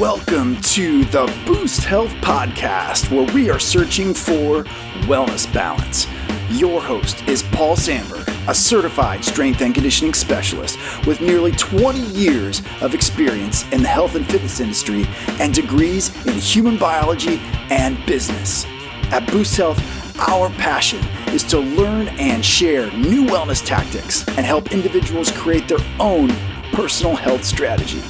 Welcome 0.00 0.60
to 0.60 1.06
the 1.06 1.24
Boost 1.46 1.80
Health 1.80 2.10
Podcast, 2.16 3.10
where 3.10 3.24
we 3.32 3.48
are 3.48 3.58
searching 3.58 4.12
for 4.12 4.64
wellness 5.06 5.50
balance. 5.54 6.06
Your 6.50 6.82
host 6.82 7.26
is 7.26 7.42
Paul 7.44 7.76
Sandberg, 7.76 8.28
a 8.46 8.54
certified 8.54 9.24
strength 9.24 9.62
and 9.62 9.72
conditioning 9.72 10.12
specialist 10.12 10.78
with 11.06 11.22
nearly 11.22 11.50
20 11.52 11.98
years 11.98 12.60
of 12.82 12.92
experience 12.92 13.66
in 13.72 13.80
the 13.80 13.88
health 13.88 14.16
and 14.16 14.30
fitness 14.30 14.60
industry 14.60 15.06
and 15.40 15.54
degrees 15.54 16.14
in 16.26 16.34
human 16.34 16.76
biology 16.76 17.40
and 17.70 17.96
business. 18.04 18.66
At 19.12 19.26
Boost 19.32 19.56
Health, 19.56 19.80
our 20.28 20.50
passion 20.50 21.02
is 21.28 21.42
to 21.44 21.58
learn 21.58 22.08
and 22.18 22.44
share 22.44 22.90
new 22.92 23.24
wellness 23.24 23.64
tactics 23.64 24.28
and 24.28 24.44
help 24.44 24.72
individuals 24.72 25.32
create 25.32 25.68
their 25.68 25.80
own 25.98 26.28
personal 26.74 27.16
health 27.16 27.46
strategy. 27.46 28.02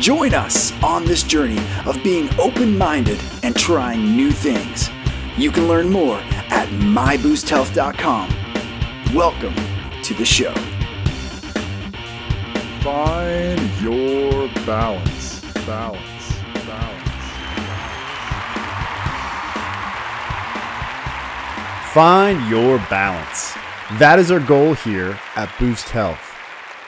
Join 0.00 0.34
us 0.34 0.72
on 0.82 1.04
this 1.04 1.22
journey 1.22 1.60
of 1.86 2.02
being 2.02 2.28
open 2.40 2.76
minded 2.76 3.20
and 3.44 3.54
trying 3.54 4.16
new 4.16 4.32
things. 4.32 4.90
You 5.36 5.52
can 5.52 5.68
learn 5.68 5.88
more 5.88 6.18
at 6.50 6.68
myboosthealth.com. 6.68 8.28
Welcome 9.14 9.54
to 10.02 10.14
the 10.14 10.24
show. 10.24 10.52
Find 12.82 13.60
your 13.80 14.48
balance. 14.66 15.40
Balance. 15.64 16.34
Balance. 16.66 17.10
Find 21.92 22.50
your 22.50 22.78
balance. 22.90 23.52
That 24.00 24.18
is 24.18 24.32
our 24.32 24.40
goal 24.40 24.74
here 24.74 25.20
at 25.36 25.48
Boost 25.60 25.88
Health. 25.90 26.33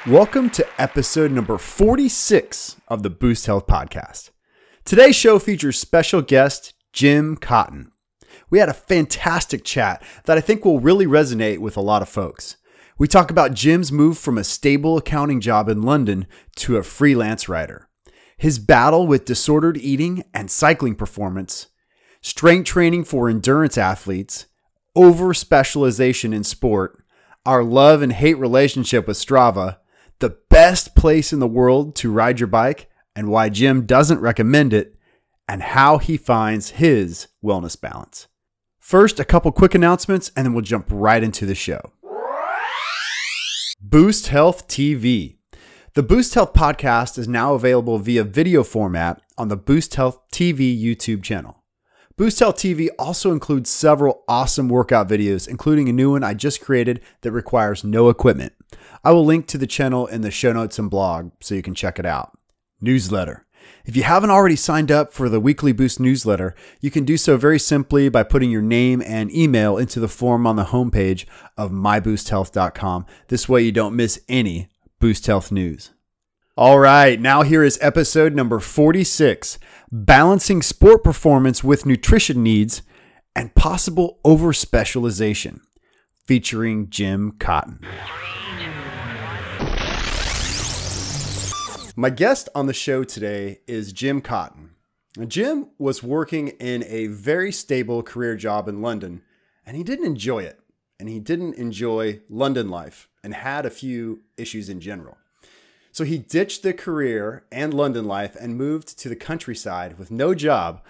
Welcome 0.08 0.50
to 0.50 0.64
episode 0.80 1.32
number 1.32 1.58
46 1.58 2.76
of 2.86 3.02
the 3.02 3.10
Boost 3.10 3.46
Health 3.46 3.66
Podcast. 3.66 4.30
Today's 4.84 5.16
show 5.16 5.40
features 5.40 5.80
special 5.80 6.22
guest 6.22 6.74
Jim 6.92 7.36
Cotton. 7.36 7.90
We 8.48 8.60
had 8.60 8.68
a 8.68 8.72
fantastic 8.72 9.64
chat 9.64 10.00
that 10.26 10.38
I 10.38 10.40
think 10.40 10.64
will 10.64 10.78
really 10.78 11.06
resonate 11.06 11.58
with 11.58 11.76
a 11.76 11.80
lot 11.80 12.02
of 12.02 12.08
folks. 12.08 12.56
We 12.96 13.08
talk 13.08 13.32
about 13.32 13.54
Jim's 13.54 13.90
move 13.90 14.16
from 14.16 14.38
a 14.38 14.44
stable 14.44 14.96
accounting 14.96 15.40
job 15.40 15.68
in 15.68 15.82
London 15.82 16.28
to 16.58 16.76
a 16.76 16.84
freelance 16.84 17.48
writer, 17.48 17.88
his 18.36 18.60
battle 18.60 19.08
with 19.08 19.24
disordered 19.24 19.76
eating 19.76 20.22
and 20.32 20.52
cycling 20.52 20.94
performance, 20.94 21.66
strength 22.20 22.68
training 22.68 23.02
for 23.02 23.28
endurance 23.28 23.76
athletes, 23.76 24.46
over 24.94 25.34
specialization 25.34 26.32
in 26.32 26.44
sport, 26.44 27.02
our 27.44 27.64
love 27.64 28.02
and 28.02 28.12
hate 28.12 28.38
relationship 28.38 29.08
with 29.08 29.16
Strava, 29.16 29.78
the 30.18 30.38
best 30.48 30.94
place 30.94 31.32
in 31.32 31.38
the 31.38 31.46
world 31.46 31.94
to 31.96 32.10
ride 32.10 32.40
your 32.40 32.46
bike 32.46 32.88
and 33.14 33.28
why 33.28 33.48
Jim 33.48 33.86
doesn't 33.86 34.20
recommend 34.20 34.74
it, 34.74 34.94
and 35.48 35.62
how 35.62 35.96
he 35.98 36.16
finds 36.16 36.70
his 36.70 37.28
wellness 37.42 37.80
balance. 37.80 38.28
First, 38.78 39.18
a 39.18 39.24
couple 39.24 39.50
quick 39.52 39.74
announcements, 39.74 40.30
and 40.36 40.44
then 40.44 40.52
we'll 40.52 40.62
jump 40.62 40.86
right 40.90 41.22
into 41.22 41.46
the 41.46 41.54
show. 41.54 41.92
Boost 43.80 44.28
Health 44.28 44.68
TV. 44.68 45.36
The 45.94 46.02
Boost 46.02 46.34
Health 46.34 46.52
podcast 46.52 47.16
is 47.16 47.26
now 47.26 47.54
available 47.54 47.98
via 47.98 48.22
video 48.22 48.62
format 48.62 49.22
on 49.38 49.48
the 49.48 49.56
Boost 49.56 49.94
Health 49.94 50.20
TV 50.30 50.78
YouTube 50.78 51.22
channel. 51.22 51.62
Boost 52.16 52.38
Health 52.38 52.56
TV 52.56 52.88
also 52.98 53.32
includes 53.32 53.70
several 53.70 54.24
awesome 54.28 54.68
workout 54.68 55.08
videos, 55.08 55.48
including 55.48 55.88
a 55.88 55.92
new 55.92 56.12
one 56.12 56.24
I 56.24 56.34
just 56.34 56.60
created 56.60 57.00
that 57.22 57.32
requires 57.32 57.84
no 57.84 58.08
equipment. 58.08 58.52
I 59.04 59.12
will 59.12 59.24
link 59.24 59.46
to 59.48 59.58
the 59.58 59.66
channel 59.66 60.06
in 60.06 60.20
the 60.20 60.30
show 60.30 60.52
notes 60.52 60.78
and 60.78 60.90
blog 60.90 61.32
so 61.40 61.54
you 61.54 61.62
can 61.62 61.74
check 61.74 61.98
it 61.98 62.06
out. 62.06 62.36
Newsletter. 62.80 63.46
If 63.84 63.96
you 63.96 64.02
haven't 64.02 64.30
already 64.30 64.56
signed 64.56 64.90
up 64.90 65.12
for 65.12 65.28
the 65.28 65.40
weekly 65.40 65.72
Boost 65.72 66.00
newsletter, 66.00 66.54
you 66.80 66.90
can 66.90 67.04
do 67.04 67.16
so 67.16 67.36
very 67.36 67.58
simply 67.58 68.08
by 68.08 68.22
putting 68.22 68.50
your 68.50 68.62
name 68.62 69.02
and 69.04 69.32
email 69.32 69.76
into 69.76 70.00
the 70.00 70.08
form 70.08 70.46
on 70.46 70.56
the 70.56 70.66
homepage 70.66 71.24
of 71.56 71.70
myboosthealth.com. 71.70 73.06
This 73.28 73.48
way 73.48 73.62
you 73.62 73.72
don't 73.72 73.96
miss 73.96 74.20
any 74.28 74.68
Boost 74.98 75.26
Health 75.26 75.52
news. 75.52 75.92
All 76.56 76.78
right, 76.78 77.20
now 77.20 77.42
here 77.42 77.62
is 77.62 77.78
episode 77.82 78.34
number 78.34 78.60
46 78.60 79.58
Balancing 79.92 80.62
Sport 80.62 81.04
Performance 81.04 81.62
with 81.62 81.86
Nutrition 81.86 82.42
Needs 82.42 82.82
and 83.34 83.54
Possible 83.54 84.18
Over 84.24 84.54
Specialization, 84.54 85.60
featuring 86.24 86.88
Jim 86.88 87.32
Cotton. 87.38 87.80
My 91.98 92.10
guest 92.10 92.50
on 92.54 92.66
the 92.66 92.74
show 92.74 93.04
today 93.04 93.60
is 93.66 93.90
Jim 93.90 94.20
Cotton. 94.20 94.72
Jim 95.26 95.68
was 95.78 96.02
working 96.02 96.48
in 96.48 96.84
a 96.84 97.06
very 97.06 97.50
stable 97.50 98.02
career 98.02 98.36
job 98.36 98.68
in 98.68 98.82
London, 98.82 99.22
and 99.64 99.78
he 99.78 99.82
didn't 99.82 100.04
enjoy 100.04 100.40
it. 100.40 100.60
And 101.00 101.08
he 101.08 101.20
didn't 101.20 101.54
enjoy 101.54 102.20
London 102.28 102.68
life 102.68 103.08
and 103.24 103.32
had 103.32 103.64
a 103.64 103.70
few 103.70 104.20
issues 104.36 104.68
in 104.68 104.78
general. 104.78 105.16
So 105.90 106.04
he 106.04 106.18
ditched 106.18 106.62
the 106.62 106.74
career 106.74 107.46
and 107.50 107.72
London 107.72 108.04
life 108.04 108.36
and 108.38 108.58
moved 108.58 108.98
to 108.98 109.08
the 109.08 109.16
countryside 109.16 109.98
with 109.98 110.10
no 110.10 110.34
job, 110.34 110.82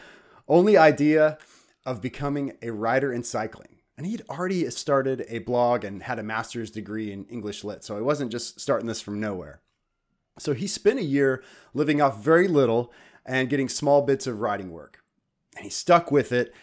only 0.48 0.76
idea 0.76 1.38
of 1.84 2.02
becoming 2.02 2.54
a 2.62 2.70
writer 2.70 3.12
in 3.12 3.22
cycling. 3.22 3.76
And 3.96 4.08
he'd 4.08 4.24
already 4.28 4.68
started 4.70 5.24
a 5.28 5.38
blog 5.38 5.84
and 5.84 6.02
had 6.02 6.18
a 6.18 6.24
master's 6.24 6.72
degree 6.72 7.12
in 7.12 7.26
English 7.26 7.62
Lit, 7.62 7.84
so 7.84 7.94
he 7.94 8.02
wasn't 8.02 8.32
just 8.32 8.58
starting 8.58 8.88
this 8.88 9.00
from 9.00 9.20
nowhere. 9.20 9.60
So 10.38 10.52
he 10.52 10.66
spent 10.66 10.98
a 10.98 11.04
year 11.04 11.42
living 11.74 12.00
off 12.00 12.22
very 12.22 12.48
little 12.48 12.92
and 13.24 13.48
getting 13.48 13.68
small 13.68 14.02
bits 14.02 14.26
of 14.26 14.40
writing 14.40 14.70
work. 14.70 15.02
And 15.56 15.64
he 15.64 15.70
stuck 15.70 16.10
with 16.10 16.32
it 16.32 16.54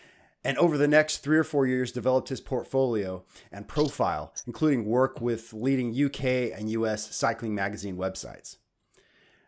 and 0.44 0.58
over 0.58 0.78
the 0.78 0.88
next 0.88 1.18
three 1.18 1.38
or 1.38 1.44
four 1.44 1.66
years 1.66 1.92
developed 1.92 2.30
his 2.30 2.42
portfolio 2.42 3.24
and 3.52 3.68
profile, 3.68 4.34
including 4.46 4.86
work 4.86 5.22
with 5.22 5.54
leading 5.54 5.92
UK 5.92 6.52
and 6.58 6.70
US 6.70 7.16
cycling 7.16 7.56
magazine 7.56 7.96
websites. 7.96 8.58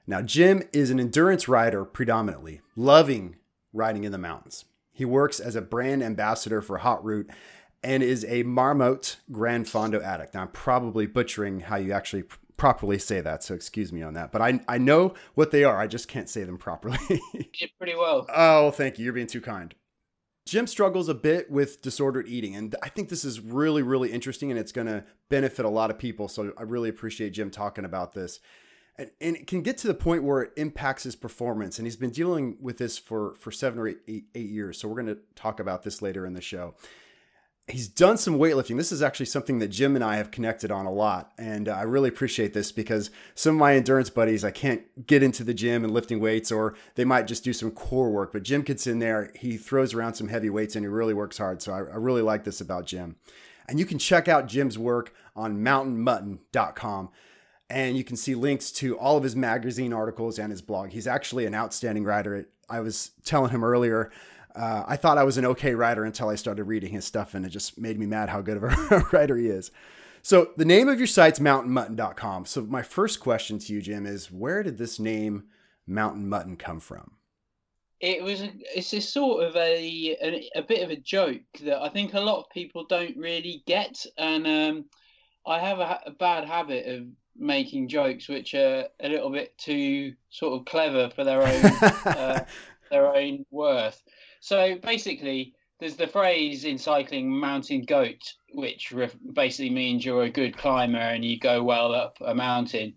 Now, 0.08 0.22
Jim 0.22 0.64
is 0.72 0.92
an 0.92 1.00
endurance 1.00 1.48
rider 1.48 1.84
predominantly, 1.84 2.62
loving 2.76 3.38
riding 3.74 4.04
in 4.04 4.12
the 4.12 4.18
mountains. 4.18 4.66
He 4.94 5.04
works 5.04 5.40
as 5.40 5.56
a 5.56 5.62
brand 5.62 6.02
ambassador 6.02 6.62
for 6.62 6.78
Haute 6.78 7.04
Route 7.04 7.30
and 7.84 8.02
is 8.02 8.24
a 8.26 8.44
Marmotte 8.44 9.18
Grand 9.32 9.66
Fondo 9.66 10.02
addict. 10.02 10.34
Now, 10.34 10.42
I'm 10.42 10.48
probably 10.50 11.08
butchering 11.08 11.62
how 11.62 11.76
you 11.76 11.92
actually 11.92 12.24
properly 12.58 12.98
say 12.98 13.22
that, 13.22 13.44
so 13.44 13.54
excuse 13.54 13.92
me 13.92 14.02
on 14.02 14.14
that. 14.14 14.32
But 14.32 14.42
I, 14.42 14.60
I 14.68 14.78
know 14.78 15.14
what 15.34 15.52
they 15.52 15.64
are, 15.64 15.78
I 15.78 15.88
just 15.88 16.08
can't 16.08 16.30
say 16.30 16.44
them 16.44 16.58
properly. 16.58 16.98
did 17.08 17.72
pretty 17.78 17.96
well. 17.96 18.26
oh, 18.36 18.72
thank 18.72 18.98
you. 18.98 19.06
You're 19.06 19.14
being 19.14 19.28
too 19.28 19.42
kind. 19.42 19.74
Jim 20.46 20.68
struggles 20.68 21.10
a 21.10 21.16
bit 21.16 21.50
with 21.50 21.82
disordered 21.82 22.28
eating, 22.28 22.56
and 22.56 22.76
I 22.84 22.90
think 22.90 23.10
this 23.10 23.26
is 23.26 23.40
really, 23.40 23.82
really 23.82 24.12
interesting 24.12 24.52
and 24.52 24.60
it's 24.60 24.72
going 24.72 24.88
to 24.88 25.04
benefit 25.30 25.66
a 25.66 25.70
lot 25.70 25.90
of 25.90 25.98
people. 25.98 26.28
So 26.28 26.54
I 26.58 26.64
really 26.64 26.90
appreciate 26.90 27.32
Jim 27.32 27.50
talking 27.50 27.84
about 27.84 28.14
this. 28.14 28.40
And, 28.98 29.10
and 29.20 29.36
it 29.36 29.48
can 29.48 29.62
get 29.62 29.78
to 29.80 29.88
the 29.88 29.94
point 29.94 30.24
where 30.24 30.44
it 30.44 30.52
impacts 30.56 31.04
his 31.04 31.16
performance. 31.16 31.80
And 31.80 31.86
he's 31.86 31.98
been 31.98 32.12
dealing 32.12 32.58
with 32.62 32.78
this 32.78 32.98
for, 32.98 33.36
for 33.36 33.52
seven 33.52 33.80
or 33.80 33.88
eight, 33.90 33.98
eight, 34.08 34.26
eight 34.36 34.50
years. 34.50 34.80
So 34.80 34.88
we're 34.88 35.02
going 35.02 35.16
to 35.16 35.18
talk 35.36 35.60
about 35.60 35.84
this 35.84 36.02
later 36.02 36.26
in 36.26 36.34
the 36.34 36.42
show 36.42 36.76
he's 37.68 37.88
done 37.88 38.18
some 38.18 38.38
weightlifting. 38.38 38.78
This 38.78 38.92
is 38.92 39.02
actually 39.02 39.26
something 39.26 39.58
that 39.60 39.70
Jim 39.70 39.96
and 39.96 40.04
I 40.04 40.18
have 40.18 40.30
connected 40.30 40.72
on 40.72 40.86
a 40.86 40.92
lot. 40.92 41.32
And 41.38 41.68
uh, 41.68 41.74
I 41.74 41.82
really 41.82 42.10
appreciate 42.10 42.54
this 42.54 42.72
because 42.72 43.10
some 43.34 43.56
of 43.56 43.60
my 43.60 43.76
endurance 43.76 44.10
buddies, 44.10 44.44
I 44.44 44.52
can't 44.52 45.08
get 45.08 45.24
into 45.24 45.44
the 45.44 45.54
gym 45.54 45.84
and 45.84 45.92
lifting 45.92 46.20
weights, 46.20 46.52
or 46.52 46.76
they 46.94 47.06
might 47.06 47.28
just 47.28 47.44
do 47.44 47.54
some 47.54 47.72
core 47.72 48.12
work. 48.12 48.32
But 48.34 48.44
Jim 48.44 48.62
gets 48.62 48.86
in 48.86 49.00
there, 49.00 49.32
he 49.36 49.58
throws 49.58 49.94
around 49.94 50.14
some 50.14 50.28
heavy 50.28 50.50
weights, 50.50 50.76
and 50.76 50.86
he 50.86 50.90
really 50.90 51.14
works 51.14 51.40
hard. 51.40 51.62
So 51.62 51.74
I, 51.74 51.78
I 51.78 51.98
really 51.98 52.22
like 52.22 52.44
this 52.44 52.62
about 52.62 52.86
Jim. 52.86 53.16
And 53.68 53.80
you 53.80 53.86
can 53.86 53.98
check 53.98 54.28
out 54.28 54.48
Jim's 54.48 54.78
work 54.78 55.14
on 55.36 55.58
mountainmutton.com. 55.58 57.10
And 57.68 57.98
you 57.98 58.04
can 58.04 58.16
see 58.16 58.36
links 58.36 58.72
to 58.74 58.96
all 59.00 59.18
of 59.18 59.24
his 59.24 59.36
magazine 59.36 59.92
articles 59.92 60.38
and 60.38 60.52
his 60.52 60.62
blog. 60.62 60.92
He's 60.92 61.08
actually 61.08 61.48
an 61.48 61.56
outstanding 61.56 62.04
writer. 62.04 62.48
I 62.70 62.80
was 62.80 63.12
telling 63.24 63.50
him 63.50 63.64
earlier, 63.64 64.12
uh, 64.56 64.84
I 64.88 64.96
thought 64.96 65.18
I 65.18 65.24
was 65.24 65.38
an 65.38 65.46
okay 65.46 65.76
writer 65.76 66.06
until 66.06 66.30
I 66.30 66.36
started 66.36 66.64
reading 66.64 66.92
his 66.92 67.06
stuff, 67.06 67.34
and 67.34 67.46
it 67.46 67.50
just 67.50 67.78
made 67.78 68.00
me 68.00 68.06
mad 68.06 68.30
how 68.30 68.42
good 68.42 68.58
of 68.58 68.64
a 68.64 69.06
writer 69.12 69.38
he 69.38 69.48
is. 69.48 69.72
So 70.22 70.50
the 70.58 70.66
name 70.66 70.90
of 70.90 70.98
your 70.98 71.08
site's 71.08 71.40
mountainmutton.com. 71.40 72.46
So 72.46 72.62
my 72.62 72.82
first 72.82 73.20
question 73.20 73.60
to 73.60 73.74
you, 73.74 73.82
Jim, 73.82 74.06
is 74.06 74.32
where 74.32 74.64
did 74.64 74.78
this 74.78 75.00
name 75.00 75.44
Mountain 75.86 76.28
Mutton 76.28 76.58
come 76.58 76.80
from? 76.80 77.12
It 78.00 78.24
was 78.24 78.42
a, 78.42 78.52
it's 78.76 78.94
a 78.94 79.02
sort 79.02 79.44
of 79.44 79.56
a, 79.56 80.18
a, 80.22 80.50
a 80.56 80.62
bit 80.64 80.84
of 80.84 80.90
a 80.90 80.96
joke 80.96 81.44
that 81.64 81.82
I 81.82 81.90
think 81.90 82.14
a 82.14 82.20
lot 82.20 82.40
of 82.40 82.50
people 82.50 82.86
don't 82.86 83.16
really 83.18 83.64
get, 83.68 84.06
and 84.18 84.48
um, 84.48 84.86
I 85.46 85.60
have 85.60 85.80
a, 85.80 86.02
a 86.08 86.12
bad 86.12 86.46
habit 86.46 86.88
of 86.88 87.06
making 87.38 87.90
jokes 87.90 88.30
which 88.30 88.54
are 88.54 88.86
a 89.02 89.10
little 89.10 89.30
bit 89.30 89.58
too 89.58 90.14
sort 90.30 90.60
of 90.60 90.66
clever 90.66 91.10
for 91.10 91.24
their 91.24 91.44
own 91.44 91.66
uh, 92.06 92.46
their 92.90 93.16
own 93.16 93.46
worth. 93.52 94.02
So 94.46 94.76
basically, 94.76 95.56
there's 95.80 95.96
the 95.96 96.06
phrase 96.06 96.66
in 96.66 96.78
cycling 96.78 97.32
mountain 97.32 97.82
goat, 97.82 98.36
which 98.54 98.94
basically 99.34 99.72
means 99.72 100.06
you're 100.06 100.26
a 100.26 100.30
good 100.30 100.56
climber 100.56 101.00
and 101.00 101.26
you 101.26 101.40
go 101.40 101.64
well 101.64 101.96
up 101.96 102.20
a 102.24 102.36
mountain. 102.36 102.94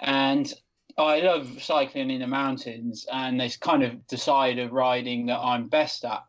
And 0.00 0.50
I 0.96 1.20
love 1.20 1.62
cycling 1.62 2.10
in 2.10 2.22
the 2.22 2.26
mountains, 2.26 3.06
and 3.12 3.42
it's 3.42 3.58
kind 3.58 3.82
of 3.82 3.92
the 4.08 4.16
side 4.16 4.58
of 4.58 4.72
riding 4.72 5.26
that 5.26 5.38
I'm 5.38 5.68
best 5.68 6.02
at. 6.06 6.22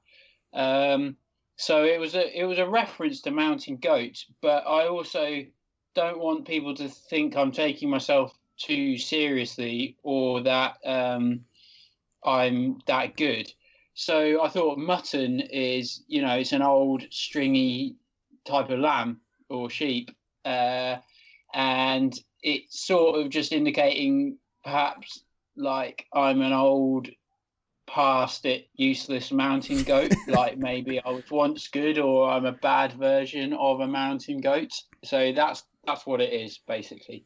Um, 0.52 1.16
so 1.56 1.86
it 1.86 1.98
was 1.98 2.16
a 2.16 2.38
it 2.38 2.44
was 2.44 2.60
a 2.60 2.68
reference 2.68 3.22
to 3.22 3.32
mountain 3.32 3.78
goat 3.78 4.26
but 4.42 4.64
I 4.68 4.88
also 4.88 5.46
don't 5.96 6.20
want 6.20 6.46
people 6.46 6.76
to 6.76 6.90
think 6.90 7.38
I'm 7.38 7.54
taking 7.54 7.90
myself 7.90 8.38
too 8.58 8.98
seriously 8.98 9.96
or 10.04 10.42
that 10.42 10.78
um, 10.86 11.46
I'm 12.22 12.80
that 12.86 13.16
good. 13.16 13.50
So 14.00 14.44
I 14.44 14.50
thought 14.50 14.78
mutton 14.78 15.40
is, 15.40 16.04
you 16.08 16.22
know, 16.22 16.36
it's 16.36 16.52
an 16.52 16.62
old 16.62 17.04
stringy 17.10 17.96
type 18.46 18.70
of 18.70 18.78
lamb 18.78 19.22
or 19.50 19.72
sheep, 19.72 20.12
uh, 20.46 20.98
and 21.52 22.14
it's 22.44 22.86
sort 22.86 23.20
of 23.20 23.32
just 23.32 23.52
indicating 23.52 24.38
perhaps 24.64 25.24
like 25.56 26.06
I'm 26.14 26.44
an 26.44 26.54
old 26.54 27.10
past 27.88 28.46
it 28.46 28.68
useless 28.76 29.32
mountain 29.32 29.82
goat 29.82 30.14
like 30.28 30.58
maybe 30.58 31.00
i 31.00 31.10
was 31.10 31.24
once 31.32 31.70
good 31.70 31.98
or 31.98 32.30
i'm 32.30 32.46
a 32.46 32.52
bad 32.52 32.92
version 32.92 33.54
of 33.54 33.80
a 33.80 33.88
mountain 33.88 34.42
goat. 34.42 34.74
So 35.06 35.32
that's 35.32 35.64
that's 35.86 36.06
what 36.06 36.22
it 36.22 36.34
is 36.34 36.60
basically. 36.68 37.26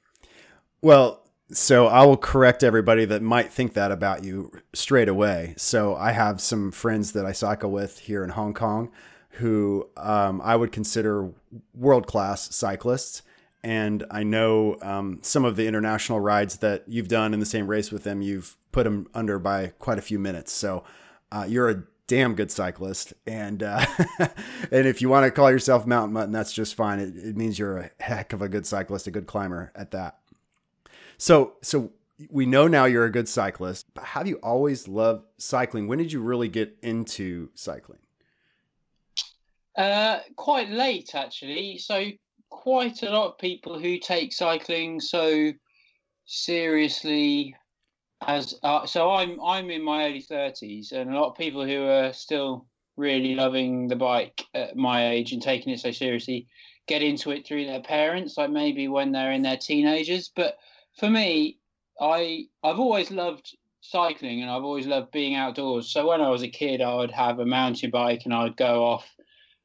Well 0.81 1.25
so 1.51 1.87
i 1.87 2.05
will 2.05 2.17
correct 2.17 2.63
everybody 2.63 3.05
that 3.05 3.21
might 3.21 3.51
think 3.51 3.73
that 3.73 3.91
about 3.91 4.23
you 4.23 4.51
straight 4.73 5.09
away 5.09 5.53
so 5.57 5.95
i 5.95 6.11
have 6.11 6.39
some 6.41 6.71
friends 6.71 7.11
that 7.11 7.25
i 7.25 7.31
cycle 7.31 7.71
with 7.71 7.99
here 7.99 8.23
in 8.23 8.29
hong 8.31 8.53
kong 8.53 8.91
who 9.35 9.87
um, 9.97 10.41
i 10.43 10.55
would 10.55 10.71
consider 10.71 11.29
world 11.73 12.07
class 12.07 12.53
cyclists 12.55 13.21
and 13.63 14.05
I 14.09 14.23
know 14.23 14.77
um, 14.81 15.19
some 15.21 15.45
of 15.45 15.55
the 15.55 15.67
international 15.67 16.19
rides 16.19 16.57
that 16.57 16.83
you've 16.87 17.07
done 17.07 17.33
in 17.33 17.39
the 17.39 17.45
same 17.45 17.67
race 17.67 17.91
with 17.91 18.03
them, 18.03 18.21
you've 18.21 18.57
put 18.71 18.83
them 18.83 19.07
under 19.13 19.37
by 19.37 19.67
quite 19.79 19.99
a 19.99 20.01
few 20.01 20.17
minutes. 20.17 20.51
So 20.51 20.83
uh, 21.31 21.45
you're 21.47 21.69
a 21.69 21.83
damn 22.07 22.35
good 22.35 22.51
cyclist, 22.51 23.13
and 23.27 23.63
uh, 23.63 23.85
and 24.71 24.87
if 24.87 25.01
you 25.01 25.09
want 25.09 25.25
to 25.25 25.31
call 25.31 25.51
yourself 25.51 25.85
mountain 25.85 26.13
mutton, 26.13 26.31
that's 26.31 26.53
just 26.53 26.75
fine. 26.75 26.99
It, 26.99 27.15
it 27.15 27.37
means 27.37 27.59
you're 27.59 27.77
a 27.77 27.91
heck 27.99 28.33
of 28.33 28.41
a 28.41 28.49
good 28.49 28.65
cyclist, 28.65 29.07
a 29.07 29.11
good 29.11 29.27
climber 29.27 29.71
at 29.75 29.91
that. 29.91 30.17
So 31.21 31.53
so 31.61 31.91
we 32.31 32.47
know 32.47 32.67
now 32.67 32.85
you're 32.85 33.05
a 33.05 33.11
good 33.11 33.29
cyclist. 33.29 33.85
But 33.93 34.05
have 34.05 34.25
you 34.25 34.37
always 34.37 34.87
loved 34.87 35.23
cycling? 35.37 35.87
When 35.87 35.99
did 35.99 36.11
you 36.11 36.19
really 36.19 36.47
get 36.47 36.75
into 36.81 37.49
cycling? 37.53 37.99
Uh, 39.77 40.21
quite 40.35 40.71
late, 40.71 41.13
actually. 41.13 41.77
So 41.77 42.05
quite 42.49 43.03
a 43.03 43.11
lot 43.11 43.27
of 43.27 43.37
people 43.37 43.77
who 43.77 43.99
take 43.99 44.33
cycling 44.33 44.99
so 44.99 45.51
seriously 46.25 47.55
as 48.25 48.55
uh, 48.63 48.87
so 48.87 49.11
I'm 49.11 49.39
I'm 49.41 49.69
in 49.69 49.83
my 49.83 50.07
early 50.07 50.23
30s 50.23 50.91
and 50.91 51.11
a 51.11 51.19
lot 51.19 51.29
of 51.29 51.37
people 51.37 51.63
who 51.63 51.83
are 51.83 52.13
still 52.13 52.65
really 52.97 53.35
loving 53.35 53.87
the 53.87 53.95
bike 53.95 54.43
at 54.55 54.75
my 54.75 55.11
age 55.11 55.33
and 55.33 55.41
taking 55.41 55.71
it 55.71 55.81
so 55.81 55.91
seriously 55.91 56.47
get 56.87 57.03
into 57.03 57.29
it 57.29 57.45
through 57.45 57.65
their 57.67 57.81
parents 57.81 58.37
like 58.37 58.49
maybe 58.49 58.87
when 58.87 59.11
they're 59.11 59.31
in 59.31 59.43
their 59.43 59.57
teenagers 59.57 60.31
but 60.35 60.57
for 60.97 61.09
me 61.09 61.59
I 61.99 62.45
I've 62.63 62.79
always 62.79 63.11
loved 63.11 63.55
cycling 63.81 64.41
and 64.41 64.51
I've 64.51 64.63
always 64.63 64.87
loved 64.87 65.11
being 65.11 65.35
outdoors 65.35 65.91
so 65.91 66.07
when 66.07 66.21
I 66.21 66.29
was 66.29 66.43
a 66.43 66.47
kid 66.47 66.81
I 66.81 66.95
would 66.95 67.11
have 67.11 67.39
a 67.39 67.45
mountain 67.45 67.89
bike 67.89 68.21
and 68.25 68.33
I 68.33 68.43
would 68.43 68.57
go 68.57 68.85
off 68.85 69.09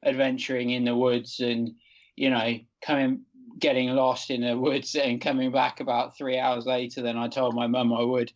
adventuring 0.04 0.70
in 0.70 0.84
the 0.84 0.96
woods 0.96 1.40
and 1.40 1.72
you 2.16 2.30
know 2.30 2.58
coming 2.82 3.24
getting 3.58 3.88
lost 3.90 4.30
in 4.30 4.42
the 4.42 4.56
woods 4.58 4.94
and 5.02 5.20
coming 5.20 5.50
back 5.50 5.80
about 5.80 6.16
three 6.16 6.38
hours 6.38 6.66
later 6.66 7.02
than 7.02 7.16
I 7.16 7.28
told 7.28 7.54
my 7.54 7.66
mum 7.66 7.92
I 7.92 8.02
would. 8.02 8.32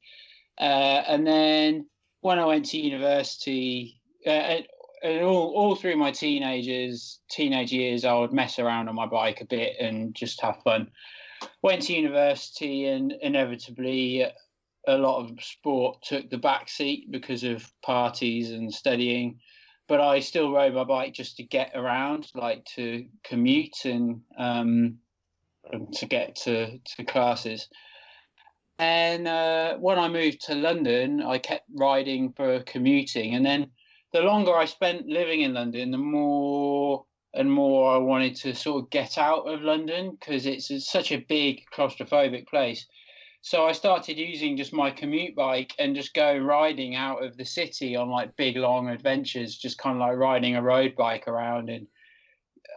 Uh, 0.59 1.03
and 1.09 1.27
then 1.27 1.87
when 2.21 2.39
I 2.39 2.47
went 2.47 2.67
to 2.67 2.79
university, 2.79 4.01
uh, 4.27 4.61
and 5.03 5.23
all, 5.23 5.55
all 5.57 5.77
through 5.77 5.97
my 5.97 6.11
teenagers 6.11 7.21
teenage 7.31 7.73
years, 7.73 8.05
I 8.05 8.13
would 8.15 8.33
mess 8.33 8.59
around 8.59 8.89
on 8.89 8.95
my 8.95 9.07
bike 9.07 9.41
a 9.41 9.47
bit 9.47 9.77
and 9.81 10.15
just 10.15 10.43
have 10.43 10.63
fun. 10.63 10.91
Went 11.63 11.83
to 11.83 11.95
university, 11.95 12.87
and 12.87 13.13
inevitably, 13.13 14.27
a 14.87 14.97
lot 14.97 15.23
of 15.23 15.43
sport 15.43 16.03
took 16.03 16.31
the 16.31 16.39
back 16.39 16.69
seat 16.69 17.11
because 17.11 17.45
of 17.45 17.71
parties 17.83 18.51
and 18.51 18.73
studying 18.73 19.39
but 19.91 20.01
I 20.01 20.21
still 20.21 20.53
rode 20.53 20.75
my 20.75 20.85
bike 20.85 21.15
just 21.15 21.39
to 21.39 21.43
get 21.43 21.73
around, 21.75 22.31
like 22.33 22.65
to 22.77 23.07
commute 23.25 23.85
and 23.85 24.21
um, 24.39 24.99
to 25.95 26.07
get 26.07 26.37
to, 26.45 26.79
to 26.79 27.05
classes. 27.05 27.67
And 28.79 29.27
uh, 29.27 29.79
when 29.79 29.99
I 29.99 30.07
moved 30.07 30.43
to 30.43 30.55
London, 30.55 31.21
I 31.21 31.39
kept 31.39 31.65
riding 31.75 32.33
for 32.37 32.61
commuting. 32.61 33.35
And 33.35 33.45
then 33.45 33.73
the 34.13 34.21
longer 34.21 34.57
I 34.57 34.67
spent 34.67 35.09
living 35.09 35.41
in 35.41 35.55
London, 35.55 35.91
the 35.91 35.99
more 35.99 37.05
and 37.35 37.51
more 37.51 37.95
I 37.95 37.99
wanted 37.99 38.35
to 38.37 38.55
sort 38.55 38.85
of 38.85 38.91
get 38.91 39.19
out 39.19 39.49
of 39.49 39.63
London 39.63 40.17
because 40.19 40.47
it's, 40.47 40.71
such 40.91 41.13
a 41.13 41.25
big 41.29 41.63
claustrophobic 41.73 42.49
place. 42.49 42.87
So 43.43 43.65
I 43.65 43.73
started 43.73 44.19
using 44.19 44.57
just 44.57 44.73
my 44.73 44.91
commute 44.91 45.35
bike 45.35 45.73
and 45.79 45.97
just 45.97 46.13
go 46.13 46.37
riding 46.37 46.95
out 46.95 47.25
of 47.25 47.37
the 47.37 47.45
city 47.45 47.97
on 47.97 48.11
like 48.11 48.37
big 48.37 48.57
long 48.57 48.91
adventures, 48.91 49.57
just 49.57 49.79
kind 49.79 49.97
of 49.97 50.01
like 50.01 50.17
riding 50.17 50.57
a 50.57 50.63
road 50.63 50.95
bike 50.97 51.27
around 51.27 51.71
and 51.71 51.87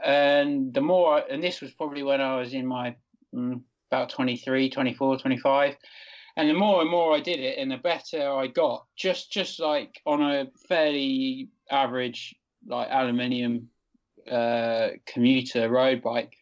and 0.04 0.74
the 0.74 0.82
more 0.82 1.24
and 1.30 1.44
this 1.44 1.62
was 1.62 1.72
probably 1.74 2.04
when 2.04 2.22
I 2.22 2.38
was 2.40 2.54
in 2.54 2.66
my 2.66 2.96
mm, 3.34 3.62
about 3.92 4.10
23, 4.10 4.70
24, 4.70 5.18
25 5.18 5.76
and 6.36 6.50
the 6.50 6.54
more 6.54 6.82
and 6.82 6.90
more 6.90 7.16
I 7.16 7.20
did 7.20 7.40
it 7.40 7.58
and 7.58 7.72
the 7.72 7.78
better 7.78 8.30
I 8.30 8.48
got 8.48 8.86
just 8.96 9.32
just 9.32 9.60
like 9.60 10.02
on 10.06 10.22
a 10.22 10.48
fairly 10.68 11.50
average 11.70 12.36
like 12.68 12.88
aluminium 12.90 13.70
uh, 14.32 14.90
commuter 15.06 15.70
road 15.70 16.02
bike 16.02 16.38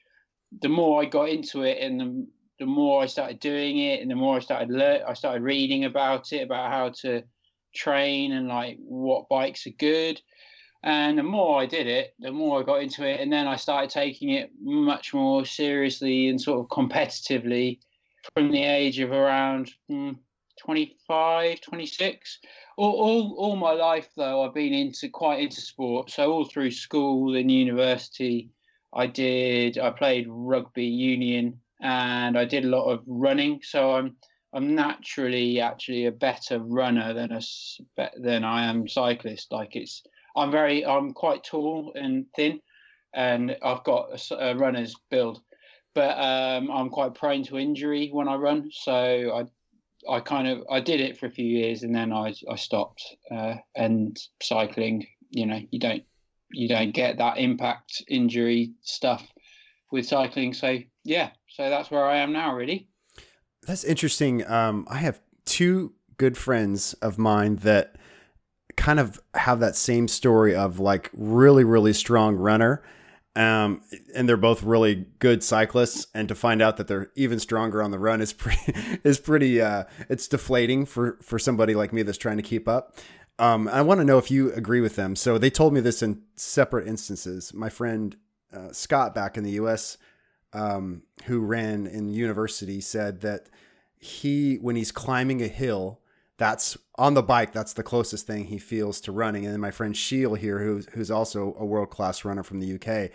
the 0.62 0.70
more 0.70 1.02
I 1.02 1.06
got 1.06 1.30
into 1.30 1.64
it 1.64 1.78
and 1.82 2.00
the 2.00 2.28
the 2.62 2.68
more 2.68 3.02
I 3.02 3.08
started 3.08 3.40
doing 3.40 3.80
it, 3.80 4.02
and 4.02 4.12
the 4.12 4.16
more 4.16 4.36
I 4.36 4.40
started 4.40 4.70
learn, 4.70 5.02
I 5.08 5.14
started 5.14 5.42
reading 5.42 5.86
about 5.86 6.32
it, 6.32 6.44
about 6.44 6.72
how 6.72 6.90
to 7.02 7.24
train 7.74 8.34
and 8.34 8.48
like 8.48 8.78
what 8.82 9.28
bikes 9.30 9.66
are 9.66 9.72
good. 9.72 10.22
And 10.84 11.18
the 11.18 11.24
more 11.24 11.60
I 11.60 11.66
did 11.66 11.88
it, 11.88 12.14
the 12.20 12.32
more 12.32 12.60
I 12.60 12.64
got 12.64 12.84
into 12.84 13.04
it, 13.04 13.20
and 13.20 13.34
then 13.34 13.48
I 13.48 13.56
started 13.56 13.90
taking 13.90 14.30
it 14.30 14.52
much 14.62 15.12
more 15.12 15.44
seriously 15.44 16.28
and 16.28 16.40
sort 16.40 16.60
of 16.60 16.68
competitively 16.68 17.80
from 18.36 18.52
the 18.52 18.64
age 18.64 19.00
of 19.00 19.12
around 19.12 19.72
mm, 19.90 20.16
25, 20.60 21.62
26. 21.62 22.40
All, 22.82 22.94
all, 22.94 23.36
all 23.38 23.56
my 23.58 23.74
life, 23.74 24.10
though, 24.18 24.44
I've 24.44 24.56
been 24.56 24.74
into 24.74 25.08
quite 25.08 25.40
into 25.40 25.62
sport. 25.62 26.10
So 26.10 26.32
all 26.32 26.46
through 26.46 26.72
school 26.72 27.36
and 27.36 27.52
university, 27.52 28.50
I 28.92 29.06
did. 29.06 29.78
I 29.78 29.92
played 29.92 30.26
rugby 30.28 30.86
union 30.86 31.60
and 31.80 32.36
I 32.36 32.46
did 32.46 32.66
a 32.66 32.70
lot 32.70 32.90
of 32.90 33.04
running. 33.06 33.60
So 33.64 33.92
I'm 33.92 34.16
I'm 34.52 34.74
naturally 34.74 35.62
actually 35.62 36.08
a 36.08 36.12
better 36.12 36.58
runner 36.58 37.14
than 37.14 37.32
a 37.32 37.42
than 38.18 38.44
I 38.44 38.66
am 38.66 38.88
cyclist. 38.88 39.52
Like 39.52 39.76
it's 39.76 40.02
I'm 40.36 40.50
very 40.50 40.84
I'm 40.84 41.14
quite 41.14 41.44
tall 41.44 41.94
and 41.94 42.26
thin, 42.36 42.62
and 43.14 43.56
I've 43.64 43.84
got 43.84 44.10
a, 44.32 44.50
a 44.54 44.56
runner's 44.56 44.96
build, 45.12 45.40
but 45.94 46.18
um, 46.18 46.72
I'm 46.72 46.90
quite 46.90 47.14
prone 47.14 47.44
to 47.44 47.60
injury 47.60 48.10
when 48.12 48.28
I 48.28 48.38
run. 48.38 48.72
So 48.72 48.92
I 49.36 49.46
I 50.10 50.20
kind 50.20 50.48
of 50.48 50.64
I 50.70 50.80
did 50.80 51.02
it 51.02 51.18
for 51.18 51.26
a 51.26 51.32
few 51.32 51.46
years 51.46 51.84
and 51.84 51.96
then 51.96 52.12
I 52.14 52.34
I 52.50 52.56
stopped. 52.56 53.04
Uh, 53.30 53.56
and 53.76 54.18
cycling, 54.42 55.08
you 55.30 55.46
know, 55.46 55.60
you 55.72 55.80
don't 55.80 56.04
you 56.52 56.68
don't 56.68 56.92
get 56.92 57.18
that 57.18 57.38
impact 57.38 58.04
injury 58.08 58.74
stuff 58.82 59.26
with 59.92 60.06
cycling. 60.06 60.54
So 60.54 60.80
yeah, 61.04 61.32
so 61.48 61.70
that's 61.70 61.92
where 61.92 62.06
I 62.06 62.18
am 62.18 62.32
now, 62.34 62.56
really. 62.56 62.88
That's 63.68 63.84
interesting. 63.84 64.46
Um, 64.50 64.88
I 64.90 64.98
have 64.98 65.22
two 65.46 65.94
good 66.18 66.38
friends 66.38 66.94
of 66.96 67.18
mine 67.18 67.58
that 67.58 67.96
kind 68.78 69.00
of 69.00 69.20
have 69.36 69.60
that 69.60 69.76
same 69.76 70.08
story 70.08 70.56
of 70.56 70.80
like 70.80 71.10
really, 71.14 71.64
really 71.64 71.94
strong 71.94 72.36
runner. 72.36 72.84
Um, 73.36 73.82
and 74.14 74.28
they're 74.28 74.36
both 74.36 74.62
really 74.64 75.08
good 75.20 75.44
cyclists. 75.44 76.08
And 76.14 76.28
to 76.28 76.36
find 76.36 76.62
out 76.62 76.78
that 76.78 76.88
they're 76.88 77.12
even 77.16 77.40
stronger 77.40 77.82
on 77.82 77.92
the 77.92 78.00
run 78.00 78.22
is 78.22 78.34
pretty, 78.34 79.00
is 79.04 79.20
pretty, 79.20 79.62
uh, 79.62 79.86
it's 80.10 80.28
deflating 80.28 80.86
for, 80.86 81.18
for 81.22 81.40
somebody 81.40 81.74
like 81.76 81.94
me 81.94 82.04
that's 82.04 82.18
trying 82.18 82.38
to 82.38 82.44
keep 82.44 82.68
up. 82.68 82.98
Um, 83.40 83.68
I 83.68 83.82
want 83.82 84.00
to 84.00 84.06
know 84.06 84.18
if 84.18 84.30
you 84.30 84.52
agree 84.54 84.82
with 84.82 84.96
them. 84.96 85.16
So 85.16 85.38
they 85.38 85.50
told 85.50 85.74
me 85.74 85.80
this 85.80 86.04
in 86.04 86.22
separate 86.36 86.88
instances. 86.88 87.54
My 87.54 87.70
friend 87.70 88.16
uh, 88.54 88.72
Scott 88.72 89.16
back 89.16 89.38
in 89.38 89.44
the 89.44 89.52
U.S 89.52 89.98
um, 90.54 91.04
who 91.26 91.40
ran 91.40 91.88
in 91.88 92.10
university 92.10 92.82
said 92.82 93.22
that 93.22 93.50
he 93.98 94.56
when 94.56 94.76
he's 94.76 94.92
climbing 94.92 95.42
a 95.42 95.48
hill 95.48 96.01
that's 96.42 96.78
on 96.96 97.14
the 97.14 97.24
bike 97.24 97.54
that's 97.54 97.74
the 97.74 97.84
closest 97.84 98.26
thing 98.28 98.46
he 98.46 98.58
feels 98.58 99.00
to 99.00 99.12
running 99.12 99.46
and 99.46 99.54
then 99.54 99.62
my 99.62 99.72
friend 99.72 99.96
Sheil 99.96 100.34
here 100.34 100.60
who's, 100.60 100.88
who's 100.94 101.12
also 101.12 101.56
a 101.60 101.66
world-class 101.66 102.26
runner 102.26 102.44
from 102.44 102.60
the 102.60 102.76
uk 102.76 103.12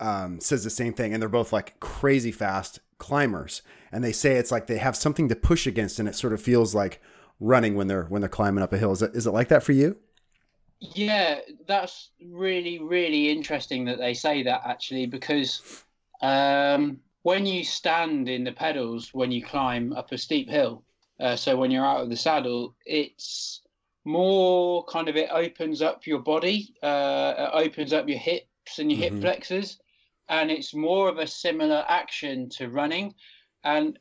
um, 0.00 0.40
says 0.40 0.64
the 0.64 0.70
same 0.70 0.94
thing 0.94 1.12
and 1.12 1.20
they're 1.20 1.28
both 1.28 1.52
like 1.52 1.78
crazy 1.80 2.32
fast 2.32 2.80
climbers, 3.02 3.62
and 3.90 4.04
they 4.04 4.12
say 4.12 4.36
it's 4.36 4.52
like 4.52 4.68
they 4.68 4.78
have 4.78 4.96
something 4.96 5.28
to 5.28 5.34
push 5.34 5.66
against, 5.66 5.98
and 5.98 6.08
it 6.08 6.14
sort 6.14 6.32
of 6.32 6.40
feels 6.40 6.72
like 6.72 7.02
running 7.40 7.74
when 7.74 7.88
they're 7.88 8.04
when 8.04 8.22
they're 8.22 8.28
climbing 8.28 8.62
up 8.62 8.72
a 8.72 8.78
hill. 8.78 8.92
Is 8.92 9.02
it 9.02 9.10
is 9.14 9.26
it 9.26 9.32
like 9.32 9.48
that 9.48 9.64
for 9.64 9.72
you? 9.72 9.96
Yeah, 10.78 11.40
that's 11.66 12.10
really 12.24 12.78
really 12.78 13.28
interesting 13.28 13.84
that 13.86 13.98
they 13.98 14.14
say 14.14 14.44
that 14.44 14.62
actually 14.64 15.06
because 15.06 15.84
um, 16.20 17.00
when 17.22 17.44
you 17.44 17.64
stand 17.64 18.28
in 18.28 18.44
the 18.44 18.52
pedals 18.52 19.12
when 19.12 19.32
you 19.32 19.42
climb 19.42 19.92
up 19.92 20.12
a 20.12 20.18
steep 20.18 20.48
hill, 20.48 20.84
uh, 21.22 21.36
so 21.36 21.56
when 21.56 21.70
you're 21.70 21.86
out 21.86 22.00
of 22.00 22.10
the 22.10 22.16
saddle, 22.16 22.74
it's 22.84 23.62
more 24.04 24.84
kind 24.86 25.08
of 25.08 25.16
it 25.16 25.28
opens 25.30 25.80
up 25.80 26.04
your 26.04 26.18
body, 26.18 26.74
uh, 26.82 27.34
it 27.38 27.50
opens 27.52 27.92
up 27.92 28.08
your 28.08 28.18
hips 28.18 28.80
and 28.80 28.90
your 28.90 29.00
mm-hmm. 29.00 29.14
hip 29.14 29.22
flexors, 29.22 29.78
and 30.28 30.50
it's 30.50 30.74
more 30.74 31.08
of 31.08 31.18
a 31.18 31.26
similar 31.26 31.84
action 31.88 32.48
to 32.48 32.68
running, 32.68 33.14
and 33.62 34.00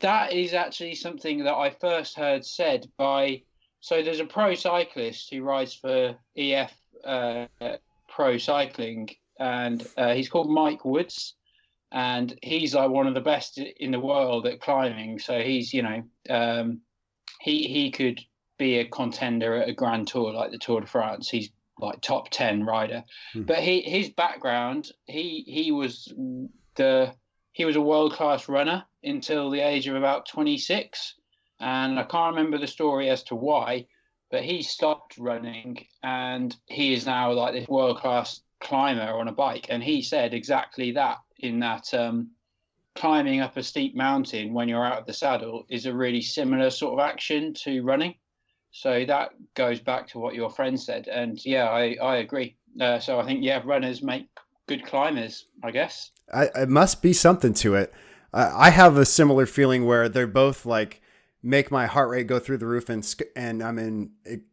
that 0.00 0.32
is 0.32 0.52
actually 0.52 0.96
something 0.96 1.44
that 1.44 1.54
I 1.54 1.70
first 1.70 2.16
heard 2.16 2.44
said 2.44 2.90
by. 2.96 3.42
So 3.78 4.02
there's 4.02 4.20
a 4.20 4.24
pro 4.24 4.54
cyclist 4.54 5.30
who 5.30 5.42
rides 5.42 5.74
for 5.74 6.16
EF 6.36 6.72
uh, 7.04 7.46
Pro 8.08 8.38
Cycling, 8.38 9.10
and 9.38 9.86
uh, 9.96 10.14
he's 10.14 10.28
called 10.28 10.50
Mike 10.50 10.84
Woods, 10.84 11.34
and 11.92 12.38
he's 12.42 12.74
like 12.74 12.90
one 12.90 13.06
of 13.06 13.14
the 13.14 13.20
best 13.20 13.58
in 13.58 13.90
the 13.90 14.00
world 14.00 14.46
at 14.46 14.60
climbing. 14.60 15.18
So 15.18 15.40
he's 15.40 15.72
you 15.72 15.82
know 15.82 16.02
um, 16.28 16.80
he 17.40 17.66
he 17.68 17.90
could 17.90 18.20
be 18.58 18.78
a 18.78 18.88
contender 18.88 19.56
at 19.56 19.68
a 19.68 19.74
Grand 19.74 20.08
Tour 20.08 20.32
like 20.32 20.50
the 20.50 20.58
Tour 20.58 20.80
de 20.80 20.86
France. 20.86 21.28
He's 21.28 21.50
like 21.78 22.00
top 22.00 22.30
ten 22.30 22.64
rider, 22.64 23.04
hmm. 23.32 23.42
but 23.42 23.58
he 23.58 23.80
his 23.80 24.10
background 24.10 24.90
he 25.06 25.44
he 25.46 25.72
was 25.72 26.12
the 26.76 27.12
he 27.52 27.64
was 27.64 27.76
a 27.76 27.80
world 27.80 28.12
class 28.12 28.48
runner 28.48 28.84
until 29.02 29.50
the 29.50 29.60
age 29.60 29.88
of 29.88 29.96
about 29.96 30.26
twenty 30.26 30.58
six, 30.58 31.14
and 31.58 31.98
I 31.98 32.04
can't 32.04 32.36
remember 32.36 32.58
the 32.58 32.66
story 32.66 33.08
as 33.10 33.24
to 33.24 33.34
why, 33.34 33.86
but 34.30 34.44
he 34.44 34.62
stopped 34.62 35.18
running 35.18 35.86
and 36.02 36.54
he 36.66 36.92
is 36.92 37.06
now 37.06 37.32
like 37.32 37.54
this 37.54 37.68
world 37.68 37.98
class 37.98 38.42
climber 38.60 39.18
on 39.18 39.26
a 39.26 39.32
bike, 39.32 39.66
and 39.70 39.82
he 39.82 40.02
said 40.02 40.34
exactly 40.34 40.92
that 40.92 41.16
in 41.40 41.60
that. 41.60 41.92
Um, 41.94 42.30
climbing 42.96 43.40
up 43.40 43.56
a 43.56 43.62
steep 43.62 43.94
mountain 43.94 44.52
when 44.52 44.68
you're 44.68 44.84
out 44.84 44.98
of 44.98 45.06
the 45.06 45.12
saddle 45.12 45.64
is 45.68 45.86
a 45.86 45.94
really 45.94 46.20
similar 46.20 46.70
sort 46.70 46.92
of 46.92 46.98
action 46.98 47.54
to 47.54 47.82
running. 47.82 48.14
So 48.72 49.04
that 49.06 49.30
goes 49.54 49.80
back 49.80 50.08
to 50.08 50.18
what 50.18 50.34
your 50.34 50.50
friend 50.50 50.78
said, 50.78 51.08
and 51.08 51.44
yeah, 51.44 51.68
I 51.68 51.96
I 52.00 52.16
agree. 52.16 52.56
Uh, 52.80 53.00
so 53.00 53.18
I 53.18 53.24
think 53.24 53.42
yeah, 53.42 53.60
runners 53.64 54.00
make 54.00 54.28
good 54.68 54.86
climbers, 54.86 55.46
I 55.64 55.72
guess. 55.72 56.12
I, 56.32 56.44
it 56.54 56.68
must 56.68 57.02
be 57.02 57.12
something 57.12 57.52
to 57.54 57.74
it. 57.74 57.92
Uh, 58.32 58.52
I 58.54 58.70
have 58.70 58.96
a 58.96 59.04
similar 59.04 59.46
feeling 59.46 59.86
where 59.86 60.08
they're 60.08 60.28
both 60.28 60.64
like 60.64 61.02
make 61.42 61.70
my 61.72 61.86
heart 61.86 62.10
rate 62.10 62.28
go 62.28 62.38
through 62.38 62.58
the 62.58 62.66
roof 62.66 62.88
and 62.88 63.14
and 63.34 63.62
I'm 63.62 63.78
in 63.78 64.12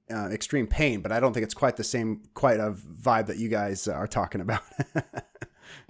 uh, 0.10 0.30
extreme 0.30 0.66
pain, 0.66 1.02
but 1.02 1.12
I 1.12 1.20
don't 1.20 1.34
think 1.34 1.44
it's 1.44 1.54
quite 1.54 1.78
the 1.78 1.84
same 1.84 2.24
quite 2.34 2.60
a 2.60 2.72
vibe 2.72 3.28
that 3.28 3.38
you 3.38 3.50
guys 3.50 3.88
are 3.88 4.08
talking 4.08 4.42
about. 4.42 4.64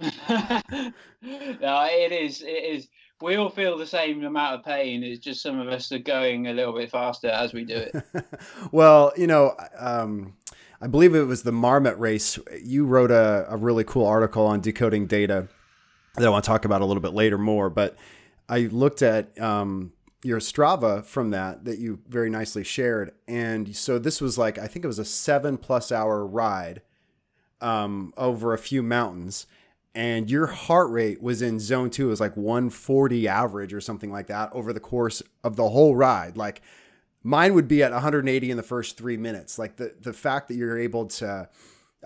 no, 0.00 0.92
it 1.22 2.12
is. 2.12 2.42
It 2.42 2.46
is 2.46 2.88
we 3.20 3.36
all 3.36 3.48
feel 3.48 3.76
the 3.76 3.86
same 3.86 4.24
amount 4.24 4.54
of 4.54 4.64
pain. 4.64 5.02
It's 5.02 5.18
just 5.18 5.42
some 5.42 5.58
of 5.58 5.68
us 5.68 5.90
are 5.90 5.98
going 5.98 6.46
a 6.46 6.52
little 6.52 6.72
bit 6.72 6.90
faster 6.90 7.28
as 7.28 7.52
we 7.52 7.64
do 7.64 7.74
it. 7.74 7.96
well, 8.72 9.12
you 9.16 9.26
know, 9.26 9.56
um, 9.76 10.34
I 10.80 10.86
believe 10.86 11.14
it 11.14 11.24
was 11.24 11.42
the 11.42 11.50
Marmotte 11.50 11.98
race. 11.98 12.38
You 12.62 12.86
wrote 12.86 13.10
a, 13.10 13.46
a 13.48 13.56
really 13.56 13.84
cool 13.84 14.06
article 14.06 14.46
on 14.46 14.60
decoding 14.60 15.06
data 15.06 15.48
that 16.14 16.26
I 16.26 16.30
want 16.30 16.44
to 16.44 16.48
talk 16.48 16.64
about 16.64 16.80
a 16.80 16.84
little 16.84 17.00
bit 17.00 17.12
later 17.12 17.38
more. 17.38 17.70
But 17.70 17.96
I 18.48 18.60
looked 18.60 19.02
at 19.02 19.38
um, 19.40 19.92
your 20.22 20.38
Strava 20.38 21.04
from 21.04 21.30
that 21.30 21.64
that 21.64 21.78
you 21.78 21.98
very 22.08 22.30
nicely 22.30 22.62
shared, 22.62 23.12
and 23.26 23.74
so 23.74 23.98
this 23.98 24.20
was 24.20 24.38
like 24.38 24.58
I 24.58 24.68
think 24.68 24.84
it 24.84 24.88
was 24.88 24.98
a 25.00 25.04
seven 25.04 25.58
plus 25.58 25.90
hour 25.90 26.24
ride 26.24 26.82
um, 27.60 28.14
over 28.16 28.54
a 28.54 28.58
few 28.58 28.82
mountains 28.82 29.46
and 29.98 30.30
your 30.30 30.46
heart 30.46 30.92
rate 30.92 31.20
was 31.20 31.42
in 31.42 31.58
zone 31.58 31.90
two. 31.90 32.06
It 32.06 32.10
was 32.10 32.20
like 32.20 32.36
140 32.36 33.26
average 33.26 33.74
or 33.74 33.80
something 33.80 34.12
like 34.12 34.28
that 34.28 34.48
over 34.52 34.72
the 34.72 34.78
course 34.78 35.24
of 35.42 35.56
the 35.56 35.68
whole 35.70 35.96
ride. 35.96 36.36
Like 36.36 36.62
mine 37.24 37.52
would 37.54 37.66
be 37.66 37.82
at 37.82 37.90
180 37.90 38.48
in 38.48 38.56
the 38.56 38.62
first 38.62 38.96
three 38.96 39.16
minutes. 39.16 39.58
Like 39.58 39.74
the, 39.74 39.92
the 40.00 40.12
fact 40.12 40.46
that 40.48 40.54
you're 40.54 40.78
able 40.78 41.06
to, 41.06 41.48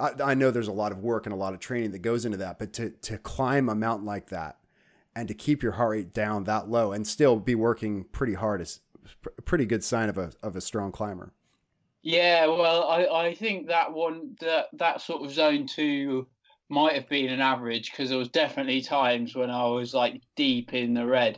I, 0.01 0.11
I 0.25 0.33
know 0.33 0.51
there's 0.51 0.69
a 0.69 0.73
lot 0.73 0.91
of 0.91 1.01
work 1.01 1.27
and 1.27 1.35
a 1.35 1.37
lot 1.37 1.53
of 1.53 1.61
training 1.61 1.91
that 1.91 1.99
goes 1.99 2.25
into 2.25 2.39
that, 2.39 2.59
but 2.59 2.73
to, 2.73 2.93
to 2.93 3.19
climb 3.19 3.69
a 3.69 3.75
mountain 3.75 4.07
like 4.07 4.31
that 4.31 4.57
and 5.15 5.29
to 5.29 5.35
keep 5.35 5.63
your 5.63 5.73
heart 5.73 5.91
rate 5.91 6.15
down 6.15 6.45
that 6.45 6.71
low 6.71 6.93
and 6.93 7.07
still 7.07 7.37
be 7.37 7.55
working 7.55 8.05
pretty 8.05 8.33
hard 8.33 8.63
is 8.63 8.81
a 9.37 9.43
pretty 9.43 9.67
good 9.67 9.85
sign 9.85 10.09
of 10.09 10.17
a, 10.17 10.33
of 10.43 10.57
a 10.57 10.63
strong 10.63 10.93
climber. 10.93 11.35
Yeah, 12.01 12.47
well, 12.47 12.85
I, 12.85 13.27
I 13.27 13.35
think 13.35 13.67
that 13.67 13.93
one 13.93 14.35
that 14.41 14.69
that 14.73 15.03
sort 15.03 15.23
of 15.23 15.31
zone 15.31 15.67
two 15.67 16.27
might 16.73 16.95
have 16.95 17.09
been 17.09 17.31
an 17.31 17.43
average 17.43 17.91
because 17.91 18.09
there 18.09 18.19
was 18.19 18.31
definitely 18.31 18.81
times 18.81 19.35
when 19.35 19.51
I 19.51 19.67
was 19.67 19.93
like 19.93 20.23
deep 20.37 20.73
in 20.73 20.95
the 20.95 21.07
red. 21.07 21.37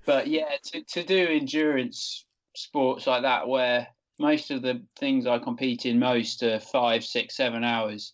but 0.06 0.26
yeah, 0.26 0.56
to, 0.72 0.82
to 0.82 1.04
do 1.04 1.28
endurance 1.28 2.26
sports 2.56 3.06
like 3.06 3.22
that 3.22 3.46
where 3.46 3.86
most 4.18 4.50
of 4.50 4.62
the 4.62 4.82
things 4.96 5.28
I 5.28 5.38
compete 5.38 5.86
in 5.86 6.00
most 6.00 6.42
are 6.42 6.58
five, 6.58 7.04
six, 7.04 7.36
seven 7.36 7.62
hours, 7.62 8.12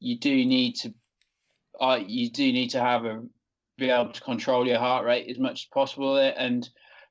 you 0.00 0.18
do 0.18 0.34
need 0.46 0.76
to 0.76 0.94
uh, 1.78 2.00
you 2.04 2.30
do 2.30 2.52
need 2.52 2.70
to 2.70 2.80
have 2.80 3.04
a 3.04 3.22
be 3.76 3.90
able 3.90 4.10
to 4.10 4.20
control 4.22 4.66
your 4.66 4.78
heart 4.78 5.04
rate 5.04 5.30
as 5.30 5.38
much 5.38 5.64
as 5.64 5.68
possible 5.72 6.16
and 6.16 6.70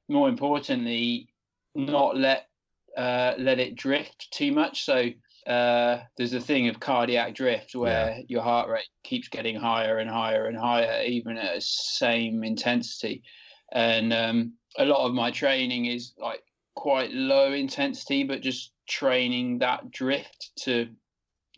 more 0.10 0.28
importantly 0.28 1.30
not 1.76 2.18
let 2.18 2.48
uh, 2.98 3.36
let 3.38 3.60
it 3.60 3.76
drift 3.76 4.28
too 4.32 4.52
much 4.52 4.84
so 4.84 5.06
uh, 5.48 6.04
there's 6.18 6.34
a 6.34 6.42
thing 6.42 6.68
of 6.68 6.80
cardiac 6.80 7.34
drift 7.34 7.74
where 7.74 8.18
yeah. 8.18 8.24
your 8.28 8.42
heart 8.42 8.70
rate 8.70 8.90
keeps 9.04 9.30
getting 9.30 9.56
higher 9.56 9.98
and 9.98 10.10
higher 10.10 10.48
and 10.48 10.58
higher, 10.58 11.04
even 11.06 11.38
at 11.38 11.56
the 11.56 11.62
same 11.62 12.44
intensity. 12.44 13.24
And 13.72 14.12
um, 14.12 14.54
a 14.78 14.86
lot 14.86 15.08
of 15.08 15.14
my 15.14 15.32
training 15.32 15.86
is 15.86 16.14
like 16.18 16.42
quite 16.76 17.12
low 17.12 17.54
intensity, 17.54 18.26
but 18.26 18.42
just 18.42 18.74
training 18.90 19.60
that 19.60 19.90
drift 19.90 20.52
to 20.64 20.90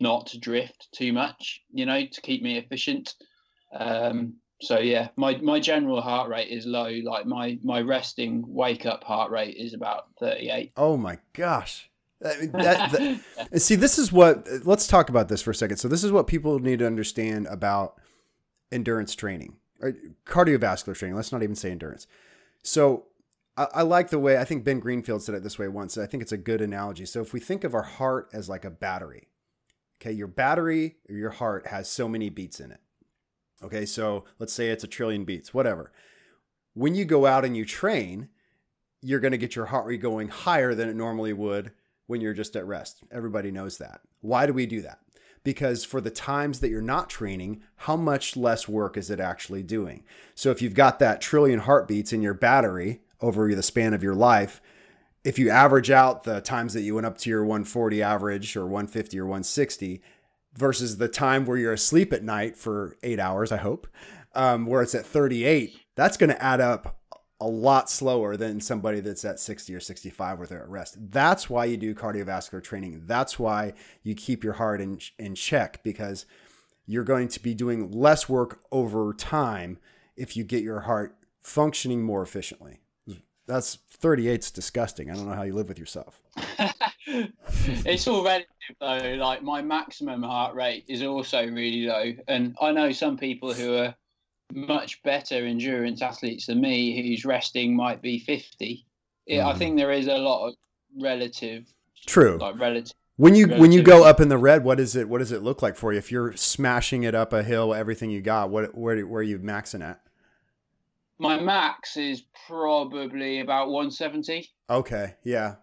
not 0.00 0.28
to 0.28 0.38
drift 0.38 0.88
too 0.94 1.12
much, 1.12 1.60
you 1.72 1.84
know, 1.84 2.06
to 2.06 2.20
keep 2.20 2.42
me 2.42 2.58
efficient. 2.58 3.14
Um, 3.76 4.34
so 4.62 4.78
yeah, 4.78 5.08
my 5.16 5.36
my 5.38 5.58
general 5.58 6.00
heart 6.00 6.28
rate 6.28 6.48
is 6.48 6.64
low. 6.64 6.90
Like 7.02 7.26
my 7.26 7.58
my 7.64 7.80
resting 7.80 8.44
wake 8.46 8.86
up 8.86 9.02
heart 9.02 9.32
rate 9.32 9.56
is 9.56 9.74
about 9.74 10.04
38. 10.20 10.72
Oh 10.76 10.96
my 10.96 11.18
gosh. 11.32 11.89
Uh, 12.22 12.32
that, 12.52 13.20
that, 13.50 13.60
see, 13.60 13.74
this 13.74 13.98
is 13.98 14.12
what. 14.12 14.46
Let's 14.64 14.86
talk 14.86 15.08
about 15.08 15.28
this 15.28 15.42
for 15.42 15.50
a 15.50 15.54
second. 15.54 15.78
So, 15.78 15.88
this 15.88 16.04
is 16.04 16.12
what 16.12 16.26
people 16.26 16.58
need 16.58 16.80
to 16.80 16.86
understand 16.86 17.46
about 17.46 18.00
endurance 18.70 19.14
training 19.14 19.56
or 19.80 19.94
cardiovascular 20.26 20.94
training. 20.94 21.16
Let's 21.16 21.32
not 21.32 21.42
even 21.42 21.56
say 21.56 21.70
endurance. 21.70 22.06
So, 22.62 23.06
I, 23.56 23.68
I 23.74 23.82
like 23.82 24.10
the 24.10 24.18
way 24.18 24.36
I 24.36 24.44
think 24.44 24.64
Ben 24.64 24.80
Greenfield 24.80 25.22
said 25.22 25.34
it 25.34 25.42
this 25.42 25.58
way 25.58 25.68
once. 25.68 25.96
I 25.96 26.06
think 26.06 26.22
it's 26.22 26.32
a 26.32 26.38
good 26.38 26.60
analogy. 26.60 27.06
So, 27.06 27.22
if 27.22 27.32
we 27.32 27.40
think 27.40 27.64
of 27.64 27.74
our 27.74 27.82
heart 27.82 28.28
as 28.34 28.48
like 28.48 28.66
a 28.66 28.70
battery, 28.70 29.28
okay, 30.00 30.12
your 30.12 30.28
battery 30.28 30.96
or 31.08 31.14
your 31.14 31.30
heart 31.30 31.68
has 31.68 31.88
so 31.88 32.06
many 32.06 32.28
beats 32.28 32.60
in 32.60 32.70
it. 32.70 32.80
Okay, 33.62 33.84
so 33.84 34.24
let's 34.38 34.52
say 34.52 34.68
it's 34.68 34.84
a 34.84 34.88
trillion 34.88 35.24
beats, 35.24 35.52
whatever. 35.52 35.92
When 36.74 36.94
you 36.94 37.04
go 37.04 37.26
out 37.26 37.44
and 37.44 37.56
you 37.56 37.64
train, 37.66 38.28
you're 39.02 39.20
going 39.20 39.32
to 39.32 39.38
get 39.38 39.54
your 39.54 39.66
heart 39.66 39.86
rate 39.86 40.00
going 40.00 40.28
higher 40.28 40.74
than 40.74 40.88
it 40.88 40.96
normally 40.96 41.32
would 41.32 41.72
when 42.10 42.20
you're 42.20 42.34
just 42.34 42.56
at 42.56 42.66
rest. 42.66 43.04
Everybody 43.12 43.52
knows 43.52 43.78
that. 43.78 44.00
Why 44.20 44.44
do 44.44 44.52
we 44.52 44.66
do 44.66 44.82
that? 44.82 44.98
Because 45.44 45.84
for 45.84 46.00
the 46.00 46.10
times 46.10 46.58
that 46.58 46.68
you're 46.68 46.82
not 46.82 47.08
training, 47.08 47.62
how 47.76 47.96
much 47.96 48.36
less 48.36 48.68
work 48.68 48.96
is 48.96 49.10
it 49.10 49.20
actually 49.20 49.62
doing? 49.62 50.02
So 50.34 50.50
if 50.50 50.60
you've 50.60 50.74
got 50.74 50.98
that 50.98 51.20
trillion 51.20 51.60
heartbeats 51.60 52.12
in 52.12 52.20
your 52.20 52.34
battery 52.34 53.00
over 53.20 53.54
the 53.54 53.62
span 53.62 53.94
of 53.94 54.02
your 54.02 54.16
life, 54.16 54.60
if 55.22 55.38
you 55.38 55.50
average 55.50 55.88
out 55.88 56.24
the 56.24 56.40
times 56.40 56.74
that 56.74 56.82
you 56.82 56.96
went 56.96 57.06
up 57.06 57.16
to 57.18 57.30
your 57.30 57.44
140 57.44 58.02
average 58.02 58.56
or 58.56 58.64
150 58.64 59.18
or 59.18 59.24
160 59.26 60.02
versus 60.54 60.96
the 60.96 61.08
time 61.08 61.46
where 61.46 61.56
you're 61.56 61.72
asleep 61.72 62.12
at 62.12 62.24
night 62.24 62.56
for 62.56 62.96
eight 63.04 63.20
hours, 63.20 63.52
I 63.52 63.58
hope, 63.58 63.86
um, 64.34 64.66
where 64.66 64.82
it's 64.82 64.96
at 64.96 65.06
38, 65.06 65.78
that's 65.94 66.16
going 66.16 66.30
to 66.30 66.42
add 66.42 66.60
up 66.60 66.99
a 67.40 67.46
lot 67.46 67.88
slower 67.88 68.36
than 68.36 68.60
somebody 68.60 69.00
that's 69.00 69.24
at 69.24 69.40
60 69.40 69.74
or 69.74 69.80
65 69.80 70.38
where 70.38 70.46
they're 70.46 70.62
at 70.62 70.68
rest. 70.68 70.96
That's 71.10 71.48
why 71.48 71.64
you 71.64 71.76
do 71.76 71.94
cardiovascular 71.94 72.62
training. 72.62 73.02
That's 73.06 73.38
why 73.38 73.72
you 74.02 74.14
keep 74.14 74.44
your 74.44 74.54
heart 74.54 74.80
in, 74.80 75.00
in 75.18 75.34
check 75.34 75.82
because 75.82 76.26
you're 76.86 77.04
going 77.04 77.28
to 77.28 77.40
be 77.40 77.54
doing 77.54 77.90
less 77.90 78.28
work 78.28 78.60
over 78.70 79.14
time 79.14 79.78
if 80.16 80.36
you 80.36 80.44
get 80.44 80.62
your 80.62 80.80
heart 80.80 81.16
functioning 81.40 82.02
more 82.02 82.22
efficiently. 82.22 82.80
That's 83.46 83.78
38's 84.00 84.50
disgusting. 84.52 85.10
I 85.10 85.14
don't 85.14 85.26
know 85.26 85.34
how 85.34 85.42
you 85.42 85.54
live 85.54 85.68
with 85.68 85.78
yourself. 85.78 86.20
it's 87.06 88.06
all 88.06 88.22
relative 88.22 88.46
though. 88.80 89.16
Like 89.18 89.42
my 89.42 89.60
maximum 89.60 90.22
heart 90.22 90.54
rate 90.54 90.84
is 90.86 91.02
also 91.02 91.44
really 91.46 91.86
low. 91.86 92.12
And 92.28 92.54
I 92.60 92.70
know 92.70 92.92
some 92.92 93.16
people 93.16 93.52
who 93.52 93.74
are 93.74 93.94
much 94.54 95.02
better 95.02 95.46
endurance 95.46 96.02
athletes 96.02 96.46
than 96.46 96.60
me 96.60 97.00
whose 97.08 97.24
resting 97.24 97.74
might 97.76 98.02
be 98.02 98.18
50. 98.18 98.86
It, 99.26 99.40
I 99.40 99.52
Mhm. 99.52 99.58
think 99.58 99.76
there 99.76 99.92
is 99.92 100.06
a 100.08 100.16
lot 100.18 100.48
of 100.48 100.54
relative, 100.98 101.72
True. 102.06 102.38
like 102.38 102.58
relative. 102.58 102.94
When 103.16 103.34
you 103.34 103.48
when 103.48 103.70
you 103.70 103.82
go 103.82 104.04
up 104.04 104.20
in 104.20 104.28
the 104.30 104.38
red, 104.38 104.64
what 104.64 104.80
is 104.80 104.96
it? 104.96 105.08
What 105.08 105.18
does 105.18 105.30
it 105.30 105.42
look 105.42 105.60
like 105.62 105.76
for 105.76 105.92
you? 105.92 105.98
If 105.98 106.10
you're 106.10 106.34
smashing 106.36 107.02
it 107.02 107.14
up 107.14 107.32
a 107.34 107.42
hill, 107.42 107.74
everything 107.74 108.10
you 108.10 108.22
got, 108.22 108.50
what 108.50 108.74
where 108.74 109.06
where 109.06 109.20
are 109.20 109.22
you 109.22 109.38
maxing 109.38 109.84
at? 109.84 110.00
My 111.18 111.38
max 111.38 111.96
is 111.98 112.22
probably 112.46 113.40
about 113.40 113.68
170. 113.70 114.48
Okay, 114.70 115.16
yeah, 115.22 115.56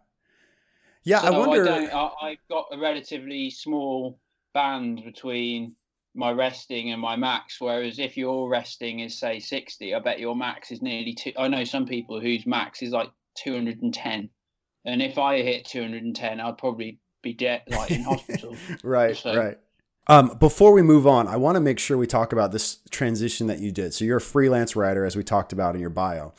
yeah. 1.03 1.21
So 1.21 1.27
I 1.33 1.37
wonder. 1.39 1.63
don't, 1.65 1.91
I, 1.93 2.11
I've 2.21 2.47
got 2.49 2.67
a 2.71 2.77
relatively 2.77 3.49
small 3.49 4.19
band 4.53 5.03
between 5.03 5.75
my 6.17 6.31
resting 6.31 6.91
and 6.91 7.01
my 7.01 7.15
max. 7.15 7.61
Whereas 7.61 7.99
if 7.99 8.17
your 8.17 8.49
resting 8.49 8.99
is 9.01 9.17
say 9.19 9.39
60, 9.39 9.93
I 9.93 9.99
bet 9.99 10.19
your 10.19 10.35
max 10.35 10.71
is 10.71 10.81
nearly 10.81 11.13
two. 11.13 11.31
I 11.37 11.47
know 11.47 11.63
some 11.63 11.85
people 11.85 12.19
whose 12.19 12.45
max 12.45 12.81
is 12.81 12.91
like 12.91 13.11
210, 13.43 14.29
and 14.85 15.01
if 15.01 15.17
I 15.17 15.41
hit 15.41 15.65
210, 15.65 16.39
I'd 16.39 16.57
probably 16.57 16.99
be 17.21 17.33
dead, 17.33 17.61
like 17.69 17.91
in 17.91 18.03
hospital. 18.03 18.55
right, 18.83 19.15
So- 19.15 19.35
right. 19.37 19.57
Um, 20.09 20.37
before 20.39 20.71
we 20.71 20.81
move 20.81 21.05
on, 21.05 21.27
I 21.27 21.35
want 21.35 21.57
to 21.57 21.59
make 21.59 21.79
sure 21.79 21.97
we 21.97 22.07
talk 22.07 22.31
about 22.31 22.53
this 22.53 22.77
transition 22.91 23.47
that 23.47 23.59
you 23.59 23.73
did. 23.73 23.93
So 23.93 24.05
you're 24.05 24.17
a 24.17 24.21
freelance 24.21 24.73
writer, 24.73 25.05
as 25.05 25.17
we 25.17 25.23
talked 25.23 25.51
about 25.51 25.75
in 25.75 25.81
your 25.81 25.89
bio. 25.89 26.33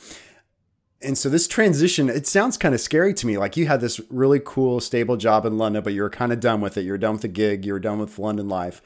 And 1.03 1.19
so 1.19 1.29
this 1.29 1.47
transition, 1.47 2.09
it 2.09 2.27
sounds 2.27 2.57
kind 2.57 2.75
of 2.75 2.81
scary 2.81 3.13
to 3.13 3.27
me. 3.27 3.37
Like 3.37 3.59
you 3.59 3.67
had 3.67 3.83
this 3.83 4.01
really 4.09 4.41
cool, 4.43 4.81
stable 4.81 5.19
job 5.19 5.45
in 5.45 5.59
London, 5.59 5.83
but 5.83 5.93
you 5.93 6.01
were 6.01 6.09
kind 6.09 6.33
of 6.33 6.41
done 6.41 6.63
with 6.63 6.79
it. 6.79 6.83
You 6.83 6.93
were 6.93 6.99
done 6.99 7.13
with 7.13 7.23
the 7.23 7.29
gig. 7.29 7.67
You 7.67 7.75
were 7.75 7.79
done 7.79 7.99
with 7.99 8.19
London 8.19 8.49
life. 8.49 8.81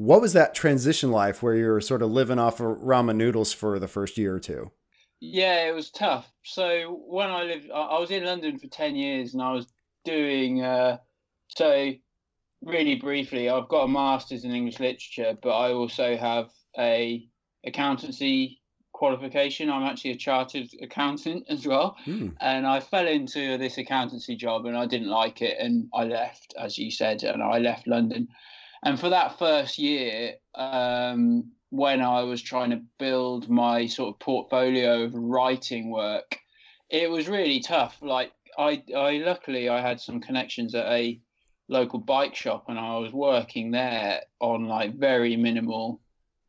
What 0.00 0.22
was 0.22 0.32
that 0.32 0.54
transition 0.54 1.10
life 1.10 1.42
where 1.42 1.54
you 1.54 1.66
were 1.66 1.82
sort 1.82 2.00
of 2.00 2.10
living 2.10 2.38
off 2.38 2.58
of 2.58 2.78
ramen 2.78 3.16
noodles 3.16 3.52
for 3.52 3.78
the 3.78 3.86
first 3.86 4.16
year 4.16 4.34
or 4.34 4.40
two? 4.40 4.70
Yeah, 5.20 5.68
it 5.68 5.74
was 5.74 5.90
tough. 5.90 6.32
So 6.42 7.02
when 7.06 7.28
I 7.28 7.42
lived, 7.42 7.70
I 7.70 7.98
was 7.98 8.10
in 8.10 8.24
London 8.24 8.58
for 8.58 8.66
10 8.66 8.96
years 8.96 9.34
and 9.34 9.42
I 9.42 9.52
was 9.52 9.66
doing, 10.06 10.62
uh, 10.62 10.96
so 11.48 11.92
really 12.62 12.94
briefly, 12.94 13.50
I've 13.50 13.68
got 13.68 13.82
a 13.82 13.88
master's 13.88 14.44
in 14.44 14.52
English 14.52 14.80
literature, 14.80 15.36
but 15.42 15.50
I 15.50 15.74
also 15.74 16.16
have 16.16 16.48
a 16.78 17.28
accountancy 17.66 18.62
qualification. 18.94 19.68
I'm 19.68 19.82
actually 19.82 20.12
a 20.12 20.16
chartered 20.16 20.68
accountant 20.80 21.44
as 21.50 21.66
well. 21.66 21.98
Hmm. 22.06 22.28
And 22.40 22.66
I 22.66 22.80
fell 22.80 23.06
into 23.06 23.58
this 23.58 23.76
accountancy 23.76 24.34
job 24.34 24.64
and 24.64 24.78
I 24.78 24.86
didn't 24.86 25.10
like 25.10 25.42
it. 25.42 25.58
And 25.60 25.90
I 25.92 26.04
left, 26.04 26.54
as 26.58 26.78
you 26.78 26.90
said, 26.90 27.22
and 27.22 27.42
I 27.42 27.58
left 27.58 27.86
London. 27.86 28.28
And 28.82 28.98
for 28.98 29.10
that 29.10 29.38
first 29.38 29.78
year, 29.78 30.34
um, 30.54 31.52
when 31.70 32.02
I 32.02 32.22
was 32.22 32.42
trying 32.42 32.70
to 32.70 32.82
build 32.98 33.48
my 33.48 33.86
sort 33.86 34.14
of 34.14 34.18
portfolio 34.20 35.04
of 35.04 35.14
writing 35.14 35.90
work, 35.90 36.38
it 36.88 37.10
was 37.10 37.28
really 37.28 37.60
tough. 37.60 37.98
Like 38.00 38.32
I, 38.58 38.82
I 38.96 39.18
luckily 39.18 39.68
I 39.68 39.80
had 39.80 40.00
some 40.00 40.20
connections 40.20 40.74
at 40.74 40.86
a 40.86 41.20
local 41.68 42.00
bike 42.00 42.34
shop, 42.34 42.64
and 42.68 42.78
I 42.78 42.98
was 42.98 43.12
working 43.12 43.70
there 43.70 44.22
on 44.40 44.66
like 44.66 44.94
very 44.94 45.36
minimal 45.36 46.00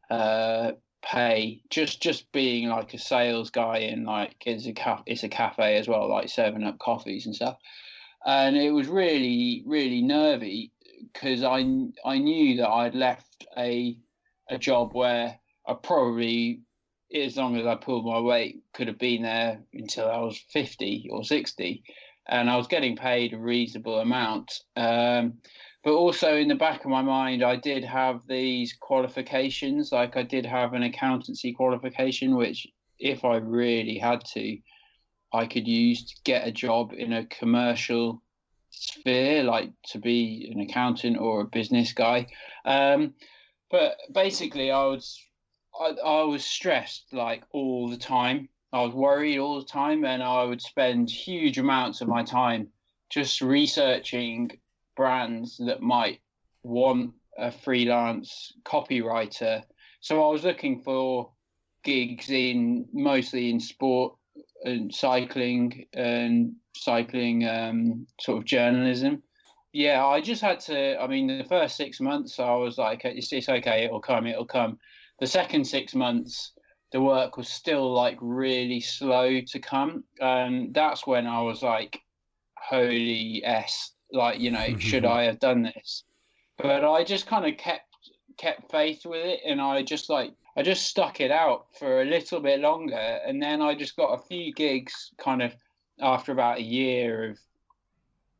uh, 0.09 0.71
pay, 1.03 1.61
just 1.69 2.01
just 2.01 2.31
being 2.31 2.69
like 2.69 2.93
a 2.93 2.97
sales 2.97 3.51
guy 3.51 3.79
in 3.79 4.05
like 4.05 4.35
it's 4.45 4.65
a 4.65 4.73
it's 5.05 5.23
a 5.23 5.29
cafe 5.29 5.77
as 5.77 5.87
well, 5.87 6.09
like 6.09 6.29
serving 6.29 6.63
up 6.63 6.79
coffees 6.79 7.25
and 7.25 7.35
stuff. 7.35 7.57
And 8.25 8.55
it 8.55 8.71
was 8.71 8.87
really 8.87 9.63
really 9.65 10.01
nervy 10.01 10.71
because 11.13 11.43
I 11.43 11.65
I 12.05 12.17
knew 12.17 12.57
that 12.57 12.69
I'd 12.69 12.95
left 12.95 13.45
a 13.57 13.97
a 14.49 14.57
job 14.57 14.93
where 14.93 15.39
I 15.67 15.73
probably 15.73 16.61
as 17.13 17.37
long 17.37 17.57
as 17.57 17.65
I 17.65 17.75
pulled 17.75 18.05
my 18.05 18.19
weight 18.19 18.61
could 18.73 18.87
have 18.87 18.97
been 18.97 19.23
there 19.23 19.61
until 19.73 20.09
I 20.09 20.19
was 20.19 20.37
50 20.37 21.09
or 21.11 21.23
60 21.23 21.83
and 22.27 22.49
I 22.49 22.55
was 22.55 22.67
getting 22.67 22.95
paid 22.95 23.33
a 23.33 23.37
reasonable 23.37 23.99
amount. 23.99 24.53
Um, 24.77 25.39
but 25.83 25.93
also 25.93 26.35
in 26.35 26.47
the 26.47 26.55
back 26.55 26.85
of 26.85 26.91
my 26.91 27.01
mind 27.01 27.43
I 27.43 27.57
did 27.57 27.83
have 27.83 28.21
these 28.27 28.73
qualifications. 28.79 29.91
Like 29.91 30.15
I 30.15 30.23
did 30.23 30.45
have 30.45 30.73
an 30.73 30.83
accountancy 30.83 31.53
qualification 31.53 32.35
which 32.35 32.67
if 32.99 33.25
I 33.25 33.37
really 33.37 33.97
had 33.97 34.23
to 34.33 34.57
I 35.33 35.47
could 35.47 35.67
use 35.67 36.05
to 36.05 36.15
get 36.23 36.47
a 36.47 36.51
job 36.51 36.93
in 36.93 37.13
a 37.13 37.25
commercial 37.25 38.21
sphere 38.71 39.43
like 39.43 39.71
to 39.83 39.99
be 39.99 40.51
an 40.53 40.61
accountant 40.61 41.17
or 41.19 41.41
a 41.41 41.45
business 41.45 41.93
guy 41.93 42.25
um, 42.65 43.13
but 43.69 43.97
basically 44.13 44.71
I 44.71 44.85
was 44.85 45.19
I, 45.79 45.93
I 46.03 46.23
was 46.23 46.45
stressed 46.45 47.13
like 47.13 47.43
all 47.51 47.89
the 47.89 47.97
time. 47.97 48.49
I 48.73 48.83
was 48.83 48.93
worried 48.93 49.39
all 49.39 49.59
the 49.59 49.65
time, 49.65 50.05
and 50.05 50.21
I 50.23 50.43
would 50.43 50.61
spend 50.61 51.09
huge 51.09 51.57
amounts 51.57 52.01
of 52.01 52.07
my 52.07 52.23
time 52.23 52.69
just 53.09 53.41
researching 53.41 54.51
brands 54.95 55.57
that 55.65 55.81
might 55.81 56.21
want 56.63 57.13
a 57.37 57.51
freelance 57.51 58.53
copywriter. 58.63 59.63
So 59.99 60.23
I 60.23 60.31
was 60.31 60.43
looking 60.43 60.81
for 60.83 61.31
gigs 61.83 62.29
in 62.29 62.87
mostly 62.93 63.49
in 63.49 63.59
sport 63.59 64.15
and 64.63 64.93
cycling 64.93 65.87
and 65.93 66.53
cycling 66.75 67.47
um, 67.47 68.07
sort 68.19 68.39
of 68.39 68.45
journalism. 68.45 69.23
Yeah, 69.73 70.05
I 70.05 70.19
just 70.21 70.41
had 70.41 70.59
to. 70.61 71.01
I 71.01 71.07
mean, 71.07 71.27
the 71.27 71.45
first 71.45 71.77
six 71.77 71.99
months, 72.01 72.39
I 72.39 72.53
was 72.55 72.77
like, 72.77 73.05
"It's, 73.05 73.31
it's 73.31 73.47
okay. 73.49 73.85
It'll 73.85 74.01
come. 74.01 74.27
It'll 74.27 74.45
come." 74.45 74.77
the 75.21 75.27
second 75.27 75.63
six 75.65 75.95
months 75.95 76.51
the 76.91 76.99
work 76.99 77.37
was 77.37 77.47
still 77.47 77.93
like 77.93 78.17
really 78.19 78.81
slow 78.81 79.39
to 79.39 79.59
come 79.59 80.03
and 80.19 80.73
that's 80.73 81.07
when 81.07 81.25
i 81.25 81.41
was 81.41 81.61
like 81.61 82.01
holy 82.57 83.41
s 83.45 83.93
like 84.11 84.39
you 84.39 84.51
know 84.51 84.75
should 84.79 85.05
i 85.05 85.23
have 85.23 85.39
done 85.39 85.61
this 85.61 86.03
but 86.57 86.83
i 86.83 87.03
just 87.03 87.27
kind 87.27 87.45
of 87.45 87.55
kept 87.57 87.85
kept 88.37 88.69
faith 88.71 89.05
with 89.05 89.23
it 89.23 89.39
and 89.45 89.61
i 89.61 89.81
just 89.81 90.09
like 90.09 90.33
i 90.57 90.63
just 90.63 90.87
stuck 90.87 91.21
it 91.21 91.31
out 91.31 91.67
for 91.77 92.01
a 92.01 92.05
little 92.05 92.41
bit 92.41 92.59
longer 92.59 93.19
and 93.25 93.41
then 93.41 93.61
i 93.61 93.75
just 93.75 93.95
got 93.95 94.13
a 94.13 94.25
few 94.27 94.51
gigs 94.53 95.11
kind 95.17 95.41
of 95.41 95.53
after 96.01 96.31
about 96.31 96.59
a 96.59 96.63
year 96.63 97.29
of 97.29 97.39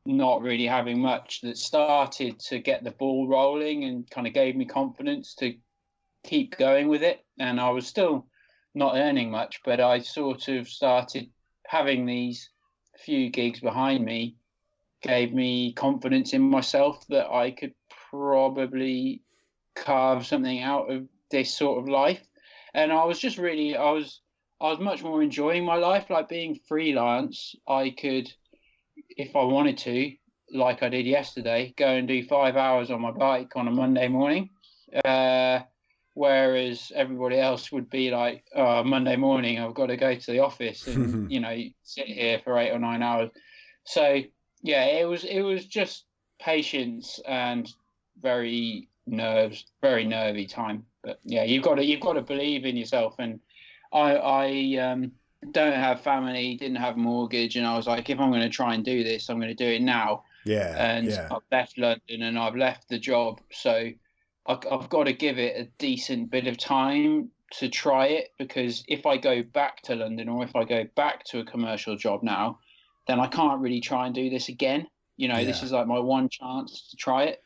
not 0.06 0.42
really 0.42 0.66
having 0.66 1.00
much 1.00 1.42
that 1.42 1.58
started 1.58 2.40
to 2.40 2.60
get 2.60 2.84
the 2.84 2.92
ball 2.92 3.28
rolling 3.28 3.84
and 3.84 4.10
kind 4.10 4.26
of 4.26 4.34
gave 4.34 4.56
me 4.56 4.66
confidence 4.66 5.36
to 5.36 5.56
keep 6.24 6.58
going 6.58 6.88
with 6.88 7.04
it. 7.04 7.24
And 7.40 7.60
I 7.60 7.70
was 7.70 7.86
still 7.88 8.26
not 8.74 8.96
earning 8.96 9.30
much, 9.30 9.62
but 9.64 9.80
I 9.80 10.00
sort 10.00 10.48
of 10.48 10.68
started 10.68 11.30
having 11.68 12.06
these 12.06 12.50
few 12.98 13.30
gigs 13.30 13.60
behind 13.60 14.04
me, 14.04 14.36
gave 15.02 15.34
me 15.34 15.74
confidence 15.74 16.34
in 16.34 16.42
myself 16.42 17.06
that 17.10 17.32
I 17.32 17.52
could 17.52 17.74
probably 18.10 19.22
carve 19.76 20.26
something 20.26 20.62
out 20.62 20.92
of 20.92 21.08
this 21.30 21.54
sort 21.54 21.80
of 21.80 21.90
life. 21.90 22.22
And 22.74 22.92
I 22.92 23.06
was 23.06 23.20
just 23.20 23.38
really, 23.38 23.76
I 23.76 23.92
was, 23.92 24.22
I 24.62 24.70
was 24.70 24.80
much 24.80 25.02
more 25.02 25.24
enjoying 25.24 25.66
my 25.66 25.76
life. 25.76 26.10
Like 26.10 26.30
being 26.30 26.60
freelance, 26.68 27.56
I 27.68 27.90
could, 27.90 28.32
if 29.10 29.36
I 29.36 29.44
wanted 29.44 29.80
to, 29.80 30.12
like 30.54 30.84
I 30.84 30.90
did 30.90 31.08
yesterday, 31.08 31.74
go 31.76 31.88
and 31.88 32.08
do 32.08 32.24
five 32.24 32.56
hours 32.56 32.92
on 32.92 33.02
my 33.02 33.12
bike 33.12 33.54
on 33.56 33.68
a 33.68 33.72
Monday 33.72 34.08
morning. 34.08 34.50
Uh, 35.04 35.62
whereas 36.14 36.92
everybody 36.94 37.40
else 37.40 37.72
would 37.72 37.90
be 37.90 38.12
like 38.12 38.44
oh, 38.56 38.84
monday 38.84 39.16
morning 39.16 39.60
i've 39.60 39.74
got 39.74 39.88
to 39.88 39.96
go 39.96 40.14
to 40.14 40.32
the 40.32 40.40
office 40.40 40.86
and 40.88 41.32
you 41.32 41.40
know 41.40 41.58
sit 41.84 42.06
here 42.06 42.40
for 42.44 42.58
eight 42.58 42.72
or 42.72 42.80
nine 42.80 43.02
hours 43.02 43.30
so 43.86 44.22
yeah 44.62 44.84
it 44.84 45.08
was 45.08 45.24
it 45.24 45.42
was 45.42 45.66
just 45.66 46.06
patience 46.40 47.20
and 47.26 47.72
very 48.22 48.90
nerves 49.08 49.66
very 49.82 50.04
nervy 50.04 50.46
time 50.46 50.84
but 51.02 51.20
yeah 51.24 51.44
you've 51.44 51.64
got 51.64 51.76
to 51.76 51.86
you've 51.86 52.02
got 52.02 52.14
to 52.14 52.22
believe 52.22 52.66
in 52.66 52.76
yourself 52.76 53.16
and 53.20 53.40
i 53.94 54.16
i 54.16 54.78
um 54.78 55.12
don't 55.52 55.74
have 55.74 56.02
family 56.02 56.56
didn't 56.56 56.78
have 56.78 56.98
mortgage 56.98 57.56
and 57.56 57.66
i 57.66 57.76
was 57.76 57.88
like 57.88 58.10
if 58.10 58.20
i'm 58.20 58.30
going 58.30 58.42
to 58.42 58.50
try 58.50 58.74
and 58.76 58.86
do 58.86 59.04
this 59.04 59.30
i'm 59.30 59.38
going 59.40 59.56
to 59.56 59.56
do 59.56 59.70
it 59.70 59.82
now 59.82 60.24
Yeah, 60.46 60.76
and 60.78 61.08
yeah. 61.08 61.28
I've 61.30 61.42
left 61.52 61.78
London 61.78 62.22
and 62.24 62.38
I've 62.40 62.56
left 62.56 62.90
the 62.90 62.98
job, 63.00 63.42
so 63.52 63.92
I, 64.48 64.54
I've 64.72 64.90
got 64.90 65.04
to 65.06 65.14
give 65.14 65.38
it 65.38 65.56
a 65.58 65.70
decent 65.78 66.32
bit 66.32 66.48
of 66.48 66.58
time 66.58 67.30
to 67.60 67.70
try 67.70 68.08
it 68.08 68.30
because 68.40 68.84
if 68.88 69.06
I 69.06 69.18
go 69.18 69.44
back 69.44 69.82
to 69.84 69.96
London 69.96 70.30
or 70.30 70.44
if 70.44 70.56
I 70.56 70.64
go 70.64 70.86
back 70.96 71.24
to 71.26 71.40
a 71.40 71.46
commercial 71.46 71.96
job 71.98 72.24
now, 72.24 72.60
then 73.08 73.20
I 73.20 73.28
can't 73.28 73.62
really 73.62 73.82
try 73.82 74.06
and 74.06 74.16
do 74.16 74.30
this 74.30 74.50
again. 74.50 74.88
You 75.18 75.28
know, 75.28 75.44
this 75.46 75.62
is 75.64 75.72
like 75.72 75.88
my 75.88 76.00
one 76.00 76.30
chance 76.30 76.90
to 76.90 76.98
try 76.98 77.24
it. 77.26 77.44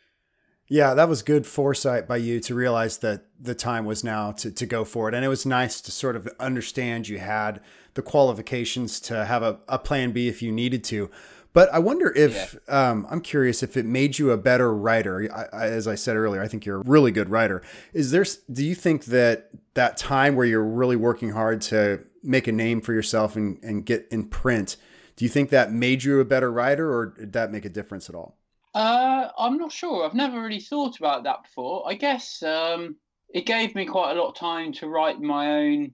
Yeah, 0.67 0.95
that 0.95 1.07
was 1.07 1.21
good 1.21 1.45
foresight 1.45 2.07
by 2.07 2.17
you 2.17 2.39
to 2.39 2.55
realize 2.55 2.97
that 2.99 3.25
the 3.39 3.53
time 3.53 3.85
was 3.85 4.03
now 4.03 4.31
to, 4.31 4.49
to 4.49 4.65
go 4.65 4.83
for 4.83 5.07
it. 5.07 5.13
And 5.13 5.23
it 5.23 5.27
was 5.27 5.45
nice 5.45 5.79
to 5.81 5.91
sort 5.91 6.15
of 6.15 6.27
understand 6.39 7.07
you 7.07 7.19
had 7.19 7.61
the 7.93 8.01
qualifications 8.01 8.99
to 9.01 9.25
have 9.25 9.43
a, 9.43 9.59
a 9.67 9.77
plan 9.77 10.11
B 10.11 10.27
if 10.27 10.41
you 10.41 10.51
needed 10.51 10.83
to. 10.85 11.11
But 11.53 11.73
I 11.73 11.79
wonder 11.79 12.11
if 12.11 12.57
yeah. 12.67 12.89
um, 12.89 13.07
I'm 13.09 13.21
curious 13.21 13.63
if 13.63 13.77
it 13.77 13.85
made 13.85 14.19
you 14.19 14.31
a 14.31 14.37
better 14.37 14.75
writer. 14.75 15.29
I, 15.33 15.57
I, 15.57 15.65
as 15.67 15.87
I 15.87 15.95
said 15.95 16.17
earlier, 16.17 16.41
I 16.41 16.49
think 16.49 16.65
you're 16.65 16.81
a 16.81 16.83
really 16.83 17.11
good 17.11 17.29
writer. 17.29 17.61
Is 17.93 18.11
there? 18.11 18.25
Do 18.51 18.65
you 18.65 18.75
think 18.75 19.05
that 19.05 19.51
that 19.73 19.95
time 19.95 20.35
where 20.35 20.45
you're 20.45 20.65
really 20.65 20.97
working 20.97 21.29
hard 21.29 21.61
to 21.61 22.01
make 22.23 22.47
a 22.47 22.51
name 22.51 22.81
for 22.81 22.91
yourself 22.91 23.37
and, 23.37 23.57
and 23.63 23.85
get 23.85 24.05
in 24.11 24.25
print, 24.25 24.75
do 25.15 25.23
you 25.23 25.29
think 25.29 25.49
that 25.51 25.71
made 25.71 26.03
you 26.03 26.19
a 26.19 26.25
better 26.25 26.51
writer, 26.51 26.93
or 26.93 27.05
did 27.05 27.31
that 27.33 27.51
make 27.51 27.63
a 27.63 27.69
difference 27.69 28.09
at 28.09 28.15
all? 28.15 28.35
Uh, 28.75 29.29
I'm 29.37 29.57
not 29.57 29.71
sure. 29.71 30.05
I've 30.05 30.13
never 30.13 30.41
really 30.41 30.59
thought 30.59 30.99
about 30.99 31.23
that 31.23 31.43
before. 31.43 31.89
I 31.89 31.93
guess 31.93 32.43
um, 32.43 32.97
it 33.33 33.45
gave 33.45 33.73
me 33.73 33.85
quite 33.85 34.11
a 34.11 34.21
lot 34.21 34.29
of 34.29 34.35
time 34.35 34.73
to 34.73 34.89
write 34.89 35.21
my 35.21 35.61
own 35.61 35.93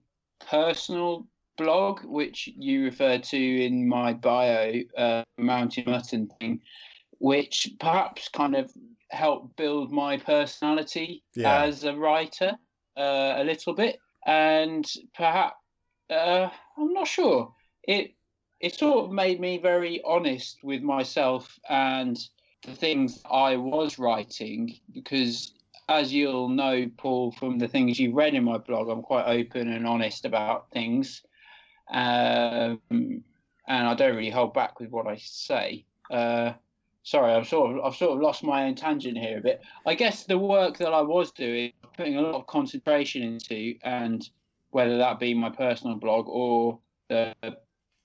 personal 0.50 1.28
blog, 1.56 2.00
which 2.04 2.48
you 2.56 2.84
referred 2.84 3.22
to 3.22 3.64
in 3.64 3.88
my 3.88 4.12
bio, 4.12 4.80
uh, 4.98 5.22
Mountain 5.38 5.84
Mutton 5.86 6.28
thing, 6.40 6.60
which 7.18 7.70
perhaps 7.78 8.28
kind 8.28 8.56
of 8.56 8.72
helped 9.10 9.54
build 9.56 9.92
my 9.92 10.16
personality 10.16 11.22
yeah. 11.36 11.62
as 11.62 11.84
a 11.84 11.94
writer 11.94 12.52
uh, 12.96 13.34
a 13.36 13.44
little 13.44 13.74
bit, 13.74 14.00
and 14.26 14.90
perhaps 15.14 15.54
uh, 16.10 16.48
I'm 16.76 16.92
not 16.92 17.06
sure. 17.06 17.54
It 17.84 18.14
it 18.58 18.74
sort 18.74 19.04
of 19.04 19.12
made 19.12 19.40
me 19.40 19.58
very 19.58 20.00
honest 20.04 20.58
with 20.64 20.82
myself 20.82 21.58
and 21.68 22.18
the 22.64 22.74
things 22.74 23.20
I 23.30 23.56
was 23.56 23.98
writing 23.98 24.78
because 24.92 25.54
as 25.88 26.12
you'll 26.12 26.48
know, 26.48 26.88
Paul, 26.96 27.32
from 27.32 27.58
the 27.58 27.68
things 27.68 27.98
you've 27.98 28.14
read 28.14 28.34
in 28.34 28.44
my 28.44 28.58
blog, 28.58 28.88
I'm 28.88 29.02
quite 29.02 29.26
open 29.26 29.72
and 29.72 29.86
honest 29.86 30.24
about 30.24 30.70
things. 30.70 31.22
Um, 31.92 32.80
and 33.68 33.86
I 33.86 33.94
don't 33.94 34.16
really 34.16 34.30
hold 34.30 34.54
back 34.54 34.80
with 34.80 34.90
what 34.90 35.06
I 35.06 35.16
say. 35.16 35.84
Uh, 36.10 36.52
sorry, 37.02 37.32
I've 37.32 37.48
sort 37.48 37.76
of 37.76 37.84
I've 37.84 37.96
sort 37.96 38.12
of 38.12 38.22
lost 38.22 38.42
my 38.42 38.64
own 38.64 38.74
tangent 38.74 39.18
here 39.18 39.38
a 39.38 39.42
bit. 39.42 39.62
I 39.86 39.94
guess 39.94 40.24
the 40.24 40.38
work 40.38 40.78
that 40.78 40.92
I 40.92 41.02
was 41.02 41.32
doing, 41.32 41.72
putting 41.96 42.16
a 42.16 42.22
lot 42.22 42.34
of 42.34 42.46
concentration 42.46 43.22
into, 43.22 43.74
and 43.82 44.28
whether 44.70 44.96
that 44.98 45.18
be 45.18 45.34
my 45.34 45.50
personal 45.50 45.96
blog 45.96 46.26
or 46.28 46.78
the 47.08 47.34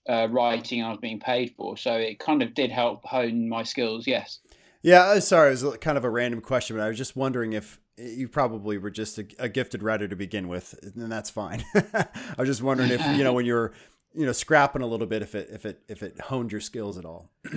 uh, 0.08 0.28
writing 0.30 0.84
I 0.84 0.90
was 0.90 1.00
being 1.00 1.20
paid 1.20 1.54
for, 1.56 1.78
so 1.78 1.94
it 1.94 2.20
kind 2.20 2.42
of 2.42 2.54
did 2.54 2.72
help 2.72 3.06
hone 3.06 3.50
my 3.50 3.64
skills. 3.64 4.08
Yes. 4.08 4.40
Yeah, 4.82 5.04
uh, 5.04 5.20
sorry, 5.20 5.50
it 5.50 5.62
was 5.64 5.78
kind 5.78 5.98
of 5.98 6.04
a 6.04 6.10
random 6.10 6.42
question, 6.42 6.78
but 6.78 6.84
I 6.84 6.88
was 6.88 6.98
just 6.98 7.16
wondering 7.16 7.54
if 7.54 7.80
you 7.98 8.28
probably 8.28 8.78
were 8.78 8.92
just 8.92 9.18
a, 9.18 9.26
a 9.40 9.50
gifted 9.50 9.82
writer 9.82 10.08
to 10.08 10.16
begin 10.16 10.48
with, 10.48 10.76
and 10.96 11.12
that's 11.12 11.30
fine. 11.30 11.66
I 11.76 12.08
was 12.38 12.48
just 12.48 12.62
wondering 12.62 12.92
if 12.92 13.06
you 13.18 13.24
know 13.24 13.34
when 13.34 13.46
you're 13.46 13.74
you 14.14 14.26
know 14.26 14.32
scrapping 14.32 14.82
a 14.82 14.88
little 14.88 15.08
bit 15.08 15.22
if 15.22 15.36
it 15.36 15.50
if 15.52 15.66
it 15.66 15.82
if 15.88 16.04
it 16.04 16.20
honed 16.22 16.52
your 16.52 16.62
skills 16.62 16.98
at 16.98 17.06
all. 17.06 17.32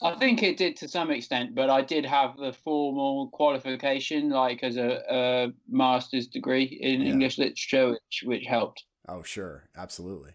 I 0.00 0.14
think 0.14 0.42
it 0.44 0.56
did 0.56 0.76
to 0.76 0.88
some 0.88 1.10
extent, 1.10 1.56
but 1.56 1.70
I 1.70 1.82
did 1.82 2.06
have 2.06 2.36
the 2.36 2.52
formal 2.52 3.28
qualification, 3.30 4.30
like 4.30 4.62
as 4.62 4.76
a, 4.76 5.02
a 5.10 5.52
master's 5.68 6.28
degree 6.28 6.64
in 6.64 7.00
yeah. 7.02 7.12
English 7.12 7.38
literature, 7.38 7.90
which 7.90 8.22
which 8.24 8.46
helped. 8.46 8.84
Oh, 9.08 9.22
sure, 9.22 9.68
absolutely. 9.76 10.32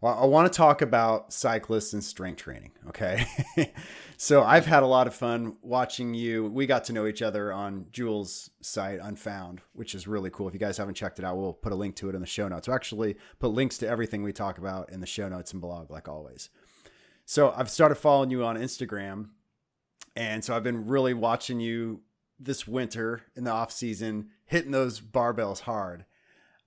Well, 0.00 0.16
I 0.16 0.26
want 0.26 0.52
to 0.52 0.56
talk 0.56 0.80
about 0.80 1.32
cyclists 1.32 1.92
and 1.92 2.04
strength 2.04 2.38
training. 2.38 2.70
Okay. 2.88 3.26
so 4.16 4.44
I've 4.44 4.66
had 4.66 4.84
a 4.84 4.86
lot 4.86 5.08
of 5.08 5.14
fun 5.14 5.56
watching 5.60 6.14
you. 6.14 6.46
We 6.46 6.66
got 6.66 6.84
to 6.84 6.92
know 6.92 7.08
each 7.08 7.20
other 7.20 7.52
on 7.52 7.86
Jules' 7.90 8.50
site, 8.60 9.00
Unfound, 9.02 9.60
which 9.72 9.96
is 9.96 10.06
really 10.06 10.30
cool. 10.30 10.46
If 10.46 10.54
you 10.54 10.60
guys 10.60 10.78
haven't 10.78 10.94
checked 10.94 11.18
it 11.18 11.24
out, 11.24 11.36
we'll 11.36 11.52
put 11.52 11.72
a 11.72 11.76
link 11.76 11.96
to 11.96 12.08
it 12.08 12.14
in 12.14 12.20
the 12.20 12.28
show 12.28 12.46
notes. 12.46 12.68
We'll 12.68 12.76
actually 12.76 13.16
put 13.40 13.48
links 13.48 13.76
to 13.78 13.88
everything 13.88 14.22
we 14.22 14.32
talk 14.32 14.58
about 14.58 14.90
in 14.92 15.00
the 15.00 15.06
show 15.06 15.28
notes 15.28 15.52
and 15.52 15.60
blog, 15.60 15.90
like 15.90 16.06
always. 16.06 16.48
So 17.24 17.52
I've 17.56 17.70
started 17.70 17.96
following 17.96 18.30
you 18.30 18.44
on 18.44 18.56
Instagram. 18.56 19.30
And 20.14 20.44
so 20.44 20.54
I've 20.54 20.64
been 20.64 20.86
really 20.86 21.12
watching 21.14 21.58
you 21.58 22.02
this 22.38 22.68
winter 22.68 23.22
in 23.34 23.42
the 23.42 23.50
off 23.50 23.72
season, 23.72 24.28
hitting 24.44 24.70
those 24.70 25.00
barbells 25.00 25.60
hard. 25.60 26.04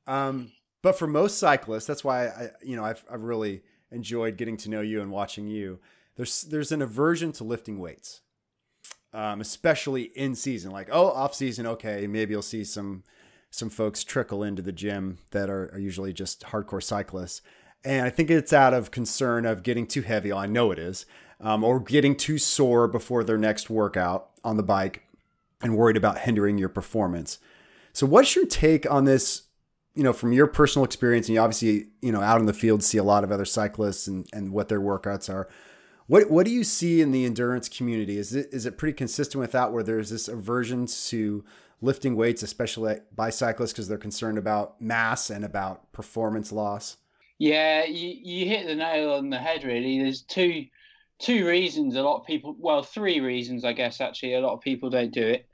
Um, 0.06 0.52
but 0.82 0.98
for 0.98 1.08
most 1.08 1.38
cyclists, 1.38 1.86
that's 1.86 2.04
why 2.04 2.28
I, 2.28 2.50
you 2.63 2.76
know, 2.76 2.84
I've, 2.84 3.04
I've 3.12 3.24
really 3.24 3.62
enjoyed 3.91 4.38
getting 4.38 4.58
to 4.58 4.70
know 4.70 4.82
you 4.82 5.02
and 5.02 5.12
watching 5.12 5.48
you. 5.48 5.80
There's 6.15 6.41
there's 6.44 6.72
an 6.72 6.82
aversion 6.82 7.32
to 7.34 7.44
lifting 7.44 7.80
weights, 7.80 8.22
um, 9.13 9.41
especially 9.41 10.04
in 10.04 10.36
season. 10.36 10.72
Like, 10.72 10.89
oh, 10.91 11.08
off 11.08 11.34
season, 11.34 11.67
okay, 11.67 12.08
maybe 12.08 12.32
you'll 12.32 12.41
see 12.41 12.63
some 12.63 13.04
some 13.50 13.70
folks 13.70 14.04
trickle 14.04 14.44
into 14.44 14.62
the 14.62 14.72
gym 14.72 15.17
that 15.32 15.50
are, 15.50 15.70
are 15.74 15.80
usually 15.80 16.13
just 16.13 16.41
hardcore 16.41 16.82
cyclists. 16.82 17.41
And 17.84 18.06
I 18.06 18.10
think 18.10 18.30
it's 18.30 18.54
out 18.54 18.74
of 18.74 18.91
concern 18.91 19.46
of 19.46 19.63
getting 19.63 19.88
too 19.88 20.04
heavy. 20.04 20.32
I 20.32 20.46
know 20.46 20.72
it 20.72 20.80
is, 20.80 21.06
um, 21.39 21.63
or 21.63 21.80
getting 21.80 22.15
too 22.15 22.38
sore 22.38 22.88
before 22.88 23.24
their 23.24 23.38
next 23.38 23.70
workout 23.70 24.30
on 24.44 24.58
the 24.58 24.63
bike, 24.63 25.04
and 25.62 25.78
worried 25.78 25.98
about 25.98 26.20
hindering 26.20 26.58
your 26.58 26.70
performance. 26.70 27.39
So, 27.94 28.08
what's 28.08 28.36
your 28.36 28.46
take 28.46 28.89
on 28.89 29.06
this 29.06 29.44
you 29.95 30.04
know, 30.04 30.13
from 30.13 30.32
your 30.32 30.47
personal 30.47 30.86
experience, 30.86 31.27
and 31.27 31.36
you 31.36 31.41
obviously, 31.41 31.88
you 32.01 32.12
know, 32.12 32.21
out 32.21 32.39
in 32.39 32.45
the 32.45 32.54
field 32.54 32.84
see 32.84 32.97
a 32.97 33.04
lot 33.04 33.23
of 33.23 33.32
other 33.32 33.45
cyclists 33.45 34.08
and, 34.08 34.27
and 34.32 34.51
what 34.51 34.69
their 34.69 34.80
workouts 34.80 35.30
are. 35.30 35.49
What 36.08 36.30
what 36.30 36.45
do 36.45 36.51
you 36.51 36.63
see 36.63 37.01
in 37.01 37.12
the 37.12 37.25
endurance 37.25 37.69
community? 37.69 38.17
Is 38.17 38.34
it 38.34 38.49
is 38.51 38.65
it 38.65 38.77
pretty 38.77 38.93
consistent 38.93 39.39
with 39.39 39.51
that 39.54 39.71
where 39.71 39.84
there's 39.84 40.10
this 40.10 40.27
aversion 40.27 40.86
to 40.86 41.43
lifting 41.82 42.15
weights, 42.15 42.43
especially 42.43 42.97
by 43.15 43.30
cyclists 43.30 43.73
because 43.73 43.88
they're 43.88 43.97
concerned 43.97 44.38
about 44.38 44.80
mass 44.82 45.30
and 45.30 45.43
about 45.43 45.91
performance 45.91 46.51
loss? 46.51 46.97
Yeah, 47.39 47.86
you, 47.86 48.13
you 48.21 48.45
hit 48.45 48.67
the 48.67 48.75
nail 48.75 49.13
on 49.13 49.30
the 49.30 49.38
head 49.38 49.63
really. 49.63 49.99
There's 49.99 50.21
two 50.23 50.65
two 51.19 51.47
reasons 51.47 51.95
a 51.95 52.01
lot 52.01 52.19
of 52.19 52.25
people 52.25 52.56
well, 52.60 52.84
three 52.84 53.19
reasons 53.19 53.63
I 53.63 53.73
guess 53.73 54.01
actually 54.01 54.34
a 54.34 54.41
lot 54.41 54.54
of 54.54 54.62
people 54.62 54.89
don't 54.89 55.13
do 55.13 55.27
it. 55.27 55.47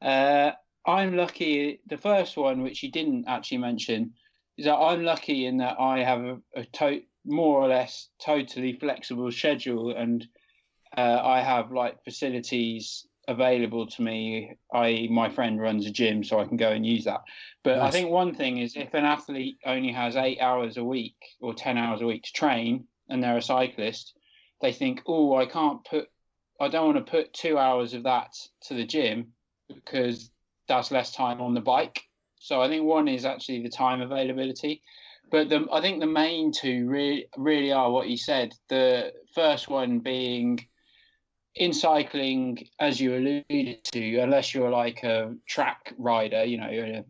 Uh, 0.00 0.52
I'm 0.86 1.16
lucky. 1.16 1.80
The 1.86 1.96
first 1.96 2.36
one, 2.36 2.62
which 2.62 2.82
you 2.82 2.90
didn't 2.90 3.26
actually 3.28 3.58
mention, 3.58 4.14
is 4.58 4.66
that 4.66 4.76
I'm 4.76 5.04
lucky 5.04 5.46
in 5.46 5.58
that 5.58 5.78
I 5.78 6.02
have 6.02 6.20
a, 6.20 6.38
a 6.56 6.64
to- 6.64 7.02
more 7.24 7.60
or 7.60 7.68
less 7.68 8.08
totally 8.18 8.72
flexible 8.74 9.30
schedule, 9.30 9.94
and 9.96 10.26
uh, 10.96 11.20
I 11.22 11.40
have 11.40 11.70
like 11.70 12.02
facilities 12.04 13.06
available 13.28 13.86
to 13.86 14.02
me. 14.02 14.56
I 14.74 15.06
my 15.10 15.28
friend 15.28 15.60
runs 15.60 15.86
a 15.86 15.90
gym, 15.90 16.24
so 16.24 16.40
I 16.40 16.46
can 16.46 16.56
go 16.56 16.70
and 16.70 16.84
use 16.84 17.04
that. 17.04 17.20
But 17.62 17.78
nice. 17.78 17.88
I 17.88 17.90
think 17.92 18.10
one 18.10 18.34
thing 18.34 18.58
is 18.58 18.76
if 18.76 18.92
an 18.94 19.04
athlete 19.04 19.58
only 19.64 19.92
has 19.92 20.16
eight 20.16 20.40
hours 20.40 20.76
a 20.76 20.84
week 20.84 21.16
or 21.40 21.54
ten 21.54 21.78
hours 21.78 22.00
a 22.00 22.06
week 22.06 22.24
to 22.24 22.32
train, 22.32 22.88
and 23.08 23.22
they're 23.22 23.36
a 23.36 23.42
cyclist, 23.42 24.14
they 24.60 24.72
think, 24.72 25.02
oh, 25.06 25.36
I 25.36 25.46
can't 25.46 25.84
put, 25.84 26.08
I 26.60 26.68
don't 26.68 26.94
want 26.94 27.06
to 27.06 27.10
put 27.10 27.32
two 27.32 27.56
hours 27.56 27.94
of 27.94 28.02
that 28.02 28.34
to 28.62 28.74
the 28.74 28.84
gym 28.84 29.32
because 29.68 30.31
that's 30.68 30.90
less 30.90 31.14
time 31.14 31.40
on 31.40 31.54
the 31.54 31.60
bike. 31.60 32.02
So 32.38 32.60
I 32.60 32.68
think 32.68 32.84
one 32.84 33.08
is 33.08 33.24
actually 33.24 33.62
the 33.62 33.68
time 33.68 34.00
availability, 34.00 34.82
but 35.30 35.48
the, 35.48 35.66
I 35.72 35.80
think 35.80 36.00
the 36.00 36.06
main 36.06 36.52
two 36.52 36.88
really 36.88 37.26
really 37.36 37.72
are 37.72 37.90
what 37.90 38.08
you 38.08 38.16
said. 38.16 38.52
The 38.68 39.12
first 39.34 39.68
one 39.68 40.00
being 40.00 40.66
in 41.54 41.72
cycling, 41.72 42.66
as 42.80 43.00
you 43.00 43.14
alluded 43.14 43.84
to, 43.84 44.18
unless 44.18 44.54
you're 44.54 44.70
like 44.70 45.02
a 45.04 45.34
track 45.46 45.92
rider, 45.98 46.44
you 46.44 46.58
know, 46.58 46.70
you're 46.70 47.04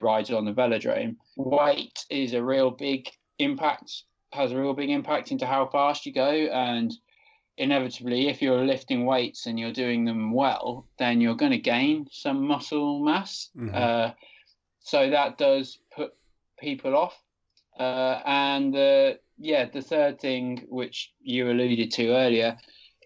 rides 0.00 0.30
on 0.30 0.44
the 0.44 0.52
velodrome, 0.52 1.16
weight 1.36 2.04
is 2.10 2.34
a 2.34 2.42
real 2.42 2.70
big 2.70 3.08
impact, 3.38 4.04
has 4.32 4.52
a 4.52 4.60
real 4.60 4.74
big 4.74 4.90
impact 4.90 5.32
into 5.32 5.46
how 5.46 5.66
fast 5.66 6.06
you 6.06 6.12
go. 6.12 6.30
And 6.30 6.92
inevitably, 7.58 8.28
if 8.28 8.42
you're 8.42 8.64
lifting 8.64 9.06
weights 9.06 9.46
and 9.46 9.58
you're 9.58 9.72
doing 9.72 10.04
them 10.04 10.32
well, 10.32 10.86
then 10.98 11.20
you're 11.20 11.34
going 11.36 11.52
to 11.52 11.58
gain 11.58 12.06
some 12.10 12.46
muscle 12.46 13.04
mass. 13.04 13.50
Mm-hmm. 13.56 13.74
Uh, 13.74 14.10
so 14.80 15.10
that 15.10 15.38
does 15.38 15.78
put 15.94 16.14
people 16.58 16.96
off. 16.96 17.18
Uh, 17.78 18.20
and 18.24 18.72
the, 18.72 19.18
yeah, 19.38 19.66
the 19.66 19.82
third 19.82 20.20
thing, 20.20 20.66
which 20.68 21.12
you 21.20 21.50
alluded 21.50 21.90
to 21.92 22.08
earlier, 22.14 22.56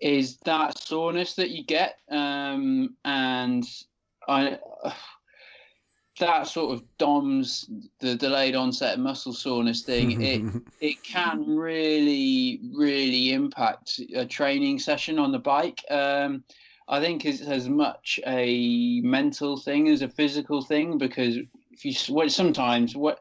is 0.01 0.39
that 0.45 0.79
soreness 0.79 1.35
that 1.35 1.51
you 1.51 1.65
get. 1.65 1.99
Um, 2.11 2.97
and 3.05 3.65
I. 4.29 4.59
Uh, 6.20 6.26
that 6.26 6.48
sort 6.48 6.74
of 6.74 6.83
DOMS, 6.98 7.70
the 8.00 8.14
delayed 8.14 8.54
onset 8.54 8.98
muscle 8.98 9.33
soreness 9.33 9.83
thing, 9.83 10.20
it 10.20 10.42
it 10.80 11.02
can 11.04 11.44
really 11.46 12.61
really 12.74 13.33
impact 13.33 14.00
a 14.14 14.26
training 14.26 14.78
session 14.78 15.18
on 15.18 15.33
the 15.33 15.38
bike. 15.38 15.83
Um, 15.90 16.44
I 16.88 17.00
think 17.00 17.24
it's 17.24 17.40
as 17.42 17.68
much 17.68 18.18
a 18.26 19.00
mental 19.02 19.56
thing 19.56 19.88
as 19.88 20.02
a 20.02 20.09
physical 20.09 20.62
thing 20.62 20.98
because 20.98 21.37
if 21.70 21.85
you 21.85 21.92
sometimes 22.28 22.96
what 22.96 23.20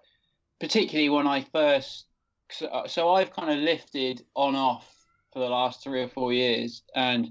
particularly 0.60 1.10
when 1.10 1.28
I 1.28 1.42
first 1.42 2.08
so, 2.52 2.84
so 2.88 3.14
I've 3.14 3.32
kind 3.32 3.52
of 3.52 3.60
lifted 3.60 4.26
on 4.36 4.56
off 4.56 4.92
for 5.32 5.40
the 5.40 5.50
last 5.50 5.84
three 5.84 6.02
or 6.02 6.08
four 6.08 6.34
years 6.34 6.82
and 6.96 7.30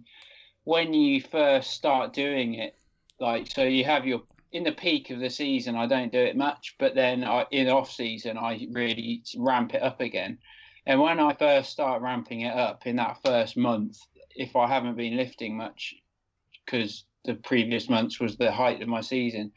when 0.63 0.95
you 0.95 1.21
first 1.21 1.73
start 1.73 2.13
doing 2.13 2.55
it 2.55 2.77
like 3.19 3.49
so 3.49 3.65
you 3.65 3.85
have 3.85 4.07
your 4.07 4.23
in 4.53 4.65
the 4.65 4.73
peak 4.73 5.11
of 5.11 5.21
the 5.21 5.31
season, 5.31 5.77
I 5.77 5.87
don't 5.87 6.13
do 6.13 6.19
it 6.19 6.37
much, 6.37 6.77
but 6.79 6.95
then 6.95 7.25
I, 7.25 7.47
in 7.51 7.69
off 7.69 7.91
season, 7.91 8.39
I 8.39 8.67
really 8.71 9.23
ramp 9.37 9.75
it 9.75 9.83
up 9.83 10.01
again. 10.01 10.39
And 10.87 11.01
when 11.01 11.21
I 11.21 11.35
first 11.35 11.71
start 11.71 12.03
ramping 12.03 12.43
it 12.43 12.55
up 12.55 12.87
in 12.87 12.97
that 12.97 13.19
first 13.23 13.57
month, 13.57 13.99
if 14.35 14.57
I 14.57 14.67
haven't 14.67 14.97
been 14.97 15.17
lifting 15.17 15.57
much, 15.57 15.95
because 16.65 17.05
the 17.25 17.35
previous 17.35 17.89
months 17.89 18.21
was 18.21 18.37
the 18.37 18.51
height 18.51 18.81
of 18.81 18.89
my 18.89 19.03
season, 19.03 19.53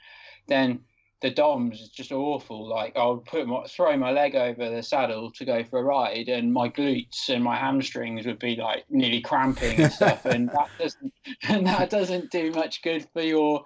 then 0.47 0.81
the 1.21 1.29
DOMs 1.29 1.79
is 1.79 1.89
just 1.89 2.11
awful. 2.11 2.67
Like 2.67 2.97
I'll 2.97 3.17
put 3.17 3.47
my 3.47 3.63
throw 3.67 3.95
my 3.95 4.11
leg 4.11 4.35
over 4.35 4.69
the 4.69 4.83
saddle 4.83 5.31
to 5.33 5.45
go 5.45 5.63
for 5.63 5.79
a 5.79 5.83
ride, 5.83 6.27
and 6.27 6.51
my 6.51 6.67
glutes 6.67 7.29
and 7.29 7.43
my 7.43 7.55
hamstrings 7.55 8.25
would 8.25 8.39
be 8.39 8.55
like 8.55 8.85
nearly 8.89 9.21
cramping 9.21 9.79
and 9.79 9.93
stuff, 9.93 10.25
and 10.25 10.49
that 10.49 10.69
doesn't 10.79 11.13
and 11.47 11.67
that 11.67 11.89
doesn't 11.89 12.31
do 12.31 12.51
much 12.51 12.81
good 12.81 13.07
for 13.13 13.21
your 13.21 13.63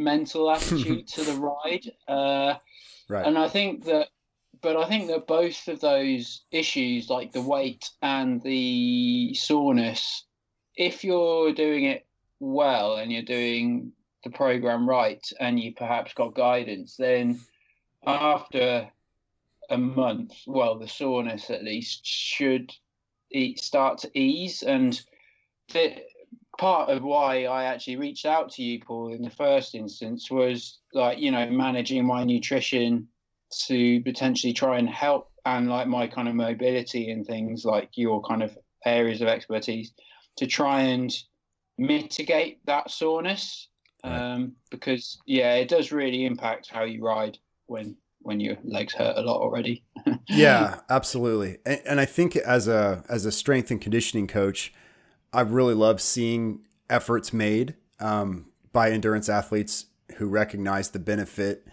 mental 0.00 0.50
attitude 0.56 1.06
to 1.08 1.22
the 1.22 1.34
ride. 1.34 1.90
Uh, 2.08 2.58
Right. 3.08 3.26
and 3.26 3.36
I 3.36 3.48
think 3.48 3.86
that, 3.86 4.06
but 4.62 4.76
I 4.76 4.88
think 4.88 5.08
that 5.08 5.26
both 5.26 5.66
of 5.66 5.80
those 5.80 6.42
issues, 6.52 7.10
like 7.10 7.32
the 7.32 7.42
weight 7.42 7.90
and 8.02 8.40
the 8.42 9.34
soreness, 9.34 10.26
if 10.76 11.02
you're 11.02 11.52
doing 11.52 11.86
it 11.86 12.06
well 12.38 12.96
and 12.98 13.10
you're 13.10 13.22
doing 13.22 13.90
the 14.22 14.30
program 14.30 14.88
right 14.88 15.26
and 15.40 15.58
you 15.58 15.74
perhaps 15.74 16.14
got 16.14 16.36
guidance, 16.36 16.94
then 16.96 17.40
after 18.06 18.88
a 19.70 19.78
month, 19.78 20.34
well, 20.46 20.78
the 20.78 20.86
soreness 20.88 21.50
at 21.50 21.64
least 21.64 22.06
should 22.06 22.72
start 23.56 23.98
to 23.98 24.18
ease. 24.18 24.62
And 24.62 25.00
part 26.58 26.90
of 26.90 27.02
why 27.02 27.44
I 27.44 27.64
actually 27.64 27.96
reached 27.96 28.26
out 28.26 28.50
to 28.52 28.62
you, 28.62 28.80
Paul, 28.80 29.12
in 29.12 29.22
the 29.22 29.30
first 29.30 29.74
instance 29.74 30.30
was 30.30 30.78
like, 30.92 31.18
you 31.18 31.30
know, 31.30 31.48
managing 31.50 32.06
my 32.06 32.24
nutrition 32.24 33.08
to 33.66 34.00
potentially 34.02 34.52
try 34.52 34.78
and 34.78 34.88
help 34.88 35.30
and 35.46 35.68
like 35.68 35.88
my 35.88 36.06
kind 36.06 36.28
of 36.28 36.34
mobility 36.34 37.10
and 37.10 37.26
things 37.26 37.64
like 37.64 37.90
your 37.94 38.22
kind 38.22 38.42
of 38.42 38.56
areas 38.84 39.20
of 39.20 39.28
expertise 39.28 39.92
to 40.36 40.46
try 40.46 40.82
and 40.82 41.16
mitigate 41.78 42.64
that 42.66 42.90
soreness. 42.90 43.68
Um, 44.02 44.52
because 44.70 45.18
yeah, 45.26 45.54
it 45.54 45.68
does 45.68 45.92
really 45.92 46.24
impact 46.24 46.70
how 46.70 46.84
you 46.84 47.04
ride 47.04 47.38
when 47.66 47.96
when 48.22 48.40
your 48.40 48.56
legs 48.64 48.94
hurt 48.94 49.16
a 49.16 49.22
lot 49.22 49.40
already. 49.40 49.82
yeah, 50.28 50.80
absolutely. 50.88 51.58
And, 51.66 51.82
and 51.84 52.00
I 52.00 52.06
think 52.06 52.36
as 52.36 52.66
a 52.66 53.04
as 53.08 53.26
a 53.26 53.32
strength 53.32 53.70
and 53.70 53.80
conditioning 53.80 54.26
coach, 54.26 54.72
I 55.32 55.42
really 55.42 55.74
love 55.74 56.00
seeing 56.00 56.60
efforts 56.88 57.32
made 57.32 57.74
um, 57.98 58.46
by 58.72 58.90
endurance 58.90 59.28
athletes 59.28 59.86
who 60.16 60.26
recognize 60.26 60.90
the 60.90 60.98
benefit 60.98 61.66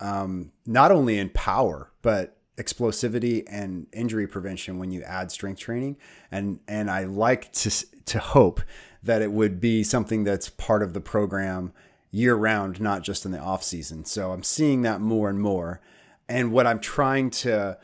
um, 0.00 0.52
not 0.66 0.90
only 0.90 1.18
in 1.18 1.28
power 1.30 1.92
but 2.02 2.38
explosivity 2.56 3.44
and 3.46 3.86
injury 3.92 4.26
prevention 4.26 4.78
when 4.78 4.90
you 4.90 5.02
add 5.02 5.30
strength 5.30 5.58
training. 5.58 5.96
And 6.30 6.60
and 6.68 6.90
I 6.90 7.04
like 7.04 7.52
to 7.52 7.70
to 8.06 8.18
hope 8.18 8.60
that 9.02 9.22
it 9.22 9.32
would 9.32 9.60
be 9.60 9.82
something 9.82 10.24
that's 10.24 10.48
part 10.48 10.82
of 10.82 10.92
the 10.92 11.00
program 11.00 11.72
year 12.10 12.34
round, 12.34 12.80
not 12.80 13.02
just 13.02 13.24
in 13.24 13.32
the 13.32 13.38
off 13.38 13.62
season. 13.62 14.04
So 14.04 14.32
I'm 14.32 14.42
seeing 14.42 14.82
that 14.82 15.00
more 15.00 15.28
and 15.28 15.40
more. 15.40 15.80
And 16.28 16.52
what 16.52 16.66
I'm 16.66 16.78
trying 16.78 17.30
to 17.30 17.78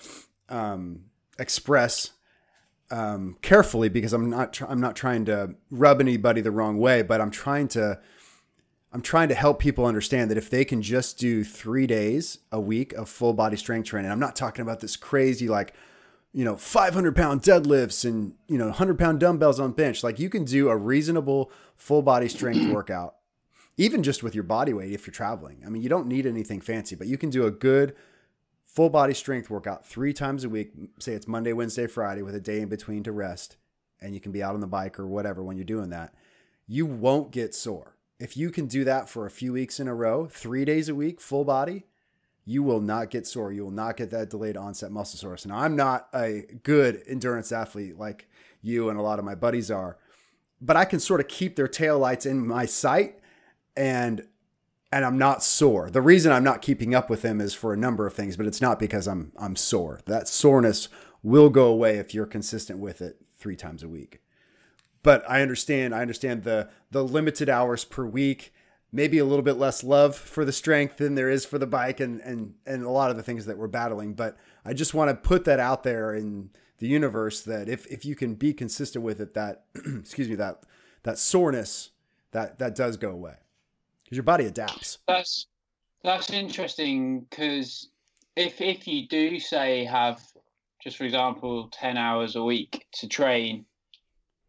um, 0.48 1.04
express 1.38 2.10
um, 2.90 3.36
carefully, 3.42 3.88
because 3.88 4.12
I'm 4.12 4.30
not 4.30 4.52
tr- 4.52 4.66
I'm 4.68 4.80
not 4.80 4.96
trying 4.96 5.24
to 5.26 5.54
rub 5.70 6.00
anybody 6.00 6.40
the 6.40 6.50
wrong 6.50 6.78
way, 6.78 7.02
but 7.02 7.20
I'm 7.20 7.30
trying 7.30 7.68
to 7.68 8.00
I'm 8.92 9.02
trying 9.02 9.28
to 9.28 9.34
help 9.34 9.58
people 9.58 9.84
understand 9.84 10.30
that 10.30 10.38
if 10.38 10.48
they 10.48 10.64
can 10.64 10.80
just 10.80 11.18
do 11.18 11.44
three 11.44 11.86
days 11.86 12.38
a 12.50 12.60
week 12.60 12.92
of 12.94 13.08
full 13.08 13.34
body 13.34 13.56
strength 13.56 13.88
training, 13.88 14.10
I'm 14.10 14.20
not 14.20 14.36
talking 14.36 14.62
about 14.62 14.80
this 14.80 14.96
crazy 14.96 15.48
like 15.48 15.74
you 16.32 16.44
know 16.44 16.56
500 16.56 17.14
pound 17.14 17.42
deadlifts 17.42 18.04
and 18.04 18.34
you 18.46 18.58
know 18.58 18.66
100 18.66 18.98
pound 18.98 19.20
dumbbells 19.20 19.60
on 19.60 19.72
bench. 19.72 20.02
Like 20.02 20.18
you 20.18 20.30
can 20.30 20.44
do 20.44 20.68
a 20.68 20.76
reasonable 20.76 21.50
full 21.76 22.02
body 22.02 22.28
strength 22.28 22.72
workout 22.72 23.14
even 23.78 24.02
just 24.02 24.24
with 24.24 24.34
your 24.34 24.44
body 24.44 24.74
weight 24.74 24.92
if 24.92 25.06
you're 25.06 25.14
traveling. 25.14 25.62
I 25.64 25.70
mean, 25.70 25.82
you 25.82 25.88
don't 25.88 26.08
need 26.08 26.26
anything 26.26 26.60
fancy, 26.60 26.96
but 26.96 27.06
you 27.06 27.16
can 27.16 27.30
do 27.30 27.46
a 27.46 27.50
good 27.50 27.94
full 28.78 28.88
body 28.88 29.12
strength 29.12 29.50
workout 29.50 29.84
three 29.84 30.12
times 30.12 30.44
a 30.44 30.48
week. 30.48 30.70
Say 31.00 31.14
it's 31.14 31.26
Monday, 31.26 31.52
Wednesday, 31.52 31.88
Friday 31.88 32.22
with 32.22 32.36
a 32.36 32.40
day 32.40 32.60
in 32.60 32.68
between 32.68 33.02
to 33.02 33.10
rest, 33.10 33.56
and 34.00 34.14
you 34.14 34.20
can 34.20 34.30
be 34.30 34.40
out 34.40 34.54
on 34.54 34.60
the 34.60 34.68
bike 34.68 35.00
or 35.00 35.06
whatever 35.08 35.42
when 35.42 35.56
you're 35.56 35.64
doing 35.64 35.90
that. 35.90 36.14
You 36.68 36.86
won't 36.86 37.32
get 37.32 37.56
sore. 37.56 37.96
If 38.20 38.36
you 38.36 38.52
can 38.52 38.66
do 38.66 38.84
that 38.84 39.08
for 39.08 39.26
a 39.26 39.32
few 39.32 39.52
weeks 39.52 39.80
in 39.80 39.88
a 39.88 39.94
row, 39.96 40.28
three 40.28 40.64
days 40.64 40.88
a 40.88 40.94
week, 40.94 41.20
full 41.20 41.44
body, 41.44 41.86
you 42.44 42.62
will 42.62 42.80
not 42.80 43.10
get 43.10 43.26
sore. 43.26 43.50
You 43.50 43.64
will 43.64 43.72
not 43.72 43.96
get 43.96 44.10
that 44.10 44.30
delayed 44.30 44.56
onset 44.56 44.92
muscle 44.92 45.18
soreness. 45.18 45.44
Now, 45.44 45.58
I'm 45.58 45.74
not 45.74 46.06
a 46.14 46.44
good 46.62 47.02
endurance 47.08 47.50
athlete 47.50 47.98
like 47.98 48.28
you 48.62 48.90
and 48.90 48.96
a 48.96 49.02
lot 49.02 49.18
of 49.18 49.24
my 49.24 49.34
buddies 49.34 49.72
are, 49.72 49.98
but 50.60 50.76
I 50.76 50.84
can 50.84 51.00
sort 51.00 51.18
of 51.18 51.26
keep 51.26 51.56
their 51.56 51.66
tail 51.66 51.98
lights 51.98 52.26
in 52.26 52.46
my 52.46 52.64
sight 52.64 53.18
and 53.76 54.24
and 54.90 55.04
I'm 55.04 55.18
not 55.18 55.42
sore. 55.42 55.90
The 55.90 56.00
reason 56.00 56.32
I'm 56.32 56.44
not 56.44 56.62
keeping 56.62 56.94
up 56.94 57.10
with 57.10 57.22
them 57.22 57.40
is 57.40 57.54
for 57.54 57.72
a 57.72 57.76
number 57.76 58.06
of 58.06 58.14
things, 58.14 58.36
but 58.36 58.46
it's 58.46 58.60
not 58.60 58.78
because 58.78 59.06
I'm 59.06 59.32
I'm 59.36 59.56
sore. 59.56 60.00
That 60.06 60.28
soreness 60.28 60.88
will 61.22 61.50
go 61.50 61.66
away 61.66 61.98
if 61.98 62.14
you're 62.14 62.26
consistent 62.26 62.78
with 62.78 63.02
it 63.02 63.20
3 63.38 63.56
times 63.56 63.82
a 63.82 63.88
week. 63.88 64.20
But 65.02 65.28
I 65.28 65.42
understand 65.42 65.94
I 65.94 66.00
understand 66.00 66.44
the 66.44 66.70
the 66.90 67.04
limited 67.04 67.48
hours 67.48 67.84
per 67.84 68.04
week, 68.04 68.52
maybe 68.90 69.18
a 69.18 69.24
little 69.24 69.42
bit 69.42 69.58
less 69.58 69.84
love 69.84 70.16
for 70.16 70.44
the 70.44 70.52
strength 70.52 70.96
than 70.96 71.14
there 71.14 71.30
is 71.30 71.44
for 71.44 71.58
the 71.58 71.66
bike 71.66 72.00
and 72.00 72.20
and 72.22 72.54
and 72.66 72.84
a 72.84 72.90
lot 72.90 73.10
of 73.10 73.16
the 73.16 73.22
things 73.22 73.46
that 73.46 73.58
we're 73.58 73.68
battling, 73.68 74.14
but 74.14 74.36
I 74.64 74.72
just 74.72 74.94
want 74.94 75.10
to 75.10 75.14
put 75.14 75.44
that 75.44 75.60
out 75.60 75.82
there 75.82 76.14
in 76.14 76.50
the 76.78 76.88
universe 76.88 77.42
that 77.42 77.68
if 77.68 77.86
if 77.86 78.04
you 78.04 78.14
can 78.14 78.34
be 78.34 78.54
consistent 78.54 79.04
with 79.04 79.20
it 79.20 79.34
that 79.34 79.64
excuse 79.74 80.28
me 80.28 80.34
that 80.36 80.62
that 81.02 81.18
soreness 81.18 81.90
that 82.32 82.58
that 82.58 82.74
does 82.74 82.96
go 82.96 83.10
away 83.10 83.34
because 84.08 84.16
your 84.16 84.24
body 84.24 84.46
adapts. 84.46 84.98
That's 85.06 85.46
that's 86.02 86.30
interesting 86.30 87.26
because 87.28 87.90
if 88.36 88.62
if 88.62 88.88
you 88.88 89.06
do 89.06 89.38
say 89.38 89.84
have 89.84 90.18
just 90.82 90.96
for 90.96 91.04
example 91.04 91.68
ten 91.70 91.98
hours 91.98 92.34
a 92.34 92.42
week 92.42 92.86
to 92.94 93.06
train, 93.08 93.66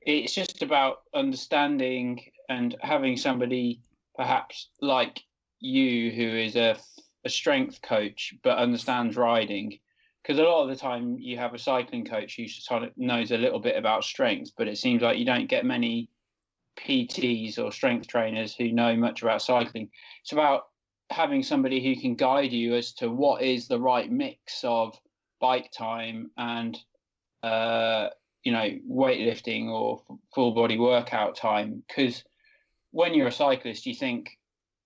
it's 0.02 0.34
just 0.34 0.62
about 0.62 1.00
understanding 1.13 2.22
and 2.48 2.78
having 2.82 3.17
somebody 3.17 3.82
perhaps 4.15 4.69
like 4.82 5.24
you 5.60 6.10
who 6.12 6.38
is 6.38 6.56
a 6.56 6.78
a 7.26 7.30
strength 7.30 7.82
coach 7.82 8.34
but 8.43 8.58
understands 8.58 9.17
riding 9.17 9.78
because 10.24 10.39
a 10.39 10.43
lot 10.43 10.63
of 10.63 10.69
the 10.69 10.76
time 10.76 11.17
you 11.19 11.38
have 11.38 11.54
a 11.54 11.60
cycling 11.60 12.06
coach 12.06 12.38
who 12.38 12.45
knows 12.95 13.32
a 13.32 13.38
little 13.38 13.60
bit 13.60 13.76
about 13.76 14.06
strength 14.06 14.52
but 14.58 14.69
it 14.69 14.78
seems 14.78 15.02
like 15.02 15.17
you 15.17 15.26
don't 15.26 15.50
get 15.50 15.65
many 15.65 16.10
PTs 16.80 17.60
or 17.60 17.72
strength 17.72 18.08
trainers 18.08 18.56
who 18.56 18.72
know 18.72 18.96
much 18.96 19.22
about 19.22 19.42
cycling. 19.42 19.89
It's 20.22 20.32
about 20.32 20.63
having 21.10 21.44
somebody 21.44 21.84
who 21.84 22.00
can 22.00 22.15
guide 22.15 22.52
you 22.52 22.76
as 22.76 22.94
to 22.94 23.10
what 23.10 23.42
is 23.42 23.68
the 23.68 23.80
right 23.80 24.12
mix 24.12 24.63
of 24.63 25.00
bike 25.42 25.72
time 25.72 26.32
and 26.38 26.78
uh, 27.44 28.10
you 28.44 28.52
know 28.52 28.70
weightlifting 28.89 29.68
or 29.68 30.02
full 30.34 30.54
body 30.54 30.78
workout 30.78 31.36
time. 31.36 31.84
Because 31.88 32.24
when 32.92 33.13
you're 33.13 33.28
a 33.28 33.32
cyclist, 33.32 33.86
you 33.86 33.94
think, 33.94 34.38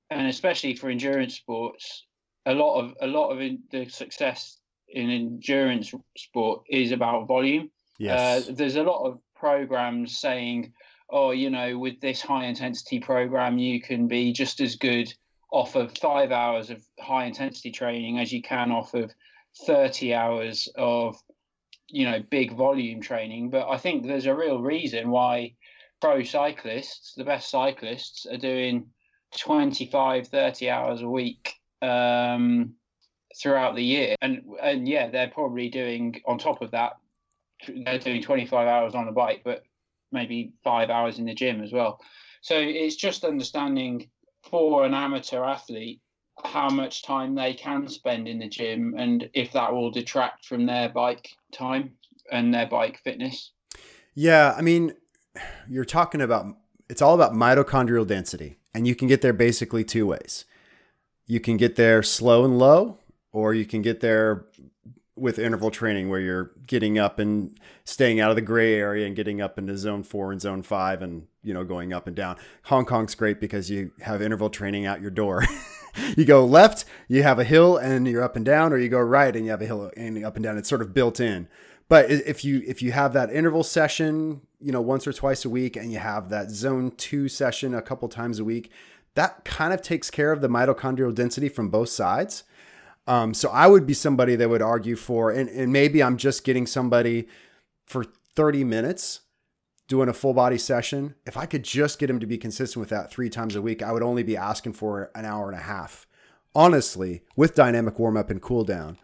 and 0.10 0.28
especially 0.28 0.76
for 0.76 0.90
endurance 0.90 1.36
sports, 1.36 2.06
a 2.46 2.54
lot 2.54 2.80
of 2.80 2.94
a 3.02 3.08
lot 3.08 3.30
of 3.30 3.40
the 3.72 3.90
success 3.90 4.60
in 4.90 5.10
endurance 5.10 5.94
sport 6.18 6.64
is 6.70 6.92
about 6.92 7.28
volume. 7.28 7.70
Yes. 8.00 8.48
Uh, 8.48 8.52
there's 8.54 8.76
a 8.76 8.84
lot 8.84 9.06
of 9.06 9.20
programs 9.36 10.20
saying 10.20 10.74
oh, 11.14 11.30
you 11.30 11.52
know, 11.52 11.78
with 11.78 12.02
this 12.02 12.22
high 12.22 12.46
intensity 12.46 13.00
program, 13.00 13.60
you 13.60 13.80
can 13.80 14.08
be 14.08 14.34
just 14.34 14.60
as 14.60 14.76
good 14.76 15.14
off 15.52 15.76
of 15.76 15.96
five 16.00 16.32
hours 16.32 16.72
of 16.72 16.84
high 17.00 17.26
intensity 17.26 17.72
training 17.72 18.18
as 18.18 18.34
you 18.34 18.42
can 18.42 18.72
off 18.72 18.96
of 18.96 19.14
30 19.68 20.16
hours 20.16 20.68
of, 20.76 21.16
you 21.88 22.10
know, 22.10 22.20
big 22.32 22.54
volume 22.54 23.00
training. 23.00 23.52
But 23.52 23.70
I 23.70 23.78
think 23.78 24.08
there's 24.08 24.26
a 24.26 24.36
real 24.36 24.60
reason 24.60 25.12
why 25.12 25.54
pro 26.02 26.24
cyclists, 26.24 27.14
the 27.16 27.24
best 27.24 27.52
cyclists, 27.52 28.26
are 28.26 28.38
doing 28.38 28.88
25, 29.38 30.28
30 30.28 30.70
hours 30.72 31.02
a 31.04 31.10
week. 31.10 31.54
Um, 31.84 32.74
throughout 33.42 33.76
the 33.76 33.84
year 33.84 34.16
and 34.22 34.44
and 34.62 34.88
yeah 34.88 35.10
they're 35.10 35.28
probably 35.28 35.68
doing 35.68 36.22
on 36.28 36.38
top 36.38 36.62
of 36.62 36.70
that 36.70 36.98
they're 37.68 37.98
doing 37.98 38.22
25 38.22 38.68
hours 38.68 38.94
on 38.94 39.08
the 39.08 39.12
bike 39.12 39.42
but 39.44 39.64
maybe 40.14 40.54
five 40.64 40.90
hours 40.90 41.20
in 41.20 41.26
the 41.26 41.34
gym 41.34 41.62
as 41.62 41.74
well. 41.74 42.00
So 42.42 42.56
it's 42.58 42.96
just 42.96 43.24
understanding 43.24 44.10
for 44.44 44.86
an 44.86 44.94
amateur 44.94 45.44
athlete 45.44 46.02
how 46.44 46.70
much 46.70 47.04
time 47.04 47.36
they 47.36 47.54
can 47.54 47.88
spend 47.88 48.28
in 48.28 48.40
the 48.40 48.50
gym 48.50 48.96
and 48.98 49.30
if 49.34 49.52
that 49.54 49.72
will 49.72 49.92
detract 49.92 50.46
from 50.46 50.66
their 50.66 50.90
bike 50.90 51.30
time 51.52 51.92
and 52.32 52.54
their 52.54 52.68
bike 52.68 53.00
fitness. 53.04 53.52
Yeah, 54.16 54.54
I 54.58 54.62
mean, 54.62 54.94
you're 55.68 55.86
talking 55.86 56.22
about 56.22 56.58
it's 56.90 57.02
all 57.02 57.16
about 57.16 57.34
mitochondrial 57.34 58.06
density, 58.06 58.58
and 58.74 58.88
you 58.88 58.96
can 58.96 59.08
get 59.08 59.22
there 59.22 59.34
basically 59.34 59.84
two 59.84 60.06
ways. 60.06 60.46
You 61.26 61.40
can 61.40 61.58
get 61.58 61.76
there 61.76 62.04
slow 62.04 62.44
and 62.44 62.60
low, 62.60 63.00
or 63.32 63.54
you 63.54 63.66
can 63.66 63.82
get 63.82 64.02
there 64.02 64.46
with 65.16 65.38
interval 65.38 65.70
training 65.70 66.10
where 66.10 66.20
you're 66.20 66.52
getting 66.66 66.98
up 66.98 67.20
and 67.20 67.58
staying 67.84 68.20
out 68.20 68.32
of 68.32 68.36
the 68.36 68.42
gray 68.42 68.74
area 68.74 69.06
and 69.06 69.16
getting 69.16 69.42
up 69.42 69.60
into 69.60 69.78
zone 69.78 70.04
four 70.04 70.32
and 70.32 70.42
zone 70.42 70.64
five 70.64 71.02
and 71.02 71.28
you 71.44 71.54
know 71.54 71.64
going 71.64 71.94
up 71.94 72.08
and 72.08 72.16
down. 72.16 72.38
Hong 72.64 72.86
kong's 72.86 73.16
great 73.16 73.40
because 73.40 73.70
you 73.70 73.92
have 74.02 74.22
interval 74.22 74.50
training 74.50 74.86
out 74.86 75.02
your 75.02 75.12
door. 75.12 75.44
You 76.18 76.26
go 76.26 76.44
left 76.44 76.86
you 77.08 77.22
have 77.22 77.38
a 77.38 77.44
hill 77.44 77.78
and 77.78 78.08
you're 78.08 78.24
up 78.24 78.36
and 78.36 78.44
down 78.44 78.74
or 78.74 78.80
you 78.80 78.90
go 78.90 78.98
right 78.98 79.36
and 79.36 79.46
you 79.46 79.52
have 79.52 79.62
a 79.62 79.68
hill 79.68 79.92
and 79.96 80.26
up 80.26 80.36
and 80.36 80.44
down. 80.44 80.58
It's 80.58 80.68
sort 80.68 80.82
of 80.82 80.92
built 80.92 81.20
in. 81.20 81.48
But 81.88 82.10
if 82.10 82.44
you 82.44 82.64
if 82.66 82.82
you 82.82 82.94
have 82.94 83.14
that 83.14 83.32
interval 83.32 83.62
session 83.62 84.42
you 84.60 84.72
know 84.72 84.82
once 84.82 85.06
or 85.06 85.14
twice 85.14 85.46
a 85.46 85.50
week 85.52 85.76
and 85.76 85.92
you 85.92 86.00
have 86.00 86.30
that 86.30 86.50
zone 86.50 86.94
two 86.98 87.28
session 87.28 87.76
a 87.76 87.82
couple 87.82 88.08
times 88.08 88.40
a 88.40 88.44
week 88.44 88.72
that 89.16 89.46
kind 89.46 89.74
of 89.74 89.82
takes 89.82 90.10
care 90.10 90.32
of 90.32 90.42
the 90.42 90.48
mitochondrial 90.48 91.14
density 91.14 91.50
from 91.50 91.70
both 91.70 91.90
sides 91.90 92.44
um, 93.08 93.34
so 93.34 93.50
I 93.50 93.68
would 93.68 93.86
be 93.86 93.94
somebody 93.94 94.36
that 94.36 94.50
would 94.50 94.62
argue 94.62 94.96
for, 94.96 95.32
and, 95.32 95.50
and 95.50 95.74
maybe 95.74 96.02
I'm 96.02 96.18
just 96.18 96.44
getting 96.44 96.66
somebody 96.66 97.28
for 97.86 98.06
30 98.36 98.64
minutes 98.64 99.22
doing 99.88 100.08
a 100.08 100.14
full 100.14 100.34
body 100.34 100.58
session. 100.58 101.16
If 101.26 101.36
I 101.36 101.46
could 101.46 101.64
just 101.64 102.00
get 102.00 102.10
him 102.10 102.20
to 102.20 102.26
be 102.26 102.38
consistent 102.38 102.80
with 102.80 102.90
that 102.90 103.12
three 103.12 103.30
times 103.30 103.56
a 103.56 103.62
week, 103.62 103.84
I 103.84 103.92
would 103.92 104.04
only 104.04 104.24
be 104.24 104.38
asking 104.38 104.74
for 104.74 105.12
an 105.16 105.26
hour 105.26 105.50
and 105.50 105.60
a 105.60 105.64
half. 105.64 106.08
Honestly, 106.56 107.24
with 107.36 107.56
dynamic 107.56 108.00
warm 108.00 108.16
up 108.16 108.30
and 108.30 108.42
cool 108.42 108.64
down, 108.64 108.98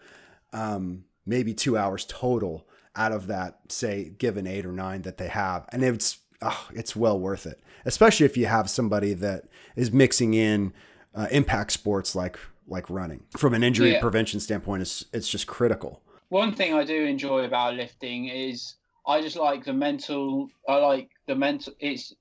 um, 0.53 1.03
maybe 1.25 1.53
two 1.53 1.77
hours 1.77 2.05
total 2.07 2.67
out 2.95 3.11
of 3.11 3.27
that, 3.27 3.59
say, 3.69 4.11
given 4.17 4.47
eight 4.47 4.65
or 4.65 4.71
nine 4.71 5.01
that 5.01 5.17
they 5.17 5.27
have. 5.27 5.67
And 5.71 5.83
it's, 5.83 6.19
oh, 6.41 6.69
it's 6.73 6.95
well 6.95 7.19
worth 7.19 7.45
it, 7.45 7.61
especially 7.85 8.25
if 8.25 8.37
you 8.37 8.45
have 8.45 8.69
somebody 8.69 9.13
that 9.13 9.45
is 9.75 9.91
mixing 9.91 10.33
in 10.33 10.73
uh, 11.13 11.27
impact 11.31 11.71
sports 11.71 12.15
like 12.15 12.39
like 12.69 12.89
running. 12.89 13.21
From 13.37 13.53
an 13.53 13.63
injury 13.63 13.93
yeah. 13.93 14.01
prevention 14.01 14.39
standpoint, 14.39 14.81
it's 14.81 15.05
it's 15.13 15.29
just 15.29 15.47
critical. 15.47 16.01
One 16.29 16.53
thing 16.53 16.73
I 16.73 16.83
do 16.83 17.05
enjoy 17.05 17.45
about 17.45 17.75
lifting 17.75 18.27
is 18.27 18.75
I 19.05 19.21
just 19.21 19.35
like 19.35 19.65
the 19.65 19.73
mental. 19.73 20.49
I 20.67 20.75
like 20.75 21.09
the 21.27 21.35
mental. 21.35 21.73
It's 21.79 22.13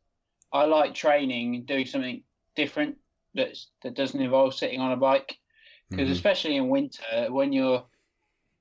I 0.52 0.64
like 0.64 0.94
training, 0.94 1.64
doing 1.64 1.86
something 1.86 2.22
different 2.56 2.96
that's 3.34 3.68
that 3.82 3.94
doesn't 3.94 4.20
involve 4.20 4.54
sitting 4.54 4.80
on 4.80 4.92
a 4.92 4.96
bike. 4.96 5.36
Because 5.90 6.04
mm-hmm. 6.04 6.12
especially 6.12 6.56
in 6.56 6.68
winter, 6.68 7.28
when 7.30 7.52
you're 7.52 7.84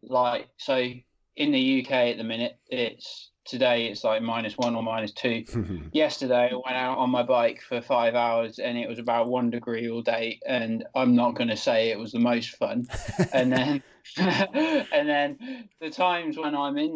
like 0.02 0.48
so 0.58 0.92
in 1.36 1.52
the 1.52 1.84
UK 1.84 1.92
at 1.92 2.18
the 2.18 2.24
minute, 2.24 2.58
it's 2.68 3.32
today 3.48 3.88
it's 3.88 4.04
like 4.04 4.22
minus 4.22 4.58
one 4.58 4.76
or 4.76 4.84
minus 4.84 5.12
two. 5.12 5.44
Hmm. 5.58 5.88
Yesterday 5.92 6.50
I 6.52 6.54
went 6.54 6.78
out 6.78 6.98
on 7.00 7.10
my 7.10 7.24
bike 7.24 7.62
for 7.62 7.82
five 7.82 8.14
hours 8.14 8.60
and 8.60 8.78
it 8.78 8.88
was 8.88 9.00
about 9.00 9.28
one 9.28 9.50
degree 9.50 9.90
all 9.90 10.02
day, 10.02 10.40
and 10.46 10.86
I'm 10.94 11.16
not 11.16 11.36
going 11.36 11.50
to 11.50 11.58
say 11.58 11.90
it 11.90 11.98
was 11.98 12.12
the 12.12 12.20
most 12.20 12.52
fun. 12.58 12.88
and 13.34 13.52
then, 13.52 13.84
and 14.18 15.10
then 15.10 15.68
the 15.82 15.90
times 15.90 16.38
when 16.38 16.56
I'm 16.56 16.78
in, 16.78 16.96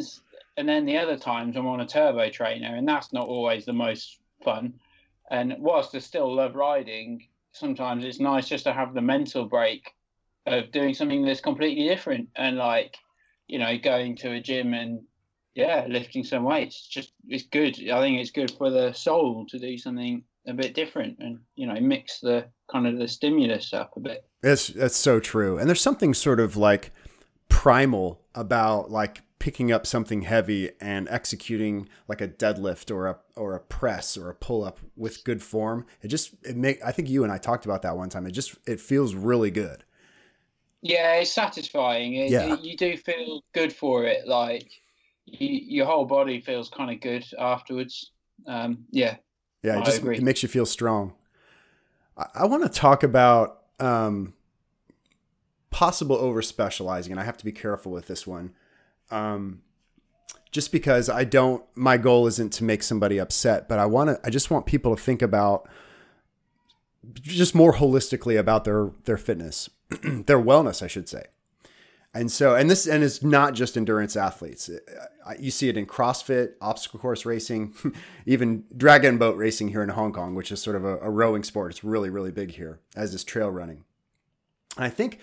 and 0.57 0.69
then 0.69 0.85
the 0.85 0.97
other 0.97 1.17
times 1.17 1.57
I'm 1.57 1.65
on 1.65 1.81
a 1.81 1.87
turbo 1.87 2.29
trainer, 2.29 2.75
and 2.75 2.87
that's 2.87 3.11
not 3.11 3.27
always 3.27 3.65
the 3.65 3.73
most 3.73 4.19
fun. 4.43 4.73
And 5.31 5.55
whilst 5.59 5.95
I 5.95 5.99
still 5.99 6.33
love 6.33 6.55
riding, 6.55 7.27
sometimes 7.53 8.05
it's 8.05 8.19
nice 8.19 8.47
just 8.47 8.65
to 8.65 8.73
have 8.73 8.93
the 8.93 9.01
mental 9.01 9.45
break 9.45 9.91
of 10.45 10.71
doing 10.71 10.93
something 10.93 11.23
that's 11.23 11.41
completely 11.41 11.87
different 11.87 12.29
and 12.35 12.57
like 12.57 12.97
you 13.47 13.59
know 13.59 13.77
going 13.77 14.15
to 14.15 14.31
a 14.31 14.39
gym 14.39 14.73
and 14.73 15.01
yeah, 15.55 15.85
lifting 15.89 16.23
some 16.23 16.43
weights. 16.43 16.87
Just 16.87 17.13
it's 17.27 17.45
good. 17.45 17.75
I 17.89 17.99
think 17.99 18.19
it's 18.19 18.31
good 18.31 18.51
for 18.51 18.69
the 18.69 18.93
soul 18.93 19.45
to 19.49 19.59
do 19.59 19.77
something 19.77 20.23
a 20.47 20.53
bit 20.53 20.73
different 20.73 21.19
and 21.19 21.39
you 21.55 21.67
know 21.67 21.79
mix 21.79 22.19
the 22.19 22.45
kind 22.71 22.87
of 22.87 22.97
the 22.97 23.07
stimulus 23.07 23.73
up 23.73 23.95
a 23.97 23.99
bit. 23.99 24.25
That's 24.41 24.67
that's 24.67 24.95
so 24.95 25.19
true. 25.19 25.57
And 25.57 25.67
there's 25.67 25.81
something 25.81 26.13
sort 26.13 26.39
of 26.39 26.55
like 26.57 26.91
primal 27.49 28.21
about 28.33 28.89
like 28.89 29.21
picking 29.39 29.71
up 29.71 29.87
something 29.87 30.21
heavy 30.21 30.69
and 30.79 31.09
executing 31.09 31.89
like 32.07 32.21
a 32.21 32.27
deadlift 32.27 32.93
or 32.93 33.07
a 33.07 33.17
or 33.35 33.55
a 33.55 33.59
press 33.59 34.15
or 34.15 34.29
a 34.29 34.35
pull 34.35 34.63
up 34.63 34.79
with 34.95 35.23
good 35.23 35.43
form. 35.43 35.85
It 36.01 36.07
just 36.07 36.33
it 36.43 36.55
make 36.55 36.83
I 36.83 36.91
think 36.91 37.09
you 37.09 37.23
and 37.23 37.31
I 37.31 37.37
talked 37.37 37.65
about 37.65 37.81
that 37.81 37.97
one 37.97 38.09
time. 38.09 38.25
It 38.25 38.31
just 38.31 38.55
it 38.65 38.79
feels 38.79 39.15
really 39.15 39.51
good. 39.51 39.83
Yeah, 40.83 41.15
it's 41.15 41.31
satisfying. 41.31 42.15
It, 42.15 42.31
yeah. 42.31 42.53
It, 42.53 42.61
you 42.61 42.75
do 42.75 42.97
feel 42.97 43.43
good 43.53 43.73
for 43.73 44.05
it 44.05 44.27
like 44.27 44.71
you, 45.25 45.47
your 45.49 45.85
whole 45.85 46.05
body 46.05 46.41
feels 46.41 46.69
kind 46.69 46.91
of 46.91 47.01
good 47.01 47.25
afterwards. 47.39 48.11
Um, 48.47 48.85
yeah. 48.89 49.17
Yeah, 49.63 49.79
it 49.79 49.85
just 49.85 50.03
it 50.03 50.23
makes 50.23 50.41
you 50.41 50.49
feel 50.49 50.65
strong. 50.65 51.13
I, 52.17 52.25
I 52.35 52.45
want 52.45 52.63
to 52.63 52.69
talk 52.69 53.03
about 53.03 53.61
um, 53.79 54.33
possible 55.69 56.15
over 56.15 56.41
specializing, 56.41 57.11
and 57.11 57.19
I 57.19 57.23
have 57.23 57.37
to 57.37 57.45
be 57.45 57.51
careful 57.51 57.91
with 57.91 58.07
this 58.07 58.25
one. 58.25 58.53
Um, 59.11 59.61
just 60.51 60.71
because 60.71 61.09
I 61.09 61.23
don't, 61.23 61.63
my 61.75 61.97
goal 61.97 62.27
isn't 62.27 62.51
to 62.53 62.63
make 62.63 62.83
somebody 62.83 63.17
upset, 63.17 63.69
but 63.69 63.79
I 63.79 63.85
want 63.85 64.09
to, 64.09 64.19
I 64.23 64.29
just 64.29 64.49
want 64.49 64.65
people 64.65 64.95
to 64.95 65.01
think 65.01 65.21
about 65.21 65.69
just 67.21 67.55
more 67.55 67.73
holistically 67.73 68.37
about 68.37 68.63
their 68.63 68.91
their 69.05 69.17
fitness, 69.17 69.69
their 69.89 70.39
wellness, 70.39 70.83
I 70.83 70.87
should 70.87 71.07
say. 71.07 71.25
And 72.13 72.29
so, 72.29 72.55
and 72.55 72.69
this, 72.69 72.87
and 72.87 73.03
it's 73.03 73.23
not 73.23 73.53
just 73.53 73.77
endurance 73.77 74.17
athletes. 74.17 74.69
Uh, 74.69 75.33
you 75.39 75.49
see 75.49 75.69
it 75.69 75.77
in 75.77 75.85
CrossFit, 75.85 76.53
obstacle 76.59 76.99
course 76.99 77.25
racing, 77.25 77.73
even 78.25 78.65
dragon 78.75 79.17
boat 79.17 79.37
racing 79.37 79.69
here 79.69 79.81
in 79.81 79.89
Hong 79.89 80.11
Kong, 80.11 80.35
which 80.35 80.51
is 80.51 80.61
sort 80.61 80.75
of 80.75 80.83
a, 80.83 80.97
a 80.97 81.09
rowing 81.09 81.43
sport. 81.43 81.71
It's 81.71 81.83
really, 81.83 82.09
really 82.09 82.31
big 82.31 82.51
here, 82.51 82.79
as 82.97 83.13
is 83.13 83.23
trail 83.23 83.49
running. 83.49 83.85
And 84.75 84.85
I 84.85 84.89
think, 84.89 85.19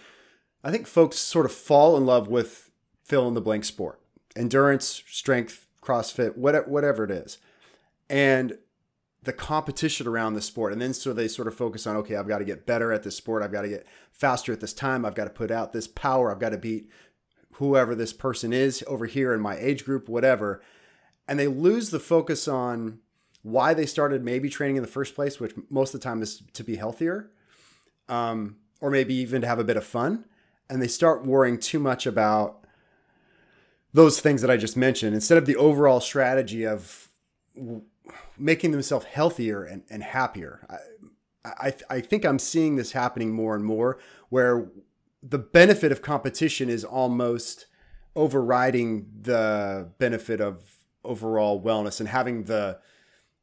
I 0.64 0.70
think 0.70 0.86
folks 0.86 1.18
sort 1.18 1.44
of 1.44 1.52
fall 1.52 1.96
in 1.96 2.06
love 2.06 2.28
with 2.28 2.70
fill 3.04 3.28
in 3.28 3.34
the 3.34 3.40
blank 3.42 3.64
sport, 3.64 4.00
endurance, 4.34 5.02
strength, 5.08 5.66
CrossFit, 5.82 6.36
whatever, 6.36 6.70
whatever 6.70 7.04
it 7.04 7.10
is. 7.10 7.38
And 8.08 8.56
the 9.28 9.32
competition 9.34 10.06
around 10.06 10.34
the 10.34 10.40
sport. 10.40 10.72
And 10.72 10.80
then 10.80 10.94
so 10.94 11.12
they 11.12 11.28
sort 11.28 11.46
of 11.46 11.54
focus 11.54 11.86
on, 11.86 11.96
okay, 11.96 12.16
I've 12.16 12.26
got 12.26 12.38
to 12.38 12.44
get 12.44 12.66
better 12.66 12.92
at 12.92 13.02
this 13.02 13.16
sport. 13.16 13.42
I've 13.42 13.52
got 13.52 13.62
to 13.62 13.68
get 13.68 13.86
faster 14.10 14.52
at 14.52 14.60
this 14.60 14.72
time. 14.72 15.04
I've 15.04 15.14
got 15.14 15.24
to 15.24 15.30
put 15.30 15.50
out 15.50 15.72
this 15.72 15.86
power. 15.86 16.32
I've 16.32 16.40
got 16.40 16.50
to 16.50 16.58
beat 16.58 16.88
whoever 17.52 17.94
this 17.94 18.12
person 18.12 18.52
is 18.52 18.82
over 18.86 19.04
here 19.06 19.34
in 19.34 19.40
my 19.40 19.56
age 19.58 19.84
group, 19.84 20.08
whatever. 20.08 20.62
And 21.28 21.38
they 21.38 21.46
lose 21.46 21.90
the 21.90 22.00
focus 22.00 22.48
on 22.48 23.00
why 23.42 23.74
they 23.74 23.84
started 23.84 24.24
maybe 24.24 24.48
training 24.48 24.76
in 24.76 24.82
the 24.82 24.88
first 24.88 25.14
place, 25.14 25.38
which 25.38 25.54
most 25.68 25.94
of 25.94 26.00
the 26.00 26.04
time 26.04 26.22
is 26.22 26.42
to 26.54 26.64
be 26.64 26.76
healthier, 26.76 27.30
um, 28.08 28.56
or 28.80 28.90
maybe 28.90 29.14
even 29.14 29.42
to 29.42 29.46
have 29.46 29.58
a 29.58 29.64
bit 29.64 29.76
of 29.76 29.84
fun. 29.84 30.24
And 30.70 30.80
they 30.80 30.88
start 30.88 31.26
worrying 31.26 31.58
too 31.58 31.78
much 31.78 32.06
about 32.06 32.64
those 33.92 34.20
things 34.20 34.40
that 34.40 34.50
I 34.50 34.56
just 34.56 34.76
mentioned 34.76 35.14
instead 35.14 35.38
of 35.38 35.44
the 35.44 35.56
overall 35.56 36.00
strategy 36.00 36.66
of 36.66 37.10
making 38.36 38.70
themselves 38.70 39.06
healthier 39.06 39.64
and, 39.64 39.82
and 39.90 40.02
happier. 40.02 40.66
I, 40.70 40.78
I, 41.44 41.74
I 41.90 42.00
think 42.00 42.24
I'm 42.24 42.38
seeing 42.38 42.76
this 42.76 42.92
happening 42.92 43.32
more 43.32 43.54
and 43.54 43.64
more 43.64 43.98
where 44.28 44.70
the 45.22 45.38
benefit 45.38 45.92
of 45.92 46.02
competition 46.02 46.68
is 46.68 46.84
almost 46.84 47.66
overriding 48.14 49.06
the 49.22 49.90
benefit 49.98 50.40
of 50.40 50.78
overall 51.04 51.62
wellness 51.62 52.00
and 52.00 52.08
having 52.08 52.44
the 52.44 52.78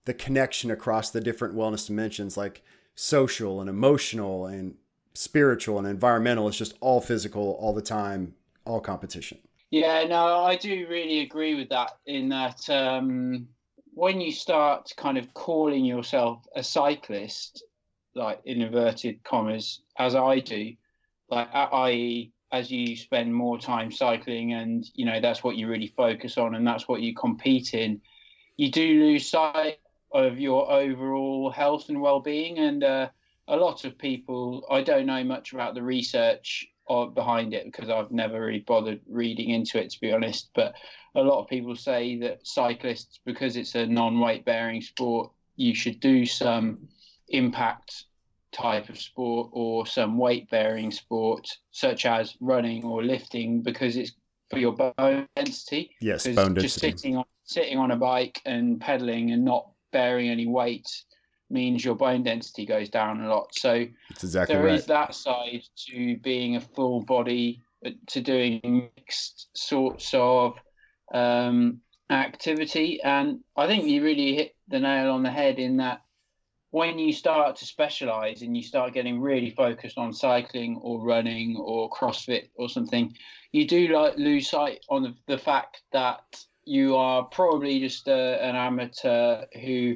the 0.05 0.13
connection 0.13 0.69
across 0.69 1.09
the 1.09 1.21
different 1.21 1.55
wellness 1.55 1.87
dimensions 1.87 2.37
like 2.37 2.61
social 2.93 3.59
and 3.59 3.69
emotional 3.69 4.45
and 4.45 4.75
spiritual 5.13 5.79
and 5.79 5.87
environmental 5.87 6.47
is 6.47 6.57
just 6.57 6.75
all 6.81 7.01
physical 7.01 7.57
all 7.59 7.73
the 7.73 7.81
time 7.81 8.35
all 8.65 8.79
competition 8.79 9.37
yeah 9.71 10.03
no 10.03 10.43
i 10.43 10.55
do 10.55 10.85
really 10.89 11.21
agree 11.21 11.55
with 11.55 11.69
that 11.69 11.97
in 12.05 12.29
that 12.29 12.69
um 12.69 13.47
when 13.95 14.19
you 14.19 14.31
start 14.31 14.91
kind 14.97 15.17
of 15.17 15.33
calling 15.33 15.85
yourself 15.85 16.45
a 16.55 16.61
cyclist, 16.61 17.63
like 18.13 18.41
in 18.45 18.61
inverted 18.61 19.23
commas, 19.23 19.81
as 19.97 20.15
I 20.15 20.39
do, 20.39 20.73
like 21.29 21.47
i.e., 21.53 22.31
as 22.51 22.69
you 22.69 22.95
spend 22.95 23.33
more 23.33 23.57
time 23.57 23.91
cycling 23.91 24.53
and 24.53 24.85
you 24.93 25.05
know 25.05 25.19
that's 25.19 25.43
what 25.43 25.55
you 25.55 25.67
really 25.67 25.87
focus 25.97 26.37
on 26.37 26.55
and 26.55 26.65
that's 26.65 26.87
what 26.87 27.01
you 27.01 27.15
compete 27.15 27.73
in, 27.73 27.99
you 28.57 28.69
do 28.69 28.99
lose 28.99 29.27
sight 29.27 29.79
of 30.11 30.39
your 30.39 30.71
overall 30.71 31.49
health 31.49 31.89
and 31.89 32.01
well-being. 32.01 32.59
And 32.59 32.83
uh, 32.83 33.09
a 33.47 33.55
lot 33.55 33.85
of 33.85 33.97
people, 33.97 34.65
I 34.69 34.81
don't 34.81 35.05
know 35.05 35.23
much 35.23 35.53
about 35.53 35.73
the 35.73 35.83
research 35.83 36.67
behind 37.13 37.53
it 37.53 37.65
because 37.65 37.89
I've 37.89 38.11
never 38.11 38.41
really 38.41 38.59
bothered 38.59 39.01
reading 39.07 39.49
into 39.49 39.81
it 39.81 39.89
to 39.91 39.99
be 39.99 40.11
honest, 40.11 40.49
but 40.55 40.73
a 41.15 41.21
lot 41.21 41.41
of 41.41 41.47
people 41.47 41.75
say 41.75 42.17
that 42.19 42.45
cyclists, 42.45 43.19
because 43.25 43.55
it's 43.55 43.75
a 43.75 43.85
non-weight 43.85 44.45
bearing 44.45 44.81
sport, 44.81 45.31
you 45.55 45.73
should 45.73 45.99
do 45.99 46.25
some 46.25 46.87
impact 47.29 48.05
type 48.51 48.89
of 48.89 48.99
sport 48.99 49.49
or 49.51 49.87
some 49.87 50.17
weight 50.17 50.49
bearing 50.49 50.91
sport, 50.91 51.47
such 51.71 52.05
as 52.05 52.35
running 52.39 52.83
or 52.83 53.03
lifting, 53.03 53.61
because 53.61 53.95
it's 53.95 54.11
for 54.49 54.59
your 54.59 54.73
bone 54.73 55.27
density. 55.35 55.91
Yes, 56.01 56.25
bone 56.25 56.53
density. 56.53 56.61
Just 56.61 56.79
sitting 56.79 57.17
on 57.17 57.25
sitting 57.45 57.77
on 57.77 57.91
a 57.91 57.95
bike 57.95 58.41
and 58.45 58.79
pedaling 58.81 59.31
and 59.31 59.45
not 59.45 59.69
bearing 59.91 60.29
any 60.29 60.47
weight 60.47 60.89
means 61.49 61.85
your 61.85 61.95
bone 61.95 62.23
density 62.23 62.65
goes 62.65 62.89
down 62.89 63.21
a 63.21 63.29
lot. 63.29 63.53
So 63.53 63.85
exactly 64.09 64.55
there 64.55 64.65
right. 64.65 64.73
is 64.73 64.85
that 64.85 65.15
side 65.15 65.63
to 65.87 66.17
being 66.17 66.55
a 66.55 66.61
full 66.61 67.01
body 67.01 67.61
to 68.07 68.21
doing 68.21 68.89
mixed 68.97 69.49
sorts 69.53 70.09
of 70.13 70.57
um, 71.13 71.81
activity. 72.09 73.01
And 73.03 73.39
I 73.55 73.67
think 73.67 73.85
you 73.85 74.03
really 74.03 74.35
hit 74.35 74.55
the 74.67 74.79
nail 74.79 75.11
on 75.11 75.23
the 75.23 75.31
head 75.31 75.59
in 75.59 75.77
that 75.77 76.01
when 76.71 76.99
you 76.99 77.13
start 77.13 77.55
to 77.55 77.65
specialize 77.65 78.41
and 78.41 78.57
you 78.57 78.61
start 78.61 78.93
getting 78.93 79.21
really 79.21 79.51
focused 79.51 79.97
on 79.97 80.11
cycling 80.11 80.77
or 80.81 81.01
running 81.01 81.55
or 81.57 81.89
CrossFit 81.89 82.49
or 82.55 82.67
something, 82.67 83.15
you 83.51 83.65
do 83.65 83.87
like 83.87 84.17
lose 84.17 84.49
sight 84.49 84.83
on 84.89 85.03
the, 85.03 85.13
the 85.27 85.37
fact 85.37 85.83
that 85.93 86.21
you 86.65 86.95
are 86.97 87.23
probably 87.23 87.79
just 87.79 88.07
a, 88.07 88.43
an 88.43 88.55
amateur 88.55 89.45
who 89.61 89.95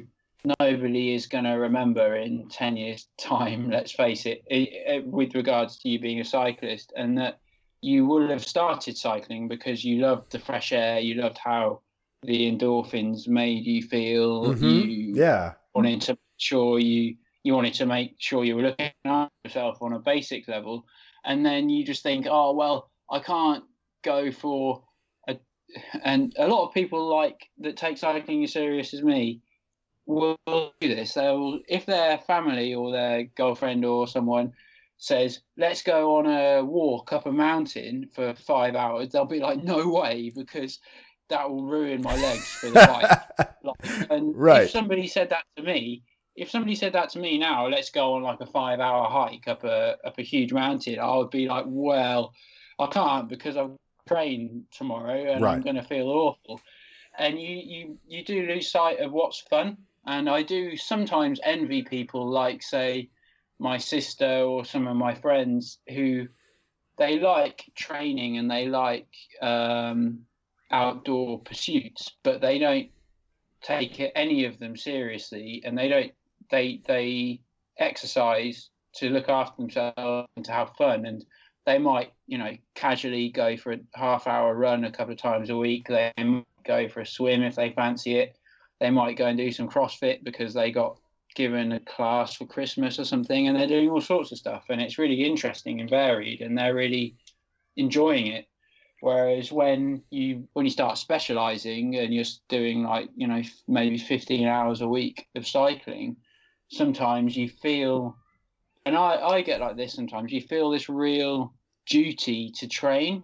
nobody 0.60 1.14
is 1.14 1.26
going 1.26 1.44
to 1.44 1.50
remember 1.50 2.16
in 2.16 2.48
10 2.48 2.76
years 2.76 3.08
time 3.18 3.70
let's 3.70 3.92
face 3.92 4.26
it, 4.26 4.42
it, 4.46 4.68
it, 4.72 5.06
with 5.06 5.34
regards 5.34 5.78
to 5.78 5.88
you 5.88 6.00
being 6.00 6.20
a 6.20 6.24
cyclist 6.24 6.92
and 6.96 7.18
that 7.18 7.38
you 7.82 8.06
will 8.06 8.28
have 8.28 8.44
started 8.44 8.96
cycling 8.96 9.48
because 9.48 9.84
you 9.84 10.00
loved 10.00 10.30
the 10.32 10.38
fresh 10.38 10.72
air 10.72 10.98
you 10.98 11.14
loved 11.14 11.38
how 11.38 11.80
the 12.22 12.50
endorphins 12.50 13.28
made 13.28 13.64
you 13.64 13.82
feel 13.82 14.54
Mhm. 14.54 14.90
you 14.90 15.14
Yeah. 15.14 15.54
wanted 15.74 16.00
to 16.02 16.12
make 16.12 16.18
sure 16.38 16.78
you 16.78 17.16
you 17.42 17.54
wanted 17.54 17.74
to 17.74 17.86
make 17.86 18.16
sure 18.18 18.44
you 18.44 18.56
were 18.56 18.62
looking 18.62 18.90
after 19.04 19.32
yourself 19.44 19.80
on 19.80 19.94
a 19.94 19.98
basic 19.98 20.46
level 20.48 20.84
and 21.24 21.44
then 21.44 21.70
you 21.70 21.84
just 21.84 22.02
think 22.02 22.26
oh 22.28 22.52
well 22.54 22.90
i 23.10 23.18
can't 23.18 23.64
go 24.02 24.30
for 24.30 24.82
a 25.28 25.38
and 26.02 26.34
a 26.38 26.46
lot 26.48 26.66
of 26.66 26.74
people 26.74 27.08
like 27.08 27.48
that 27.58 27.76
take 27.76 27.96
cycling 27.96 28.44
as 28.44 28.52
serious 28.52 28.92
as 28.92 29.02
me 29.02 29.40
will 30.10 30.72
do 30.80 30.94
this 30.94 31.14
they'll 31.14 31.60
if 31.68 31.86
their 31.86 32.18
family 32.18 32.74
or 32.74 32.92
their 32.92 33.24
girlfriend 33.24 33.84
or 33.84 34.06
someone 34.06 34.52
says 34.98 35.40
let's 35.56 35.82
go 35.82 36.16
on 36.16 36.26
a 36.26 36.62
walk 36.62 37.12
up 37.12 37.26
a 37.26 37.32
mountain 37.32 38.08
for 38.14 38.34
five 38.34 38.74
hours 38.74 39.08
they'll 39.10 39.24
be 39.24 39.40
like 39.40 39.62
no 39.62 39.88
way 39.88 40.30
because 40.34 40.78
that 41.28 41.48
will 41.48 41.64
ruin 41.64 42.02
my 42.02 42.16
legs 42.16 42.52
for 42.52 42.70
the 42.70 42.84
bike 42.86 43.08
like, 43.62 43.76
and 44.10 44.34
Right. 44.36 44.64
if 44.64 44.70
somebody 44.70 45.06
said 45.06 45.30
that 45.30 45.44
to 45.56 45.62
me, 45.62 46.02
if 46.36 46.50
somebody 46.50 46.74
said 46.74 46.92
that 46.94 47.10
to 47.10 47.18
me 47.18 47.38
now, 47.38 47.66
let's 47.68 47.90
go 47.90 48.14
on 48.14 48.22
like 48.22 48.40
a 48.40 48.46
five 48.46 48.80
hour 48.80 49.08
hike 49.08 49.48
up 49.48 49.64
a 49.64 49.96
up 50.04 50.18
a 50.18 50.22
huge 50.22 50.52
mountain, 50.52 50.98
I 50.98 51.16
would 51.16 51.30
be 51.30 51.46
like, 51.46 51.64
well, 51.66 52.32
I 52.78 52.86
can't 52.86 53.28
because 53.28 53.56
I've 53.56 53.76
trained 54.08 54.64
tomorrow 54.70 55.32
and 55.32 55.44
I'm 55.44 55.60
going 55.60 55.76
to 55.76 55.82
feel 55.82 56.08
awful. 56.08 56.60
And 57.18 57.40
you 57.40 57.56
you 57.56 57.98
you 58.06 58.24
do 58.24 58.46
lose 58.46 58.70
sight 58.70 59.00
of 59.00 59.12
what's 59.12 59.40
fun. 59.40 59.78
And 60.06 60.28
I 60.28 60.42
do 60.42 60.76
sometimes 60.76 61.40
envy 61.44 61.82
people 61.82 62.28
like 62.28 62.62
say 62.62 63.10
my 63.58 63.76
sister 63.76 64.42
or 64.42 64.64
some 64.64 64.86
of 64.86 64.96
my 64.96 65.14
friends 65.14 65.78
who 65.88 66.26
they 66.96 67.18
like 67.18 67.64
training 67.74 68.38
and 68.38 68.50
they 68.50 68.66
like 68.66 69.08
um, 69.40 70.20
outdoor 70.70 71.40
pursuits, 71.40 72.12
but 72.22 72.40
they 72.40 72.58
don't 72.58 72.88
take 73.62 74.02
any 74.14 74.44
of 74.44 74.58
them 74.58 74.76
seriously, 74.76 75.62
and 75.64 75.76
they 75.76 75.88
don't 75.88 76.12
they 76.50 76.80
they 76.86 77.40
exercise 77.78 78.70
to 78.96 79.08
look 79.08 79.28
after 79.28 79.62
themselves 79.62 80.28
and 80.36 80.44
to 80.44 80.52
have 80.52 80.76
fun, 80.76 81.06
and 81.06 81.24
they 81.66 81.78
might 81.78 82.12
you 82.26 82.38
know 82.38 82.56
casually 82.74 83.30
go 83.30 83.56
for 83.56 83.72
a 83.72 83.78
half 83.94 84.26
hour 84.26 84.54
run 84.54 84.84
a 84.84 84.92
couple 84.92 85.12
of 85.12 85.18
times 85.18 85.50
a 85.50 85.56
week. 85.56 85.88
They 85.88 86.12
might 86.18 86.44
go 86.64 86.88
for 86.88 87.00
a 87.00 87.06
swim 87.06 87.42
if 87.42 87.56
they 87.56 87.70
fancy 87.70 88.16
it. 88.16 88.36
They 88.80 88.90
might 88.90 89.16
go 89.16 89.26
and 89.26 89.38
do 89.38 89.52
some 89.52 89.68
CrossFit 89.68 90.24
because 90.24 90.54
they 90.54 90.72
got 90.72 90.98
given 91.34 91.72
a 91.72 91.80
class 91.80 92.34
for 92.34 92.46
Christmas 92.46 92.98
or 92.98 93.04
something, 93.04 93.46
and 93.46 93.56
they're 93.56 93.66
doing 93.66 93.90
all 93.90 94.00
sorts 94.00 94.32
of 94.32 94.38
stuff, 94.38 94.64
and 94.68 94.80
it's 94.80 94.98
really 94.98 95.24
interesting 95.24 95.80
and 95.80 95.88
varied, 95.88 96.40
and 96.40 96.56
they're 96.56 96.74
really 96.74 97.16
enjoying 97.76 98.26
it. 98.26 98.46
Whereas 99.00 99.50
when 99.50 100.02
you 100.10 100.46
when 100.52 100.66
you 100.66 100.70
start 100.70 100.98
specializing 100.98 101.96
and 101.96 102.12
you're 102.12 102.24
doing 102.48 102.82
like 102.82 103.08
you 103.16 103.26
know 103.26 103.42
maybe 103.66 103.96
15 103.96 104.46
hours 104.46 104.82
a 104.82 104.88
week 104.88 105.26
of 105.34 105.46
cycling, 105.46 106.16
sometimes 106.68 107.36
you 107.36 107.48
feel, 107.48 108.16
and 108.84 108.96
I 108.96 109.16
I 109.16 109.42
get 109.42 109.60
like 109.60 109.76
this 109.76 109.94
sometimes. 109.94 110.32
You 110.32 110.42
feel 110.42 110.70
this 110.70 110.88
real 110.88 111.54
duty 111.86 112.52
to 112.56 112.68
train, 112.68 113.22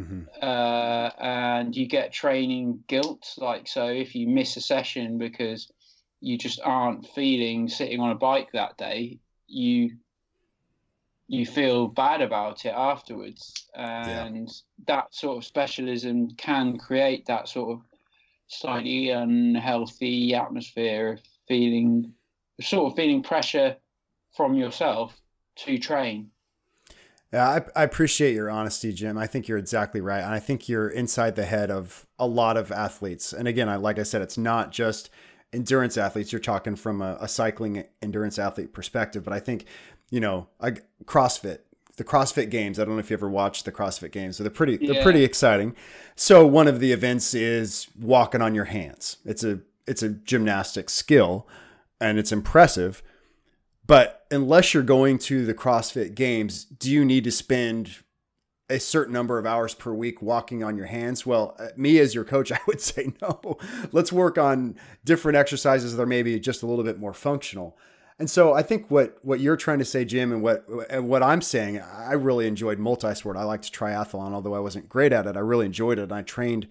hmm 0.00 0.22
uh, 0.42 1.10
and 1.18 1.74
you 1.76 1.86
get 1.86 2.12
training 2.12 2.82
guilt. 2.86 3.34
Like 3.38 3.66
so, 3.66 3.86
if 3.86 4.14
you 4.14 4.28
miss 4.28 4.56
a 4.56 4.60
session 4.60 5.18
because 5.18 5.70
you 6.20 6.36
just 6.38 6.60
aren't 6.62 7.06
feeling 7.08 7.68
sitting 7.68 8.00
on 8.00 8.10
a 8.10 8.16
bike 8.16 8.52
that 8.52 8.76
day, 8.76 9.18
you 9.46 9.96
you 11.28 11.44
feel 11.44 11.88
bad 11.88 12.20
about 12.22 12.64
it 12.64 12.74
afterwards, 12.74 13.68
and 13.74 14.50
that 14.86 15.14
sort 15.14 15.38
of 15.38 15.44
specialism 15.44 16.30
can 16.32 16.78
create 16.78 17.26
that 17.26 17.48
sort 17.48 17.70
of 17.72 17.82
slightly 18.48 19.10
unhealthy 19.10 20.34
atmosphere 20.34 21.14
of 21.14 21.20
feeling 21.48 22.12
sort 22.60 22.92
of 22.92 22.96
feeling 22.96 23.22
pressure 23.22 23.76
from 24.36 24.54
yourself 24.54 25.20
to 25.56 25.78
train. 25.78 26.30
Yeah, 27.32 27.48
I, 27.48 27.80
I 27.80 27.82
appreciate 27.82 28.34
your 28.34 28.48
honesty, 28.48 28.92
Jim. 28.92 29.18
I 29.18 29.26
think 29.26 29.48
you're 29.48 29.58
exactly 29.58 30.00
right. 30.00 30.22
And 30.22 30.32
I 30.32 30.38
think 30.38 30.68
you're 30.68 30.88
inside 30.88 31.34
the 31.36 31.44
head 31.44 31.70
of 31.70 32.06
a 32.18 32.26
lot 32.26 32.56
of 32.56 32.70
athletes. 32.70 33.32
And 33.32 33.48
again, 33.48 33.68
I, 33.68 33.76
like 33.76 33.98
I 33.98 34.04
said, 34.04 34.22
it's 34.22 34.38
not 34.38 34.70
just 34.70 35.10
endurance 35.52 35.96
athletes. 35.96 36.32
You're 36.32 36.40
talking 36.40 36.76
from 36.76 37.02
a, 37.02 37.18
a 37.20 37.28
cycling 37.28 37.84
endurance 38.00 38.38
athlete 38.38 38.72
perspective. 38.72 39.24
But 39.24 39.32
I 39.32 39.40
think, 39.40 39.64
you 40.10 40.20
know, 40.20 40.48
I, 40.60 40.74
CrossFit, 41.04 41.60
the 41.96 42.04
CrossFit 42.04 42.48
Games. 42.48 42.78
I 42.78 42.84
don't 42.84 42.94
know 42.94 43.00
if 43.00 43.10
you 43.10 43.16
ever 43.16 43.28
watched 43.28 43.64
the 43.64 43.72
CrossFit 43.72 44.12
Games. 44.12 44.36
So 44.36 44.44
they're 44.44 44.50
pretty, 44.50 44.76
they're 44.76 45.02
pretty 45.02 45.24
exciting. 45.24 45.74
So 46.14 46.46
one 46.46 46.68
of 46.68 46.78
the 46.78 46.92
events 46.92 47.34
is 47.34 47.88
walking 48.00 48.40
on 48.40 48.54
your 48.54 48.66
hands. 48.66 49.16
It's 49.24 49.42
a, 49.42 49.60
it's 49.86 50.02
a 50.02 50.10
gymnastic 50.10 50.90
skill, 50.90 51.48
and 52.00 52.18
it's 52.18 52.32
impressive. 52.32 53.02
But 53.86 54.26
unless 54.30 54.74
you're 54.74 54.82
going 54.82 55.18
to 55.18 55.46
the 55.46 55.54
CrossFit 55.54 56.14
Games, 56.14 56.64
do 56.64 56.90
you 56.90 57.04
need 57.04 57.24
to 57.24 57.30
spend 57.30 57.96
a 58.68 58.80
certain 58.80 59.12
number 59.12 59.38
of 59.38 59.46
hours 59.46 59.74
per 59.74 59.92
week 59.92 60.20
walking 60.20 60.64
on 60.64 60.76
your 60.76 60.86
hands? 60.86 61.24
Well, 61.24 61.54
uh, 61.58 61.68
me 61.76 61.98
as 61.98 62.14
your 62.14 62.24
coach, 62.24 62.50
I 62.52 62.58
would 62.66 62.80
say 62.80 63.12
no. 63.22 63.58
Let's 63.92 64.12
work 64.12 64.38
on 64.38 64.76
different 65.04 65.36
exercises 65.36 65.96
that 65.96 66.02
are 66.02 66.06
maybe 66.06 66.38
just 66.40 66.62
a 66.62 66.66
little 66.66 66.84
bit 66.84 66.98
more 66.98 67.14
functional. 67.14 67.78
And 68.18 68.30
so 68.30 68.54
I 68.54 68.62
think 68.62 68.90
what 68.90 69.18
what 69.22 69.40
you're 69.40 69.58
trying 69.58 69.78
to 69.78 69.84
say, 69.84 70.04
Jim, 70.06 70.32
and 70.32 70.42
what 70.42 70.66
and 70.88 71.06
what 71.06 71.22
I'm 71.22 71.42
saying, 71.42 71.80
I 71.80 72.12
really 72.12 72.46
enjoyed 72.46 72.78
multi-sport. 72.78 73.36
I 73.36 73.44
liked 73.44 73.70
triathlon, 73.72 74.32
although 74.32 74.54
I 74.54 74.58
wasn't 74.60 74.88
great 74.88 75.12
at 75.12 75.26
it. 75.26 75.36
I 75.36 75.40
really 75.40 75.66
enjoyed 75.66 75.98
it. 75.98 76.04
And 76.04 76.14
I 76.14 76.22
trained 76.22 76.66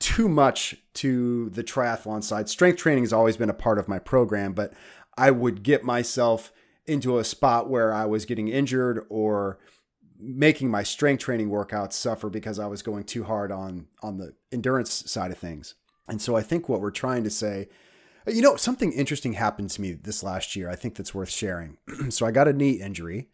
too 0.00 0.28
much 0.28 0.74
to 0.94 1.50
the 1.50 1.62
triathlon 1.62 2.24
side. 2.24 2.48
Strength 2.48 2.78
training 2.78 3.04
has 3.04 3.12
always 3.12 3.36
been 3.36 3.48
a 3.48 3.54
part 3.54 3.78
of 3.78 3.86
my 3.86 4.00
program, 4.00 4.52
but 4.52 4.72
I 5.16 5.30
would 5.30 5.62
get 5.62 5.84
myself 5.84 6.52
into 6.86 7.18
a 7.18 7.24
spot 7.24 7.68
where 7.68 7.92
I 7.92 8.06
was 8.06 8.24
getting 8.24 8.48
injured 8.48 9.04
or 9.08 9.58
making 10.18 10.70
my 10.70 10.82
strength 10.82 11.20
training 11.20 11.50
workouts 11.50 11.94
suffer 11.94 12.30
because 12.30 12.58
I 12.58 12.66
was 12.66 12.82
going 12.82 13.04
too 13.04 13.24
hard 13.24 13.50
on 13.50 13.86
on 14.02 14.18
the 14.18 14.34
endurance 14.50 15.10
side 15.10 15.30
of 15.30 15.38
things. 15.38 15.74
And 16.08 16.20
so 16.20 16.36
I 16.36 16.42
think 16.42 16.68
what 16.68 16.80
we're 16.80 16.90
trying 16.90 17.24
to 17.24 17.30
say, 17.30 17.68
you 18.26 18.42
know, 18.42 18.56
something 18.56 18.92
interesting 18.92 19.34
happened 19.34 19.70
to 19.70 19.80
me 19.80 19.92
this 19.92 20.22
last 20.22 20.56
year. 20.56 20.68
I 20.68 20.76
think 20.76 20.96
that's 20.96 21.14
worth 21.14 21.30
sharing. 21.30 21.78
so 22.10 22.26
I 22.26 22.30
got 22.30 22.48
a 22.48 22.52
knee 22.52 22.72
injury 22.72 23.28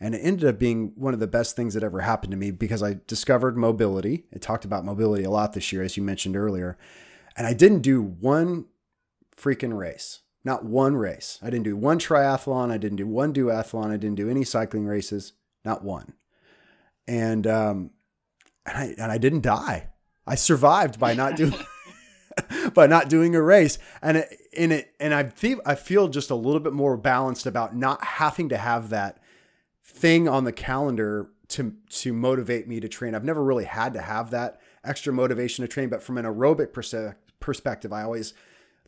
and 0.00 0.16
it 0.16 0.18
ended 0.18 0.48
up 0.48 0.58
being 0.58 0.92
one 0.96 1.14
of 1.14 1.20
the 1.20 1.28
best 1.28 1.54
things 1.54 1.74
that 1.74 1.84
ever 1.84 2.00
happened 2.00 2.32
to 2.32 2.36
me 2.36 2.50
because 2.50 2.82
I 2.82 2.98
discovered 3.06 3.56
mobility. 3.56 4.24
I 4.34 4.38
talked 4.38 4.64
about 4.64 4.84
mobility 4.84 5.22
a 5.22 5.30
lot 5.30 5.52
this 5.52 5.72
year, 5.72 5.82
as 5.82 5.96
you 5.96 6.02
mentioned 6.02 6.36
earlier. 6.36 6.76
And 7.36 7.46
I 7.46 7.54
didn't 7.54 7.82
do 7.82 8.02
one 8.02 8.66
freaking 9.36 9.76
race, 9.78 10.20
not 10.44 10.64
one 10.64 10.96
race. 10.96 11.38
I 11.42 11.50
didn't 11.50 11.64
do 11.64 11.76
one 11.76 11.98
triathlon. 11.98 12.70
I 12.70 12.78
didn't 12.78 12.96
do 12.96 13.06
one 13.06 13.32
duathlon. 13.32 13.90
I 13.90 13.96
didn't 13.96 14.16
do 14.16 14.28
any 14.28 14.44
cycling 14.44 14.86
races, 14.86 15.32
not 15.64 15.84
one. 15.84 16.12
And, 17.06 17.46
um, 17.46 17.90
and 18.66 18.76
I, 18.76 18.94
and 18.98 19.12
I 19.12 19.18
didn't 19.18 19.42
die. 19.42 19.88
I 20.26 20.34
survived 20.34 20.98
by 20.98 21.14
not 21.14 21.36
doing 21.36 21.54
by 22.74 22.86
not 22.86 23.08
doing 23.08 23.34
a 23.34 23.42
race. 23.42 23.78
And 24.00 24.18
it, 24.18 24.38
in 24.52 24.72
it, 24.72 24.94
and 25.00 25.14
I 25.14 25.24
feel 25.24 25.60
I 25.64 25.74
feel 25.74 26.08
just 26.08 26.30
a 26.30 26.34
little 26.34 26.60
bit 26.60 26.72
more 26.72 26.96
balanced 26.96 27.46
about 27.46 27.76
not 27.76 28.04
having 28.04 28.48
to 28.50 28.56
have 28.56 28.90
that 28.90 29.18
thing 29.84 30.28
on 30.28 30.44
the 30.44 30.52
calendar 30.52 31.30
to 31.48 31.74
to 31.90 32.12
motivate 32.12 32.68
me 32.68 32.80
to 32.80 32.88
train. 32.88 33.14
I've 33.14 33.24
never 33.24 33.42
really 33.42 33.64
had 33.64 33.94
to 33.94 34.02
have 34.02 34.30
that 34.30 34.60
extra 34.84 35.12
motivation 35.12 35.62
to 35.62 35.68
train, 35.68 35.88
but 35.88 36.02
from 36.02 36.18
an 36.18 36.24
aerobic 36.24 36.72
perspective, 37.40 37.92
I 37.92 38.02
always 38.02 38.34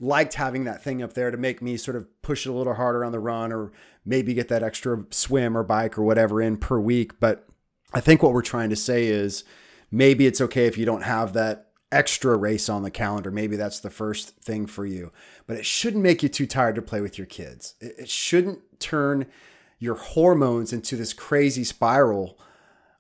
liked 0.00 0.34
having 0.34 0.64
that 0.64 0.82
thing 0.82 1.02
up 1.02 1.14
there 1.14 1.30
to 1.30 1.36
make 1.36 1.62
me 1.62 1.76
sort 1.76 1.96
of 1.96 2.06
push 2.22 2.46
it 2.46 2.50
a 2.50 2.52
little 2.52 2.74
harder 2.74 3.04
on 3.04 3.12
the 3.12 3.20
run 3.20 3.52
or 3.52 3.72
maybe 4.04 4.34
get 4.34 4.48
that 4.48 4.62
extra 4.62 5.04
swim 5.10 5.56
or 5.56 5.62
bike 5.62 5.96
or 5.96 6.02
whatever 6.02 6.42
in 6.42 6.56
per 6.56 6.78
week. 6.78 7.20
But 7.20 7.46
I 7.92 8.00
think 8.00 8.22
what 8.22 8.32
we're 8.32 8.42
trying 8.42 8.70
to 8.70 8.76
say 8.76 9.06
is 9.06 9.44
maybe 9.90 10.26
it's 10.26 10.40
okay 10.40 10.66
if 10.66 10.76
you 10.76 10.84
don't 10.84 11.02
have 11.02 11.32
that 11.34 11.68
extra 11.92 12.36
race 12.36 12.68
on 12.68 12.82
the 12.82 12.90
calendar. 12.90 13.30
Maybe 13.30 13.56
that's 13.56 13.80
the 13.80 13.90
first 13.90 14.36
thing 14.38 14.66
for 14.66 14.84
you, 14.84 15.12
but 15.46 15.56
it 15.56 15.64
shouldn't 15.64 16.02
make 16.02 16.22
you 16.22 16.28
too 16.28 16.46
tired 16.46 16.74
to 16.74 16.82
play 16.82 17.00
with 17.00 17.16
your 17.16 17.26
kids. 17.26 17.74
It, 17.80 18.10
shouldn't 18.10 18.80
turn 18.80 19.26
your 19.78 19.94
hormones 19.94 20.72
into 20.72 20.96
this 20.96 21.12
crazy 21.12 21.62
spiral 21.62 22.36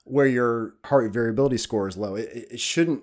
where 0.04 0.26
your 0.26 0.74
heart 0.84 1.12
variability 1.12 1.56
score 1.56 1.88
is 1.88 1.96
low. 1.96 2.14
It, 2.14 2.48
it 2.52 2.60
shouldn't 2.60 3.02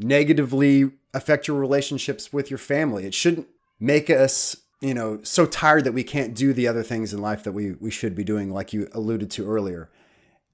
negatively 0.00 0.90
affect 1.12 1.48
your 1.48 1.58
relationships 1.58 2.32
with 2.32 2.50
your 2.50 2.58
family. 2.58 3.04
It 3.04 3.14
shouldn't 3.14 3.48
make 3.78 4.10
us, 4.10 4.56
you 4.80 4.94
know, 4.94 5.20
so 5.22 5.46
tired 5.46 5.84
that 5.84 5.92
we 5.92 6.04
can't 6.04 6.34
do 6.34 6.52
the 6.52 6.68
other 6.68 6.82
things 6.82 7.12
in 7.12 7.20
life 7.20 7.44
that 7.44 7.52
we, 7.52 7.72
we 7.72 7.90
should 7.90 8.14
be 8.14 8.24
doing, 8.24 8.50
like 8.50 8.72
you 8.72 8.88
alluded 8.92 9.30
to 9.32 9.48
earlier. 9.48 9.90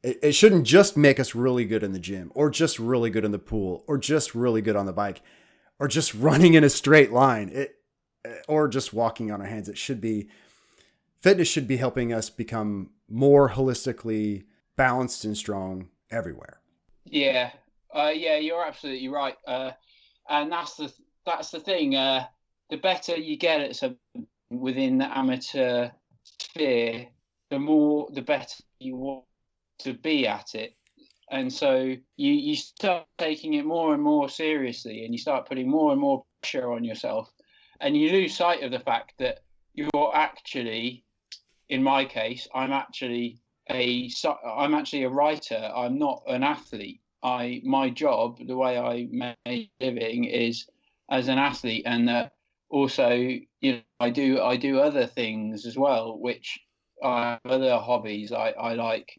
It, 0.02 0.18
it 0.22 0.32
shouldn't 0.32 0.66
just 0.66 0.96
make 0.96 1.20
us 1.20 1.34
really 1.34 1.64
good 1.64 1.82
in 1.82 1.92
the 1.92 1.98
gym 1.98 2.32
or 2.34 2.50
just 2.50 2.78
really 2.78 3.10
good 3.10 3.24
in 3.24 3.32
the 3.32 3.38
pool 3.38 3.84
or 3.86 3.98
just 3.98 4.34
really 4.34 4.62
good 4.62 4.76
on 4.76 4.86
the 4.86 4.92
bike 4.92 5.22
or 5.78 5.88
just 5.88 6.14
running 6.28 6.54
in 6.54 6.64
a 6.64 6.70
straight 6.70 7.12
line 7.12 7.50
it, 7.50 7.76
eh, 8.24 8.34
or 8.48 8.68
just 8.68 8.92
walking 8.92 9.30
on 9.30 9.40
our 9.40 9.46
hands. 9.46 9.68
It 9.68 9.78
should 9.78 10.00
be 10.00 10.28
fitness 11.20 11.48
should 11.48 11.68
be 11.68 11.76
helping 11.76 12.12
us 12.12 12.30
become 12.30 12.90
more 13.08 13.50
holistically 13.50 14.44
balanced 14.76 15.24
and 15.24 15.36
strong 15.36 15.88
everywhere. 16.10 16.60
Yeah, 17.04 17.50
uh, 17.96 18.12
yeah, 18.14 18.36
you're 18.36 18.64
absolutely 18.64 19.08
right, 19.08 19.36
uh, 19.46 19.70
and 20.28 20.52
that's 20.52 20.76
the 20.76 20.92
that's 21.24 21.50
the 21.50 21.60
thing. 21.60 21.96
Uh, 21.96 22.26
the 22.70 22.76
better 22.76 23.16
you 23.16 23.36
get 23.36 23.60
at 23.60 23.76
something 23.76 24.26
within 24.50 24.98
the 24.98 25.18
amateur 25.18 25.90
sphere, 26.24 27.06
the 27.50 27.58
more 27.58 28.08
the 28.12 28.22
better 28.22 28.62
you 28.80 28.96
want 28.96 29.24
to 29.78 29.94
be 29.94 30.26
at 30.26 30.54
it. 30.54 30.76
And 31.30 31.52
so 31.52 31.96
you 32.16 32.32
you 32.32 32.54
start 32.54 33.06
taking 33.18 33.54
it 33.54 33.64
more 33.64 33.94
and 33.94 34.02
more 34.02 34.28
seriously, 34.28 35.04
and 35.04 35.14
you 35.14 35.18
start 35.18 35.48
putting 35.48 35.68
more 35.68 35.92
and 35.92 36.00
more 36.00 36.24
pressure 36.42 36.72
on 36.72 36.84
yourself, 36.84 37.32
and 37.80 37.96
you 37.96 38.10
lose 38.10 38.36
sight 38.36 38.62
of 38.62 38.70
the 38.70 38.78
fact 38.78 39.14
that 39.18 39.40
you're 39.74 40.14
actually, 40.14 41.04
in 41.68 41.82
my 41.82 42.04
case, 42.04 42.46
I'm 42.54 42.72
actually 42.72 43.40
a 43.70 44.10
I'm 44.44 44.74
actually 44.74 45.04
a 45.04 45.08
writer. 45.08 45.70
I'm 45.74 45.98
not 45.98 46.22
an 46.28 46.42
athlete. 46.42 47.00
I 47.22 47.60
my 47.64 47.90
job, 47.90 48.38
the 48.46 48.56
way 48.56 48.78
I 48.78 49.08
make 49.10 49.70
living, 49.80 50.24
is 50.24 50.66
as 51.10 51.28
an 51.28 51.38
athlete, 51.38 51.84
and 51.86 52.08
uh, 52.08 52.28
also 52.70 53.10
you 53.10 53.72
know 53.72 53.80
I 54.00 54.10
do 54.10 54.40
I 54.40 54.56
do 54.56 54.78
other 54.80 55.06
things 55.06 55.66
as 55.66 55.76
well, 55.76 56.18
which 56.18 56.58
I 57.02 57.38
have 57.44 57.52
other 57.52 57.76
hobbies. 57.78 58.32
I 58.32 58.50
I 58.50 58.74
like 58.74 59.18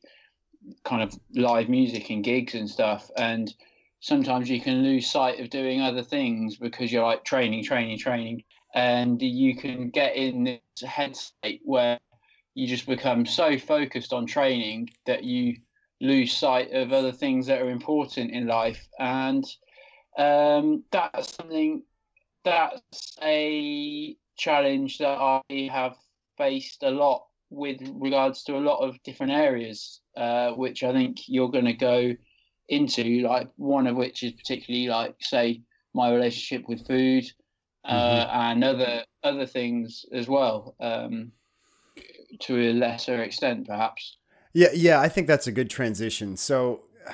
kind 0.83 1.01
of 1.03 1.17
live 1.33 1.69
music 1.69 2.09
and 2.09 2.23
gigs 2.23 2.55
and 2.55 2.69
stuff, 2.69 3.09
and 3.17 3.53
sometimes 3.99 4.49
you 4.49 4.61
can 4.61 4.83
lose 4.83 5.09
sight 5.09 5.39
of 5.39 5.49
doing 5.49 5.81
other 5.81 6.03
things 6.03 6.57
because 6.57 6.91
you're 6.91 7.03
like 7.03 7.23
training, 7.23 7.63
training, 7.63 7.97
training, 7.97 8.43
and 8.75 9.21
you 9.21 9.55
can 9.55 9.89
get 9.89 10.15
in 10.15 10.43
this 10.43 10.83
head 10.85 11.15
state 11.15 11.61
where 11.63 11.99
you 12.53 12.67
just 12.67 12.87
become 12.87 13.25
so 13.25 13.57
focused 13.57 14.13
on 14.13 14.25
training 14.25 14.89
that 15.05 15.23
you 15.23 15.55
lose 16.01 16.35
sight 16.35 16.71
of 16.71 16.93
other 16.93 17.11
things 17.11 17.47
that 17.47 17.61
are 17.61 17.69
important 17.69 18.31
in 18.31 18.47
life 18.47 18.87
and 18.99 19.43
um, 20.17 20.83
that's 20.91 21.35
something 21.35 21.83
that's 22.43 23.17
a 23.23 24.15
challenge 24.37 24.97
that 24.99 25.17
i 25.17 25.69
have 25.71 25.95
faced 26.37 26.83
a 26.83 26.89
lot 26.89 27.25
with 27.49 27.79
regards 27.95 28.43
to 28.43 28.57
a 28.57 28.59
lot 28.59 28.77
of 28.79 29.01
different 29.03 29.31
areas 29.31 30.01
uh, 30.15 30.51
which 30.51 30.83
i 30.83 30.91
think 30.91 31.17
you're 31.27 31.51
going 31.51 31.65
to 31.65 31.73
go 31.73 32.13
into 32.69 33.21
like 33.21 33.49
one 33.55 33.87
of 33.87 33.95
which 33.95 34.23
is 34.23 34.33
particularly 34.33 34.87
like 34.87 35.15
say 35.19 35.61
my 35.93 36.13
relationship 36.13 36.67
with 36.67 36.85
food 36.85 37.25
uh, 37.85 37.93
mm-hmm. 37.93 38.39
and 38.39 38.63
other 38.63 39.03
other 39.23 39.45
things 39.45 40.05
as 40.11 40.27
well 40.27 40.75
um, 40.79 41.31
to 42.39 42.69
a 42.69 42.73
lesser 42.73 43.21
extent, 43.21 43.67
perhaps. 43.67 44.17
Yeah, 44.57 44.69
yeah, 44.73 44.99
I 44.99 45.07
think 45.07 45.27
that's 45.27 45.45
a 45.45 45.51
good 45.51 45.69
transition. 45.69 46.35
So, 46.35 46.85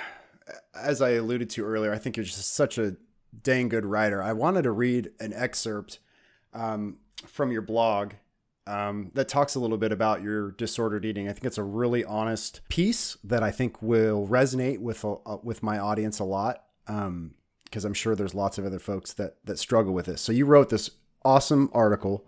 as 0.82 1.02
I 1.02 1.12
alluded 1.12 1.50
to 1.52 1.66
earlier, 1.66 1.92
I 1.92 1.98
think 1.98 2.16
you're 2.16 2.24
just 2.24 2.54
such 2.54 2.78
a 2.78 2.96
dang 3.42 3.68
good 3.68 3.86
writer. 3.86 4.24
I 4.24 4.32
wanted 4.32 4.62
to 4.62 4.72
read 4.72 5.12
an 5.20 5.34
excerpt 5.34 6.00
um, 6.54 7.00
from 7.28 7.52
your 7.52 7.62
blog 7.62 8.14
um, 8.66 9.12
that 9.16 9.28
talks 9.28 9.56
a 9.56 9.60
little 9.60 9.78
bit 9.78 9.92
about 9.92 10.22
your 10.22 10.52
disordered 10.52 11.04
eating. 11.04 11.28
I 11.28 11.34
think 11.34 11.44
it's 11.44 11.58
a 11.58 11.64
really 11.64 12.06
honest 12.06 12.62
piece 12.70 13.18
that 13.26 13.44
I 13.44 13.52
think 13.52 13.82
will 13.82 14.26
resonate 14.26 14.80
with 14.80 15.04
uh, 15.04 15.16
with 15.44 15.62
my 15.62 15.78
audience 15.78 16.20
a 16.20 16.24
lot 16.24 16.64
because 16.86 17.06
um, 17.08 17.34
I'm 17.84 17.94
sure 17.94 18.16
there's 18.16 18.34
lots 18.34 18.58
of 18.58 18.66
other 18.66 18.80
folks 18.80 19.12
that 19.16 19.36
that 19.44 19.60
struggle 19.60 19.94
with 19.94 20.06
this. 20.06 20.22
So 20.22 20.32
you 20.32 20.46
wrote 20.46 20.70
this 20.70 20.92
awesome 21.26 21.70
article 21.74 22.26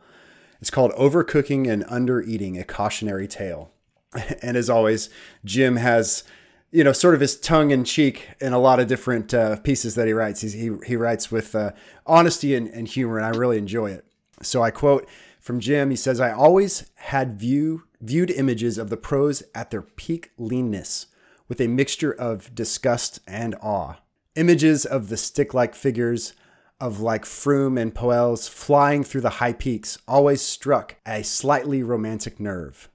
it's 0.61 0.69
called 0.71 0.93
Overcooking 0.93 1.69
and 1.69 1.85
Undereating, 1.85 2.59
a 2.59 2.63
cautionary 2.63 3.27
tale. 3.27 3.71
And 4.41 4.55
as 4.55 4.69
always, 4.69 5.09
Jim 5.43 5.75
has, 5.77 6.23
you 6.71 6.83
know, 6.83 6.93
sort 6.93 7.15
of 7.15 7.21
his 7.21 7.37
tongue 7.37 7.71
in 7.71 7.83
cheek 7.83 8.29
in 8.39 8.53
a 8.53 8.59
lot 8.59 8.79
of 8.79 8.87
different 8.87 9.33
uh, 9.33 9.57
pieces 9.57 9.95
that 9.95 10.07
he 10.07 10.13
writes. 10.13 10.41
He's, 10.41 10.53
he, 10.53 10.71
he 10.85 10.95
writes 10.95 11.31
with 11.31 11.53
uh, 11.55 11.71
honesty 12.05 12.55
and, 12.55 12.67
and 12.69 12.87
humor, 12.87 13.17
and 13.17 13.25
I 13.25 13.37
really 13.37 13.57
enjoy 13.57 13.91
it. 13.91 14.05
So 14.41 14.61
I 14.61 14.71
quote 14.71 15.07
from 15.39 15.59
Jim 15.59 15.89
He 15.89 15.95
says, 15.95 16.19
I 16.19 16.31
always 16.31 16.91
had 16.95 17.39
view, 17.39 17.83
viewed 18.01 18.31
images 18.31 18.77
of 18.77 18.89
the 18.89 18.97
pros 18.97 19.43
at 19.53 19.71
their 19.71 19.81
peak 19.81 20.31
leanness 20.37 21.07
with 21.47 21.61
a 21.61 21.67
mixture 21.67 22.11
of 22.11 22.53
disgust 22.55 23.19
and 23.27 23.55
awe. 23.61 23.95
Images 24.35 24.85
of 24.85 25.09
the 25.09 25.17
stick 25.17 25.53
like 25.53 25.75
figures 25.75 26.33
of 26.79 26.99
like 26.99 27.23
Froome 27.23 27.79
and 27.79 27.93
Poels 27.93 28.49
flying 28.49 29.03
through 29.03 29.21
the 29.21 29.29
high 29.29 29.53
peaks 29.53 29.97
always 30.07 30.41
struck 30.41 30.95
a 31.05 31.23
slightly 31.23 31.83
romantic 31.83 32.39
nerve. 32.39 32.89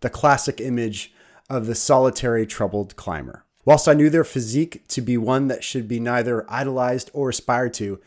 The 0.00 0.10
classic 0.10 0.60
image 0.60 1.12
of 1.48 1.66
the 1.66 1.74
solitary 1.74 2.46
troubled 2.46 2.96
climber. 2.96 3.44
Whilst 3.64 3.88
I 3.88 3.94
knew 3.94 4.10
their 4.10 4.24
physique 4.24 4.86
to 4.88 5.00
be 5.00 5.16
one 5.16 5.48
that 5.48 5.64
should 5.64 5.88
be 5.88 5.98
neither 5.98 6.44
idolized 6.48 7.10
or 7.12 7.30
aspired 7.30 7.74
to, 7.74 8.00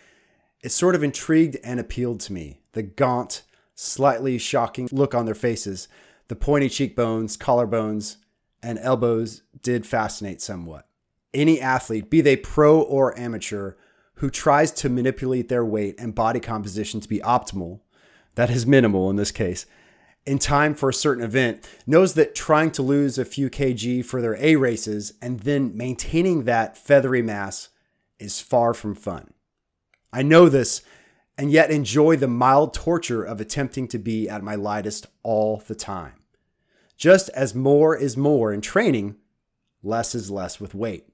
it 0.62 0.70
sort 0.70 0.96
of 0.96 1.04
intrigued 1.04 1.58
and 1.64 1.80
appealed 1.80 2.20
to 2.22 2.34
me. 2.34 2.62
The 2.74 2.84
gaunt, 2.84 3.44
slightly 3.76 4.38
shocking 4.38 4.88
look 4.92 5.14
on 5.14 5.26
their 5.26 5.36
faces, 5.36 5.88
the 6.28 6.36
pointy 6.36 6.70
cheekbones, 6.70 7.38
collarbones, 7.38 8.18
and 8.62 8.78
elbows 8.80 9.42
did 9.62 9.86
fascinate 9.86 10.42
somewhat. 10.42 10.86
Any 11.34 11.60
athlete, 11.60 12.10
be 12.10 12.22
they 12.22 12.36
pro 12.36 12.82
or 12.82 13.18
amateur, 13.18 13.74
who 14.16 14.30
tries 14.30 14.72
to 14.72 14.90
manipulate 14.90 15.50
their 15.50 15.64
weight 15.64 15.96
and 15.98 16.14
body 16.14 16.40
composition 16.40 17.00
to 17.00 17.08
be 17.08 17.20
optimal, 17.20 17.80
that 18.36 18.50
is 18.50 18.66
minimal 18.66 19.10
in 19.10 19.16
this 19.16 19.32
case, 19.32 19.66
in 20.26 20.40
time 20.40 20.76
for 20.76 20.90
a 20.90 20.94
certain 20.94 21.24
event, 21.24 21.68
knows 21.88 22.14
that 22.14 22.36
trying 22.36 22.72
to 22.72 22.82
lose 22.82 23.18
a 23.18 23.26
few 23.26 23.50
kg 23.50 24.06
for 24.06 24.22
their 24.22 24.36
A 24.36 24.56
races 24.56 25.14
and 25.22 25.42
then 25.42 25.76
maintaining 25.76 26.44
that 26.44 26.78
feathery 26.78 27.22
mass 27.22 27.70
is 28.20 28.42
far 28.42 28.74
from 28.74 28.96
fun. 28.96 29.34
I 30.12 30.22
know 30.22 30.50
this 30.50 30.82
and 31.38 31.52
yet 31.52 31.72
enjoy 31.72 32.18
the 32.18 32.28
mild 32.28 32.74
torture 32.74 33.24
of 33.24 33.40
attempting 33.40 33.88
to 33.88 33.98
be 33.98 34.28
at 34.28 34.44
my 34.44 34.56
lightest 34.56 35.08
all 35.24 35.64
the 35.68 35.76
time. 35.76 36.14
Just 36.98 37.30
as 37.30 37.56
more 37.56 37.96
is 37.96 38.18
more 38.18 38.52
in 38.52 38.60
training, 38.60 39.16
less 39.82 40.14
is 40.14 40.30
less 40.30 40.60
with 40.60 40.76
weight. 40.76 41.08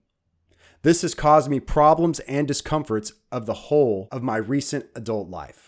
This 0.82 1.03
has 1.03 1.14
caused 1.14 1.49
me 1.49 1.60
problems 1.60 2.20
and 2.22 2.47
discomforts 2.47 3.14
of 3.32 3.45
the 3.45 3.53
whole 3.53 4.08
of 4.12 4.24
my 4.24 4.38
recent 4.38 4.88
adult 4.95 5.30
life. 5.30 5.64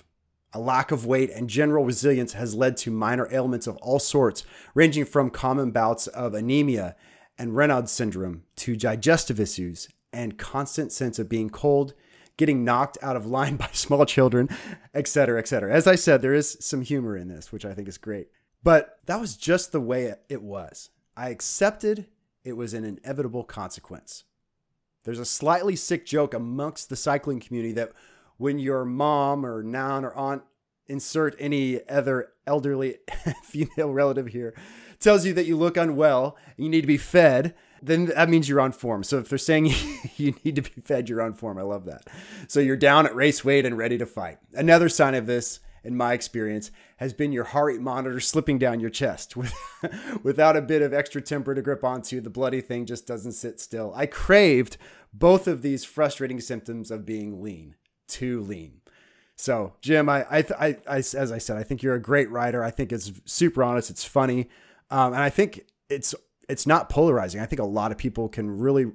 A 0.57 0.59
lack 0.59 0.91
of 0.91 1.05
weight 1.05 1.29
and 1.29 1.47
general 1.47 1.85
resilience 1.85 2.33
has 2.33 2.55
led 2.55 2.77
to 2.77 2.89
minor 2.89 3.31
ailments 3.31 3.67
of 3.67 3.77
all 3.77 3.99
sorts, 3.99 4.43
ranging 4.73 5.05
from 5.05 5.29
common 5.29 5.69
bouts 5.69 6.07
of 6.07 6.33
anemia 6.33 6.95
and 7.37 7.51
Raynaud's 7.51 7.91
syndrome 7.91 8.41
to 8.55 8.75
digestive 8.75 9.39
issues 9.39 9.87
and 10.11 10.39
constant 10.39 10.91
sense 10.91 11.19
of 11.19 11.29
being 11.29 11.51
cold, 11.51 11.93
getting 12.37 12.63
knocked 12.65 12.97
out 13.03 13.15
of 13.15 13.27
line 13.27 13.55
by 13.57 13.69
small 13.71 14.03
children, 14.03 14.49
etc., 14.95 15.37
etc. 15.37 15.71
As 15.71 15.85
I 15.85 15.93
said, 15.93 16.23
there 16.23 16.33
is 16.33 16.57
some 16.59 16.81
humor 16.81 17.15
in 17.15 17.27
this, 17.27 17.51
which 17.51 17.63
I 17.63 17.75
think 17.75 17.87
is 17.87 17.99
great. 17.99 18.29
But 18.63 18.97
that 19.05 19.21
was 19.21 19.37
just 19.37 19.71
the 19.71 19.79
way 19.79 20.15
it 20.27 20.41
was. 20.41 20.89
I 21.15 21.29
accepted 21.29 22.07
it 22.43 22.53
was 22.53 22.73
an 22.73 22.83
inevitable 22.83 23.43
consequence. 23.43 24.23
There's 25.03 25.19
a 25.19 25.23
slightly 25.25 25.75
sick 25.75 26.07
joke 26.07 26.33
amongst 26.33 26.89
the 26.89 26.95
cycling 26.95 27.41
community 27.41 27.73
that 27.73 27.91
when 28.37 28.59
your 28.59 28.85
mom 28.85 29.45
or 29.45 29.63
nan 29.63 30.05
or 30.05 30.13
aunt, 30.15 30.43
insert 30.87 31.35
any 31.37 31.87
other 31.89 32.29
elderly 32.45 32.97
female 33.43 33.91
relative 33.91 34.27
here, 34.27 34.55
tells 34.99 35.25
you 35.25 35.33
that 35.33 35.45
you 35.45 35.57
look 35.57 35.77
unwell 35.77 36.37
and 36.55 36.65
you 36.65 36.69
need 36.69 36.81
to 36.81 36.87
be 36.87 36.97
fed, 36.97 37.53
then 37.81 38.05
that 38.05 38.29
means 38.29 38.47
you're 38.47 38.61
on 38.61 38.71
form. 38.71 39.03
So 39.03 39.19
if 39.19 39.29
they're 39.29 39.37
saying 39.37 39.65
you 40.15 40.33
need 40.43 40.55
to 40.55 40.61
be 40.61 40.81
fed, 40.83 41.09
you're 41.09 41.21
on 41.21 41.33
form. 41.33 41.57
I 41.57 41.63
love 41.63 41.85
that. 41.85 42.07
So 42.47 42.59
you're 42.59 42.77
down 42.77 43.05
at 43.05 43.15
race 43.15 43.43
weight 43.43 43.65
and 43.65 43.77
ready 43.77 43.97
to 43.97 44.05
fight. 44.05 44.39
Another 44.53 44.89
sign 44.89 45.13
of 45.13 45.27
this 45.27 45.59
in 45.87 45.95
my 45.95 46.11
experience, 46.11 46.69
has 46.97 47.13
been 47.13 47.31
your 47.31 47.45
heart 47.45 47.73
rate 47.73 47.81
monitor 47.81 48.19
slipping 48.19 48.59
down 48.59 48.81
your 48.81 48.89
chest. 48.89 49.35
Without 50.23 50.57
a 50.57 50.61
bit 50.61 50.81
of 50.81 50.93
extra 50.93 51.21
temper 51.21 51.55
to 51.55 51.61
grip 51.61 51.81
onto, 51.81 52.19
the 52.19 52.29
bloody 52.29 52.59
thing 52.59 52.85
just 52.85 53.07
doesn't 53.07 53.31
sit 53.31 53.59
still. 53.61 53.93
I 53.95 54.05
craved 54.05 54.75
both 55.13 55.47
of 55.47 55.61
these 55.61 55.85
frustrating 55.85 56.41
symptoms 56.41 56.91
of 56.91 57.05
being 57.05 57.41
lean, 57.41 57.75
too 58.07 58.41
lean. 58.41 58.81
So, 59.35 59.73
Jim, 59.81 60.09
I, 60.09 60.23
I, 60.23 60.37
I, 60.59 60.77
I 60.87 60.97
as 60.97 61.31
I 61.31 61.37
said, 61.37 61.57
I 61.57 61.63
think 61.63 61.83
you're 61.83 61.95
a 61.95 62.01
great 62.01 62.29
writer. 62.31 62.63
I 62.63 62.71
think 62.71 62.91
it's 62.91 63.11
super 63.25 63.63
honest. 63.63 63.89
It's 63.89 64.03
funny, 64.03 64.49
um, 64.89 65.13
and 65.13 65.21
I 65.21 65.29
think 65.29 65.65
it's 65.89 66.15
it's 66.49 66.65
not 66.65 66.89
polarizing. 66.89 67.41
I 67.41 67.45
think 67.45 67.59
a 67.59 67.65
lot 67.65 67.91
of 67.91 67.97
people 67.97 68.29
can 68.29 68.57
really 68.57 68.91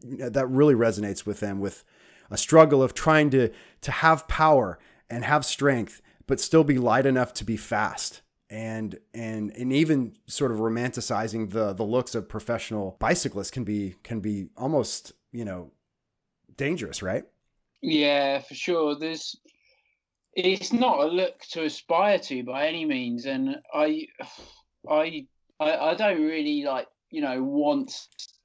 that 0.00 0.48
really 0.48 0.74
resonates 0.74 1.26
with 1.26 1.40
them 1.40 1.58
with 1.58 1.84
a 2.30 2.36
struggle 2.36 2.82
of 2.82 2.94
trying 2.94 3.30
to 3.30 3.50
to 3.80 3.90
have 3.90 4.28
power 4.28 4.78
and 5.10 5.24
have 5.24 5.44
strength 5.44 6.00
but 6.26 6.40
still 6.40 6.62
be 6.62 6.78
light 6.78 7.06
enough 7.06 7.32
to 7.34 7.44
be 7.44 7.56
fast 7.56 8.22
and 8.50 8.98
and 9.12 9.50
and 9.56 9.72
even 9.72 10.14
sort 10.26 10.52
of 10.52 10.58
romanticizing 10.58 11.50
the 11.50 11.72
the 11.72 11.82
looks 11.82 12.14
of 12.14 12.28
professional 12.28 12.96
bicyclists 12.98 13.50
can 13.50 13.64
be 13.64 13.96
can 14.02 14.20
be 14.20 14.48
almost 14.56 15.12
you 15.32 15.44
know 15.44 15.70
dangerous 16.56 17.02
right 17.02 17.24
yeah 17.82 18.40
for 18.40 18.54
sure 18.54 18.96
there's 18.98 19.36
it's 20.34 20.72
not 20.72 21.00
a 21.00 21.06
look 21.06 21.40
to 21.50 21.64
aspire 21.64 22.18
to 22.18 22.42
by 22.44 22.66
any 22.66 22.84
means 22.84 23.26
and 23.26 23.56
i 23.74 24.06
i 24.88 25.26
i, 25.60 25.72
I 25.76 25.94
don't 25.94 26.22
really 26.22 26.62
like 26.62 26.86
you 27.10 27.20
know 27.20 27.42
want 27.42 27.92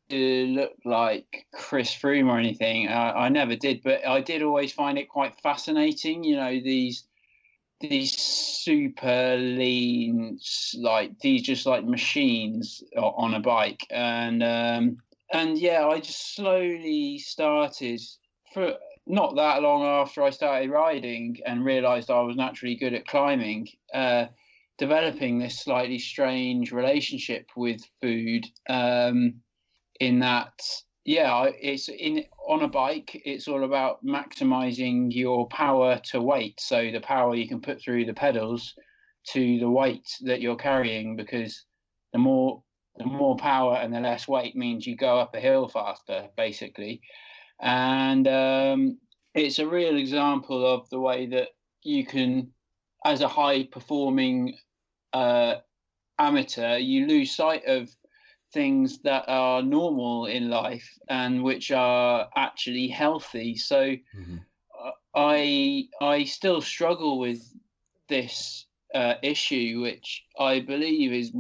to 0.10 0.46
look 0.48 0.74
like 0.86 1.46
Chris 1.54 1.90
Froome 1.90 2.30
or 2.30 2.38
anything. 2.38 2.88
I, 2.88 3.26
I 3.26 3.30
never 3.30 3.56
did, 3.56 3.82
but 3.84 4.06
I 4.06 4.22
did 4.22 4.44
always 4.44 4.72
find 4.72 4.98
it 4.98 5.10
quite 5.10 5.40
fascinating. 5.42 6.24
You 6.24 6.36
know 6.36 6.52
these 6.52 7.06
these 7.82 8.16
super 8.18 9.36
lean, 9.38 10.40
like 10.78 11.20
these 11.20 11.42
just 11.42 11.66
like 11.66 11.86
machines 11.86 12.84
on 12.96 13.34
a 13.34 13.40
bike, 13.40 13.86
and 13.90 14.44
um, 14.44 14.98
and 15.32 15.58
yeah, 15.58 15.88
I 15.88 16.00
just 16.00 16.36
slowly 16.36 17.18
started 17.20 18.02
for 18.54 18.76
not 19.06 19.36
that 19.36 19.62
long 19.62 19.84
after 19.84 20.24
I 20.24 20.30
started 20.30 20.70
riding 20.70 21.38
and 21.46 21.66
realised 21.66 22.10
I 22.10 22.22
was 22.22 22.36
naturally 22.36 22.76
good 22.76 22.94
at 22.94 23.08
climbing. 23.08 23.68
Uh, 23.94 24.28
developing 24.80 25.38
this 25.38 25.60
slightly 25.60 26.00
strange 26.00 26.72
relationship 26.72 27.48
with 27.56 27.82
food. 28.02 28.46
Um, 28.68 29.36
in 30.00 30.20
that 30.20 30.54
yeah 31.06 31.46
it's 31.60 31.90
in 31.90 32.24
on 32.48 32.64
a 32.64 32.68
bike 32.68 33.22
it's 33.26 33.48
all 33.48 33.64
about 33.64 34.04
maximizing 34.06 35.08
your 35.10 35.48
power 35.50 36.00
to 36.04 36.22
weight 36.22 36.60
so 36.60 36.92
the 36.92 37.00
power 37.00 37.36
you 37.36 37.48
can 37.48 37.62
put 37.62 37.82
through 37.82 38.06
the 38.06 38.14
pedals 38.14 38.74
to 39.26 39.60
the 39.60 39.70
weight 39.70 40.08
that 40.22 40.42
you're 40.42 40.56
carrying 40.56 41.16
because 41.16 41.66
the 42.12 42.20
more 42.20 42.64
the 42.98 43.06
more 43.06 43.36
power 43.38 43.76
and 43.76 43.94
the 43.94 44.00
less 44.00 44.28
weight 44.28 44.56
means 44.56 44.86
you 44.86 44.96
go 44.96 45.18
up 45.20 45.34
a 45.36 45.40
hill 45.40 45.68
faster 45.68 46.28
basically 46.38 47.02
and 47.62 48.28
um, 48.28 48.98
it's 49.34 49.60
a 49.60 49.68
real 49.68 49.98
example 49.98 50.66
of 50.66 50.90
the 50.90 51.00
way 51.00 51.26
that 51.28 51.50
you 51.82 52.06
can 52.06 52.52
as 53.06 53.22
a 53.22 53.28
high 53.28 53.64
performing 53.64 54.56
uh, 55.14 55.56
amateur 56.20 56.78
you 56.78 57.06
lose 57.08 57.36
sight 57.36 57.66
of 57.66 57.90
things 58.54 59.00
that 59.00 59.26
are 59.28 59.64
normal 59.64 60.28
in 60.28 60.50
life 60.50 60.88
and 61.10 61.44
which 61.44 61.72
are 61.72 62.30
actually 62.36 62.88
healthy. 62.88 63.56
So 63.56 63.96
mm-hmm. 63.96 64.38
I 65.16 65.86
I 66.02 66.24
still 66.24 66.62
struggle 66.62 67.20
with 67.20 67.42
this 68.08 68.66
uh, 68.94 69.16
issue, 69.24 69.82
which 69.82 70.24
I 70.40 70.60
believe 70.60 71.12
is 71.12 71.32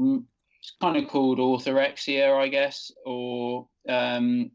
kind 0.81 0.97
of 0.97 1.07
called 1.07 1.37
orthorexia, 1.39 2.35
I 2.35 2.47
guess, 2.47 2.91
or 3.05 3.67
um, 3.87 4.51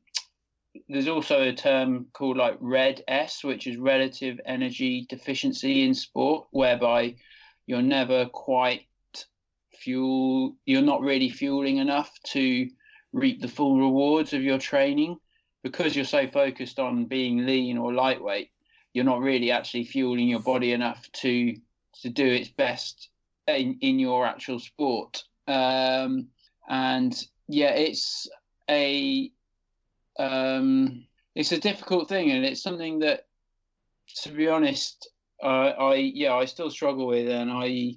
there's 0.88 1.08
also 1.08 1.42
a 1.42 1.52
term 1.52 2.06
called 2.12 2.36
like 2.36 2.56
RED-S, 2.60 3.44
which 3.44 3.66
is 3.66 3.76
relative 3.76 4.40
energy 4.46 5.06
deficiency 5.08 5.84
in 5.84 5.94
sport, 5.94 6.46
whereby 6.50 7.16
you're 7.66 7.82
never 7.82 8.26
quite 8.26 8.86
fuel 9.74 10.56
you're 10.66 10.82
not 10.82 11.00
really 11.02 11.30
fueling 11.30 11.76
enough 11.76 12.10
to 12.24 12.68
reap 13.12 13.40
the 13.40 13.46
full 13.46 13.78
rewards 13.78 14.32
of 14.32 14.42
your 14.42 14.58
training. 14.58 15.16
Because 15.62 15.94
you're 15.96 16.04
so 16.04 16.28
focused 16.28 16.78
on 16.78 17.06
being 17.06 17.44
lean 17.44 17.78
or 17.78 17.92
lightweight 17.92 18.50
you're 18.92 19.04
not 19.04 19.20
really 19.20 19.50
actually 19.50 19.84
fueling 19.84 20.28
your 20.28 20.40
body 20.40 20.72
enough 20.72 21.06
to 21.12 21.54
to 22.02 22.08
do 22.08 22.26
its 22.26 22.48
best 22.48 23.10
in, 23.46 23.78
in 23.80 23.98
your 23.98 24.26
actual 24.26 24.58
sport. 24.58 25.22
Um, 25.46 26.28
and 26.68 27.14
yeah 27.48 27.70
it's 27.70 28.28
a 28.68 29.30
um, 30.18 31.04
it's 31.34 31.52
a 31.52 31.60
difficult 31.60 32.08
thing 32.08 32.30
and 32.30 32.44
it's 32.44 32.62
something 32.62 33.00
that 33.00 33.26
to 34.22 34.30
be 34.30 34.48
honest 34.48 35.10
uh, 35.42 35.72
i 35.78 35.94
yeah 35.94 36.34
i 36.34 36.44
still 36.44 36.70
struggle 36.70 37.06
with 37.06 37.28
and 37.28 37.50
i 37.50 37.94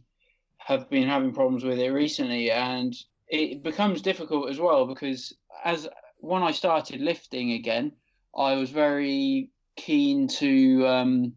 have 0.65 0.89
been 0.89 1.07
having 1.07 1.33
problems 1.33 1.63
with 1.63 1.79
it 1.79 1.89
recently, 1.89 2.51
and 2.51 2.95
it 3.27 3.63
becomes 3.63 4.01
difficult 4.01 4.49
as 4.49 4.59
well 4.59 4.85
because 4.85 5.33
as 5.63 5.87
when 6.17 6.43
I 6.43 6.51
started 6.51 7.01
lifting 7.01 7.53
again, 7.53 7.93
I 8.35 8.53
was 8.55 8.69
very 8.69 9.49
keen 9.75 10.27
to 10.27 10.87
um, 10.87 11.33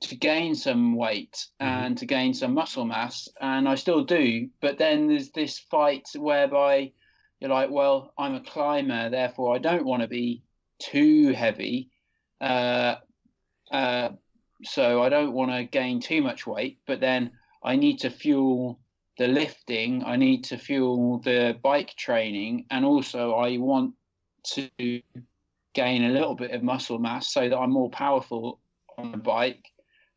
to 0.00 0.16
gain 0.16 0.54
some 0.54 0.96
weight 0.96 1.46
mm-hmm. 1.60 1.84
and 1.84 1.98
to 1.98 2.06
gain 2.06 2.34
some 2.34 2.54
muscle 2.54 2.84
mass, 2.84 3.28
and 3.40 3.68
I 3.68 3.74
still 3.74 4.04
do. 4.04 4.48
But 4.60 4.78
then 4.78 5.08
there's 5.08 5.30
this 5.30 5.58
fight 5.58 6.08
whereby 6.16 6.92
you're 7.44 7.52
like, 7.52 7.70
well, 7.70 8.14
I'm 8.16 8.36
a 8.36 8.40
climber, 8.40 9.10
therefore 9.10 9.54
I 9.54 9.58
don't 9.58 9.84
want 9.84 10.00
to 10.00 10.08
be 10.08 10.42
too 10.78 11.32
heavy. 11.32 11.90
Uh, 12.40 12.94
uh, 13.70 14.10
so 14.62 15.02
I 15.02 15.10
don't 15.10 15.34
want 15.34 15.50
to 15.50 15.64
gain 15.64 16.00
too 16.00 16.22
much 16.22 16.46
weight, 16.46 16.78
but 16.86 17.00
then 17.00 17.32
I 17.62 17.76
need 17.76 17.98
to 17.98 18.08
fuel 18.08 18.80
the 19.18 19.28
lifting, 19.28 20.02
I 20.04 20.16
need 20.16 20.44
to 20.44 20.56
fuel 20.56 21.18
the 21.18 21.58
bike 21.62 21.94
training, 21.98 22.64
and 22.70 22.82
also 22.82 23.34
I 23.34 23.58
want 23.58 23.92
to 24.54 24.70
gain 25.74 26.04
a 26.04 26.14
little 26.14 26.34
bit 26.34 26.52
of 26.52 26.62
muscle 26.62 26.98
mass 26.98 27.30
so 27.30 27.46
that 27.46 27.58
I'm 27.58 27.72
more 27.72 27.90
powerful 27.90 28.58
on 28.96 29.12
the 29.12 29.18
bike, 29.18 29.66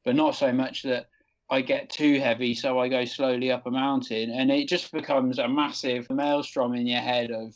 but 0.05 0.15
not 0.15 0.35
so 0.35 0.53
much 0.53 0.83
that 0.83 1.07
I 1.49 1.61
get 1.61 1.89
too 1.89 2.19
heavy, 2.19 2.53
so 2.53 2.79
I 2.79 2.89
go 2.89 3.05
slowly 3.05 3.51
up 3.51 3.65
a 3.65 3.71
mountain, 3.71 4.31
and 4.31 4.51
it 4.51 4.67
just 4.67 4.91
becomes 4.91 5.39
a 5.39 5.47
massive 5.47 6.09
maelstrom 6.09 6.73
in 6.75 6.87
your 6.87 7.01
head 7.01 7.31
of 7.31 7.55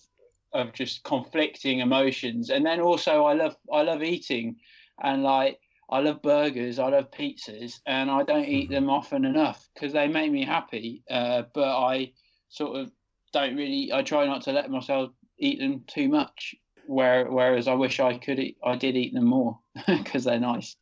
of 0.53 0.73
just 0.73 1.03
conflicting 1.03 1.79
emotions. 1.79 2.49
And 2.49 2.65
then 2.65 2.81
also, 2.81 3.25
I 3.25 3.33
love 3.33 3.55
I 3.71 3.81
love 3.81 4.01
eating, 4.01 4.57
and 5.01 5.23
like 5.23 5.59
I 5.89 5.99
love 5.99 6.21
burgers, 6.21 6.79
I 6.79 6.87
love 6.87 7.11
pizzas, 7.11 7.81
and 7.85 8.09
I 8.09 8.23
don't 8.23 8.45
eat 8.45 8.65
mm-hmm. 8.65 8.73
them 8.73 8.89
often 8.89 9.25
enough 9.25 9.67
because 9.73 9.91
they 9.91 10.07
make 10.07 10.31
me 10.31 10.45
happy. 10.45 11.03
Uh, 11.09 11.43
but 11.53 11.77
I 11.77 12.13
sort 12.49 12.79
of 12.79 12.91
don't 13.33 13.57
really. 13.57 13.91
I 13.93 14.03
try 14.03 14.25
not 14.25 14.41
to 14.43 14.53
let 14.53 14.71
myself 14.71 15.11
eat 15.37 15.59
them 15.59 15.83
too 15.87 16.07
much. 16.07 16.55
Where, 16.87 17.29
whereas 17.29 17.67
I 17.67 17.75
wish 17.75 17.99
I 17.99 18.17
could, 18.17 18.39
eat, 18.39 18.57
I 18.65 18.75
did 18.75 18.97
eat 18.97 19.13
them 19.13 19.25
more 19.25 19.59
because 19.87 20.23
they're 20.23 20.39
nice. 20.39 20.75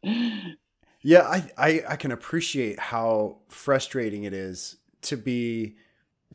Yeah, 1.02 1.22
I, 1.22 1.50
I 1.58 1.84
I 1.90 1.96
can 1.96 2.12
appreciate 2.12 2.80
how 2.80 3.38
frustrating 3.48 4.24
it 4.24 4.34
is 4.34 4.78
to 5.04 5.16
be 5.18 5.76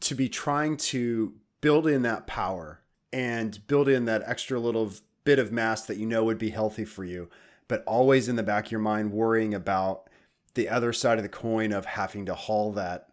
to 0.00 0.14
be 0.14 0.28
trying 0.28 0.76
to 0.76 1.34
build 1.60 1.86
in 1.86 2.02
that 2.02 2.26
power 2.26 2.80
and 3.12 3.64
build 3.66 3.88
in 3.88 4.06
that 4.06 4.22
extra 4.26 4.58
little 4.58 4.92
bit 5.24 5.38
of 5.38 5.52
mass 5.52 5.86
that 5.86 5.96
you 5.96 6.06
know 6.06 6.24
would 6.24 6.38
be 6.38 6.50
healthy 6.50 6.84
for 6.84 7.04
you 7.04 7.28
but 7.68 7.82
always 7.86 8.28
in 8.28 8.36
the 8.36 8.42
back 8.42 8.66
of 8.66 8.72
your 8.72 8.80
mind 8.80 9.12
worrying 9.12 9.54
about 9.54 10.08
the 10.54 10.68
other 10.68 10.92
side 10.92 11.18
of 11.18 11.22
the 11.22 11.28
coin 11.28 11.72
of 11.72 11.86
having 11.86 12.26
to 12.26 12.34
haul 12.34 12.72
that 12.72 13.08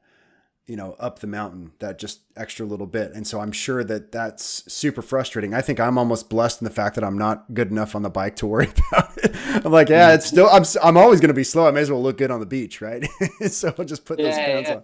you 0.71 0.77
know 0.77 0.95
up 0.99 1.19
the 1.19 1.27
mountain 1.27 1.73
that 1.79 1.99
just 1.99 2.21
extra 2.37 2.65
little 2.65 2.87
bit. 2.87 3.11
And 3.11 3.27
so 3.27 3.41
i'm 3.41 3.51
sure 3.51 3.83
that 3.83 4.13
that's 4.13 4.63
super 4.71 5.01
frustrating. 5.01 5.53
I 5.53 5.59
think 5.59 5.81
i'm 5.81 5.97
almost 5.97 6.29
blessed 6.29 6.61
in 6.61 6.65
the 6.65 6.71
fact 6.71 6.95
that 6.95 7.03
i'm 7.03 7.17
not 7.17 7.53
good 7.53 7.71
enough 7.71 7.93
on 7.93 8.03
the 8.03 8.09
bike 8.09 8.37
to 8.37 8.47
worry 8.53 8.69
about 8.89 9.17
it. 9.17 9.35
I'm 9.65 9.71
like 9.73 9.89
yeah 9.89 10.13
it's 10.13 10.27
still 10.27 10.47
i'm, 10.49 10.63
I'm 10.81 10.95
always 10.95 11.19
going 11.19 11.27
to 11.27 11.33
be 11.33 11.43
slow. 11.43 11.67
I 11.67 11.71
may 11.71 11.81
as 11.81 11.91
well 11.91 12.01
look 12.01 12.17
good 12.17 12.31
on 12.31 12.39
the 12.39 12.45
beach 12.45 12.79
right? 12.79 13.05
So 13.49 13.75
i'll 13.77 13.83
just 13.83 14.05
put 14.05 14.17
those 14.17 14.37
yeah, 14.37 14.45
pants 14.45 14.69
yeah. 14.69 14.75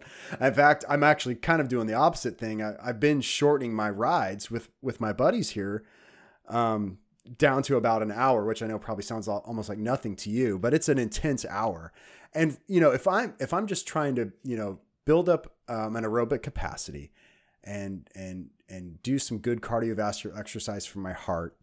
on. 0.42 0.48
In 0.48 0.54
fact 0.54 0.84
i'm 0.90 1.04
actually 1.04 1.36
kind 1.36 1.62
of 1.62 1.70
doing 1.70 1.88
the 1.88 1.94
opposite 1.94 2.38
thing. 2.38 2.62
I, 2.62 2.76
have 2.86 3.00
been 3.00 3.22
shortening 3.22 3.74
my 3.74 3.90
rides 3.90 4.52
with 4.52 4.68
with 4.82 5.00
my 5.00 5.14
buddies 5.14 5.52
here 5.52 5.86
um, 6.50 6.98
down 7.38 7.64
to 7.64 7.76
about 7.76 8.02
an 8.02 8.12
hour, 8.12 8.46
which 8.46 8.62
I 8.62 8.68
know 8.68 8.80
probably 8.80 9.04
sounds 9.04 9.28
almost 9.28 9.70
like 9.70 9.78
nothing 9.78 10.16
to 10.18 10.30
you, 10.30 10.58
but 10.60 10.74
it's 10.74 10.90
an 10.90 10.98
intense 10.98 11.46
hour. 11.46 11.92
And 12.34 12.58
you 12.68 12.80
know, 12.80 12.92
if 12.92 13.08
I'm 13.08 13.36
if 13.40 13.54
I'm 13.54 13.68
just 13.68 13.88
trying 13.88 14.16
to 14.16 14.32
you 14.44 14.58
know 14.58 14.80
build 15.08 15.30
up 15.30 15.56
um, 15.70 15.96
an 15.96 16.04
aerobic 16.04 16.44
capacity 16.44 17.12
and 17.64 18.10
and 18.14 18.50
and 18.70 19.02
do 19.02 19.18
some 19.18 19.40
good 19.40 19.62
cardiovascular 19.62 20.38
exercise 20.38 20.86
for 20.86 21.00
my 21.00 21.14
heart 21.14 21.58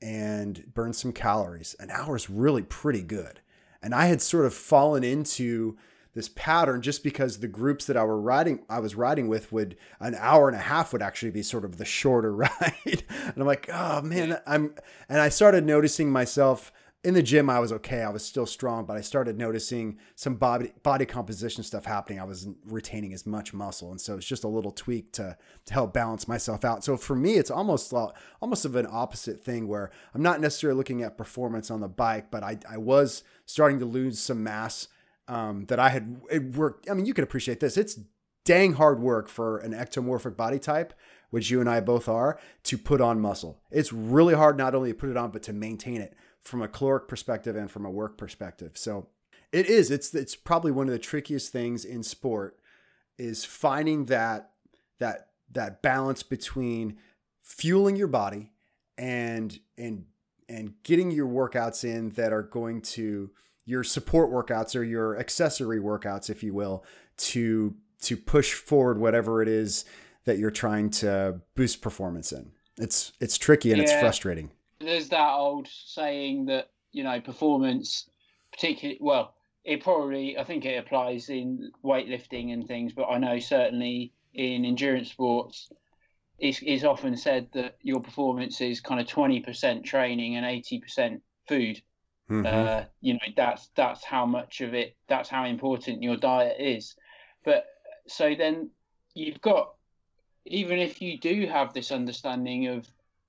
and 0.00 0.72
burn 0.72 0.92
some 0.92 1.12
calories, 1.12 1.74
an 1.80 1.90
hour 1.90 2.14
is 2.14 2.30
really 2.30 2.62
pretty 2.62 3.02
good. 3.02 3.40
And 3.82 3.94
I 3.94 4.06
had 4.06 4.22
sort 4.22 4.46
of 4.46 4.54
fallen 4.54 5.02
into 5.02 5.76
this 6.14 6.28
pattern 6.28 6.82
just 6.82 7.02
because 7.02 7.38
the 7.38 7.48
groups 7.48 7.86
that 7.86 7.96
I 7.96 8.04
were 8.04 8.20
riding 8.20 8.60
I 8.68 8.78
was 8.78 8.94
riding 8.94 9.26
with 9.26 9.50
would 9.50 9.76
an 9.98 10.14
hour 10.16 10.46
and 10.48 10.56
a 10.56 10.60
half 10.60 10.92
would 10.92 11.02
actually 11.02 11.32
be 11.32 11.42
sort 11.42 11.64
of 11.64 11.78
the 11.78 11.84
shorter 11.98 12.32
ride. 12.36 12.52
and 12.84 13.34
I'm 13.36 13.46
like, 13.46 13.68
oh 13.72 14.02
man, 14.02 14.38
I'm 14.46 14.74
and 15.08 15.20
I 15.20 15.30
started 15.30 15.66
noticing 15.66 16.10
myself 16.12 16.72
in 17.04 17.12
the 17.12 17.22
gym 17.22 17.50
I 17.50 17.60
was 17.60 17.70
okay. 17.70 18.02
I 18.02 18.08
was 18.08 18.24
still 18.24 18.46
strong, 18.46 18.86
but 18.86 18.96
I 18.96 19.02
started 19.02 19.36
noticing 19.36 19.98
some 20.14 20.36
body 20.36 20.72
body 20.82 21.04
composition 21.04 21.62
stuff 21.62 21.84
happening. 21.84 22.18
I 22.18 22.24
wasn't 22.24 22.56
retaining 22.64 23.12
as 23.12 23.26
much 23.26 23.52
muscle, 23.52 23.90
and 23.90 24.00
so 24.00 24.16
it's 24.16 24.26
just 24.26 24.42
a 24.42 24.48
little 24.48 24.70
tweak 24.72 25.12
to 25.12 25.36
to 25.66 25.72
help 25.72 25.92
balance 25.92 26.26
myself 26.26 26.64
out. 26.64 26.82
So 26.82 26.96
for 26.96 27.14
me, 27.14 27.34
it's 27.34 27.50
almost 27.50 27.92
almost 28.40 28.64
of 28.64 28.74
an 28.74 28.86
opposite 28.90 29.44
thing 29.44 29.68
where 29.68 29.90
I'm 30.14 30.22
not 30.22 30.40
necessarily 30.40 30.78
looking 30.78 31.02
at 31.02 31.18
performance 31.18 31.70
on 31.70 31.80
the 31.80 31.88
bike, 31.88 32.30
but 32.30 32.42
I 32.42 32.58
I 32.68 32.78
was 32.78 33.22
starting 33.44 33.78
to 33.80 33.86
lose 33.86 34.18
some 34.18 34.42
mass 34.42 34.88
um, 35.28 35.66
that 35.66 35.78
I 35.78 35.90
had 35.90 36.20
it 36.30 36.56
worked. 36.56 36.88
I 36.90 36.94
mean, 36.94 37.04
you 37.04 37.14
can 37.14 37.24
appreciate 37.24 37.60
this. 37.60 37.76
It's 37.76 38.00
dang 38.46 38.74
hard 38.74 39.00
work 39.00 39.28
for 39.28 39.58
an 39.58 39.72
ectomorphic 39.72 40.36
body 40.36 40.58
type, 40.58 40.94
which 41.30 41.50
you 41.50 41.60
and 41.60 41.68
I 41.68 41.80
both 41.80 42.08
are, 42.08 42.38
to 42.64 42.78
put 42.78 43.00
on 43.00 43.20
muscle. 43.20 43.60
It's 43.70 43.92
really 43.92 44.34
hard 44.34 44.56
not 44.56 44.74
only 44.74 44.90
to 44.90 44.94
put 44.94 45.10
it 45.10 45.16
on, 45.16 45.30
but 45.30 45.42
to 45.44 45.52
maintain 45.52 46.00
it 46.00 46.14
from 46.44 46.62
a 46.62 46.68
caloric 46.68 47.08
perspective 47.08 47.56
and 47.56 47.70
from 47.70 47.84
a 47.84 47.90
work 47.90 48.18
perspective. 48.18 48.72
So 48.74 49.08
it 49.52 49.66
is. 49.66 49.90
It's 49.90 50.14
it's 50.14 50.36
probably 50.36 50.72
one 50.72 50.86
of 50.86 50.92
the 50.92 50.98
trickiest 50.98 51.52
things 51.52 51.84
in 51.84 52.02
sport 52.02 52.58
is 53.18 53.44
finding 53.44 54.06
that 54.06 54.50
that 54.98 55.28
that 55.52 55.82
balance 55.82 56.22
between 56.22 56.98
fueling 57.42 57.96
your 57.96 58.08
body 58.08 58.52
and 58.98 59.58
and 59.78 60.06
and 60.48 60.74
getting 60.82 61.10
your 61.10 61.28
workouts 61.28 61.84
in 61.84 62.10
that 62.10 62.32
are 62.32 62.42
going 62.42 62.80
to 62.82 63.30
your 63.64 63.84
support 63.84 64.30
workouts 64.30 64.76
or 64.76 64.82
your 64.82 65.18
accessory 65.18 65.80
workouts 65.80 66.28
if 66.28 66.42
you 66.42 66.52
will 66.52 66.84
to 67.16 67.74
to 68.02 68.16
push 68.16 68.52
forward 68.52 68.98
whatever 68.98 69.40
it 69.40 69.48
is 69.48 69.84
that 70.24 70.38
you're 70.38 70.50
trying 70.50 70.90
to 70.90 71.40
boost 71.54 71.80
performance 71.80 72.32
in 72.32 72.50
it's 72.78 73.12
it's 73.20 73.38
tricky 73.38 73.70
and 73.70 73.78
yeah. 73.78 73.84
it's 73.84 74.00
frustrating 74.00 74.50
there's 74.84 75.08
that 75.08 75.32
old 75.32 75.68
saying 75.68 76.46
that 76.46 76.70
you 76.92 77.04
know 77.04 77.20
performance, 77.20 78.08
particularly 78.52 78.98
well, 79.00 79.34
it 79.64 79.82
probably 79.82 80.38
I 80.38 80.44
think 80.44 80.64
it 80.64 80.78
applies 80.78 81.28
in 81.28 81.72
weightlifting 81.84 82.52
and 82.52 82.66
things, 82.66 82.92
but 82.92 83.04
I 83.04 83.18
know 83.18 83.38
certainly 83.38 84.12
in 84.34 84.64
endurance 84.64 85.10
sports, 85.10 85.70
it's, 86.38 86.60
it's 86.62 86.84
often 86.84 87.16
said 87.16 87.48
that 87.54 87.76
your 87.82 88.00
performance 88.00 88.60
is 88.60 88.80
kind 88.80 89.00
of 89.00 89.06
twenty 89.06 89.40
percent 89.40 89.84
training 89.84 90.36
and 90.36 90.46
eighty 90.46 90.78
percent 90.78 91.22
food. 91.48 91.80
Mm-hmm. 92.30 92.46
Uh, 92.46 92.84
you 93.00 93.14
know 93.14 93.18
that's 93.36 93.68
that's 93.74 94.04
how 94.04 94.24
much 94.24 94.60
of 94.62 94.72
it 94.72 94.96
that's 95.08 95.28
how 95.28 95.44
important 95.44 96.02
your 96.02 96.16
diet 96.16 96.56
is. 96.58 96.94
But 97.44 97.66
so 98.06 98.34
then 98.34 98.70
you've 99.14 99.40
got 99.40 99.74
even 100.46 100.78
if 100.78 101.00
you 101.00 101.18
do 101.18 101.46
have 101.46 101.72
this 101.72 101.90
understanding 101.90 102.68
of 102.68 102.86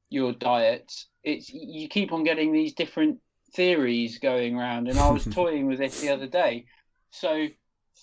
your 0.10 0.34
diet, 0.34 1.06
it's 1.26 1.50
you 1.50 1.90
keep 1.90 2.14
on 2.14 2.24
getting 2.24 2.54
these 2.54 2.74
different 2.74 3.20
theories 3.54 4.20
going 4.20 4.56
around. 4.56 4.88
And 4.88 5.00
I 5.00 5.10
was 5.10 5.26
toying 5.32 5.68
with 5.68 5.80
this 5.80 6.00
the 6.00 6.10
other 6.10 6.28
day. 6.28 6.66
So 7.12 7.48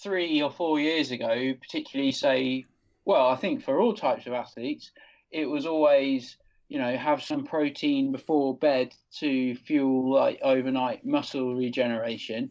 three 0.02 0.42
or 0.42 0.50
four 0.50 0.80
years 0.80 1.10
ago, 1.10 1.52
particularly 1.60 2.12
say, 2.12 2.64
well, 3.04 3.28
I 3.28 3.36
think 3.36 3.62
for 3.62 3.80
all 3.80 3.94
types 3.94 4.26
of 4.26 4.32
athletes, 4.32 4.90
it 5.30 5.46
was 5.46 5.64
always 5.64 6.36
you 6.68 6.78
know 6.78 6.96
have 6.96 7.22
some 7.22 7.44
protein 7.44 8.12
before 8.12 8.56
bed 8.56 8.94
to 9.18 9.54
fuel 9.54 10.12
like 10.12 10.40
overnight 10.42 11.06
muscle 11.06 11.54
regeneration. 11.54 12.50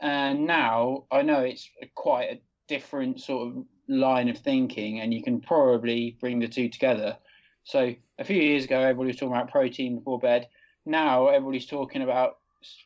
And 0.00 0.46
now 0.46 1.04
I 1.10 1.22
know 1.22 1.40
it's 1.40 1.68
quite 1.94 2.30
a 2.30 2.40
different 2.68 3.20
sort 3.20 3.48
of 3.48 3.64
line 3.88 4.28
of 4.28 4.38
thinking, 4.38 5.00
and 5.00 5.12
you 5.12 5.22
can 5.22 5.40
probably 5.40 6.16
bring 6.20 6.38
the 6.38 6.48
two 6.48 6.70
together. 6.70 7.18
So 7.64 7.94
a 8.20 8.24
few 8.24 8.40
years 8.40 8.64
ago, 8.64 8.78
everybody 8.78 9.08
was 9.08 9.16
talking 9.16 9.34
about 9.34 9.50
protein 9.50 9.96
before 9.96 10.18
bed. 10.18 10.46
Now 10.84 11.28
everybody's 11.28 11.66
talking 11.66 12.02
about 12.02 12.36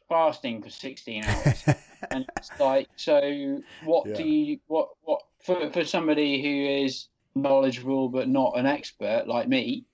fasting 0.08 0.62
for 0.62 0.70
16 0.70 1.24
hours. 1.24 1.64
and 2.10 2.24
it's 2.36 2.50
like, 2.60 2.88
so 2.96 3.60
what 3.84 4.06
yeah. 4.06 4.14
do 4.14 4.22
you, 4.22 4.58
what, 4.68 4.90
what, 5.02 5.22
for, 5.42 5.70
for 5.72 5.84
somebody 5.84 6.40
who 6.40 6.84
is 6.84 7.08
knowledgeable 7.34 8.08
but 8.08 8.28
not 8.28 8.56
an 8.56 8.64
expert 8.64 9.24
like 9.26 9.48
me, 9.48 9.84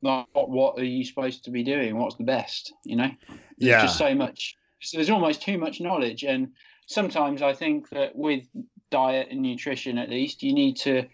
like 0.00 0.26
what, 0.32 0.48
what 0.48 0.78
are 0.78 0.84
you 0.84 1.04
supposed 1.04 1.44
to 1.44 1.50
be 1.50 1.62
doing? 1.62 1.98
What's 1.98 2.16
the 2.16 2.24
best? 2.24 2.72
You 2.84 2.96
know, 2.96 3.10
there's 3.28 3.40
yeah. 3.58 3.82
just 3.82 3.98
so 3.98 4.14
much. 4.14 4.56
So 4.80 4.96
there's 4.96 5.10
almost 5.10 5.42
too 5.42 5.58
much 5.58 5.78
knowledge. 5.78 6.22
And 6.22 6.52
sometimes 6.86 7.42
I 7.42 7.52
think 7.52 7.90
that 7.90 8.16
with 8.16 8.44
diet 8.90 9.28
and 9.30 9.42
nutrition, 9.42 9.98
at 9.98 10.08
least, 10.08 10.42
you 10.42 10.54
need 10.54 10.76
to 10.78 11.06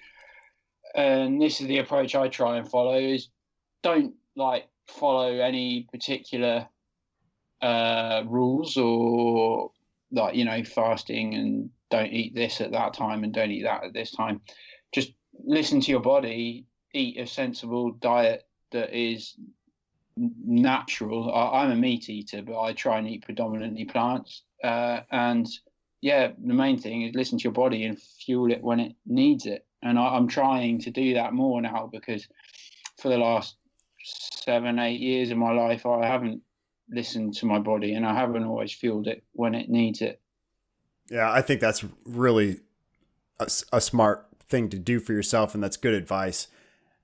and 0.94 1.40
this 1.40 1.60
is 1.60 1.66
the 1.68 1.78
approach 1.78 2.14
I 2.14 2.28
try 2.28 2.58
and 2.58 2.68
follow 2.68 2.98
is 2.98 3.28
don't 3.82 4.14
like 4.36 4.68
follow 4.86 5.40
any 5.40 5.86
particular 5.92 6.68
uh, 7.60 8.22
rules 8.26 8.76
or 8.76 9.70
like 10.10 10.34
you 10.34 10.44
know 10.44 10.62
fasting 10.64 11.34
and 11.34 11.70
don't 11.90 12.12
eat 12.12 12.34
this 12.34 12.60
at 12.60 12.72
that 12.72 12.94
time 12.94 13.24
and 13.24 13.32
don't 13.32 13.50
eat 13.50 13.64
that 13.64 13.84
at 13.84 13.92
this 13.92 14.10
time. 14.10 14.40
Just 14.92 15.12
listen 15.44 15.80
to 15.80 15.90
your 15.90 16.00
body, 16.00 16.66
eat 16.94 17.18
a 17.18 17.26
sensible 17.26 17.92
diet 17.92 18.46
that 18.70 18.94
is 18.94 19.34
natural. 20.16 21.32
I, 21.34 21.64
am 21.64 21.72
a 21.72 21.76
meat 21.76 22.08
eater, 22.08 22.42
but 22.42 22.60
I 22.60 22.72
try 22.72 22.98
and 22.98 23.08
eat 23.08 23.24
predominantly 23.24 23.84
plants. 23.84 24.42
Uh, 24.62 25.00
and 25.10 25.46
yeah, 26.00 26.32
the 26.42 26.54
main 26.54 26.78
thing 26.78 27.02
is 27.02 27.14
listen 27.14 27.38
to 27.38 27.44
your 27.44 27.52
body 27.52 27.84
and 27.84 28.00
fuel 28.00 28.50
it 28.52 28.62
when 28.62 28.80
it 28.80 28.94
needs 29.06 29.46
it 29.46 29.66
and 29.82 29.98
I, 29.98 30.16
am 30.16 30.28
trying 30.28 30.78
to 30.80 30.90
do 30.90 31.14
that 31.14 31.32
more 31.32 31.60
now 31.60 31.88
because 31.92 32.26
for 32.98 33.08
the 33.08 33.18
last 33.18 33.56
seven, 34.02 34.78
eight 34.78 35.00
years 35.00 35.30
of 35.30 35.38
my 35.38 35.52
life, 35.52 35.86
I 35.86 36.06
haven't 36.06 36.42
listened 36.90 37.34
to 37.34 37.46
my 37.46 37.58
body 37.58 37.94
and 37.94 38.06
I 38.06 38.14
haven't 38.14 38.44
always 38.44 38.72
fueled 38.72 39.06
it 39.06 39.24
when 39.32 39.54
it 39.54 39.68
needs 39.68 40.02
it. 40.02 40.20
Yeah, 41.10 41.30
I 41.30 41.42
think 41.42 41.60
that's 41.60 41.84
really 42.04 42.60
a, 43.38 43.50
a 43.72 43.80
smart 43.80 44.26
thing 44.40 44.68
to 44.70 44.78
do 44.78 45.00
for 45.00 45.12
yourself, 45.12 45.54
and 45.54 45.62
that's 45.62 45.76
good 45.76 45.94
advice. 45.94 46.48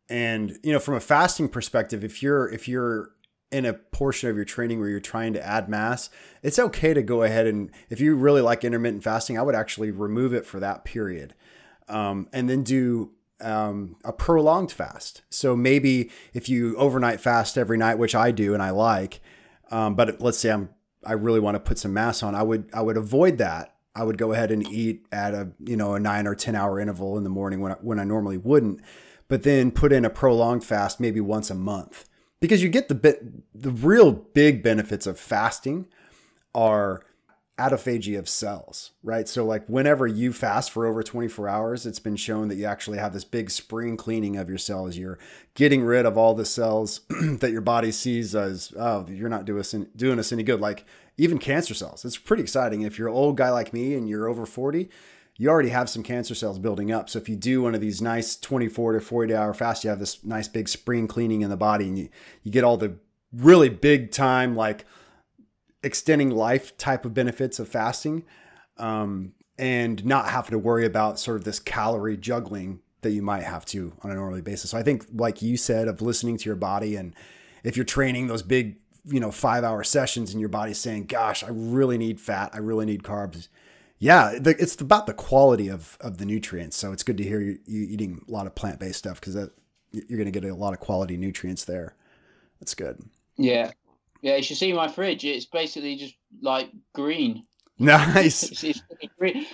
And 0.09 0.59
you 0.63 0.73
know, 0.73 0.79
from 0.79 0.95
a 0.95 1.01
fasting 1.01 1.49
perspective, 1.49 2.05
if 2.05 2.23
you're 2.23 2.49
if 2.49 2.69
you're 2.69 3.11
in 3.51 3.65
a 3.65 3.73
portion 3.73 4.29
of 4.29 4.37
your 4.37 4.45
training 4.45 4.79
where 4.79 4.89
you're 4.89 5.01
trying 5.01 5.33
to 5.33 5.47
add 5.47 5.69
mass, 5.69 6.11
it's 6.43 6.59
okay 6.59 6.95
to 6.95 7.03
go 7.03 7.23
ahead 7.23 7.47
and 7.47 7.71
if 7.89 7.99
you 7.99 8.15
really 8.15 8.43
like 8.43 8.63
intermittent 8.63 9.03
fasting, 9.03 9.39
I 9.39 9.43
would 9.43 9.55
actually 9.55 9.91
remove 9.91 10.35
it 10.35 10.45
for 10.45 10.61
that 10.61 10.85
period 10.85 11.35
um, 11.89 12.29
and 12.33 12.49
then 12.49 12.63
do 12.63 13.13
um, 13.41 13.97
a 14.05 14.13
prolonged 14.13 14.73
fast. 14.73 15.23
So 15.31 15.57
maybe 15.57 16.11
if 16.35 16.49
you 16.49 16.77
overnight 16.77 17.21
fast 17.21 17.57
every 17.57 17.79
night, 17.79 17.99
which 17.99 18.15
I 18.15 18.31
do 18.31 18.55
and 18.55 18.63
I 18.63 18.71
like, 18.71 19.21
um, 19.71 19.95
but 19.95 20.21
let's 20.21 20.39
say 20.39 20.51
I'm 20.51 20.71
I 21.05 21.13
really 21.13 21.41
want 21.41 21.55
to 21.55 21.61
put 21.61 21.79
some 21.79 21.93
mass 21.93 22.23
on, 22.23 22.35
I 22.35 22.43
would 22.43 22.69
I 22.73 22.83
would 22.83 22.97
avoid 22.97 23.39
that. 23.39 23.75
I 23.95 24.05
would 24.05 24.19
go 24.19 24.33
ahead 24.33 24.51
and 24.51 24.67
eat 24.69 25.07
at 25.11 25.35
a 25.35 25.51
you 25.65 25.77
know 25.77 25.95
a 25.95 26.01
nine 26.01 26.27
or 26.27 26.35
ten 26.35 26.55
hour 26.55 26.81
interval 26.81 27.17
in 27.17 27.25
the 27.25 27.31
morning 27.31 27.61
when 27.61 27.73
I, 27.73 27.77
when 27.77 27.99
I 27.99 28.05
normally 28.05 28.39
wouldn't, 28.39 28.81
but 29.29 29.43
then 29.43 29.71
put 29.71 29.93
in 29.93 30.05
a 30.05 30.11
prolonged 30.11 30.65
fast 30.65 31.01
maybe 31.01 31.21
once 31.21 31.51
a 31.51 31.55
month 31.55 32.09
because 32.41 32.63
you 32.63 32.69
get 32.69 32.89
the 32.89 32.95
bit 32.95 33.23
the 33.55 33.71
real 33.71 34.13
big 34.13 34.63
benefits 34.63 35.07
of 35.07 35.19
fasting 35.19 35.87
are 36.55 37.03
autophagy 37.59 38.19
of 38.19 38.29
cells, 38.29 38.93
right? 39.03 39.29
So, 39.29 39.45
like, 39.45 39.67
whenever 39.67 40.07
you 40.07 40.33
fast 40.33 40.71
for 40.71 40.87
over 40.87 41.03
24 41.03 41.49
hours, 41.49 41.87
it's 41.87 41.99
been 41.99 42.17
shown 42.17 42.49
that 42.49 42.55
you 42.55 42.65
actually 42.65 42.99
have 42.99 43.13
this 43.13 43.25
big 43.25 43.51
spring 43.51 43.97
cleaning 43.97 44.37
of 44.37 44.49
your 44.49 44.59
cells. 44.59 44.97
You're 44.97 45.19
getting 45.55 45.83
rid 45.83 46.07
of 46.07 46.17
all 46.17 46.35
the 46.35 46.45
cells 46.45 47.01
that 47.09 47.51
your 47.51 47.61
body 47.61 47.91
sees 47.93 48.35
as, 48.35 48.73
oh, 48.79 49.07
you're 49.09 49.29
not 49.29 49.45
doing 49.45 50.19
us, 50.19 50.33
any 50.33 50.43
good. 50.43 50.61
Like, 50.61 50.87
even 51.17 51.39
cancer 51.39 51.75
cells. 51.75 52.05
It's 52.05 52.17
pretty 52.17 52.43
exciting. 52.45 52.83
If 52.83 52.99
you're 52.99 53.09
an 53.09 53.15
old 53.15 53.37
guy 53.37 53.51
like 53.51 53.73
me 53.73 53.95
and 53.95 54.09
you're 54.09 54.29
over 54.29 54.47
40, 54.47 54.89
you 55.37 55.49
already 55.49 55.71
have 55.71 55.91
some 55.91 56.05
cancer 56.05 56.35
cells 56.35 56.59
building 56.59 56.93
up. 56.93 57.11
So, 57.11 57.19
if 57.19 57.29
you 57.29 57.37
do 57.37 57.63
one 57.63 57.75
of 57.75 57.81
these 57.81 58.01
nice 58.01 58.37
24 58.37 58.93
to 58.93 59.01
40 59.01 59.35
hour 59.35 59.53
fasts, 59.53 59.85
you 59.85 59.91
have 59.91 59.99
this 59.99 60.25
nice 60.25 60.49
big 60.49 60.69
spring 60.69 61.09
cleaning 61.09 61.43
in 61.43 61.51
the 61.51 61.57
body 61.57 61.89
and 61.89 61.99
you, 61.99 62.09
you 62.43 62.53
get 62.53 62.65
all 62.65 62.77
the 62.77 62.97
really 63.33 63.69
big 63.69 64.13
time, 64.13 64.55
like, 64.57 64.87
extending 65.83 66.31
life 66.31 66.77
type 66.77 67.05
of 67.05 67.15
benefits 67.15 67.59
of 67.59 67.69
fasting 67.69 68.25
um, 68.79 69.33
and 69.59 70.05
not 70.05 70.29
having 70.29 70.51
to 70.51 70.59
worry 70.59 70.85
about 70.85 71.19
sort 71.19 71.37
of 71.37 71.45
this 71.45 71.59
calorie 71.59 72.17
juggling 72.17 72.81
that 73.03 73.11
you 73.11 73.23
might 73.23 73.45
have 73.45 73.65
to 73.65 73.93
on 74.03 74.11
a 74.11 74.15
normal 74.15 74.41
basis. 74.43 74.71
So 74.71 74.79
I 74.79 74.83
think, 74.83 75.07
like 75.13 75.43
you 75.43 75.57
said, 75.57 75.89
of 75.89 76.03
listening 76.03 76.37
to 76.39 76.45
your 76.47 76.57
body, 76.57 76.97
and 76.97 77.15
if 77.63 77.77
you're 77.77 77.85
training 77.85 78.27
those 78.27 78.43
big, 78.43 78.77
you 79.05 79.21
know, 79.21 79.31
five 79.31 79.65
hour 79.65 79.85
sessions, 79.85 80.33
and 80.33 80.41
your 80.41 80.49
body's 80.49 80.79
saying, 80.79 81.05
"Gosh, 81.07 81.45
I 81.45 81.49
really 81.51 81.99
need 81.99 82.21
fat. 82.21 82.51
I 82.53 82.59
really 82.59 82.87
need 82.87 83.03
carbs." 83.03 83.49
Yeah, 84.01 84.33
it's 84.35 84.81
about 84.81 85.07
the 85.07 85.15
quality 85.15 85.69
of 85.69 85.97
of 86.01 86.19
the 86.19 86.27
nutrients. 86.27 86.77
So 86.77 86.93
it's 86.93 87.03
good 87.03 87.19
to 87.19 87.25
hear 87.25 87.41
you, 87.41 87.59
you 87.67 87.83
eating 87.83 88.25
a 88.29 88.31
lot 88.31 88.47
of 88.47 88.55
plant 88.55 88.81
based 88.81 88.99
stuff 88.99 89.21
because 89.21 89.37
you're 89.93 90.19
going 90.19 90.33
to 90.33 90.41
get 90.41 90.45
a 90.45 90.55
lot 90.55 90.73
of 90.73 90.81
quality 90.81 91.17
nutrients 91.17 91.65
there. 91.65 91.95
That's 92.61 92.75
good. 92.75 93.01
Yeah, 93.37 93.71
yeah, 94.21 94.37
you 94.37 94.43
should 94.43 94.57
see 94.57 94.73
my 94.73 94.89
fridge. 94.89 95.25
It's 95.25 95.47
basically 95.47 95.97
just 95.97 96.15
like 96.43 96.71
green. 96.93 97.45
Nice. 97.81 98.43
it's, 98.43 98.65
it's 98.65 98.83
green, 99.17 99.47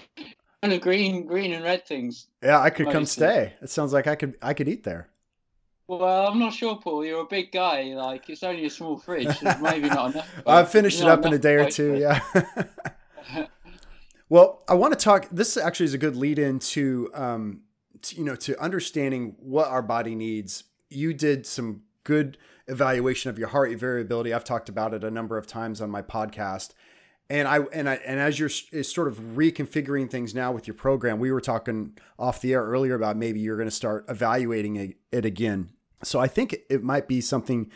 green, 0.80 1.26
green 1.26 1.52
and 1.52 1.62
red 1.62 1.86
things. 1.86 2.28
Yeah, 2.42 2.58
I 2.58 2.70
could 2.70 2.90
come 2.90 3.04
stay. 3.04 3.52
It 3.60 3.68
sounds 3.68 3.92
like 3.92 4.06
I 4.06 4.14
could 4.14 4.38
I 4.40 4.54
could 4.54 4.66
eat 4.66 4.82
there. 4.82 5.10
Well, 5.86 6.26
I'm 6.26 6.38
not 6.38 6.54
sure, 6.54 6.76
Paul. 6.76 7.04
You're 7.04 7.20
a 7.20 7.26
big 7.26 7.52
guy. 7.52 7.92
Like 7.94 8.30
it's 8.30 8.42
only 8.42 8.64
a 8.64 8.70
small 8.70 8.96
fridge. 8.96 9.36
So 9.38 9.54
maybe 9.60 9.88
not 9.88 10.12
enough. 10.12 10.42
I've 10.46 10.70
finished 10.70 11.00
it 11.00 11.06
up 11.06 11.26
in 11.26 11.34
a 11.34 11.38
day 11.38 11.56
or 11.56 11.70
two. 11.70 11.96
Yeah. 11.98 12.20
well, 14.30 14.62
I 14.68 14.74
want 14.74 14.94
to 14.94 14.98
talk. 14.98 15.28
This 15.30 15.58
actually 15.58 15.86
is 15.86 15.94
a 15.94 15.98
good 15.98 16.16
lead 16.16 16.38
into, 16.38 17.10
um, 17.12 17.60
to, 18.00 18.16
you 18.16 18.24
know, 18.24 18.36
to 18.36 18.58
understanding 18.58 19.36
what 19.38 19.68
our 19.68 19.82
body 19.82 20.14
needs. 20.14 20.64
You 20.88 21.12
did 21.12 21.46
some 21.46 21.82
good 22.04 22.38
evaluation 22.68 23.30
of 23.30 23.38
your 23.38 23.48
heart 23.48 23.70
rate 23.70 23.78
variability. 23.78 24.32
I've 24.32 24.44
talked 24.44 24.68
about 24.68 24.94
it 24.94 25.04
a 25.04 25.10
number 25.10 25.36
of 25.36 25.46
times 25.46 25.80
on 25.80 25.90
my 25.90 26.02
podcast. 26.02 26.70
And 27.30 27.48
I 27.48 27.60
and 27.72 27.88
I 27.88 27.94
and 28.06 28.20
as 28.20 28.38
you're 28.38 28.50
sort 28.50 29.08
of 29.08 29.18
reconfiguring 29.18 30.10
things 30.10 30.34
now 30.34 30.52
with 30.52 30.66
your 30.66 30.74
program, 30.74 31.18
we 31.18 31.32
were 31.32 31.40
talking 31.40 31.96
off 32.18 32.40
the 32.42 32.52
air 32.52 32.62
earlier 32.62 32.94
about 32.94 33.16
maybe 33.16 33.40
you're 33.40 33.56
going 33.56 33.68
to 33.68 33.74
start 33.74 34.04
evaluating 34.08 34.94
it 35.10 35.24
again. 35.24 35.70
So 36.02 36.20
I 36.20 36.26
think 36.26 36.54
it 36.68 36.82
might 36.82 37.08
be 37.08 37.22
something 37.22 37.70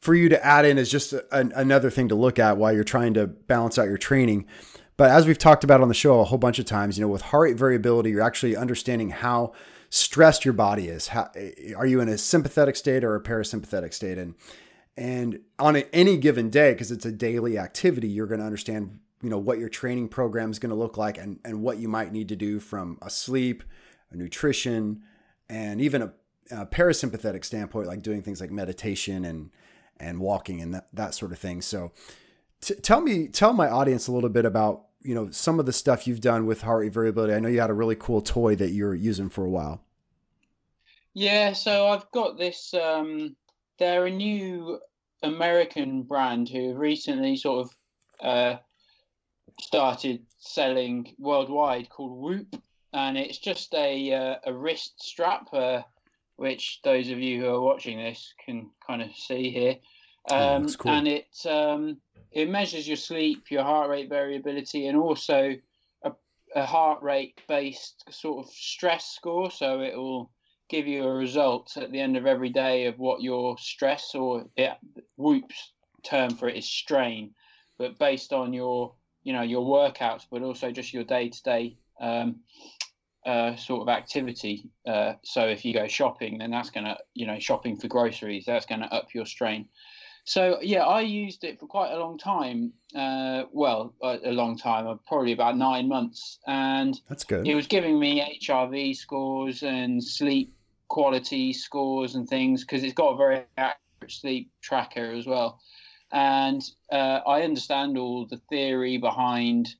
for 0.00 0.14
you 0.14 0.28
to 0.28 0.44
add 0.44 0.64
in 0.64 0.76
as 0.76 0.90
just 0.90 1.12
a, 1.14 1.24
another 1.32 1.90
thing 1.90 2.08
to 2.08 2.14
look 2.14 2.38
at 2.38 2.58
while 2.58 2.72
you're 2.72 2.84
trying 2.84 3.14
to 3.14 3.26
balance 3.26 3.78
out 3.78 3.88
your 3.88 3.98
training. 3.98 4.46
But 4.96 5.10
as 5.10 5.26
we've 5.26 5.38
talked 5.38 5.64
about 5.64 5.80
on 5.80 5.88
the 5.88 5.94
show 5.94 6.20
a 6.20 6.24
whole 6.24 6.38
bunch 6.38 6.58
of 6.58 6.66
times, 6.66 6.98
you 6.98 7.02
know, 7.02 7.08
with 7.08 7.22
heart 7.22 7.48
rate 7.48 7.56
variability, 7.56 8.10
you're 8.10 8.20
actually 8.20 8.54
understanding 8.54 9.08
how 9.08 9.54
stressed 9.90 10.44
your 10.44 10.54
body 10.54 10.88
is. 10.88 11.08
How, 11.08 11.30
are 11.76 11.86
you 11.86 12.00
in 12.00 12.08
a 12.08 12.16
sympathetic 12.16 12.76
state 12.76 13.04
or 13.04 13.14
a 13.14 13.22
parasympathetic 13.22 13.92
state? 13.92 14.18
And 14.18 14.34
and 14.96 15.40
on 15.58 15.76
any 15.76 16.16
given 16.16 16.50
day, 16.50 16.72
because 16.72 16.90
it's 16.90 17.06
a 17.06 17.12
daily 17.12 17.58
activity, 17.58 18.08
you're 18.08 18.26
going 18.26 18.40
to 18.40 18.46
understand, 18.46 18.98
you 19.22 19.30
know, 19.30 19.38
what 19.38 19.58
your 19.58 19.68
training 19.68 20.08
program 20.08 20.50
is 20.50 20.58
going 20.58 20.70
to 20.70 20.76
look 20.76 20.96
like 20.96 21.16
and, 21.16 21.38
and 21.44 21.62
what 21.62 21.78
you 21.78 21.88
might 21.88 22.12
need 22.12 22.28
to 22.28 22.36
do 22.36 22.60
from 22.60 22.98
a 23.00 23.08
sleep, 23.08 23.62
a 24.10 24.16
nutrition, 24.16 25.02
and 25.48 25.80
even 25.80 26.02
a, 26.02 26.12
a 26.50 26.66
parasympathetic 26.66 27.44
standpoint, 27.44 27.86
like 27.86 28.02
doing 28.02 28.20
things 28.20 28.40
like 28.40 28.50
meditation 28.50 29.24
and 29.24 29.50
and 29.98 30.18
walking 30.18 30.60
and 30.60 30.74
that, 30.74 30.88
that 30.92 31.14
sort 31.14 31.32
of 31.32 31.38
thing. 31.38 31.62
So 31.62 31.92
t- 32.60 32.74
tell 32.74 33.00
me, 33.00 33.28
tell 33.28 33.52
my 33.52 33.68
audience 33.68 34.08
a 34.08 34.12
little 34.12 34.30
bit 34.30 34.44
about, 34.44 34.86
you 35.02 35.14
know, 35.14 35.30
some 35.30 35.58
of 35.58 35.66
the 35.66 35.72
stuff 35.72 36.06
you've 36.06 36.20
done 36.20 36.46
with 36.46 36.62
heart 36.62 36.80
rate 36.80 36.92
variability. 36.92 37.34
I 37.34 37.40
know 37.40 37.48
you 37.48 37.60
had 37.60 37.70
a 37.70 37.74
really 37.74 37.96
cool 37.96 38.20
toy 38.20 38.54
that 38.56 38.70
you're 38.70 38.94
using 38.94 39.28
for 39.28 39.44
a 39.44 39.50
while. 39.50 39.82
Yeah, 41.14 41.52
so 41.52 41.88
I've 41.88 42.10
got 42.12 42.38
this 42.38 42.72
um 42.74 43.34
they're 43.80 44.06
a 44.06 44.10
new 44.10 44.78
American 45.22 46.02
brand 46.02 46.48
who 46.48 46.74
recently 46.74 47.36
sort 47.36 47.66
of 47.66 47.76
uh, 48.22 48.58
started 49.58 50.22
selling 50.38 51.14
worldwide 51.18 51.88
called 51.88 52.16
Whoop, 52.16 52.62
and 52.92 53.18
it's 53.18 53.38
just 53.38 53.74
a 53.74 54.12
uh, 54.12 54.36
a 54.46 54.52
wrist 54.52 55.02
strap, 55.02 55.48
uh, 55.52 55.82
which 56.36 56.80
those 56.84 57.10
of 57.10 57.18
you 57.18 57.40
who 57.40 57.48
are 57.48 57.60
watching 57.60 57.98
this 57.98 58.34
can 58.44 58.70
kind 58.86 59.02
of 59.02 59.10
see 59.14 59.50
here. 59.50 59.76
Um, 60.30 60.66
oh, 60.66 60.74
cool. 60.78 60.92
And 60.92 61.08
it 61.08 61.46
um, 61.46 61.96
it 62.32 62.48
measures 62.48 62.86
your 62.86 62.96
sleep, 62.96 63.50
your 63.50 63.62
heart 63.62 63.90
rate 63.90 64.08
variability, 64.08 64.86
and 64.86 64.96
also 64.96 65.56
a, 66.02 66.12
a 66.54 66.64
heart 66.64 67.02
rate 67.02 67.40
based 67.48 68.04
sort 68.10 68.46
of 68.46 68.52
stress 68.52 69.06
score. 69.06 69.50
So 69.50 69.80
it 69.80 69.96
will 69.96 70.30
give 70.70 70.86
you 70.86 71.04
a 71.04 71.12
result 71.12 71.76
at 71.76 71.90
the 71.90 72.00
end 72.00 72.16
of 72.16 72.26
every 72.26 72.48
day 72.48 72.86
of 72.86 72.98
what 72.98 73.20
your 73.20 73.58
stress 73.58 74.14
or 74.14 74.46
it, 74.56 74.70
Whoop's 75.16 75.72
term 76.02 76.30
for 76.30 76.48
it 76.48 76.56
is 76.56 76.64
strain 76.64 77.34
but 77.76 77.98
based 77.98 78.32
on 78.32 78.52
your 78.52 78.94
you 79.22 79.32
know 79.32 79.42
your 79.42 79.66
workouts 79.66 80.24
but 80.30 80.42
also 80.42 80.70
just 80.70 80.94
your 80.94 81.04
day-to-day 81.04 81.76
um, 82.00 82.36
uh, 83.26 83.54
sort 83.56 83.82
of 83.82 83.88
activity 83.88 84.70
uh, 84.86 85.14
so 85.22 85.46
if 85.46 85.64
you 85.64 85.74
go 85.74 85.86
shopping 85.88 86.38
then 86.38 86.50
that's 86.50 86.70
going 86.70 86.86
to 86.86 86.96
you 87.14 87.26
know 87.26 87.38
shopping 87.38 87.76
for 87.76 87.88
groceries 87.88 88.44
that's 88.46 88.66
going 88.66 88.80
to 88.80 88.94
up 88.94 89.08
your 89.12 89.26
strain 89.26 89.68
so 90.24 90.58
yeah 90.62 90.84
i 90.84 91.00
used 91.00 91.44
it 91.44 91.58
for 91.58 91.66
quite 91.66 91.92
a 91.92 91.98
long 91.98 92.18
time 92.18 92.72
uh, 92.94 93.44
well 93.52 93.94
a, 94.02 94.18
a, 94.24 94.32
long 94.32 94.56
time 94.56 94.86
uh, 94.86 94.94
probably 95.06 95.32
about 95.32 95.56
nine 95.56 95.88
months 95.88 96.38
and 96.46 97.00
that's 97.08 97.24
good 97.24 97.46
it 97.46 97.54
was 97.54 97.66
giving 97.66 97.98
me 97.98 98.38
hrv 98.42 98.96
scores 98.96 99.62
and 99.62 100.02
sleep 100.02 100.52
quality 100.90 101.54
scores 101.54 102.16
and 102.16 102.28
things 102.28 102.62
because 102.62 102.82
it's 102.82 102.92
got 102.92 103.14
a 103.14 103.16
very 103.16 103.44
accurate 103.56 103.80
sleep 104.08 104.50
tracker 104.60 105.12
as 105.12 105.26
well. 105.26 105.60
And 106.12 106.60
uh, 106.92 107.20
I 107.26 107.42
understand 107.42 107.96
all 107.96 108.26
the 108.26 108.40
theory 108.50 108.98
behind, 108.98 109.74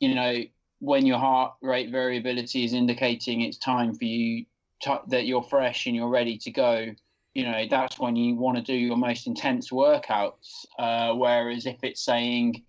you 0.00 0.14
know, 0.14 0.42
when 0.80 1.06
your 1.06 1.18
heart 1.18 1.54
rate 1.62 1.90
variability 1.90 2.64
is 2.64 2.72
indicating 2.72 3.42
it's 3.42 3.58
time 3.58 3.94
for 3.94 4.04
you 4.04 4.46
to, 4.80 5.00
that 5.08 5.26
you're 5.26 5.42
fresh 5.42 5.86
and 5.86 5.94
you're 5.94 6.08
ready 6.08 6.38
to 6.38 6.50
go. 6.50 6.88
You 7.36 7.44
know, 7.44 7.66
that's 7.68 7.98
when 7.98 8.16
you 8.16 8.34
want 8.34 8.56
to 8.56 8.62
do 8.62 8.72
your 8.72 8.96
most 8.96 9.26
intense 9.26 9.70
workouts. 9.70 10.64
Uh, 10.78 11.12
whereas 11.12 11.66
if 11.66 11.76
it's 11.82 12.02
saying 12.02 12.64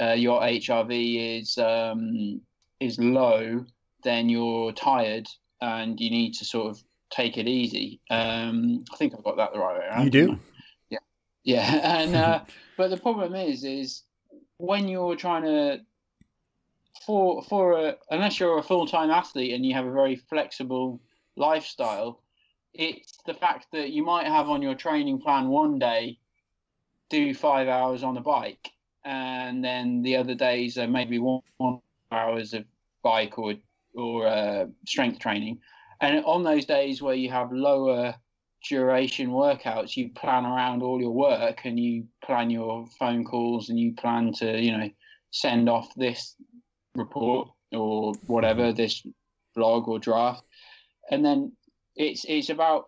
uh, 0.00 0.12
your 0.12 0.40
HRV 0.40 1.40
is 1.40 1.58
um, 1.58 2.40
is 2.80 2.98
low, 2.98 3.66
then 4.04 4.30
you're 4.30 4.72
tired 4.72 5.28
and 5.60 6.00
you 6.00 6.08
need 6.08 6.32
to 6.32 6.46
sort 6.46 6.70
of 6.70 6.82
take 7.10 7.36
it 7.36 7.46
easy. 7.46 8.00
Um, 8.08 8.86
I 8.90 8.96
think 8.96 9.12
I've 9.12 9.22
got 9.22 9.36
that 9.36 9.52
the 9.52 9.58
right 9.58 9.78
way 9.78 9.84
around. 9.84 10.04
You 10.04 10.10
do? 10.10 10.38
Yeah, 10.88 10.98
yeah. 11.44 11.98
And 12.00 12.16
uh, 12.16 12.40
but 12.78 12.88
the 12.88 12.96
problem 12.96 13.34
is, 13.34 13.64
is 13.64 14.02
when 14.56 14.88
you're 14.88 15.16
trying 15.16 15.42
to 15.42 15.80
for 17.04 17.42
for 17.42 17.72
a 17.72 17.96
unless 18.10 18.40
you're 18.40 18.56
a 18.56 18.62
full 18.62 18.86
time 18.86 19.10
athlete 19.10 19.52
and 19.52 19.66
you 19.66 19.74
have 19.74 19.84
a 19.84 19.92
very 19.92 20.16
flexible 20.16 21.02
lifestyle, 21.36 22.22
it's 22.78 23.18
the 23.26 23.34
fact 23.34 23.66
that 23.72 23.90
you 23.90 24.04
might 24.04 24.26
have 24.26 24.48
on 24.48 24.62
your 24.62 24.74
training 24.74 25.20
plan 25.20 25.48
one 25.48 25.78
day 25.78 26.18
do 27.10 27.34
five 27.34 27.68
hours 27.68 28.02
on 28.02 28.14
the 28.14 28.20
bike, 28.20 28.70
and 29.04 29.64
then 29.64 30.02
the 30.02 30.16
other 30.16 30.34
days 30.34 30.78
are 30.78 30.88
maybe 30.88 31.18
one, 31.18 31.40
one 31.58 31.80
hours 32.10 32.54
of 32.54 32.64
bike 33.02 33.38
or 33.38 33.54
or 33.94 34.26
uh, 34.26 34.66
strength 34.84 35.18
training 35.18 35.58
and 36.00 36.24
on 36.24 36.42
those 36.42 36.66
days 36.66 37.00
where 37.00 37.14
you 37.14 37.30
have 37.30 37.52
lower 37.52 38.14
duration 38.68 39.30
workouts, 39.30 39.96
you 39.96 40.10
plan 40.10 40.44
around 40.44 40.82
all 40.82 41.00
your 41.00 41.12
work 41.12 41.60
and 41.64 41.78
you 41.78 42.06
plan 42.22 42.50
your 42.50 42.86
phone 42.98 43.24
calls 43.24 43.70
and 43.70 43.78
you 43.78 43.94
plan 43.94 44.32
to, 44.34 44.60
you 44.60 44.76
know, 44.76 44.90
send 45.30 45.68
off 45.68 45.88
this 45.94 46.34
report 46.94 47.48
or 47.72 48.12
whatever, 48.26 48.72
this 48.72 49.06
blog 49.54 49.88
or 49.88 49.98
draft. 49.98 50.42
And 51.10 51.24
then 51.24 51.52
it's 51.96 52.24
it's 52.28 52.50
about 52.50 52.86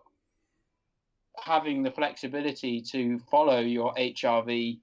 having 1.43 1.83
the 1.83 1.91
flexibility 1.91 2.81
to 2.81 3.19
follow 3.31 3.59
your 3.59 3.93
HRV 3.95 4.79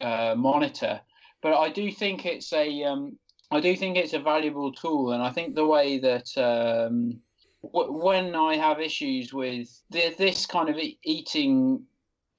uh, 0.00 0.34
monitor. 0.36 1.00
But 1.42 1.54
I 1.54 1.70
do 1.70 1.90
think 1.90 2.26
it's 2.26 2.52
a 2.52 2.84
um, 2.84 3.18
I 3.50 3.60
do 3.60 3.76
think 3.76 3.96
it's 3.96 4.14
a 4.14 4.18
valuable 4.18 4.72
tool, 4.72 5.12
and 5.12 5.22
I 5.22 5.30
think 5.30 5.54
the 5.54 5.66
way 5.66 5.98
that 5.98 6.36
um, 6.38 7.20
when 7.62 8.34
I 8.34 8.56
have 8.56 8.80
issues 8.80 9.32
with 9.32 9.68
this 9.90 10.46
kind 10.46 10.68
of 10.68 10.76
eating 11.04 11.84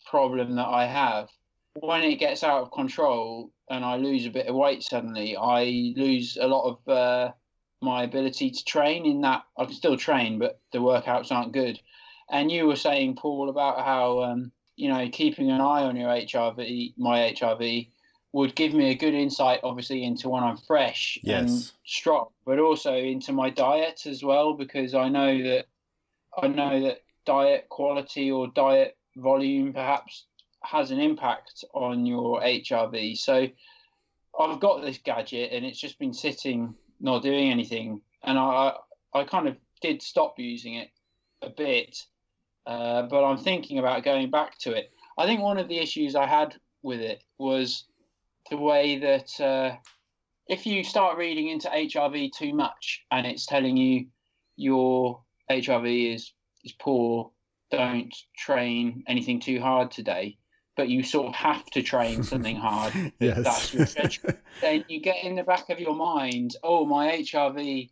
problem 0.05 0.55
that 0.55 0.67
I 0.67 0.85
have, 0.85 1.29
when 1.75 2.03
it 2.03 2.15
gets 2.15 2.43
out 2.43 2.61
of 2.61 2.71
control 2.71 3.51
and 3.69 3.83
I 3.83 3.97
lose 3.97 4.25
a 4.25 4.31
bit 4.31 4.47
of 4.47 4.55
weight 4.55 4.83
suddenly, 4.83 5.35
I 5.37 5.93
lose 5.95 6.37
a 6.39 6.47
lot 6.47 6.69
of 6.69 6.87
uh, 6.87 7.31
my 7.81 8.03
ability 8.03 8.51
to 8.51 8.65
train. 8.65 9.05
In 9.05 9.21
that 9.21 9.43
I 9.57 9.65
can 9.65 9.73
still 9.73 9.97
train, 9.97 10.39
but 10.39 10.59
the 10.71 10.79
workouts 10.79 11.31
aren't 11.31 11.53
good. 11.53 11.79
And 12.29 12.51
you 12.51 12.67
were 12.67 12.75
saying, 12.75 13.15
Paul, 13.15 13.49
about 13.49 13.83
how 13.83 14.21
um, 14.23 14.51
you 14.75 14.89
know 14.89 15.07
keeping 15.09 15.49
an 15.49 15.61
eye 15.61 15.83
on 15.83 15.95
your 15.95 16.09
HRV, 16.09 16.93
my 16.97 17.33
HRV, 17.33 17.89
would 18.33 18.55
give 18.55 18.73
me 18.73 18.91
a 18.91 18.95
good 18.95 19.13
insight, 19.13 19.61
obviously, 19.63 20.03
into 20.03 20.29
when 20.29 20.43
I'm 20.43 20.57
fresh 20.57 21.17
yes. 21.23 21.49
and 21.49 21.71
strong, 21.85 22.27
but 22.45 22.59
also 22.59 22.95
into 22.95 23.31
my 23.31 23.49
diet 23.49 24.05
as 24.05 24.23
well, 24.23 24.53
because 24.53 24.93
I 24.93 25.09
know 25.09 25.41
that 25.43 25.65
I 26.37 26.47
know 26.47 26.81
that 26.81 27.01
diet 27.25 27.67
quality 27.69 28.31
or 28.31 28.47
diet 28.47 28.97
volume 29.15 29.73
perhaps 29.73 30.25
has 30.63 30.91
an 30.91 30.99
impact 30.99 31.63
on 31.73 32.05
your 32.05 32.41
HRV. 32.41 33.17
So 33.17 33.47
I've 34.39 34.59
got 34.59 34.81
this 34.81 34.97
gadget 34.97 35.51
and 35.51 35.65
it's 35.65 35.79
just 35.79 35.99
been 35.99 36.13
sitting, 36.13 36.75
not 36.99 37.23
doing 37.23 37.51
anything, 37.51 38.01
and 38.23 38.37
I 38.37 38.73
I 39.13 39.23
kind 39.23 39.47
of 39.47 39.57
did 39.81 40.01
stop 40.01 40.39
using 40.39 40.75
it 40.75 40.89
a 41.41 41.49
bit, 41.49 41.97
uh, 42.65 43.03
but 43.03 43.23
I'm 43.23 43.37
thinking 43.37 43.79
about 43.79 44.03
going 44.03 44.29
back 44.29 44.57
to 44.59 44.71
it. 44.71 44.91
I 45.17 45.25
think 45.25 45.41
one 45.41 45.57
of 45.57 45.67
the 45.67 45.79
issues 45.79 46.15
I 46.15 46.27
had 46.27 46.55
with 46.83 46.99
it 46.99 47.23
was 47.37 47.85
the 48.49 48.57
way 48.57 48.99
that 48.99 49.41
uh, 49.41 49.75
if 50.47 50.65
you 50.65 50.83
start 50.83 51.17
reading 51.17 51.49
into 51.49 51.69
HRV 51.69 52.31
too 52.33 52.53
much 52.53 53.03
and 53.11 53.25
it's 53.25 53.45
telling 53.45 53.77
you 53.77 54.07
your 54.55 55.21
HRV 55.49 56.15
is 56.15 56.33
is 56.63 56.73
poor, 56.73 57.31
don't 57.71 58.13
train 58.35 59.03
anything 59.07 59.39
too 59.39 59.59
hard 59.59 59.91
today, 59.91 60.37
but 60.77 60.87
you 60.87 61.03
sort 61.03 61.27
of 61.27 61.33
have 61.35 61.65
to 61.71 61.81
train 61.81 62.23
something 62.23 62.55
hard. 62.55 62.93
yes. 63.19 63.43
That's 63.43 63.73
your 63.73 63.85
schedule. 63.87 64.31
then 64.61 64.85
you 64.87 65.01
get 65.01 65.23
in 65.23 65.35
the 65.35 65.43
back 65.43 65.69
of 65.69 65.79
your 65.79 65.95
mind, 65.95 66.55
oh, 66.63 66.85
my 66.85 67.11
HRV 67.17 67.89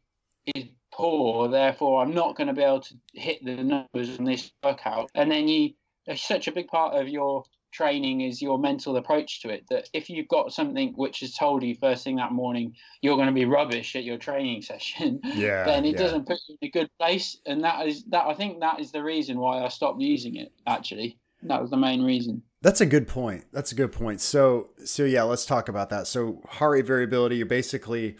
is 0.55 0.65
poor, 0.93 1.49
therefore 1.49 2.01
I'm 2.01 2.13
not 2.13 2.37
going 2.37 2.47
to 2.47 2.53
be 2.53 2.61
able 2.61 2.81
to 2.81 2.95
hit 3.13 3.43
the 3.43 3.55
numbers 3.55 4.17
on 4.17 4.25
this 4.25 4.51
workout. 4.63 5.09
And 5.15 5.29
then 5.31 5.47
you, 5.47 5.71
such 6.15 6.47
a 6.47 6.51
big 6.51 6.67
part 6.67 6.95
of 6.95 7.09
your 7.09 7.43
training 7.73 8.21
is 8.21 8.41
your 8.41 8.57
mental 8.57 8.95
approach 8.95 9.41
to 9.41 9.49
it 9.49 9.65
that 9.69 9.89
if 9.91 10.09
you've 10.09 10.29
got 10.29 10.53
something 10.53 10.93
which 10.95 11.19
has 11.19 11.33
told 11.35 11.61
you 11.61 11.75
first 11.75 12.05
thing 12.05 12.15
that 12.15 12.31
morning 12.31 12.73
you're 13.01 13.17
going 13.17 13.27
to 13.27 13.33
be 13.33 13.43
rubbish 13.43 13.97
at 13.97 14.05
your 14.05 14.17
training 14.17 14.61
session 14.61 15.19
Yeah, 15.33 15.65
then 15.65 15.83
it 15.83 15.91
yeah. 15.91 15.97
doesn't 15.97 16.25
put 16.25 16.37
you 16.47 16.55
in 16.61 16.67
a 16.69 16.71
good 16.71 16.89
place 16.97 17.37
and 17.45 17.65
that 17.65 17.85
is 17.85 18.05
that 18.11 18.27
i 18.27 18.33
think 18.33 18.61
that 18.61 18.79
is 18.79 18.93
the 18.93 19.03
reason 19.03 19.37
why 19.39 19.61
i 19.61 19.67
stopped 19.67 19.99
using 19.99 20.37
it 20.37 20.53
actually 20.65 21.19
that 21.43 21.61
was 21.61 21.69
the 21.69 21.75
main 21.77 22.01
reason 22.01 22.41
That's 22.65 22.81
a 22.81 22.87
good 22.87 23.07
point. 23.07 23.45
That's 23.53 23.71
a 23.71 23.75
good 23.75 23.91
point. 23.91 24.21
So, 24.21 24.69
so 24.83 25.03
yeah, 25.03 25.21
let's 25.21 25.45
talk 25.45 25.69
about 25.69 25.91
that. 25.91 26.07
So, 26.07 26.41
heart 26.49 26.71
rate 26.71 26.87
variability, 26.87 27.37
you're 27.37 27.45
basically, 27.45 28.15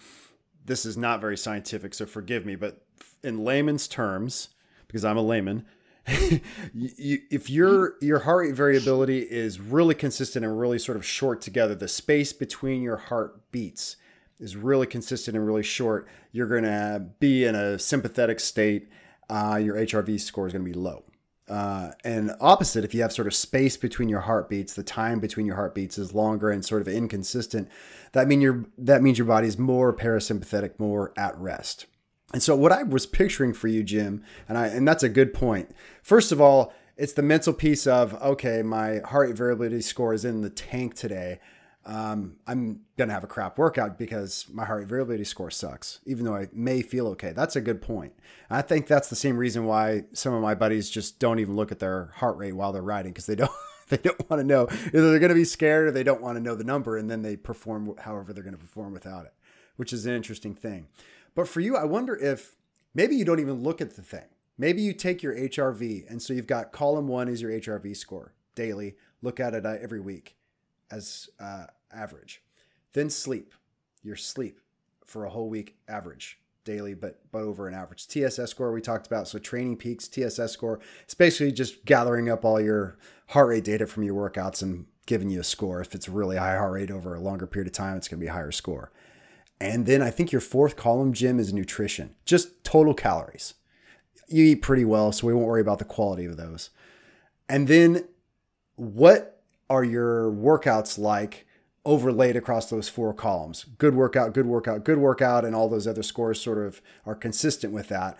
this 0.63 0.85
is 0.85 0.95
not 0.95 1.19
very 1.19 1.35
scientific, 1.35 1.95
so 1.95 2.05
forgive 2.05 2.45
me, 2.45 2.55
but 2.55 2.85
in 3.23 3.43
layman's 3.43 3.87
terms, 3.87 4.49
because 4.87 5.03
I'm 5.03 5.17
a 5.17 5.23
layman, 5.23 5.65
you, 6.75 7.21
if 7.31 7.49
your 7.49 7.95
your 8.01 8.19
heart 8.19 8.45
rate 8.45 8.53
variability 8.53 9.21
is 9.21 9.59
really 9.59 9.95
consistent 9.95 10.45
and 10.45 10.59
really 10.59 10.77
sort 10.77 10.95
of 10.95 11.03
short 11.03 11.41
together, 11.41 11.73
the 11.73 11.87
space 11.87 12.31
between 12.31 12.83
your 12.83 12.97
heart 12.97 13.49
beats 13.49 13.95
is 14.39 14.55
really 14.55 14.85
consistent 14.85 15.35
and 15.35 15.47
really 15.47 15.63
short, 15.63 16.07
you're 16.31 16.47
going 16.47 16.65
to 16.65 17.03
be 17.19 17.45
in 17.45 17.55
a 17.55 17.79
sympathetic 17.79 18.39
state. 18.39 18.89
Uh, 19.27 19.59
your 19.59 19.75
HRV 19.75 20.19
score 20.19 20.45
is 20.45 20.53
going 20.53 20.63
to 20.63 20.71
be 20.71 20.77
low. 20.77 21.03
Uh, 21.47 21.91
and 22.03 22.31
opposite, 22.39 22.83
if 22.83 22.93
you 22.93 23.01
have 23.01 23.13
sort 23.13 23.27
of 23.27 23.33
space 23.33 23.77
between 23.77 24.09
your 24.09 24.21
heartbeats, 24.21 24.73
the 24.73 24.83
time 24.83 25.19
between 25.19 25.45
your 25.45 25.55
heartbeats 25.55 25.97
is 25.97 26.13
longer 26.13 26.49
and 26.49 26.65
sort 26.65 26.81
of 26.81 26.87
inconsistent. 26.87 27.69
That 28.13 28.27
mean 28.27 28.41
your 28.41 28.65
that 28.77 29.03
means 29.03 29.17
your 29.17 29.27
body's 29.27 29.57
more 29.57 29.95
parasympathetic, 29.95 30.79
more 30.79 31.13
at 31.15 31.37
rest. 31.37 31.85
And 32.33 32.41
so 32.41 32.55
what 32.55 32.71
I 32.71 32.83
was 32.83 33.05
picturing 33.05 33.53
for 33.53 33.67
you, 33.67 33.83
Jim, 33.83 34.23
and 34.49 34.57
I 34.57 34.67
and 34.67 34.87
that's 34.87 35.03
a 35.03 35.09
good 35.09 35.33
point. 35.33 35.69
First 36.01 36.31
of 36.31 36.41
all, 36.41 36.73
it's 36.97 37.13
the 37.13 37.21
mental 37.21 37.53
piece 37.53 37.85
of 37.85 38.19
okay, 38.21 38.63
my 38.63 38.99
heart 39.05 39.35
variability 39.37 39.81
score 39.81 40.13
is 40.13 40.25
in 40.25 40.41
the 40.41 40.49
tank 40.49 40.95
today. 40.95 41.39
Um, 41.88 42.38
I'm 42.47 42.81
gonna 42.97 43.13
have 43.13 43.23
a 43.23 43.27
crap 43.27 43.59
workout 43.59 43.97
because 43.97 44.47
my 44.51 44.65
heart 44.65 44.88
variability 44.88 45.23
score 45.23 45.51
sucks, 45.51 45.99
even 46.05 46.25
though 46.25 46.36
I 46.36 46.47
may 46.51 46.81
feel 46.81 47.07
okay. 47.09 47.31
That's 47.31 47.55
a 47.55 47.61
good 47.61 47.79
point. 47.79 48.13
I 48.49 48.63
think 48.63 48.88
that's 48.88 49.07
the 49.07 49.15
same 49.15 49.38
reason 49.38 49.65
why 49.65 50.05
some 50.11 50.33
of 50.33 50.41
my 50.41 50.55
buddies 50.55 50.89
just 50.89 51.19
don't 51.19 51.38
even 51.39 51.55
look 51.55 51.71
at 51.71 51.77
their 51.77 52.05
heart 52.15 52.38
rate 52.38 52.53
while 52.53 52.73
they're 52.73 52.81
riding 52.81 53.11
because 53.11 53.27
they 53.27 53.36
don't 53.36 53.51
they 53.89 53.97
don't 53.97 54.29
want 54.29 54.39
to 54.39 54.43
know 54.43 54.67
either 54.88 55.11
they're 55.11 55.19
gonna 55.19 55.36
be 55.36 55.45
scared 55.45 55.88
or 55.88 55.91
they 55.91 56.03
don't 56.03 56.21
want 56.21 56.38
to 56.38 56.43
know 56.43 56.55
the 56.55 56.63
number, 56.63 56.97
and 56.97 57.09
then 57.09 57.21
they 57.21 57.36
perform 57.36 57.95
however 57.99 58.33
they're 58.33 58.43
gonna 58.43 58.57
perform 58.57 58.91
without 58.91 59.25
it, 59.25 59.33
which 59.75 59.93
is 59.93 60.07
an 60.07 60.13
interesting 60.13 60.55
thing. 60.55 60.88
But 61.36 61.47
for 61.47 61.59
you, 61.59 61.77
I 61.77 61.83
wonder 61.83 62.15
if 62.15 62.55
maybe 62.95 63.15
you 63.15 63.25
don't 63.25 63.39
even 63.39 63.61
look 63.61 63.79
at 63.79 63.95
the 63.95 64.01
thing. 64.01 64.25
Maybe 64.57 64.81
you 64.81 64.93
take 64.93 65.21
your 65.21 65.36
HRV, 65.36 66.09
and 66.09 66.19
so 66.19 66.33
you've 66.33 66.47
got 66.47 66.71
column 66.71 67.07
one 67.07 67.27
is 67.27 67.43
your 67.43 67.51
HRV 67.51 67.95
score 67.95 68.33
daily. 68.55 68.95
Look 69.21 69.39
at 69.39 69.53
it 69.53 69.67
uh, 69.67 69.75
every 69.79 69.99
week 69.99 70.36
as 70.91 71.29
uh, 71.39 71.65
average. 71.91 72.41
Then 72.93 73.09
sleep, 73.09 73.53
your 74.03 74.15
sleep 74.15 74.59
for 75.05 75.25
a 75.25 75.29
whole 75.29 75.49
week 75.49 75.75
average 75.88 76.39
daily, 76.63 76.93
but 76.93 77.21
but 77.31 77.41
over 77.41 77.67
an 77.67 77.73
average. 77.73 78.07
TSS 78.07 78.49
score 78.49 78.71
we 78.71 78.81
talked 78.81 79.07
about. 79.07 79.27
So 79.27 79.39
TrainingPeaks, 79.39 80.09
TSS 80.09 80.51
score. 80.51 80.79
It's 81.03 81.13
basically 81.13 81.51
just 81.51 81.86
gathering 81.86 82.29
up 82.29 82.43
all 82.43 82.59
your 82.59 82.97
heart 83.27 83.49
rate 83.49 83.63
data 83.63 83.88
from 83.88 84.03
your 84.03 84.29
workouts 84.29 84.61
and 84.61 84.86
giving 85.05 85.29
you 85.29 85.39
a 85.39 85.43
score. 85.43 85.79
If 85.81 85.95
it's 85.95 86.09
really 86.09 86.38
high 86.38 86.57
heart 86.57 86.73
rate 86.73 86.91
over 86.91 87.15
a 87.15 87.19
longer 87.19 87.47
period 87.47 87.67
of 87.67 87.73
time, 87.73 87.95
it's 87.95 88.07
going 88.07 88.19
to 88.19 88.23
be 88.23 88.29
a 88.29 88.33
higher 88.33 88.51
score. 88.51 88.91
And 89.61 89.86
then 89.86 90.01
I 90.01 90.09
think 90.09 90.31
your 90.31 90.41
fourth 90.41 90.75
column, 90.75 91.13
Jim, 91.13 91.39
is 91.39 91.53
nutrition, 91.53 92.15
just 92.25 92.63
total 92.63 92.93
calories. 92.93 93.53
You 94.27 94.43
eat 94.43 94.61
pretty 94.61 94.83
well, 94.83 95.11
so 95.11 95.27
we 95.27 95.33
won't 95.33 95.47
worry 95.47 95.61
about 95.61 95.79
the 95.79 95.86
quality 95.86 96.25
of 96.25 96.36
those. 96.36 96.71
And 97.47 97.67
then 97.67 98.05
what 98.75 99.34
are 99.70 99.84
your 99.84 100.32
workouts 100.32 100.97
like 100.97 101.45
overlaid 101.86 102.36
across 102.36 102.70
those 102.70 102.89
four 102.89 103.13
columns? 103.13 103.66
Good 103.78 103.95
workout, 103.95 104.34
good 104.34 104.45
workout, 104.45 104.84
good 104.84 104.97
workout, 104.97 105.45
and 105.45 105.55
all 105.55 105.70
those 105.70 105.88
other 105.88 106.03
scores 106.03 106.41
sort 106.41 106.57
of 106.57 106.82
are 107.05 107.16
consistent 107.16 107.74
with 107.74 107.88
that. 107.89 108.18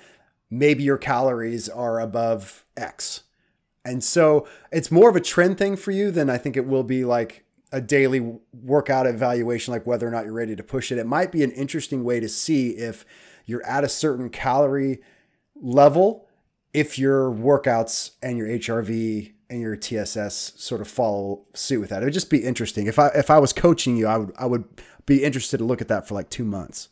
Maybe 0.50 0.84
your 0.84 0.98
calories 0.98 1.68
are 1.68 2.00
above 2.00 2.66
X. 2.78 3.24
And 3.84 4.04
so 4.04 4.48
it's 4.72 4.92
more 4.92 5.10
of 5.10 5.16
a 5.16 5.22
trend 5.22 5.58
thing 5.58 5.76
for 5.76 5.92
you 5.92 6.12
than 6.12 6.30
I 6.30 6.38
think 6.38 6.58
it 6.58 6.68
will 6.68 6.84
be 6.84 7.06
like 7.06 7.46
a 7.72 7.82
daily 7.82 8.38
workout 8.54 9.06
evaluation, 9.06 9.72
like 9.72 9.86
whether 9.86 10.08
or 10.08 10.12
not 10.12 10.26
you're 10.26 10.34
ready 10.34 10.56
to 10.56 10.64
push 10.64 10.92
it. 10.92 10.98
It 10.98 11.06
might 11.06 11.32
be 11.32 11.44
an 11.44 11.52
interesting 11.52 12.04
way 12.04 12.20
to 12.20 12.30
see 12.30 12.70
if 12.72 13.06
you're 13.46 13.66
at 13.66 13.84
a 13.84 13.90
certain 13.90 14.30
calorie 14.30 15.00
level, 15.56 16.28
if 16.74 16.98
your 16.98 17.32
workouts 17.32 18.12
and 18.22 18.38
your 18.38 18.48
HRV 18.48 19.35
and 19.50 19.62
your 19.62 19.76
TSS 19.76 20.54
sort 20.56 20.82
of 20.82 20.88
follow 20.88 21.42
suit 21.54 21.80
with 21.80 21.90
that. 21.90 22.02
It 22.02 22.06
would 22.06 22.14
just 22.14 22.30
be 22.30 22.44
interesting. 22.44 22.88
If 22.88 23.00
I 23.00 23.08
if 23.10 23.30
I 23.30 23.40
was 23.40 23.54
coaching 23.54 23.98
you, 23.98 24.08
I 24.08 24.18
would 24.18 24.34
I 24.38 24.46
would 24.46 24.66
be 25.06 25.24
interested 25.24 25.58
to 25.60 25.64
look 25.64 25.82
at 25.82 25.88
that 25.88 26.08
for 26.08 26.16
like 26.16 26.30
two 26.30 26.46
months. 26.46 26.90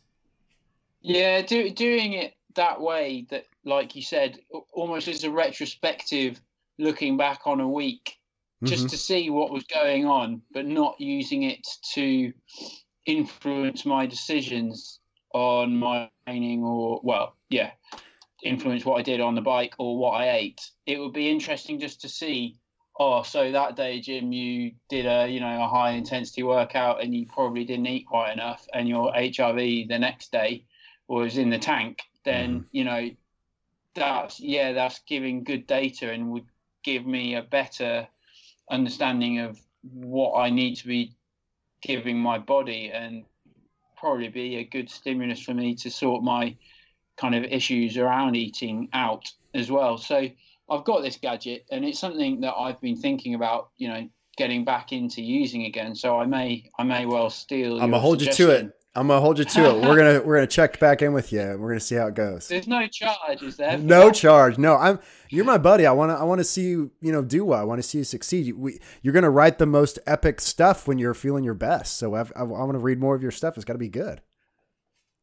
Yeah, 1.01 1.41
do, 1.41 1.69
doing 1.69 2.13
it 2.13 2.35
that 2.55 2.79
way, 2.79 3.25
that 3.29 3.45
like 3.65 3.95
you 3.95 4.01
said, 4.01 4.39
almost 4.71 5.07
as 5.07 5.23
a 5.23 5.31
retrospective, 5.31 6.39
looking 6.77 7.17
back 7.17 7.41
on 7.45 7.59
a 7.59 7.67
week, 7.67 8.17
just 8.63 8.85
Mhm. 8.85 8.89
to 8.91 8.97
see 8.97 9.29
what 9.29 9.51
was 9.51 9.63
going 9.65 10.05
on, 10.05 10.41
but 10.51 10.65
not 10.65 10.99
using 10.99 11.43
it 11.43 11.67
to 11.93 12.31
influence 13.05 13.85
my 13.85 14.05
decisions 14.05 14.99
on 15.33 15.75
my 15.77 16.09
training 16.25 16.63
or 16.63 17.01
well, 17.03 17.35
yeah, 17.49 17.71
influence 18.43 18.85
what 18.85 18.99
I 18.99 19.01
did 19.01 19.21
on 19.21 19.35
the 19.35 19.41
bike 19.41 19.75
or 19.79 19.97
what 19.97 20.11
I 20.11 20.31
ate. 20.31 20.61
It 20.85 20.99
would 20.99 21.13
be 21.13 21.29
interesting 21.29 21.79
just 21.79 22.01
to 22.01 22.09
see. 22.09 22.57
Oh, 22.99 23.23
so 23.23 23.51
that 23.51 23.75
day, 23.75 23.99
Jim, 24.01 24.31
you 24.31 24.73
did 24.89 25.05
a 25.05 25.27
you 25.27 25.39
know 25.39 25.63
a 25.63 25.67
high 25.67 25.91
intensity 25.91 26.43
workout 26.43 27.01
and 27.01 27.15
you 27.15 27.25
probably 27.25 27.65
didn't 27.65 27.87
eat 27.87 28.05
quite 28.05 28.33
enough, 28.33 28.67
and 28.73 28.87
your 28.87 29.11
HRV 29.13 29.87
the 29.87 29.97
next 29.97 30.31
day 30.31 30.65
was 31.07 31.37
in 31.37 31.49
the 31.49 31.57
tank. 31.57 32.01
Then 32.23 32.59
mm. 32.59 32.65
you 32.71 32.83
know 32.83 33.09
that's 33.95 34.39
yeah, 34.39 34.73
that's 34.73 34.99
giving 35.07 35.43
good 35.43 35.65
data 35.65 36.11
and 36.11 36.31
would 36.31 36.45
give 36.83 37.05
me 37.05 37.35
a 37.35 37.41
better 37.41 38.07
understanding 38.69 39.39
of 39.39 39.59
what 39.81 40.37
I 40.39 40.49
need 40.49 40.75
to 40.75 40.87
be 40.87 41.15
giving 41.81 42.17
my 42.17 42.37
body 42.37 42.91
and 42.93 43.23
probably 43.97 44.29
be 44.29 44.57
a 44.57 44.63
good 44.63 44.89
stimulus 44.89 45.41
for 45.41 45.53
me 45.53 45.75
to 45.75 45.89
sort 45.89 46.23
my 46.23 46.55
kind 47.17 47.35
of 47.35 47.43
issues 47.43 47.97
around 47.97 48.35
eating 48.35 48.89
out 48.93 49.31
as 49.53 49.69
well. 49.71 49.97
So 49.97 50.27
I've 50.69 50.83
got 50.83 51.01
this 51.01 51.17
gadget 51.17 51.65
and 51.71 51.85
it's 51.85 51.99
something 51.99 52.41
that 52.41 52.53
I've 52.55 52.79
been 52.81 52.95
thinking 52.95 53.35
about, 53.35 53.69
you 53.77 53.87
know, 53.87 54.07
getting 54.37 54.65
back 54.65 54.91
into 54.91 55.21
using 55.21 55.65
again. 55.65 55.93
So 55.95 56.19
I 56.19 56.25
may 56.25 56.69
I 56.79 56.83
may 56.83 57.05
well 57.05 57.29
steal. 57.29 57.73
I'm 57.75 57.91
gonna 57.91 57.99
hold 57.99 58.21
you 58.21 58.31
to 58.31 58.49
it. 58.51 58.71
I'm 58.95 59.07
gonna 59.07 59.21
hold 59.21 59.39
you 59.39 59.45
to 59.45 59.65
it. 59.69 59.81
We're 59.87 59.95
gonna 59.97 60.21
we're 60.23 60.35
gonna 60.35 60.47
check 60.47 60.79
back 60.79 61.01
in 61.01 61.13
with 61.13 61.31
you. 61.33 61.55
We're 61.59 61.69
gonna 61.69 61.79
see 61.79 61.95
how 61.95 62.07
it 62.07 62.13
goes. 62.15 62.47
There's 62.47 62.67
no 62.67 62.85
charge, 62.87 63.41
is 63.41 63.57
there? 63.57 63.77
No 63.77 64.11
charge. 64.11 64.57
No, 64.59 64.75
I'm. 64.75 64.99
You're 65.29 65.45
my 65.45 65.57
buddy. 65.57 65.87
I 65.87 65.91
want 65.91 66.11
to. 66.11 66.15
I 66.15 66.23
want 66.23 66.39
to 66.39 66.43
see 66.43 66.61
you. 66.63 66.91
You 67.01 67.11
know, 67.11 67.23
do 67.23 67.43
well. 67.43 67.59
I 67.59 67.63
want 67.63 67.79
to 67.81 67.87
see 67.87 67.97
you 67.99 68.03
succeed. 68.03 68.45
You- 68.45 68.57
We, 68.57 68.79
you're 69.01 69.13
gonna 69.13 69.31
write 69.31 69.57
the 69.57 69.65
most 69.65 69.97
epic 70.05 70.39
stuff 70.39 70.87
when 70.87 70.99
you're 70.99 71.15
feeling 71.15 71.43
your 71.43 71.55
best. 71.55 71.97
So 71.97 72.13
I've, 72.13 72.31
I, 72.35 72.41
I 72.41 72.43
want 72.43 72.73
to 72.73 72.77
read 72.79 72.99
more 72.99 73.15
of 73.15 73.21
your 73.23 73.31
stuff. 73.31 73.55
It's 73.55 73.65
got 73.65 73.73
to 73.73 73.79
be 73.79 73.89
good. 73.89 74.21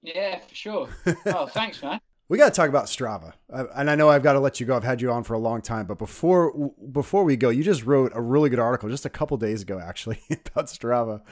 Yeah, 0.02 0.38
for 0.38 0.54
sure. 0.54 0.88
Oh, 1.26 1.46
thanks, 1.46 1.82
man. 1.82 2.00
We 2.28 2.38
got 2.38 2.52
to 2.52 2.56
talk 2.56 2.68
about 2.68 2.84
Strava, 2.84 3.32
Uh, 3.52 3.64
and 3.74 3.90
I 3.90 3.96
know 3.96 4.08
I've 4.08 4.22
got 4.22 4.34
to 4.34 4.40
let 4.40 4.60
you 4.60 4.66
go. 4.66 4.76
I've 4.76 4.84
had 4.84 5.02
you 5.02 5.10
on 5.10 5.24
for 5.24 5.34
a 5.34 5.38
long 5.38 5.60
time, 5.62 5.86
but 5.86 5.98
before 5.98 6.70
before 6.92 7.24
we 7.24 7.36
go, 7.36 7.48
you 7.50 7.64
just 7.64 7.84
wrote 7.84 8.12
a 8.14 8.20
really 8.22 8.48
good 8.50 8.60
article 8.60 8.88
just 8.88 9.04
a 9.04 9.10
couple 9.10 9.36
days 9.36 9.62
ago, 9.62 9.80
actually, 9.84 10.20
about 10.30 10.66
Strava. 10.66 11.22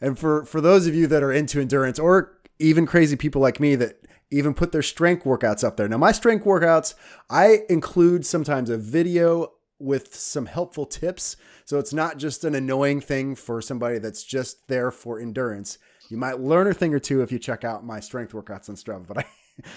And 0.00 0.18
for 0.18 0.44
for 0.44 0.60
those 0.60 0.88
of 0.88 0.96
you 0.96 1.06
that 1.06 1.22
are 1.22 1.32
into 1.32 1.60
endurance, 1.60 2.00
or 2.00 2.38
even 2.58 2.86
crazy 2.86 3.14
people 3.14 3.40
like 3.40 3.60
me 3.60 3.76
that 3.76 4.04
even 4.32 4.52
put 4.52 4.72
their 4.72 4.82
strength 4.82 5.24
workouts 5.24 5.62
up 5.62 5.76
there. 5.76 5.88
Now, 5.88 5.96
my 5.98 6.10
strength 6.12 6.44
workouts, 6.44 6.94
I 7.30 7.60
include 7.70 8.26
sometimes 8.26 8.68
a 8.68 8.76
video 8.76 9.52
with 9.78 10.12
some 10.14 10.46
helpful 10.46 10.86
tips, 10.86 11.36
so 11.64 11.78
it's 11.78 11.94
not 11.94 12.18
just 12.18 12.44
an 12.44 12.56
annoying 12.56 13.00
thing 13.00 13.36
for 13.36 13.62
somebody 13.62 13.98
that's 13.98 14.24
just 14.24 14.66
there 14.66 14.90
for 14.90 15.20
endurance. 15.20 15.78
You 16.08 16.16
might 16.16 16.40
learn 16.40 16.66
a 16.66 16.74
thing 16.74 16.94
or 16.94 16.98
two 16.98 17.22
if 17.22 17.30
you 17.30 17.38
check 17.38 17.64
out 17.64 17.84
my 17.84 18.00
strength 18.00 18.32
workouts 18.32 18.68
on 18.68 18.76
Strava, 18.76 19.06
but 19.06 19.18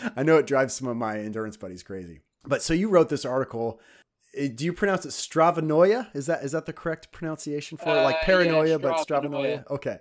I, 0.05 0.11
I 0.17 0.23
know 0.23 0.37
it 0.37 0.47
drives 0.47 0.73
some 0.73 0.87
of 0.87 0.97
my 0.97 1.19
endurance 1.19 1.57
buddies 1.57 1.83
crazy. 1.83 2.21
But 2.45 2.61
so 2.61 2.73
you 2.73 2.89
wrote 2.89 3.09
this 3.09 3.25
article. 3.25 3.79
Eh, 4.35 4.47
Do 4.53 4.65
you 4.65 4.73
pronounce 4.73 5.05
it 5.05 5.09
Stravanoia? 5.09 6.07
Is 6.15 6.25
that 6.27 6.43
is 6.43 6.53
that 6.53 6.65
the 6.65 6.73
correct 6.73 7.11
pronunciation 7.11 7.77
for 7.77 7.89
it? 7.89 8.01
Like 8.03 8.15
Uh, 8.15 8.19
yeah, 8.21 8.25
paranoia, 8.25 8.79
but 8.79 8.95
Stravanoia. 8.97 9.63
Stravanoia. 9.65 9.71
Okay. 9.71 9.97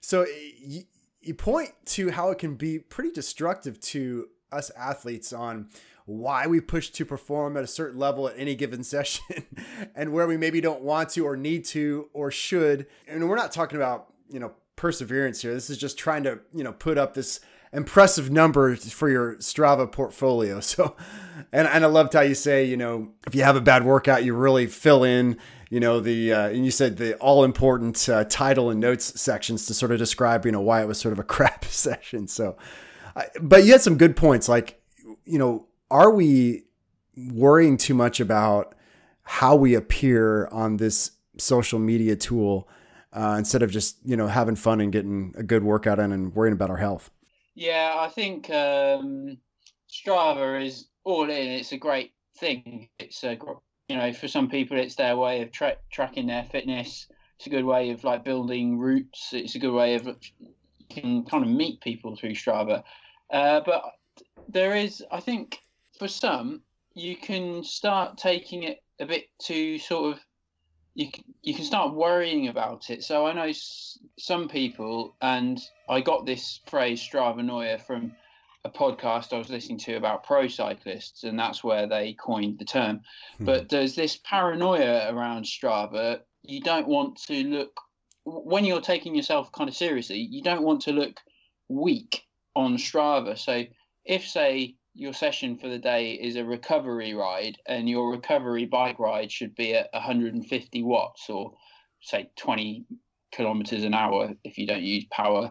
So 0.00 0.26
you, 0.58 0.82
you 1.20 1.34
point 1.34 1.70
to 1.86 2.10
how 2.10 2.30
it 2.30 2.38
can 2.38 2.56
be 2.56 2.78
pretty 2.78 3.10
destructive 3.12 3.80
to 3.80 4.28
us 4.50 4.70
athletes 4.70 5.32
on 5.32 5.68
why 6.04 6.46
we 6.48 6.60
push 6.60 6.90
to 6.90 7.04
perform 7.04 7.56
at 7.56 7.62
a 7.62 7.68
certain 7.68 7.98
level 7.98 8.28
at 8.28 8.34
any 8.36 8.54
given 8.54 8.82
session 8.94 9.46
and 9.94 10.12
where 10.12 10.26
we 10.26 10.36
maybe 10.36 10.60
don't 10.60 10.82
want 10.82 11.08
to 11.10 11.24
or 11.24 11.36
need 11.36 11.64
to 11.64 12.10
or 12.12 12.30
should. 12.30 12.86
And 13.06 13.28
we're 13.28 13.36
not 13.36 13.52
talking 13.52 13.76
about, 13.76 14.12
you 14.28 14.40
know, 14.40 14.52
perseverance 14.82 15.40
here. 15.42 15.54
This 15.54 15.70
is 15.70 15.78
just 15.78 15.96
trying 15.96 16.24
to, 16.24 16.40
you 16.52 16.64
know, 16.64 16.72
put 16.72 16.98
up 16.98 17.14
this 17.14 17.38
impressive 17.72 18.32
number 18.32 18.74
for 18.74 19.08
your 19.08 19.36
Strava 19.36 19.90
portfolio. 19.90 20.60
So, 20.72 20.96
and 21.52 21.68
and 21.68 21.84
I 21.84 21.86
loved 21.86 22.14
how 22.14 22.22
you 22.22 22.34
say, 22.34 22.64
you 22.64 22.76
know, 22.76 23.12
if 23.24 23.32
you 23.32 23.44
have 23.44 23.54
a 23.54 23.60
bad 23.60 23.84
workout, 23.84 24.24
you 24.24 24.34
really 24.34 24.66
fill 24.66 25.04
in, 25.04 25.36
you 25.70 25.78
know, 25.78 26.00
the 26.00 26.32
uh, 26.32 26.48
and 26.48 26.64
you 26.64 26.72
said 26.72 26.96
the 26.96 27.14
all 27.18 27.44
important 27.44 28.08
uh, 28.08 28.24
title 28.24 28.70
and 28.70 28.80
notes 28.80 29.20
sections 29.20 29.66
to 29.66 29.74
sort 29.74 29.92
of 29.92 29.98
describe, 29.98 30.44
you 30.44 30.50
know, 30.50 30.60
why 30.60 30.82
it 30.82 30.88
was 30.88 30.98
sort 30.98 31.12
of 31.12 31.20
a 31.20 31.24
crap 31.34 31.64
session. 31.64 32.26
So, 32.26 32.56
I, 33.14 33.26
but 33.40 33.62
you 33.64 33.70
had 33.70 33.82
some 33.82 33.96
good 33.96 34.16
points, 34.16 34.48
like, 34.48 34.82
you 35.24 35.38
know, 35.38 35.68
are 35.92 36.10
we 36.10 36.64
worrying 37.16 37.76
too 37.76 37.94
much 37.94 38.18
about 38.18 38.74
how 39.22 39.54
we 39.54 39.76
appear 39.76 40.48
on 40.48 40.78
this 40.78 41.12
social 41.38 41.78
media 41.78 42.16
tool 42.16 42.68
uh, 43.12 43.36
instead 43.38 43.62
of 43.62 43.70
just 43.70 43.98
you 44.04 44.16
know 44.16 44.26
having 44.26 44.56
fun 44.56 44.80
and 44.80 44.92
getting 44.92 45.34
a 45.36 45.42
good 45.42 45.64
workout 45.64 45.98
in 45.98 46.12
and 46.12 46.34
worrying 46.34 46.54
about 46.54 46.70
our 46.70 46.76
health. 46.76 47.10
Yeah, 47.54 47.94
I 47.96 48.08
think 48.08 48.48
um, 48.50 49.38
Strava 49.90 50.64
is 50.64 50.88
all 51.04 51.24
in. 51.24 51.48
It's 51.48 51.72
a 51.72 51.78
great 51.78 52.12
thing. 52.38 52.88
It's 52.98 53.22
a 53.24 53.38
you 53.88 53.96
know 53.96 54.12
for 54.12 54.28
some 54.28 54.48
people 54.48 54.78
it's 54.78 54.94
their 54.94 55.16
way 55.16 55.42
of 55.42 55.52
tra- 55.52 55.76
tracking 55.90 56.26
their 56.26 56.44
fitness. 56.44 57.06
It's 57.38 57.46
a 57.46 57.50
good 57.50 57.64
way 57.64 57.90
of 57.90 58.04
like 58.04 58.24
building 58.24 58.78
routes. 58.78 59.30
It's 59.32 59.54
a 59.54 59.58
good 59.58 59.72
way 59.72 59.94
of 59.96 60.06
you 60.06 60.54
can 60.88 61.24
kind 61.24 61.44
of 61.44 61.50
meet 61.50 61.80
people 61.80 62.16
through 62.16 62.34
Strava. 62.34 62.82
Uh, 63.30 63.60
but 63.64 63.82
there 64.48 64.76
is, 64.76 65.02
I 65.10 65.20
think, 65.20 65.58
for 65.98 66.08
some, 66.08 66.62
you 66.94 67.16
can 67.16 67.64
start 67.64 68.18
taking 68.18 68.62
it 68.62 68.82
a 69.00 69.06
bit 69.06 69.24
too 69.40 69.78
sort 69.78 70.14
of 70.14 70.20
you 70.94 71.10
can, 71.10 71.24
you 71.42 71.54
can 71.54 71.64
start 71.64 71.94
worrying 71.94 72.48
about 72.48 72.90
it. 72.90 73.02
So 73.02 73.26
I 73.26 73.32
know 73.32 73.44
s- 73.44 73.98
some 74.18 74.48
people, 74.48 75.16
and 75.20 75.60
I 75.88 76.00
got 76.00 76.26
this 76.26 76.60
phrase 76.66 77.00
Stravanoia 77.00 77.80
from 77.80 78.12
a 78.64 78.70
podcast 78.70 79.32
I 79.32 79.38
was 79.38 79.50
listening 79.50 79.78
to 79.78 79.94
about 79.96 80.24
pro 80.24 80.46
cyclists, 80.48 81.24
and 81.24 81.38
that's 81.38 81.64
where 81.64 81.86
they 81.86 82.12
coined 82.14 82.58
the 82.58 82.64
term. 82.64 83.00
Hmm. 83.38 83.44
But 83.44 83.68
there's 83.68 83.94
this 83.94 84.18
paranoia 84.24 85.12
around 85.12 85.44
Strava. 85.44 86.20
You 86.42 86.60
don't 86.60 86.88
want 86.88 87.16
to 87.26 87.42
look 87.44 87.80
when 88.24 88.64
you're 88.64 88.80
taking 88.80 89.14
yourself 89.14 89.50
kind 89.52 89.68
of 89.68 89.74
seriously. 89.74 90.18
You 90.18 90.42
don't 90.42 90.62
want 90.62 90.82
to 90.82 90.92
look 90.92 91.18
weak 91.68 92.22
on 92.54 92.76
Strava. 92.76 93.36
So 93.38 93.64
if 94.04 94.26
say 94.26 94.76
your 94.94 95.12
session 95.12 95.56
for 95.56 95.68
the 95.68 95.78
day 95.78 96.12
is 96.12 96.36
a 96.36 96.44
recovery 96.44 97.14
ride 97.14 97.58
and 97.66 97.88
your 97.88 98.10
recovery 98.10 98.66
bike 98.66 98.98
ride 98.98 99.30
should 99.30 99.54
be 99.54 99.74
at 99.74 99.88
150 99.92 100.82
watts 100.82 101.30
or 101.30 101.54
say 102.00 102.28
20 102.36 102.84
kilometers 103.32 103.84
an 103.84 103.94
hour 103.94 104.32
if 104.44 104.58
you 104.58 104.66
don't 104.66 104.82
use 104.82 105.06
power 105.10 105.50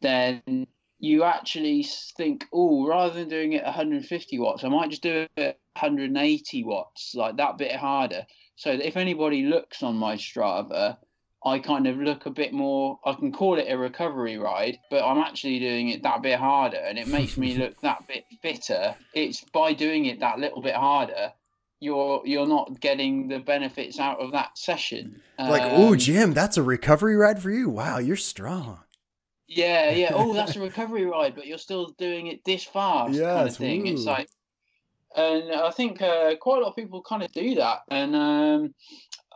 then 0.00 0.66
you 0.98 1.22
actually 1.22 1.86
think 2.16 2.44
oh 2.52 2.86
rather 2.86 3.14
than 3.14 3.28
doing 3.28 3.52
it 3.52 3.64
150 3.64 4.38
watts 4.40 4.64
i 4.64 4.68
might 4.68 4.90
just 4.90 5.02
do 5.02 5.26
it 5.36 5.60
180 5.80 6.64
watts 6.64 7.14
like 7.14 7.36
that 7.36 7.58
bit 7.58 7.74
harder. 7.74 8.26
So 8.56 8.70
if 8.70 8.96
anybody 8.96 9.44
looks 9.44 9.82
on 9.82 9.96
my 9.96 10.16
strava 10.16 10.98
I 11.44 11.58
kind 11.58 11.86
of 11.86 11.96
look 11.96 12.26
a 12.26 12.30
bit 12.30 12.52
more. 12.52 12.98
I 13.04 13.14
can 13.14 13.32
call 13.32 13.58
it 13.58 13.66
a 13.70 13.78
recovery 13.78 14.36
ride, 14.36 14.78
but 14.90 15.02
I'm 15.02 15.18
actually 15.18 15.58
doing 15.58 15.88
it 15.88 16.02
that 16.02 16.22
bit 16.22 16.38
harder, 16.38 16.76
and 16.76 16.98
it 16.98 17.08
makes 17.08 17.36
me 17.36 17.56
look 17.56 17.80
that 17.82 18.06
bit 18.06 18.24
fitter. 18.42 18.94
It's 19.14 19.42
by 19.52 19.72
doing 19.72 20.04
it 20.06 20.20
that 20.20 20.38
little 20.38 20.60
bit 20.60 20.74
harder, 20.74 21.32
you're 21.80 22.20
you're 22.26 22.46
not 22.46 22.80
getting 22.80 23.28
the 23.28 23.38
benefits 23.38 23.98
out 23.98 24.20
of 24.20 24.32
that 24.32 24.56
session. 24.56 25.20
Like, 25.38 25.62
oh, 25.64 25.96
Jim, 25.96 26.34
that's 26.34 26.58
a 26.58 26.62
recovery 26.62 27.16
ride 27.16 27.42
for 27.42 27.50
you. 27.50 27.70
Wow, 27.70 27.98
you're 27.98 28.16
strong. 28.16 28.80
Yeah, 29.48 29.90
yeah. 29.90 30.12
Oh, 30.14 30.34
that's 30.34 30.56
a 30.56 30.60
recovery 30.60 31.06
ride, 31.06 31.34
but 31.34 31.46
you're 31.46 31.58
still 31.58 31.88
doing 31.98 32.26
it 32.28 32.44
this 32.44 32.64
fast, 32.64 33.18
kind 33.18 33.48
of 33.48 33.56
thing. 33.56 33.86
It's 33.86 34.04
like, 34.04 34.28
and 35.16 35.52
I 35.52 35.70
think 35.70 36.02
uh, 36.02 36.36
quite 36.36 36.58
a 36.58 36.60
lot 36.60 36.70
of 36.70 36.76
people 36.76 37.02
kind 37.02 37.22
of 37.22 37.32
do 37.32 37.54
that, 37.56 37.80
and 37.90 38.14
um, 38.14 38.74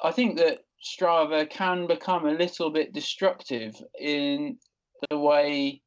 I 0.03 0.13
think 0.13 0.37
that 0.37 0.61
Strava 0.85 1.49
can 1.49 1.87
become 1.87 2.27
a 2.27 2.33
little 2.33 2.71
bit 2.71 2.93
destructive 2.93 3.75
in 3.99 4.59
the 5.11 5.19
way, 5.19 5.81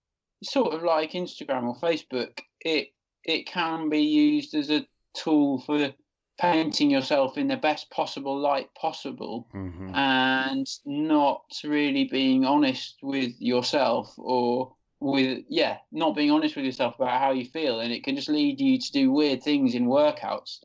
sort 0.44 0.74
of 0.74 0.84
like 0.84 1.12
Instagram 1.12 1.64
or 1.68 1.76
Facebook. 1.80 2.40
It 2.62 2.90
it 3.24 3.46
can 3.46 3.90
be 3.90 4.02
used 4.02 4.56
as 4.56 4.70
a 4.72 4.88
tool 5.14 5.60
for 5.60 5.94
painting 6.40 6.90
yourself 6.90 7.38
in 7.38 7.48
the 7.48 7.58
best 7.58 7.90
possible 7.90 8.38
light 8.38 8.74
possible 8.76 9.48
Mhm. 9.54 9.94
and 9.96 10.68
not 10.86 11.44
really 11.64 12.06
being 12.06 12.46
honest 12.46 12.98
with 13.02 13.34
yourself 13.40 14.14
or 14.18 14.74
with 15.00 15.44
yeah 15.50 15.78
not 15.92 16.16
being 16.16 16.32
honest 16.32 16.56
with 16.56 16.66
yourself 16.66 16.96
about 16.96 17.20
how 17.20 17.32
you 17.32 17.46
feel 17.46 17.80
and 17.80 17.92
it 17.92 18.04
can 18.04 18.16
just 18.16 18.30
lead 18.30 18.60
you 18.62 18.78
to 18.80 18.92
do 18.92 19.12
weird 19.12 19.42
things 19.44 19.76
in 19.76 19.88
workouts 19.88 20.60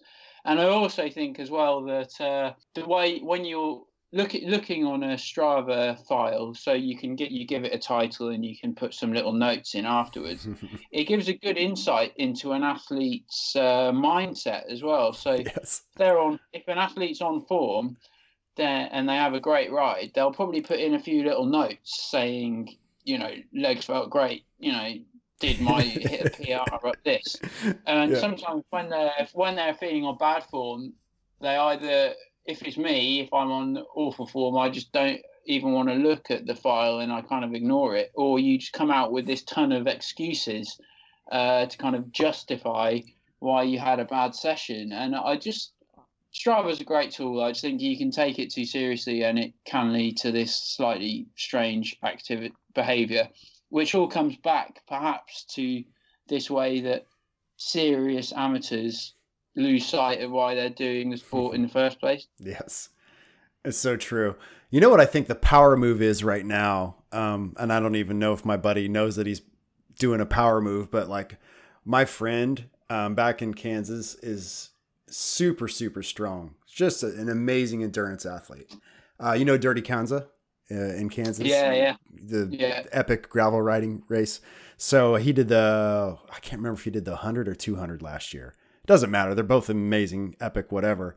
and 0.45 0.61
i 0.61 0.64
also 0.66 1.09
think 1.11 1.39
as 1.39 1.51
well 1.51 1.83
that 1.83 2.18
uh, 2.20 2.53
the 2.74 2.87
way 2.87 3.18
when 3.20 3.45
you're 3.45 3.83
look 4.12 4.34
at, 4.34 4.42
looking 4.42 4.84
on 4.84 5.02
a 5.02 5.14
strava 5.14 5.98
file 6.06 6.54
so 6.54 6.72
you 6.72 6.96
can 6.96 7.16
get 7.16 7.30
you 7.30 7.46
give 7.46 7.64
it 7.64 7.74
a 7.74 7.78
title 7.78 8.28
and 8.28 8.44
you 8.44 8.56
can 8.56 8.74
put 8.74 8.94
some 8.94 9.12
little 9.12 9.32
notes 9.32 9.74
in 9.74 9.86
afterwards 9.86 10.46
it 10.92 11.04
gives 11.04 11.28
a 11.28 11.32
good 11.32 11.56
insight 11.56 12.12
into 12.16 12.52
an 12.52 12.62
athlete's 12.62 13.56
uh, 13.56 13.90
mindset 13.92 14.64
as 14.70 14.82
well 14.82 15.12
so 15.12 15.34
yes. 15.34 15.82
they're 15.96 16.18
on 16.18 16.38
if 16.52 16.68
an 16.68 16.78
athlete's 16.78 17.20
on 17.22 17.44
form 17.46 17.96
then 18.56 18.88
and 18.92 19.08
they 19.08 19.16
have 19.16 19.34
a 19.34 19.40
great 19.40 19.72
ride 19.72 20.10
they'll 20.14 20.32
probably 20.32 20.60
put 20.60 20.78
in 20.78 20.94
a 20.94 20.98
few 21.00 21.24
little 21.24 21.46
notes 21.46 22.10
saying 22.10 22.68
you 23.04 23.18
know 23.18 23.32
legs 23.54 23.86
felt 23.86 24.10
great 24.10 24.44
you 24.58 24.72
know 24.72 24.92
did 25.40 25.60
my 25.60 25.80
hit 25.82 26.26
a 26.26 26.30
pr 26.30 26.86
at 26.86 27.04
this 27.04 27.40
and 27.86 28.12
Yeah. 28.12 28.20
sometimes 28.20 28.62
when 28.70 28.90
they're 28.90 29.26
when 29.32 29.56
they're 29.56 29.74
feeling 29.74 30.04
on 30.04 30.18
bad 30.18 30.44
form 30.44 30.92
they 31.40 31.56
either 31.56 32.14
if 32.47 32.62
it's 32.62 32.76
me 32.76 33.20
if 33.20 33.32
i'm 33.32 33.51
on 33.51 33.78
awful 33.95 34.26
form 34.26 34.57
i 34.57 34.68
just 34.68 34.93
don't 34.93 35.20
even 35.47 35.72
want 35.72 35.88
to 35.88 35.95
look 35.95 36.30
at 36.30 36.47
the 36.47 36.55
file 36.55 37.01
and 37.01 37.12
i 37.12 37.20
kind 37.20 37.45
of 37.45 37.55
ignore 37.55 37.97
it 37.97 38.12
or 38.14 38.38
you 38.38 38.59
just 38.59 38.72
come 38.72 38.90
out 38.90 39.12
with 39.12 39.26
this 39.26 39.43
ton 39.43 39.72
of 39.72 39.86
excuses 39.86 40.78
uh, 41.30 41.66
to 41.66 41.78
kind 41.78 41.97
of 41.97 42.12
justify 42.12 42.99
why 43.43 43.64
you 43.64 43.78
had 43.78 43.99
a 43.99 44.05
bad 44.05 44.34
session. 44.34 44.93
And 44.93 45.16
I 45.16 45.36
just 45.36 45.72
Strava's 46.32 46.80
a 46.80 46.84
great 46.84 47.11
tool. 47.11 47.43
I 47.43 47.51
just 47.51 47.61
think 47.61 47.80
you 47.80 47.99
can 47.99 48.11
take 48.11 48.38
it 48.38 48.53
too 48.53 48.64
seriously, 48.64 49.24
and 49.24 49.38
it 49.38 49.53
can 49.66 49.93
lead 49.93 50.16
to 50.18 50.32
this 50.32 50.55
slightly 50.55 51.26
strange 51.36 51.97
activity 52.03 52.55
behavior, 52.74 53.28
which 53.68 53.95
all 53.95 54.09
comes 54.09 54.36
back 54.38 54.80
perhaps 54.88 55.45
to 55.57 55.84
this 56.28 56.51
way 56.51 56.80
that 56.80 57.07
serious 57.57 58.32
amateurs 58.32 59.14
lose 59.55 59.86
sight 59.86 60.20
of 60.20 60.30
why 60.30 60.55
they're 60.55 60.70
doing 60.70 61.11
the 61.11 61.16
sport 61.16 61.55
in 61.55 61.62
the 61.62 61.68
first 61.80 62.00
place. 62.00 62.26
Yes. 62.38 62.88
It's 63.64 63.78
so 63.78 63.96
true. 63.96 64.36
You 64.70 64.80
know 64.80 64.90
what 64.90 65.00
I 65.00 65.05
think 65.07 65.26
the 65.28 65.34
power 65.34 65.76
move 65.76 66.03
is 66.03 66.24
right 66.24 66.44
now? 66.44 66.96
Um, 67.12 67.55
and 67.59 67.72
I 67.72 67.78
don't 67.78 67.94
even 67.94 68.18
know 68.18 68.32
if 68.32 68.44
my 68.44 68.57
buddy 68.57 68.88
knows 68.88 69.16
that 69.16 69.26
he's 69.26 69.42
doing 69.98 70.20
a 70.20 70.26
power 70.26 70.61
move, 70.61 70.90
but 70.90 71.09
like 71.09 71.36
my 71.84 72.05
friend 72.05 72.64
um, 72.90 73.14
back 73.14 73.42
in 73.42 73.55
Kansas 73.55 74.14
is 74.16 74.70
super, 75.09 75.68
super 75.68 76.03
strong. 76.03 76.55
Just 76.66 77.03
a, 77.03 77.09
an 77.09 77.28
amazing 77.28 77.82
endurance 77.82 78.24
athlete. 78.24 78.74
Uh, 79.22 79.32
you 79.32 79.44
know 79.44 79.59
Dirty 79.59 79.82
Kanza 79.82 80.26
uh, 80.70 80.74
in 80.74 81.09
Kansas? 81.11 81.46
Yeah, 81.46 81.72
yeah, 81.72 81.96
The 82.11 82.48
yeah. 82.50 82.84
epic 82.92 83.28
gravel 83.28 83.61
riding 83.61 84.03
race. 84.09 84.40
So 84.76 85.16
he 85.16 85.32
did 85.32 85.48
the, 85.48 86.18
I 86.30 86.40
can't 86.40 86.59
remember 86.61 86.78
if 86.78 86.84
he 86.84 86.90
did 86.90 87.05
the 87.05 87.12
100 87.12 87.46
or 87.46 87.55
200 87.55 88.03
last 88.03 88.34
year. 88.34 88.55
Doesn't 88.87 89.11
matter. 89.11 89.35
They're 89.35 89.45
both 89.45 89.68
amazing, 89.68 90.37
epic, 90.41 90.72
whatever. 90.72 91.14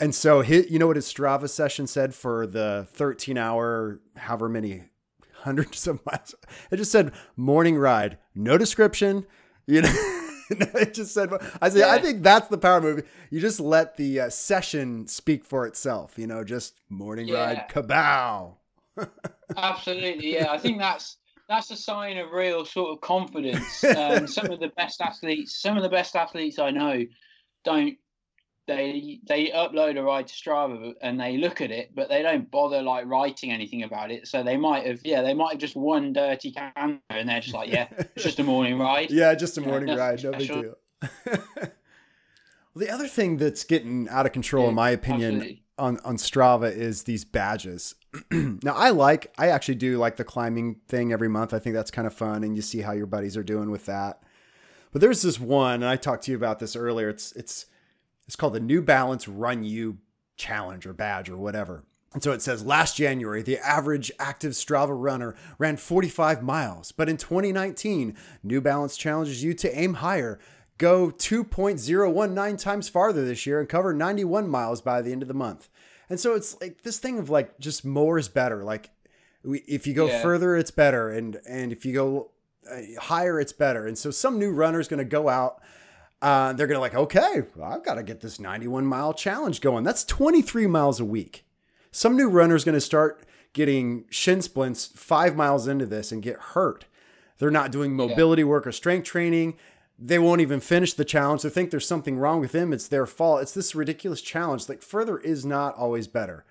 And 0.00 0.14
so, 0.14 0.40
he, 0.42 0.66
you 0.68 0.78
know 0.78 0.86
what 0.88 0.96
his 0.96 1.10
Strava 1.12 1.48
session 1.48 1.86
said 1.86 2.14
for 2.14 2.46
the 2.46 2.86
13 2.92 3.38
hour, 3.38 4.00
however 4.16 4.48
many 4.48 4.84
hundreds 5.42 5.86
of 5.86 6.04
miles? 6.04 6.34
It 6.70 6.76
just 6.76 6.92
said 6.92 7.12
morning 7.36 7.76
ride, 7.78 8.18
no 8.34 8.58
description. 8.58 9.24
You 9.66 9.82
know, 9.82 9.92
it 10.50 10.94
just 10.94 11.14
said, 11.14 11.30
I 11.62 11.68
say, 11.70 11.88
I 11.88 11.98
think 12.00 12.22
that's 12.22 12.48
the 12.48 12.58
power 12.58 12.80
movie. 12.80 13.02
You 13.30 13.40
just 13.40 13.58
let 13.60 13.96
the 13.96 14.20
uh, 14.20 14.30
session 14.30 15.06
speak 15.08 15.44
for 15.44 15.66
itself, 15.66 16.18
you 16.18 16.26
know, 16.26 16.44
just 16.44 16.74
morning 16.88 17.32
ride, 17.32 17.64
Yeah. 17.74 17.82
kabow. 17.82 18.54
Absolutely, 19.56 20.34
yeah. 20.34 20.50
I 20.50 20.58
think 20.58 20.78
that's 20.78 21.16
that's 21.48 21.70
a 21.70 21.76
sign 21.76 22.18
of 22.18 22.32
real 22.32 22.64
sort 22.64 22.92
of 22.92 23.00
confidence. 23.00 23.84
Um, 23.96 24.26
some 24.26 24.50
of 24.50 24.60
the 24.60 24.68
best 24.76 25.00
athletes, 25.00 25.60
some 25.60 25.76
of 25.76 25.82
the 25.82 25.88
best 25.88 26.16
athletes 26.16 26.58
I 26.58 26.70
know, 26.70 27.04
don't 27.64 27.96
they 28.66 29.20
they 29.26 29.50
upload 29.54 29.98
a 29.98 30.02
ride 30.02 30.26
to 30.26 30.34
Strava 30.34 30.94
and 31.00 31.20
they 31.20 31.36
look 31.36 31.60
at 31.60 31.70
it, 31.70 31.94
but 31.94 32.08
they 32.08 32.22
don't 32.22 32.50
bother 32.50 32.82
like 32.82 33.06
writing 33.06 33.52
anything 33.52 33.84
about 33.84 34.10
it. 34.10 34.26
So 34.26 34.42
they 34.42 34.56
might 34.56 34.86
have, 34.86 35.00
yeah, 35.04 35.22
they 35.22 35.34
might 35.34 35.52
have 35.52 35.60
just 35.60 35.76
won 35.76 36.12
Dirty 36.12 36.52
Kanza 36.52 37.00
and 37.10 37.28
they're 37.28 37.40
just 37.40 37.54
like, 37.54 37.70
yeah, 37.70 37.86
it's 37.96 38.24
just 38.24 38.40
a 38.40 38.44
morning 38.44 38.78
ride. 38.78 39.10
Yeah, 39.16 39.34
just 39.34 39.56
a 39.56 39.60
morning 39.60 39.96
ride, 39.96 40.22
no 40.24 40.32
big 40.32 40.48
deal. 40.48 40.74
well, 41.26 41.70
the 42.74 42.90
other 42.90 43.06
thing 43.06 43.36
that's 43.36 43.64
getting 43.64 44.08
out 44.08 44.26
of 44.26 44.32
control, 44.32 44.68
in 44.68 44.74
my 44.74 44.90
opinion, 44.90 45.36
Absolutely. 45.36 45.62
On 45.78 45.98
on 46.04 46.16
Strava 46.16 46.74
is 46.74 47.04
these 47.04 47.24
badges. 47.24 47.94
now 48.30 48.74
I 48.74 48.90
like 48.90 49.32
I 49.38 49.48
actually 49.48 49.74
do 49.76 49.98
like 49.98 50.16
the 50.16 50.24
climbing 50.24 50.76
thing 50.88 51.12
every 51.12 51.28
month. 51.28 51.52
I 51.52 51.58
think 51.58 51.74
that's 51.74 51.90
kind 51.90 52.06
of 52.06 52.14
fun 52.14 52.44
and 52.44 52.56
you 52.56 52.62
see 52.62 52.80
how 52.80 52.92
your 52.92 53.06
buddies 53.06 53.36
are 53.36 53.42
doing 53.42 53.70
with 53.70 53.86
that. 53.86 54.22
But 54.92 55.00
there's 55.00 55.22
this 55.22 55.38
one 55.38 55.74
and 55.74 55.86
I 55.86 55.96
talked 55.96 56.24
to 56.24 56.30
you 56.30 56.36
about 56.36 56.58
this 56.58 56.76
earlier. 56.76 57.08
It's 57.08 57.32
it's 57.32 57.66
it's 58.26 58.36
called 58.36 58.54
the 58.54 58.60
New 58.60 58.82
Balance 58.82 59.28
Run 59.28 59.64
You 59.64 59.98
challenge 60.36 60.86
or 60.86 60.92
badge 60.92 61.28
or 61.28 61.36
whatever. 61.36 61.84
And 62.16 62.22
so 62.22 62.32
it 62.32 62.40
says 62.40 62.64
last 62.64 62.96
January, 62.96 63.42
the 63.42 63.58
average 63.58 64.10
active 64.18 64.52
Strava 64.52 64.98
runner 64.98 65.34
ran 65.58 65.76
45 65.76 66.42
miles. 66.42 66.90
But 66.90 67.10
in 67.10 67.18
2019, 67.18 68.16
New 68.42 68.60
Balance 68.62 68.96
challenges 68.96 69.44
you 69.44 69.52
to 69.52 69.78
aim 69.78 69.94
higher, 69.94 70.38
go 70.78 71.10
2.019 71.10 72.58
times 72.58 72.88
farther 72.88 73.24
this 73.24 73.46
year, 73.46 73.60
and 73.60 73.68
cover 73.68 73.92
91 73.92 74.48
miles 74.48 74.80
by 74.80 75.02
the 75.02 75.12
end 75.12 75.22
of 75.22 75.28
the 75.28 75.34
month. 75.34 75.68
And 76.08 76.20
so 76.20 76.34
it's 76.34 76.60
like 76.60 76.82
this 76.82 76.98
thing 76.98 77.18
of 77.18 77.30
like 77.30 77.58
just 77.58 77.84
more 77.84 78.18
is 78.18 78.28
better. 78.28 78.62
Like 78.62 78.90
if 79.44 79.86
you 79.86 79.94
go 79.94 80.06
yeah. 80.06 80.22
further, 80.22 80.56
it's 80.56 80.70
better. 80.70 81.10
And, 81.10 81.40
and 81.48 81.72
if 81.72 81.84
you 81.84 81.92
go 81.92 82.30
uh, 82.70 83.00
higher, 83.00 83.40
it's 83.40 83.52
better. 83.52 83.86
And 83.86 83.98
so 83.98 84.10
some 84.10 84.38
new 84.38 84.52
runner 84.52 84.78
is 84.78 84.88
going 84.88 84.98
to 84.98 85.04
go 85.04 85.28
out 85.28 85.60
uh, 86.22 86.52
they're 86.54 86.66
going 86.66 86.76
to 86.76 86.80
like, 86.80 86.94
okay, 86.94 87.42
well, 87.54 87.72
I've 87.72 87.84
got 87.84 87.94
to 87.94 88.02
get 88.02 88.20
this 88.20 88.40
91 88.40 88.86
mile 88.86 89.12
challenge 89.12 89.60
going. 89.60 89.84
That's 89.84 90.04
23 90.04 90.66
miles 90.66 90.98
a 90.98 91.04
week. 91.04 91.44
Some 91.90 92.16
new 92.16 92.28
runner 92.28 92.54
is 92.54 92.64
going 92.64 92.74
to 92.74 92.80
start 92.80 93.22
getting 93.52 94.04
shin 94.10 94.42
splints 94.42 94.86
five 94.86 95.36
miles 95.36 95.68
into 95.68 95.86
this 95.86 96.12
and 96.12 96.22
get 96.22 96.36
hurt. 96.36 96.86
They're 97.38 97.50
not 97.50 97.70
doing 97.70 97.94
mobility 97.94 98.42
yeah. 98.42 98.48
work 98.48 98.66
or 98.66 98.72
strength 98.72 99.04
training. 99.04 99.56
They 99.98 100.18
won't 100.18 100.40
even 100.42 100.60
finish 100.60 100.92
the 100.92 101.04
challenge. 101.04 101.42
They 101.42 101.48
think 101.48 101.70
there's 101.70 101.86
something 101.86 102.18
wrong 102.18 102.40
with 102.40 102.52
them. 102.52 102.72
It's 102.72 102.88
their 102.88 103.06
fault. 103.06 103.42
It's 103.42 103.54
this 103.54 103.74
ridiculous 103.74 104.20
challenge. 104.20 104.68
Like 104.68 104.82
further 104.82 105.18
is 105.18 105.44
not 105.44 105.74
always 105.74 106.06
better. 106.06 106.44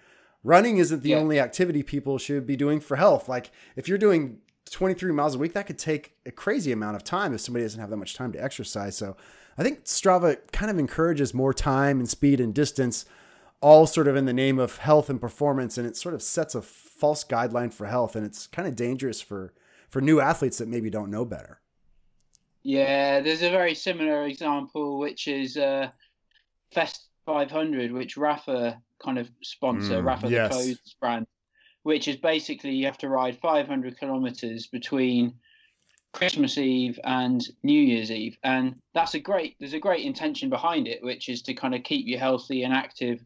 Running 0.43 0.77
isn't 0.77 1.03
the 1.03 1.09
yeah. 1.09 1.17
only 1.17 1.39
activity 1.39 1.83
people 1.83 2.17
should 2.17 2.45
be 2.45 2.55
doing 2.55 2.79
for 2.79 2.97
health. 2.97 3.29
Like 3.29 3.51
if 3.75 3.87
you're 3.87 3.97
doing 3.97 4.39
23 4.71 5.11
miles 5.11 5.35
a 5.35 5.39
week, 5.39 5.53
that 5.53 5.67
could 5.67 5.77
take 5.77 6.15
a 6.25 6.31
crazy 6.31 6.71
amount 6.71 6.95
of 6.95 7.03
time 7.03 7.33
if 7.33 7.41
somebody 7.41 7.63
doesn't 7.63 7.79
have 7.79 7.89
that 7.89 7.97
much 7.97 8.15
time 8.15 8.31
to 8.31 8.43
exercise. 8.43 8.97
So 8.97 9.15
I 9.57 9.63
think 9.63 9.85
Strava 9.85 10.37
kind 10.51 10.71
of 10.71 10.79
encourages 10.79 11.33
more 11.33 11.53
time 11.53 11.99
and 11.99 12.09
speed 12.09 12.39
and 12.39 12.53
distance, 12.53 13.05
all 13.61 13.87
sort 13.87 14.07
of 14.07 14.15
in 14.15 14.25
the 14.25 14.33
name 14.33 14.59
of 14.59 14.77
health 14.77 15.09
and 15.09 15.21
performance, 15.21 15.77
and 15.77 15.87
it 15.87 15.95
sort 15.95 16.15
of 16.15 16.21
sets 16.21 16.55
a 16.55 16.61
false 16.61 17.23
guideline 17.23 17.73
for 17.73 17.85
health, 17.85 18.15
and 18.15 18.25
it's 18.25 18.47
kind 18.47 18.67
of 18.67 18.75
dangerous 18.75 19.21
for 19.21 19.53
for 19.89 20.01
new 20.01 20.19
athletes 20.19 20.57
that 20.57 20.67
maybe 20.67 20.89
don't 20.89 21.11
know 21.11 21.23
better. 21.23 21.61
Yeah, 22.65 23.19
there's 23.19 23.43
a 23.43 23.51
very 23.51 23.75
similar 23.75 24.25
example, 24.25 24.97
which 24.97 25.27
is 25.27 25.55
uh, 25.55 25.89
Fest 26.73 27.09
500, 27.27 27.91
which 27.91 28.15
Rapha 28.15 28.81
kind 29.03 29.19
of 29.19 29.29
sponsor, 29.43 30.01
mm, 30.01 30.03
Rapha 30.03 30.31
yes. 30.31 30.49
the 30.49 30.55
clothes 30.55 30.95
brand, 30.99 31.27
which 31.83 32.07
is 32.07 32.15
basically 32.15 32.71
you 32.71 32.85
have 32.85 32.97
to 32.97 33.07
ride 33.07 33.37
500 33.37 33.99
kilometers 33.99 34.65
between 34.65 35.35
Christmas 36.11 36.57
Eve 36.57 36.99
and 37.03 37.45
New 37.61 37.79
Year's 37.79 38.09
Eve, 38.09 38.35
and 38.43 38.81
that's 38.95 39.13
a 39.13 39.19
great. 39.19 39.55
There's 39.59 39.73
a 39.73 39.79
great 39.79 40.03
intention 40.03 40.49
behind 40.49 40.87
it, 40.87 41.03
which 41.03 41.29
is 41.29 41.43
to 41.43 41.53
kind 41.53 41.75
of 41.75 41.83
keep 41.83 42.07
you 42.07 42.17
healthy 42.17 42.63
and 42.63 42.73
active 42.73 43.23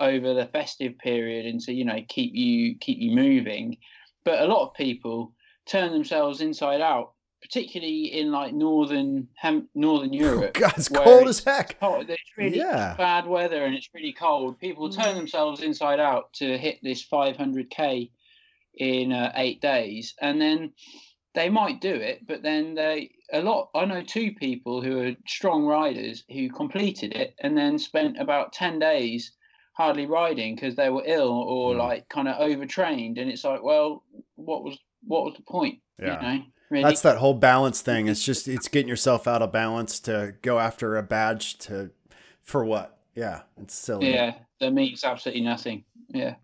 over 0.00 0.34
the 0.34 0.46
festive 0.46 0.98
period, 0.98 1.46
and 1.46 1.62
to 1.62 1.72
you 1.72 1.86
know 1.86 2.00
keep 2.08 2.34
you 2.34 2.76
keep 2.76 2.98
you 2.98 3.16
moving. 3.16 3.78
But 4.22 4.42
a 4.42 4.46
lot 4.46 4.68
of 4.68 4.74
people 4.74 5.32
turn 5.64 5.92
themselves 5.92 6.42
inside 6.42 6.82
out, 6.82 7.14
particularly 7.42 8.04
in 8.18 8.30
like 8.30 8.54
northern 8.54 9.28
hem, 9.34 9.68
northern 9.74 10.12
Europe. 10.12 10.56
Oh 10.56 10.60
God, 10.60 10.74
it's 10.76 10.88
cold 10.88 11.28
it's 11.28 11.40
as 11.40 11.44
heck. 11.44 11.78
Hot, 11.80 12.08
it's 12.08 12.36
really 12.36 12.58
yeah. 12.58 12.94
bad 12.96 13.26
weather 13.26 13.64
and 13.64 13.74
it's 13.74 13.90
really 13.94 14.12
cold. 14.12 14.58
People 14.58 14.88
turn 14.88 15.14
themselves 15.14 15.62
inside 15.62 16.00
out 16.00 16.32
to 16.34 16.56
hit 16.56 16.78
this 16.82 17.06
500k 17.06 18.10
in 18.74 19.12
uh, 19.12 19.32
eight 19.36 19.60
days, 19.60 20.14
and 20.20 20.40
then 20.40 20.72
they 21.34 21.48
might 21.48 21.80
do 21.80 21.94
it, 21.94 22.26
but 22.26 22.42
then 22.42 22.74
they 22.74 23.10
a 23.32 23.42
lot. 23.42 23.70
I 23.74 23.84
know 23.84 24.02
two 24.02 24.32
people 24.32 24.82
who 24.82 25.00
are 25.00 25.12
strong 25.26 25.64
riders 25.64 26.24
who 26.30 26.50
completed 26.50 27.14
it 27.14 27.34
and 27.40 27.56
then 27.56 27.78
spent 27.78 28.18
about 28.18 28.52
ten 28.52 28.78
days 28.78 29.32
hardly 29.74 30.06
riding 30.06 30.54
because 30.54 30.76
they 30.76 30.90
were 30.90 31.02
ill 31.06 31.32
or 31.32 31.74
mm. 31.74 31.78
like 31.78 32.08
kind 32.08 32.28
of 32.28 32.38
overtrained. 32.40 33.18
And 33.18 33.30
it's 33.30 33.44
like, 33.44 33.62
well, 33.62 34.04
what 34.36 34.62
was 34.62 34.78
what 35.04 35.24
was 35.24 35.34
the 35.34 35.42
point? 35.42 35.80
Yeah. 35.98 36.20
You 36.20 36.38
know, 36.38 36.44
really? 36.72 36.84
That's 36.84 37.02
that 37.02 37.18
whole 37.18 37.34
balance 37.34 37.80
thing. 37.82 38.08
It's 38.08 38.24
just 38.24 38.48
it's 38.48 38.68
getting 38.68 38.88
yourself 38.88 39.28
out 39.28 39.42
of 39.42 39.52
balance 39.52 40.00
to 40.00 40.34
go 40.42 40.58
after 40.58 40.96
a 40.96 41.02
badge 41.02 41.58
to 41.58 41.90
for 42.42 42.64
what? 42.64 42.98
Yeah, 43.14 43.42
it's 43.60 43.74
silly. 43.74 44.12
Yeah, 44.12 44.34
that 44.60 44.72
means 44.72 45.04
absolutely 45.04 45.42
nothing. 45.42 45.84
Yeah. 46.08 46.36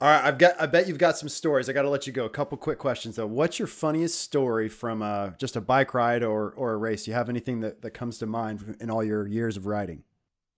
All 0.00 0.08
right, 0.10 0.24
I've 0.24 0.38
got. 0.38 0.60
I 0.60 0.66
bet 0.66 0.88
you've 0.88 0.98
got 0.98 1.16
some 1.16 1.28
stories. 1.28 1.68
I 1.68 1.72
got 1.72 1.82
to 1.82 1.88
let 1.88 2.06
you 2.06 2.12
go. 2.12 2.24
A 2.24 2.30
couple 2.30 2.58
quick 2.58 2.78
questions 2.78 3.16
though. 3.16 3.26
What's 3.26 3.58
your 3.58 3.68
funniest 3.68 4.20
story 4.20 4.68
from 4.68 5.02
uh, 5.02 5.30
just 5.38 5.54
a 5.54 5.60
bike 5.60 5.94
ride 5.94 6.24
or 6.24 6.50
or 6.56 6.72
a 6.72 6.76
race? 6.76 7.04
Do 7.04 7.12
you 7.12 7.14
have 7.14 7.28
anything 7.28 7.60
that 7.60 7.80
that 7.82 7.92
comes 7.92 8.18
to 8.18 8.26
mind 8.26 8.76
in 8.80 8.90
all 8.90 9.04
your 9.04 9.26
years 9.26 9.56
of 9.56 9.66
riding? 9.66 10.02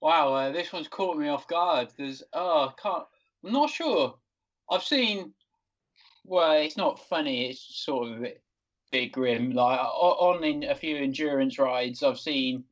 Wow, 0.00 0.32
uh, 0.32 0.52
this 0.52 0.72
one's 0.72 0.88
caught 0.88 1.18
me 1.18 1.28
off 1.28 1.46
guard 1.48 1.88
because 1.94 2.22
oh, 2.32 2.68
I 2.68 2.80
can't. 2.80 3.04
I'm 3.44 3.52
not 3.52 3.70
sure. 3.70 4.16
I've 4.70 4.82
seen. 4.82 5.32
Well, 6.24 6.52
it's 6.52 6.76
not 6.76 7.06
funny. 7.08 7.50
It's 7.50 7.84
sort 7.84 8.08
of 8.08 8.16
a 8.16 8.20
bit, 8.20 8.42
bit 8.90 9.12
grim. 9.12 9.50
Like 9.52 9.80
on 9.80 10.44
in 10.44 10.64
a 10.64 10.74
few 10.74 10.96
endurance 10.96 11.58
rides, 11.58 12.02
I've 12.02 12.18
seen 12.18 12.64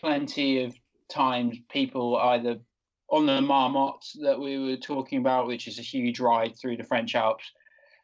plenty 0.00 0.64
of 0.64 0.74
times 1.08 1.58
people 1.70 2.16
either 2.16 2.58
on 3.08 3.26
the 3.26 3.40
Marmotte 3.40 4.06
that 4.22 4.38
we 4.38 4.58
were 4.58 4.76
talking 4.76 5.18
about, 5.18 5.46
which 5.46 5.68
is 5.68 5.78
a 5.78 5.82
huge 5.82 6.20
ride 6.20 6.56
through 6.56 6.76
the 6.76 6.84
French 6.84 7.14
Alps. 7.14 7.44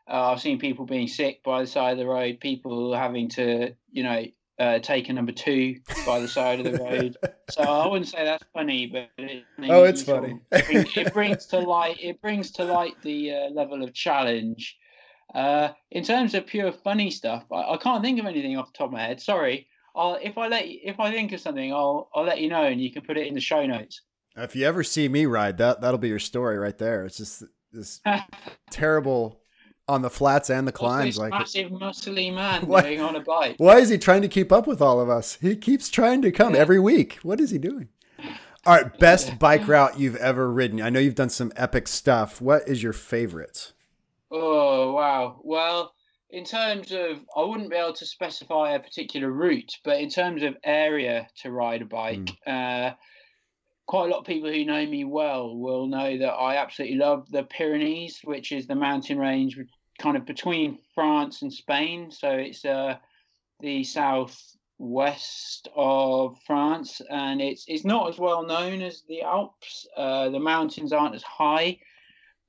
Uh, 0.09 0.33
I've 0.33 0.41
seen 0.41 0.59
people 0.59 0.85
being 0.85 1.09
sick 1.09 1.43
by 1.43 1.61
the 1.61 1.67
side 1.67 1.93
of 1.93 1.99
the 1.99 2.07
road, 2.07 2.41
people 2.41 2.95
having 2.95 3.29
to, 3.31 3.75
you 3.91 4.03
know, 4.03 4.25
uh, 4.59 4.79
take 4.79 5.09
a 5.09 5.13
number 5.13 5.33
two 5.33 5.77
by 6.07 6.21
the 6.21 6.29
side 6.29 6.65
of 6.65 6.73
the 6.73 6.79
road. 6.79 7.17
so 7.51 7.63
I 7.63 7.87
wouldn't 7.89 8.09
say 8.09 8.25
that's 8.25 8.45
funny, 8.53 8.87
but 8.87 9.11
it, 9.19 9.45
oh, 9.71 9.85
it's 9.85 10.03
funny. 10.03 10.39
it, 10.53 10.97
it 10.97 11.13
brings 11.15 11.47
to 11.47 11.59
light 11.59 11.99
it 12.01 12.21
brings 12.21 12.53
to 12.53 12.65
light 12.65 12.95
the 13.03 13.33
uh, 13.33 13.51
level 13.51 13.83
of 13.83 13.93
challenge. 13.93 14.77
Uh, 15.35 15.73
in 15.91 16.05
terms 16.05 16.35
of 16.35 16.47
pure 16.47 16.73
funny 16.73 17.11
stuff, 17.11 17.45
I, 17.51 17.73
I, 17.73 17.77
can't 17.79 18.05
think 18.05 18.21
of 18.21 18.27
anything 18.27 18.57
off 18.57 18.73
the 18.73 18.79
top 18.79 18.89
of 18.89 18.93
my 18.93 19.03
head. 19.03 19.21
Sorry. 19.21 19.67
I'll, 19.97 20.19
if 20.23 20.37
I 20.37 20.49
let 20.49 20.69
you, 20.69 20.81
if 20.85 21.01
I 21.01 21.11
think 21.11 21.33
of 21.33 21.41
something, 21.41 21.73
I'll 21.73 22.11
I'll 22.15 22.25
let 22.25 22.41
you 22.41 22.49
know, 22.49 22.65
and 22.65 22.81
you 22.81 22.93
can 22.93 23.03
put 23.03 23.17
it 23.17 23.27
in 23.27 23.35
the 23.35 23.41
show 23.41 23.65
notes. 23.67 24.03
If 24.37 24.57
you 24.57 24.67
ever 24.67 24.83
see 24.83 25.09
me 25.09 25.27
ride, 25.27 25.59
that 25.59 25.81
that'll 25.81 25.99
be 25.99 26.09
your 26.09 26.19
story 26.19 26.59
right 26.59 26.77
there. 26.77 27.05
It's 27.05 27.19
just 27.19 27.45
this 27.73 28.01
terrible 28.71 29.41
on 29.89 30.03
the 30.03 30.11
flats 30.11 30.51
and 30.51 30.67
the 30.67 30.73
climbs. 30.73 31.19
like 31.19 31.31
massive 31.31 31.71
muscly 31.71 32.33
man 32.33 32.63
why, 32.67 32.83
going 32.83 33.01
on 33.01 33.17
a 33.17 33.21
bike. 33.21 33.57
Why 33.59 33.79
is 33.79 33.89
he 33.89 33.99
trying 33.99 34.23
to 34.23 34.29
keep 34.29 34.53
up 34.53 34.67
with 34.67 34.81
all 34.81 35.01
of 35.01 35.11
us? 35.11 35.39
He 35.41 35.57
keeps 35.57 35.89
trying 35.89 36.23
to 36.23 36.33
come 36.33 36.55
yeah. 36.55 36.61
every 36.61 36.81
week. 36.81 37.19
What 37.23 37.41
is 37.41 37.51
he 37.51 37.59
doing? 37.59 37.89
All 38.65 38.77
right, 38.77 38.99
best 38.99 39.39
bike 39.39 39.67
route 39.67 39.99
you've 39.99 40.17
ever 40.17 40.51
ridden. 40.51 40.81
I 40.81 40.91
know 40.91 41.01
you've 41.01 41.15
done 41.15 41.31
some 41.31 41.53
epic 41.57 41.89
stuff. 41.89 42.41
What 42.41 42.67
is 42.69 42.83
your 42.83 42.93
favorite? 42.93 43.73
Oh 44.33 44.93
wow! 44.93 45.41
Well, 45.45 45.93
in 46.31 46.45
terms 46.45 46.93
of, 46.93 47.21
I 47.37 47.43
wouldn't 47.43 47.69
be 47.69 47.77
able 47.77 47.93
to 47.93 48.07
specify 48.07 48.73
a 48.73 48.81
particular 48.81 49.31
route, 49.31 49.73
but 49.85 50.01
in 50.01 50.09
terms 50.09 50.43
of 50.43 50.57
area 50.65 51.29
to 51.43 51.53
ride 51.53 51.83
a 51.83 51.85
bike, 51.85 52.31
mm. 52.49 52.91
uh, 52.91 52.95
quite 53.87 54.07
a 54.07 54.11
lot 54.11 54.21
of 54.21 54.25
people 54.25 54.51
who 54.51 54.65
know 54.65 54.87
me 54.87 55.05
well 55.05 55.55
will 55.55 55.87
know 55.87 56.17
that 56.17 56.33
I 56.33 56.57
absolutely 56.57 56.97
love 56.97 57.31
the 57.31 57.43
Pyrenees, 57.43 58.21
which 58.25 58.51
is 58.51 58.67
the 58.67 58.75
mountain 58.75 59.19
range 59.19 59.59
kind 59.99 60.17
of 60.17 60.25
between 60.25 60.79
France 60.95 61.43
and 61.43 61.53
Spain. 61.53 62.11
So 62.11 62.31
it's 62.31 62.65
uh, 62.65 62.97
the 63.61 63.85
southwest 63.85 65.69
of 65.77 66.39
France, 66.47 67.03
and 67.11 67.43
it's 67.43 67.67
it's 67.69 67.85
not 67.85 68.09
as 68.09 68.19
well 68.19 68.47
known 68.47 68.81
as 68.81 69.03
the 69.07 69.21
Alps. 69.21 69.87
Uh, 69.95 70.31
the 70.31 70.41
mountains 70.41 70.95
aren't 70.95 71.15
as 71.15 71.23
high, 71.23 71.79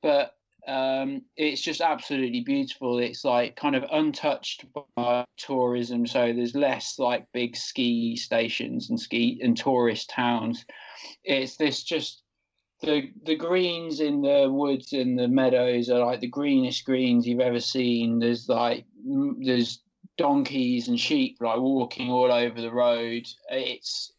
but 0.02 0.32
um, 0.68 1.24
it's 1.36 1.62
just 1.62 1.82
absolutely 1.82 2.42
beautiful. 2.42 3.00
It's 3.00 3.26
like 3.26 3.56
kind 3.56 3.76
of 3.76 3.84
untouched 3.92 4.66
by 4.96 5.26
tourism, 5.38 6.08
so 6.08 6.34
there's 6.34 6.56
less 6.56 7.00
like 7.00 7.26
big 7.34 7.56
ski 7.56 8.16
stations 8.16 8.90
and 8.90 9.00
ski 9.00 9.40
and 9.44 9.58
tourist 9.58 10.10
towns 10.10 10.66
it's 11.24 11.58
this 11.58 11.84
just 11.84 12.22
the 12.82 13.12
the 13.26 13.36
greens 13.36 14.00
in 14.00 14.22
the 14.22 14.50
woods 14.52 14.94
and 14.94 15.18
the 15.18 15.28
meadows 15.28 15.90
are 15.90 16.06
like 16.06 16.20
the 16.20 16.28
greenest 16.28 16.86
greens 16.86 17.26
you've 17.26 17.40
ever 17.40 17.60
seen. 17.60 18.20
There's 18.20 18.50
like 18.50 18.86
there's 19.40 19.82
donkeys 20.18 20.88
and 20.90 21.00
sheep 21.00 21.38
like 21.40 21.60
walking 21.60 22.10
all 22.10 22.32
over 22.32 22.62
the 22.62 22.72
road. 22.72 23.26
It's 23.50 24.12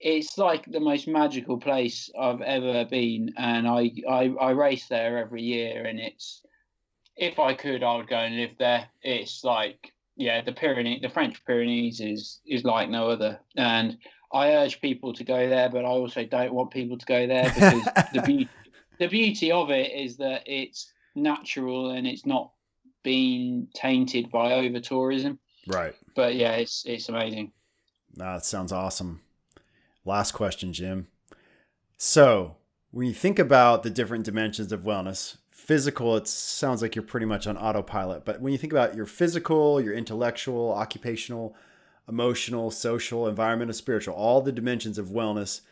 it's 0.00 0.36
like 0.36 0.70
the 0.70 0.80
most 0.80 1.08
magical 1.08 1.58
place 1.58 2.10
I've 2.18 2.42
ever 2.42 2.84
been, 2.84 3.32
and 3.36 3.66
I, 3.66 3.90
I 4.08 4.34
I 4.40 4.50
race 4.50 4.86
there 4.88 5.18
every 5.18 5.42
year, 5.42 5.84
and 5.84 5.98
it's 5.98 6.42
if 7.16 7.38
I 7.38 7.54
could, 7.54 7.82
I 7.82 7.96
would 7.96 8.08
go 8.08 8.16
and 8.16 8.36
live 8.36 8.56
there. 8.58 8.88
It's 9.02 9.44
like 9.44 9.92
yeah, 10.16 10.42
the 10.42 10.52
Pyrenees, 10.52 11.02
the 11.02 11.08
French 11.08 11.44
Pyrenees 11.44 12.00
is 12.00 12.40
is 12.46 12.64
like 12.64 12.88
no 12.88 13.08
other, 13.08 13.40
and 13.56 13.98
I 14.32 14.52
urge 14.54 14.80
people 14.80 15.12
to 15.14 15.24
go 15.24 15.48
there, 15.48 15.68
but 15.68 15.84
I 15.84 15.88
also 15.88 16.24
don't 16.24 16.52
want 16.52 16.72
people 16.72 16.98
to 16.98 17.06
go 17.06 17.26
there 17.26 17.44
because 17.44 17.84
the 18.12 18.22
beauty 18.22 18.48
the 18.98 19.08
beauty 19.08 19.52
of 19.52 19.70
it 19.70 19.92
is 19.92 20.16
that 20.18 20.42
it's 20.46 20.92
natural 21.14 21.90
and 21.90 22.06
it's 22.06 22.26
not 22.26 22.50
being 23.02 23.68
tainted 23.74 24.30
by 24.30 24.52
over 24.54 24.80
tourism. 24.80 25.38
Right. 25.66 25.94
But 26.14 26.34
yeah, 26.34 26.52
it's 26.52 26.84
it's 26.86 27.08
amazing. 27.08 27.52
That 28.16 28.44
sounds 28.44 28.72
awesome. 28.72 29.20
Last 30.04 30.32
question, 30.32 30.72
Jim. 30.72 31.08
So, 31.96 32.56
when 32.90 33.06
you 33.06 33.14
think 33.14 33.38
about 33.38 33.82
the 33.82 33.90
different 33.90 34.24
dimensions 34.24 34.70
of 34.70 34.82
wellness, 34.82 35.36
physical, 35.50 36.16
it 36.16 36.28
sounds 36.28 36.82
like 36.82 36.94
you're 36.94 37.02
pretty 37.02 37.26
much 37.26 37.46
on 37.46 37.56
autopilot. 37.56 38.24
But 38.24 38.40
when 38.40 38.52
you 38.52 38.58
think 38.58 38.72
about 38.72 38.94
your 38.94 39.06
physical, 39.06 39.80
your 39.80 39.94
intellectual, 39.94 40.72
occupational, 40.72 41.56
emotional, 42.06 42.70
social, 42.70 43.26
environmental, 43.26 43.72
spiritual, 43.72 44.14
all 44.14 44.42
the 44.42 44.52
dimensions 44.52 44.98
of 44.98 45.06
wellness, 45.06 45.62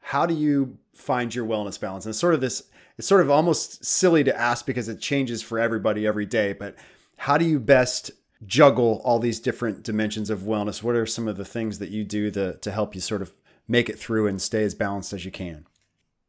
how 0.00 0.26
do 0.26 0.34
you 0.34 0.78
find 0.92 1.34
your 1.34 1.46
wellness 1.46 1.80
balance? 1.80 2.04
And 2.04 2.10
it's 2.10 2.18
sort 2.18 2.34
of 2.34 2.40
this, 2.40 2.64
it's 2.98 3.08
sort 3.08 3.22
of 3.22 3.30
almost 3.30 3.84
silly 3.84 4.22
to 4.24 4.38
ask 4.38 4.66
because 4.66 4.88
it 4.88 5.00
changes 5.00 5.42
for 5.42 5.58
everybody 5.58 6.06
every 6.06 6.26
day, 6.26 6.52
but 6.52 6.76
how 7.16 7.38
do 7.38 7.44
you 7.44 7.58
best 7.58 8.10
juggle 8.46 9.00
all 9.04 9.18
these 9.18 9.40
different 9.40 9.82
dimensions 9.82 10.30
of 10.30 10.40
wellness? 10.40 10.82
What 10.82 10.96
are 10.96 11.06
some 11.06 11.28
of 11.28 11.36
the 11.36 11.44
things 11.44 11.78
that 11.78 11.90
you 11.90 12.04
do 12.04 12.30
to, 12.32 12.56
to 12.56 12.70
help 12.70 12.94
you 12.94 13.00
sort 13.00 13.22
of 13.22 13.32
make 13.70 13.88
it 13.88 13.98
through 13.98 14.26
and 14.26 14.42
stay 14.42 14.64
as 14.64 14.74
balanced 14.74 15.12
as 15.12 15.24
you 15.24 15.30
can? 15.30 15.66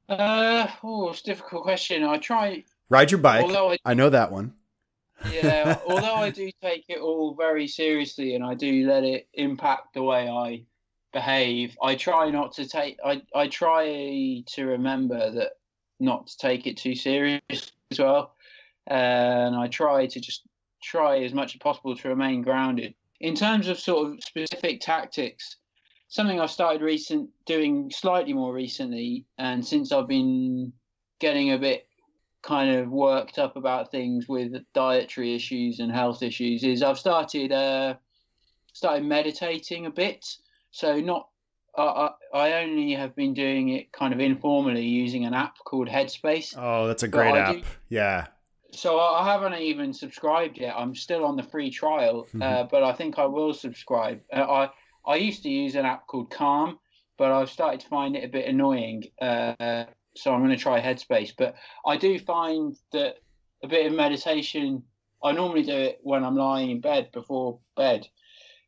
Uh, 0.07 0.68
oh, 0.84 1.09
it's 1.09 1.22
a 1.22 1.23
difficult 1.23 1.63
question. 1.63 2.03
I 2.03 2.18
try. 2.18 2.63
Ride 2.89 3.11
your 3.11 3.19
bike. 3.19 3.45
I, 3.49 3.77
I 3.84 3.93
know 3.93 4.09
that 4.09 4.31
one. 4.31 4.53
yeah, 5.31 5.77
although 5.88 6.15
I 6.15 6.30
do 6.30 6.49
take 6.61 6.85
it 6.88 6.99
all 6.99 7.34
very 7.34 7.68
seriously 7.68 8.35
and 8.35 8.43
I 8.43 8.53
do 8.53 8.88
let 8.88 9.03
it 9.03 9.27
impact 9.34 9.93
the 9.93 10.03
way 10.03 10.30
I 10.30 10.63
behave, 11.13 11.76
I 11.81 11.95
try 11.95 12.30
not 12.30 12.53
to 12.53 12.68
take. 12.68 12.97
I 13.03 13.22
I 13.34 13.47
try 13.47 14.43
to 14.45 14.65
remember 14.65 15.31
that 15.31 15.53
not 15.99 16.27
to 16.27 16.38
take 16.38 16.68
it 16.68 16.77
too 16.77 16.95
serious 16.95 17.41
as 17.91 17.99
well, 17.99 18.35
and 18.88 19.55
I 19.55 19.68
try 19.68 20.07
to 20.07 20.19
just 20.19 20.43
try 20.84 21.23
as 21.23 21.34
much 21.34 21.55
as 21.55 21.59
possible 21.59 21.95
to 21.95 22.09
remain 22.09 22.41
grounded. 22.41 22.93
In 23.19 23.35
terms 23.35 23.68
of 23.68 23.80
sort 23.80 24.09
of 24.09 24.23
specific 24.23 24.81
tactics, 24.81 25.57
something 26.11 26.41
I've 26.41 26.51
started 26.51 26.81
recent 26.81 27.29
doing 27.45 27.89
slightly 27.89 28.33
more 28.33 28.53
recently, 28.53 29.25
and 29.38 29.65
since 29.65 29.93
I've 29.93 30.09
been 30.09 30.73
getting 31.19 31.53
a 31.53 31.57
bit 31.57 31.88
kind 32.43 32.75
of 32.75 32.89
worked 32.89 33.39
up 33.39 33.55
about 33.55 33.91
things 33.91 34.27
with 34.27 34.53
dietary 34.73 35.33
issues 35.33 35.79
and 35.79 35.89
health 35.89 36.21
issues, 36.21 36.65
is 36.65 36.83
I've 36.83 36.99
started 36.99 37.53
uh, 37.53 37.95
started 38.73 39.05
meditating 39.05 39.85
a 39.85 39.89
bit. 39.89 40.25
So 40.71 40.99
not 40.99 41.29
I, 41.77 42.09
I 42.33 42.53
only 42.63 42.91
have 42.93 43.15
been 43.15 43.33
doing 43.33 43.69
it 43.69 43.93
kind 43.93 44.13
of 44.13 44.19
informally 44.19 44.85
using 44.85 45.23
an 45.23 45.33
app 45.33 45.59
called 45.63 45.88
Headspace. 45.88 46.55
Oh, 46.57 46.88
that's 46.88 47.03
a 47.03 47.07
great 47.07 47.35
app. 47.35 47.55
Do, 47.55 47.61
yeah. 47.88 48.27
So 48.73 48.99
I 48.99 49.23
haven't 49.31 49.53
even 49.53 49.93
subscribed 49.93 50.57
yet. 50.57 50.75
I'm 50.77 50.93
still 50.93 51.23
on 51.23 51.38
the 51.38 51.43
free 51.43 51.69
trial, 51.69 52.23
mm-hmm. 52.23 52.41
uh, 52.41 52.63
but 52.65 52.83
I 52.83 52.91
think 52.91 53.17
I 53.17 53.25
will 53.25 53.53
subscribe. 53.53 54.19
Uh, 54.33 54.41
I 54.41 54.69
I 55.06 55.15
used 55.15 55.44
to 55.44 55.49
use 55.49 55.76
an 55.76 55.86
app 55.86 56.07
called 56.07 56.30
Calm, 56.30 56.80
but 57.18 57.32
I've 57.32 57.49
started 57.49 57.80
to 57.82 57.88
find 57.88 58.15
it 58.15 58.23
a 58.23 58.28
bit 58.28 58.48
annoying. 58.48 59.06
Uh, 59.22 59.86
so 60.15 60.34
I'm 60.34 60.41
going 60.41 60.52
to 60.52 60.57
try 60.57 60.82
Headspace. 60.82 61.34
But 61.38 61.56
I 61.86 61.98
do 61.98 62.19
find 62.19 62.76
that 62.91 63.15
a 63.64 63.68
bit 63.68 63.86
of 63.86 63.94
meditation. 63.94 64.84
I 65.23 65.32
normally 65.32 65.64
do 65.64 65.76
it 65.76 65.99
when 66.02 66.23
I'm 66.23 66.36
lying 66.36 66.72
in 66.72 66.82
bed 66.82 67.11
before 67.11 67.60
bed. 67.76 68.07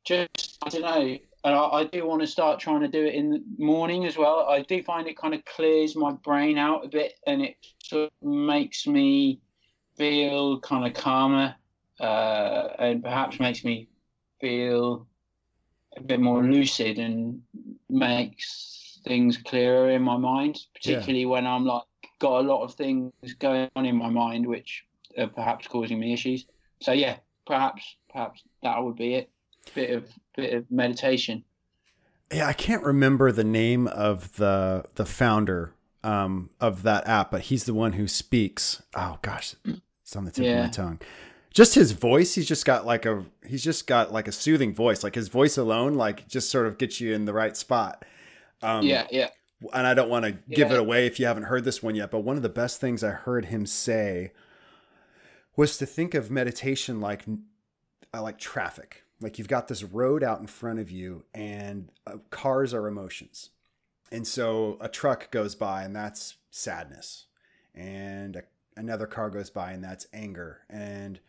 Just 0.06 0.58
I 0.66 0.70
don't 0.70 0.82
know, 0.82 1.18
and 1.46 1.56
I, 1.56 1.60
I, 1.60 1.84
do 1.86 2.06
want 2.06 2.22
to 2.22 2.28
start 2.28 2.60
trying 2.60 2.82
to 2.82 2.88
do 2.88 3.06
it 3.06 3.16
in 3.16 3.30
the 3.32 3.44
morning 3.58 4.06
as 4.06 4.18
well. 4.18 4.46
I 4.50 4.62
do 4.62 4.84
find 4.84 5.08
it 5.08 5.18
kind 5.18 5.34
of 5.34 5.44
clears 5.46 5.96
my 5.96 6.12
brain 6.12 6.58
out 6.58 6.86
a 6.86 6.90
bit, 6.90 7.14
and 7.26 7.42
it 7.42 7.56
sort 7.84 8.12
of 8.12 8.28
makes 8.28 8.86
me 8.86 9.40
feel 9.98 10.60
kind 10.60 10.86
of 10.86 10.94
calmer, 10.94 11.56
uh, 12.02 12.68
and 12.80 13.02
perhaps 13.02 13.40
makes 13.40 13.64
me 13.64 13.88
feel 14.42 15.08
a 15.98 16.02
bit 16.02 16.20
more 16.20 16.44
lucid 16.44 16.98
and 16.98 17.42
makes 17.90 19.00
things 19.04 19.38
clearer 19.38 19.90
in 19.92 20.02
my 20.02 20.18
mind, 20.18 20.60
particularly 20.74 21.22
yeah. 21.22 21.28
when 21.28 21.46
I'm 21.46 21.66
like 21.66 21.84
got 22.20 22.40
a 22.40 22.48
lot 22.48 22.64
of 22.64 22.74
things 22.74 23.12
going 23.40 23.70
on 23.76 23.86
in 23.86 23.98
my 23.98 24.10
mind 24.10 24.48
which 24.48 24.86
are 25.18 25.28
perhaps 25.28 25.68
causing 25.68 26.00
me 26.00 26.14
issues. 26.14 26.46
So 26.80 26.92
yeah, 26.92 27.18
perhaps 27.46 27.96
perhaps 28.12 28.44
that 28.62 28.82
would 28.82 28.96
be 28.96 29.16
it. 29.16 29.30
Bit 29.76 29.92
of 29.92 30.06
bit 30.36 30.54
of 30.54 30.70
meditation. 30.72 31.44
Yeah, 32.32 32.48
I 32.48 32.54
can't 32.54 32.84
remember 32.84 33.32
the 33.32 33.44
name 33.44 33.88
of 33.88 34.38
the 34.38 34.86
the 34.96 35.06
founder 35.06 35.74
um, 36.04 36.50
of 36.60 36.84
that 36.84 37.08
app, 37.08 37.32
but 37.32 37.42
he's 37.42 37.66
the 37.66 37.74
one 37.74 37.94
who 37.94 38.08
speaks. 38.08 38.82
Oh 38.96 39.20
gosh, 39.22 39.56
it's 40.02 40.16
on 40.16 40.26
the 40.26 40.32
tip 40.32 40.46
yeah. 40.46 40.60
of 40.60 40.66
my 40.66 40.72
tongue. 40.72 41.00
Just 41.54 41.76
his 41.76 41.92
voice, 41.92 42.36
he's 42.36 42.48
just 42.48 42.66
got 42.66 42.86
like 42.86 43.06
a 43.06 43.26
he's 43.46 43.64
just 43.64 43.88
got 43.88 44.12
like 44.12 44.28
a 44.28 44.32
soothing 44.32 44.74
voice. 44.74 45.04
Like 45.04 45.16
his 45.16 45.28
voice 45.28 45.58
alone, 45.58 45.94
like 45.94 46.28
just 46.28 46.50
sort 46.50 46.66
of 46.66 46.78
gets 46.78 47.00
you 47.00 47.14
in 47.14 47.26
the 47.26 47.34
right 47.34 47.56
spot. 47.56 48.04
Um, 48.62 48.86
yeah, 48.86 49.08
yeah. 49.12 49.30
And 49.72 49.88
I 49.88 49.94
don't 49.94 50.10
want 50.10 50.26
to 50.26 50.32
give 50.50 50.72
it 50.72 50.80
away 50.80 51.06
if 51.06 51.20
you 51.20 51.26
haven't 51.26 51.44
heard 51.44 51.64
this 51.64 51.82
one 51.82 51.96
yet, 51.96 52.12
but 52.12 52.20
one 52.20 52.36
of 52.36 52.42
the 52.42 52.50
best 52.50 52.82
things 52.82 53.04
I 53.04 53.12
heard 53.12 53.46
him 53.46 53.66
say 53.66 54.34
was 55.56 55.78
to 55.78 55.86
think 55.86 56.14
of 56.14 56.30
meditation 56.30 57.00
like 57.00 57.24
like 58.14 58.38
traffic 58.40 59.04
like 59.24 59.40
you've 59.40 59.48
got 59.48 59.70
this 59.70 59.84
road 59.84 60.22
out 60.22 60.42
in 60.42 60.48
front 60.48 60.80
of 60.80 60.92
you, 60.92 61.24
and 61.34 61.90
uh, 62.06 62.18
cars 62.30 62.74
are 62.74 62.88
emotions. 62.88 63.50
And 64.12 64.28
so 64.28 64.78
a 64.82 64.90
truck 64.90 65.32
goes 65.32 65.56
by, 65.56 65.84
and 65.84 65.96
that's 65.96 66.36
sadness. 66.52 67.26
And 67.74 68.36
a, 68.36 68.44
another 68.76 69.08
car 69.08 69.30
goes 69.30 69.50
by, 69.50 69.72
and 69.72 69.84
that's 69.84 70.08
anger. 70.14 70.60
And 70.70 71.22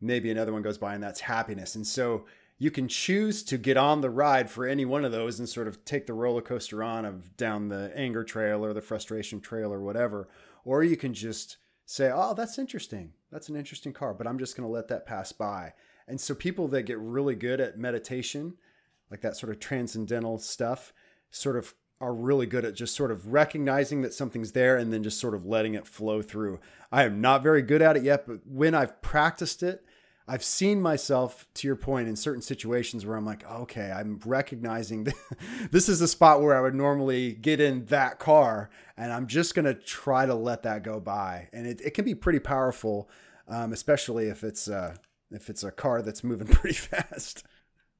maybe 0.00 0.30
another 0.30 0.52
one 0.52 0.62
goes 0.62 0.78
by, 0.78 0.94
and 0.94 1.02
that's 1.02 1.20
happiness. 1.20 1.74
And 1.74 1.86
so 1.86 2.26
you 2.58 2.70
can 2.70 2.88
choose 2.88 3.42
to 3.44 3.58
get 3.58 3.76
on 3.76 4.00
the 4.00 4.10
ride 4.10 4.50
for 4.50 4.66
any 4.66 4.84
one 4.84 5.04
of 5.04 5.12
those 5.12 5.38
and 5.38 5.48
sort 5.48 5.68
of 5.68 5.84
take 5.84 6.06
the 6.06 6.14
roller 6.14 6.40
coaster 6.40 6.82
on 6.82 7.04
of 7.04 7.36
down 7.36 7.68
the 7.68 7.92
anger 7.94 8.24
trail 8.24 8.64
or 8.64 8.72
the 8.72 8.80
frustration 8.80 9.40
trail 9.40 9.72
or 9.72 9.80
whatever. 9.80 10.28
Or 10.64 10.82
you 10.82 10.96
can 10.96 11.12
just 11.12 11.58
say, 11.84 12.10
oh, 12.12 12.34
that's 12.34 12.58
interesting. 12.58 13.12
That's 13.30 13.48
an 13.48 13.56
interesting 13.56 13.92
car, 13.92 14.14
but 14.14 14.26
I'm 14.26 14.38
just 14.38 14.56
going 14.56 14.66
to 14.66 14.72
let 14.72 14.88
that 14.88 15.06
pass 15.06 15.32
by. 15.32 15.74
And 16.08 16.20
so 16.20 16.34
people 16.34 16.68
that 16.68 16.82
get 16.82 16.98
really 16.98 17.34
good 17.34 17.60
at 17.60 17.78
meditation, 17.78 18.54
like 19.10 19.20
that 19.20 19.36
sort 19.36 19.52
of 19.52 19.60
transcendental 19.60 20.38
stuff, 20.38 20.92
sort 21.30 21.56
of 21.56 21.74
are 22.00 22.14
really 22.14 22.46
good 22.46 22.64
at 22.64 22.74
just 22.74 22.94
sort 22.94 23.10
of 23.10 23.32
recognizing 23.32 24.02
that 24.02 24.12
something's 24.12 24.52
there 24.52 24.76
and 24.76 24.92
then 24.92 25.02
just 25.02 25.18
sort 25.18 25.34
of 25.34 25.46
letting 25.46 25.74
it 25.74 25.86
flow 25.86 26.20
through. 26.22 26.60
I 26.92 27.04
am 27.04 27.20
not 27.20 27.42
very 27.42 27.62
good 27.62 27.82
at 27.82 27.96
it 27.96 28.02
yet, 28.02 28.26
but 28.26 28.40
when 28.46 28.74
I've 28.74 29.00
practiced 29.00 29.62
it, 29.62 29.82
I've 30.28 30.42
seen 30.42 30.82
myself, 30.82 31.46
to 31.54 31.68
your 31.68 31.76
point, 31.76 32.08
in 32.08 32.16
certain 32.16 32.42
situations 32.42 33.06
where 33.06 33.16
I'm 33.16 33.24
like, 33.24 33.48
okay, 33.48 33.92
I'm 33.92 34.20
recognizing 34.24 35.06
this 35.70 35.88
is 35.88 36.00
a 36.00 36.08
spot 36.08 36.42
where 36.42 36.56
I 36.56 36.60
would 36.60 36.74
normally 36.74 37.32
get 37.32 37.60
in 37.60 37.86
that 37.86 38.18
car, 38.18 38.68
and 38.96 39.12
I'm 39.12 39.28
just 39.28 39.54
to 39.54 39.74
try 39.74 40.26
to 40.26 40.34
let 40.34 40.64
that 40.64 40.82
go 40.82 40.98
by. 40.98 41.48
And 41.52 41.66
it, 41.66 41.80
it 41.80 41.90
can 41.94 42.04
be 42.04 42.16
pretty 42.16 42.40
powerful, 42.40 43.08
um, 43.46 43.72
especially 43.72 44.26
if 44.26 44.42
it's 44.42 44.68
uh, 44.68 44.96
if 45.30 45.48
it's 45.48 45.62
a 45.62 45.70
car 45.70 46.02
that's 46.02 46.24
moving 46.24 46.46
pretty 46.48 46.74
fast. 46.74 47.44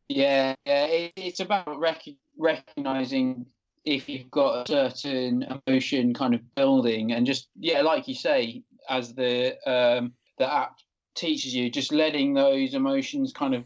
Yeah, 0.09 0.57
yeah, 0.65 0.87
it's 1.17 1.41
about 1.41 1.79
rec- 1.79 2.09
recognizing 2.37 3.47
if 3.87 4.09
you've 4.09 4.31
got 4.31 4.69
a 4.69 4.91
certain 4.95 5.47
emotion 5.67 6.13
kind 6.13 6.35
of 6.35 6.55
building, 6.55 7.13
and 7.13 7.25
just 7.25 7.49
yeah, 7.59 7.81
like 7.83 8.09
you 8.09 8.15
say, 8.15 8.63
as 8.91 9.15
the 9.15 9.57
um, 9.67 10.13
the 10.39 10.53
app 10.53 10.77
teaches 11.15 11.55
you, 11.55 11.71
just 11.71 11.93
letting 11.93 12.35
those 12.35 12.75
emotions 12.75 13.33
kind 13.33 13.55
of 13.55 13.65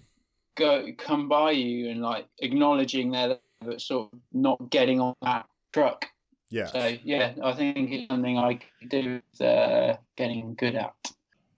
go 0.57 0.87
come 0.99 1.29
by 1.29 1.53
you 1.53 1.91
and 1.91 2.03
like 2.03 2.27
acknowledging 2.39 3.11
they're 3.11 3.39
but 3.65 3.81
sort 3.81 4.13
of 4.13 4.19
not 4.33 4.71
getting 4.71 5.01
on 5.01 5.15
that 5.23 5.47
truck. 5.73 6.07
Yeah. 6.49 6.67
So 6.67 6.97
yeah, 7.05 7.35
I 7.43 7.53
think 7.53 7.91
it's 7.91 8.09
something 8.09 8.39
I 8.39 8.55
could 8.55 8.89
do 8.89 9.21
with 9.31 9.47
uh, 9.47 9.97
getting 10.17 10.55
good 10.55 10.75
at. 10.75 10.95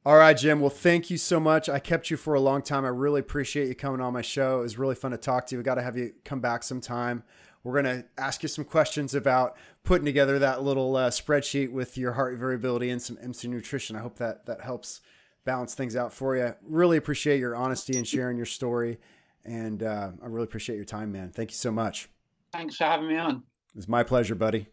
All 0.05 0.17
right, 0.17 0.37
Jim. 0.37 0.61
Well, 0.61 0.71
thank 0.71 1.11
you 1.11 1.17
so 1.17 1.39
much. 1.39 1.69
I 1.69 1.79
kept 1.79 2.11
you 2.11 2.17
for 2.17 2.35
a 2.35 2.41
long 2.41 2.61
time. 2.61 2.85
I 2.85 2.89
really 2.89 3.21
appreciate 3.21 3.69
you 3.69 3.75
coming 3.77 4.01
on 4.01 4.13
my 4.13 4.23
show. 4.23 4.59
It 4.59 4.63
was 4.63 4.79
really 4.79 4.97
fun 4.97 5.13
to 5.13 5.17
talk 5.17 5.47
to 5.47 5.55
you. 5.55 5.61
We 5.61 5.63
got 5.63 5.77
to 5.77 5.83
have 5.83 5.97
you 5.97 6.13
come 6.25 6.41
back 6.41 6.65
sometime. 6.65 7.23
We're 7.65 7.81
going 7.81 8.03
to 8.03 8.05
ask 8.19 8.43
you 8.43 8.49
some 8.49 8.65
questions 8.65 9.15
about 9.15 9.57
putting 9.85 10.05
together 10.05 10.39
that 10.41 10.63
little 10.63 10.97
uh, 10.97 11.11
spreadsheet 11.11 11.71
with 11.71 11.97
your 11.97 12.13
heart 12.13 12.37
variability 12.39 12.91
and 12.91 13.01
some 13.01 13.19
MC 13.23 13.49
nutrition. 13.49 13.95
I 13.95 14.01
hope 14.01 14.17
that 14.19 14.47
that 14.47 14.63
helps 14.63 15.01
balance 15.45 15.75
things 15.75 15.97
out 15.97 16.13
for 16.13 16.37
you. 16.37 16.55
Really 16.63 16.97
appreciate 16.97 17.39
your 17.39 17.55
honesty 17.55 17.97
and 17.97 18.07
sharing 18.07 18.37
your 18.37 18.47
story. 18.47 18.99
And 19.45 19.83
uh, 19.83 20.11
I 20.23 20.27
really 20.27 20.45
appreciate 20.45 20.77
your 20.77 20.85
time, 20.85 21.13
man. 21.13 21.31
Thank 21.31 21.51
you 21.51 21.57
so 21.57 21.71
much. 21.71 22.09
Thanks 22.53 22.77
for 22.77 22.85
having 22.85 23.09
me 23.09 23.17
on. 23.17 23.43
It's 23.77 23.89
my 23.89 24.03
pleasure, 24.03 24.35
buddy. 24.35 24.67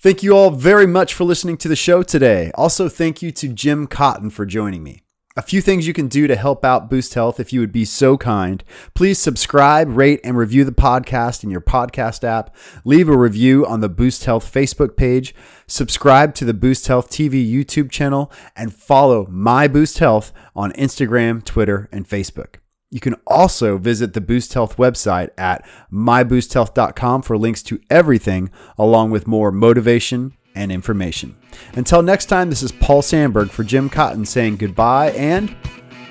Thank 0.00 0.22
you 0.22 0.36
all 0.36 0.50
very 0.50 0.86
much 0.86 1.12
for 1.14 1.24
listening 1.24 1.56
to 1.58 1.68
the 1.68 1.74
show 1.74 2.02
today. 2.02 2.52
Also, 2.54 2.88
thank 2.88 3.20
you 3.20 3.32
to 3.32 3.48
Jim 3.48 3.88
Cotton 3.88 4.30
for 4.30 4.46
joining 4.46 4.84
me. 4.84 5.02
A 5.38 5.42
few 5.42 5.60
things 5.60 5.86
you 5.86 5.92
can 5.92 6.08
do 6.08 6.26
to 6.26 6.34
help 6.34 6.64
out 6.64 6.90
Boost 6.90 7.14
Health 7.14 7.38
if 7.38 7.52
you 7.52 7.60
would 7.60 7.70
be 7.70 7.84
so 7.84 8.16
kind. 8.16 8.64
Please 8.94 9.20
subscribe, 9.20 9.96
rate, 9.96 10.18
and 10.24 10.36
review 10.36 10.64
the 10.64 10.72
podcast 10.72 11.44
in 11.44 11.50
your 11.50 11.60
podcast 11.60 12.24
app. 12.24 12.56
Leave 12.84 13.08
a 13.08 13.16
review 13.16 13.64
on 13.64 13.78
the 13.78 13.88
Boost 13.88 14.24
Health 14.24 14.52
Facebook 14.52 14.96
page. 14.96 15.36
Subscribe 15.68 16.34
to 16.34 16.44
the 16.44 16.52
Boost 16.52 16.88
Health 16.88 17.08
TV 17.08 17.48
YouTube 17.48 17.88
channel 17.88 18.32
and 18.56 18.74
follow 18.74 19.28
My 19.30 19.68
Boost 19.68 20.00
Health 20.00 20.32
on 20.56 20.72
Instagram, 20.72 21.44
Twitter, 21.44 21.88
and 21.92 22.08
Facebook. 22.08 22.56
You 22.90 22.98
can 22.98 23.14
also 23.24 23.78
visit 23.78 24.14
the 24.14 24.20
Boost 24.20 24.54
Health 24.54 24.76
website 24.76 25.30
at 25.38 25.64
myboosthealth.com 25.92 27.22
for 27.22 27.38
links 27.38 27.62
to 27.62 27.80
everything, 27.88 28.50
along 28.76 29.12
with 29.12 29.28
more 29.28 29.52
motivation 29.52 30.34
and 30.58 30.72
information. 30.72 31.36
Until 31.74 32.02
next 32.02 32.26
time, 32.26 32.50
this 32.50 32.62
is 32.62 32.72
Paul 32.72 33.00
Sandberg 33.00 33.50
for 33.50 33.62
Jim 33.62 33.88
Cotton 33.88 34.26
saying 34.26 34.56
goodbye 34.56 35.10
and 35.12 35.56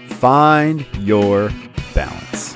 find 0.08 0.88
your 1.00 1.52
balance. 1.94 2.56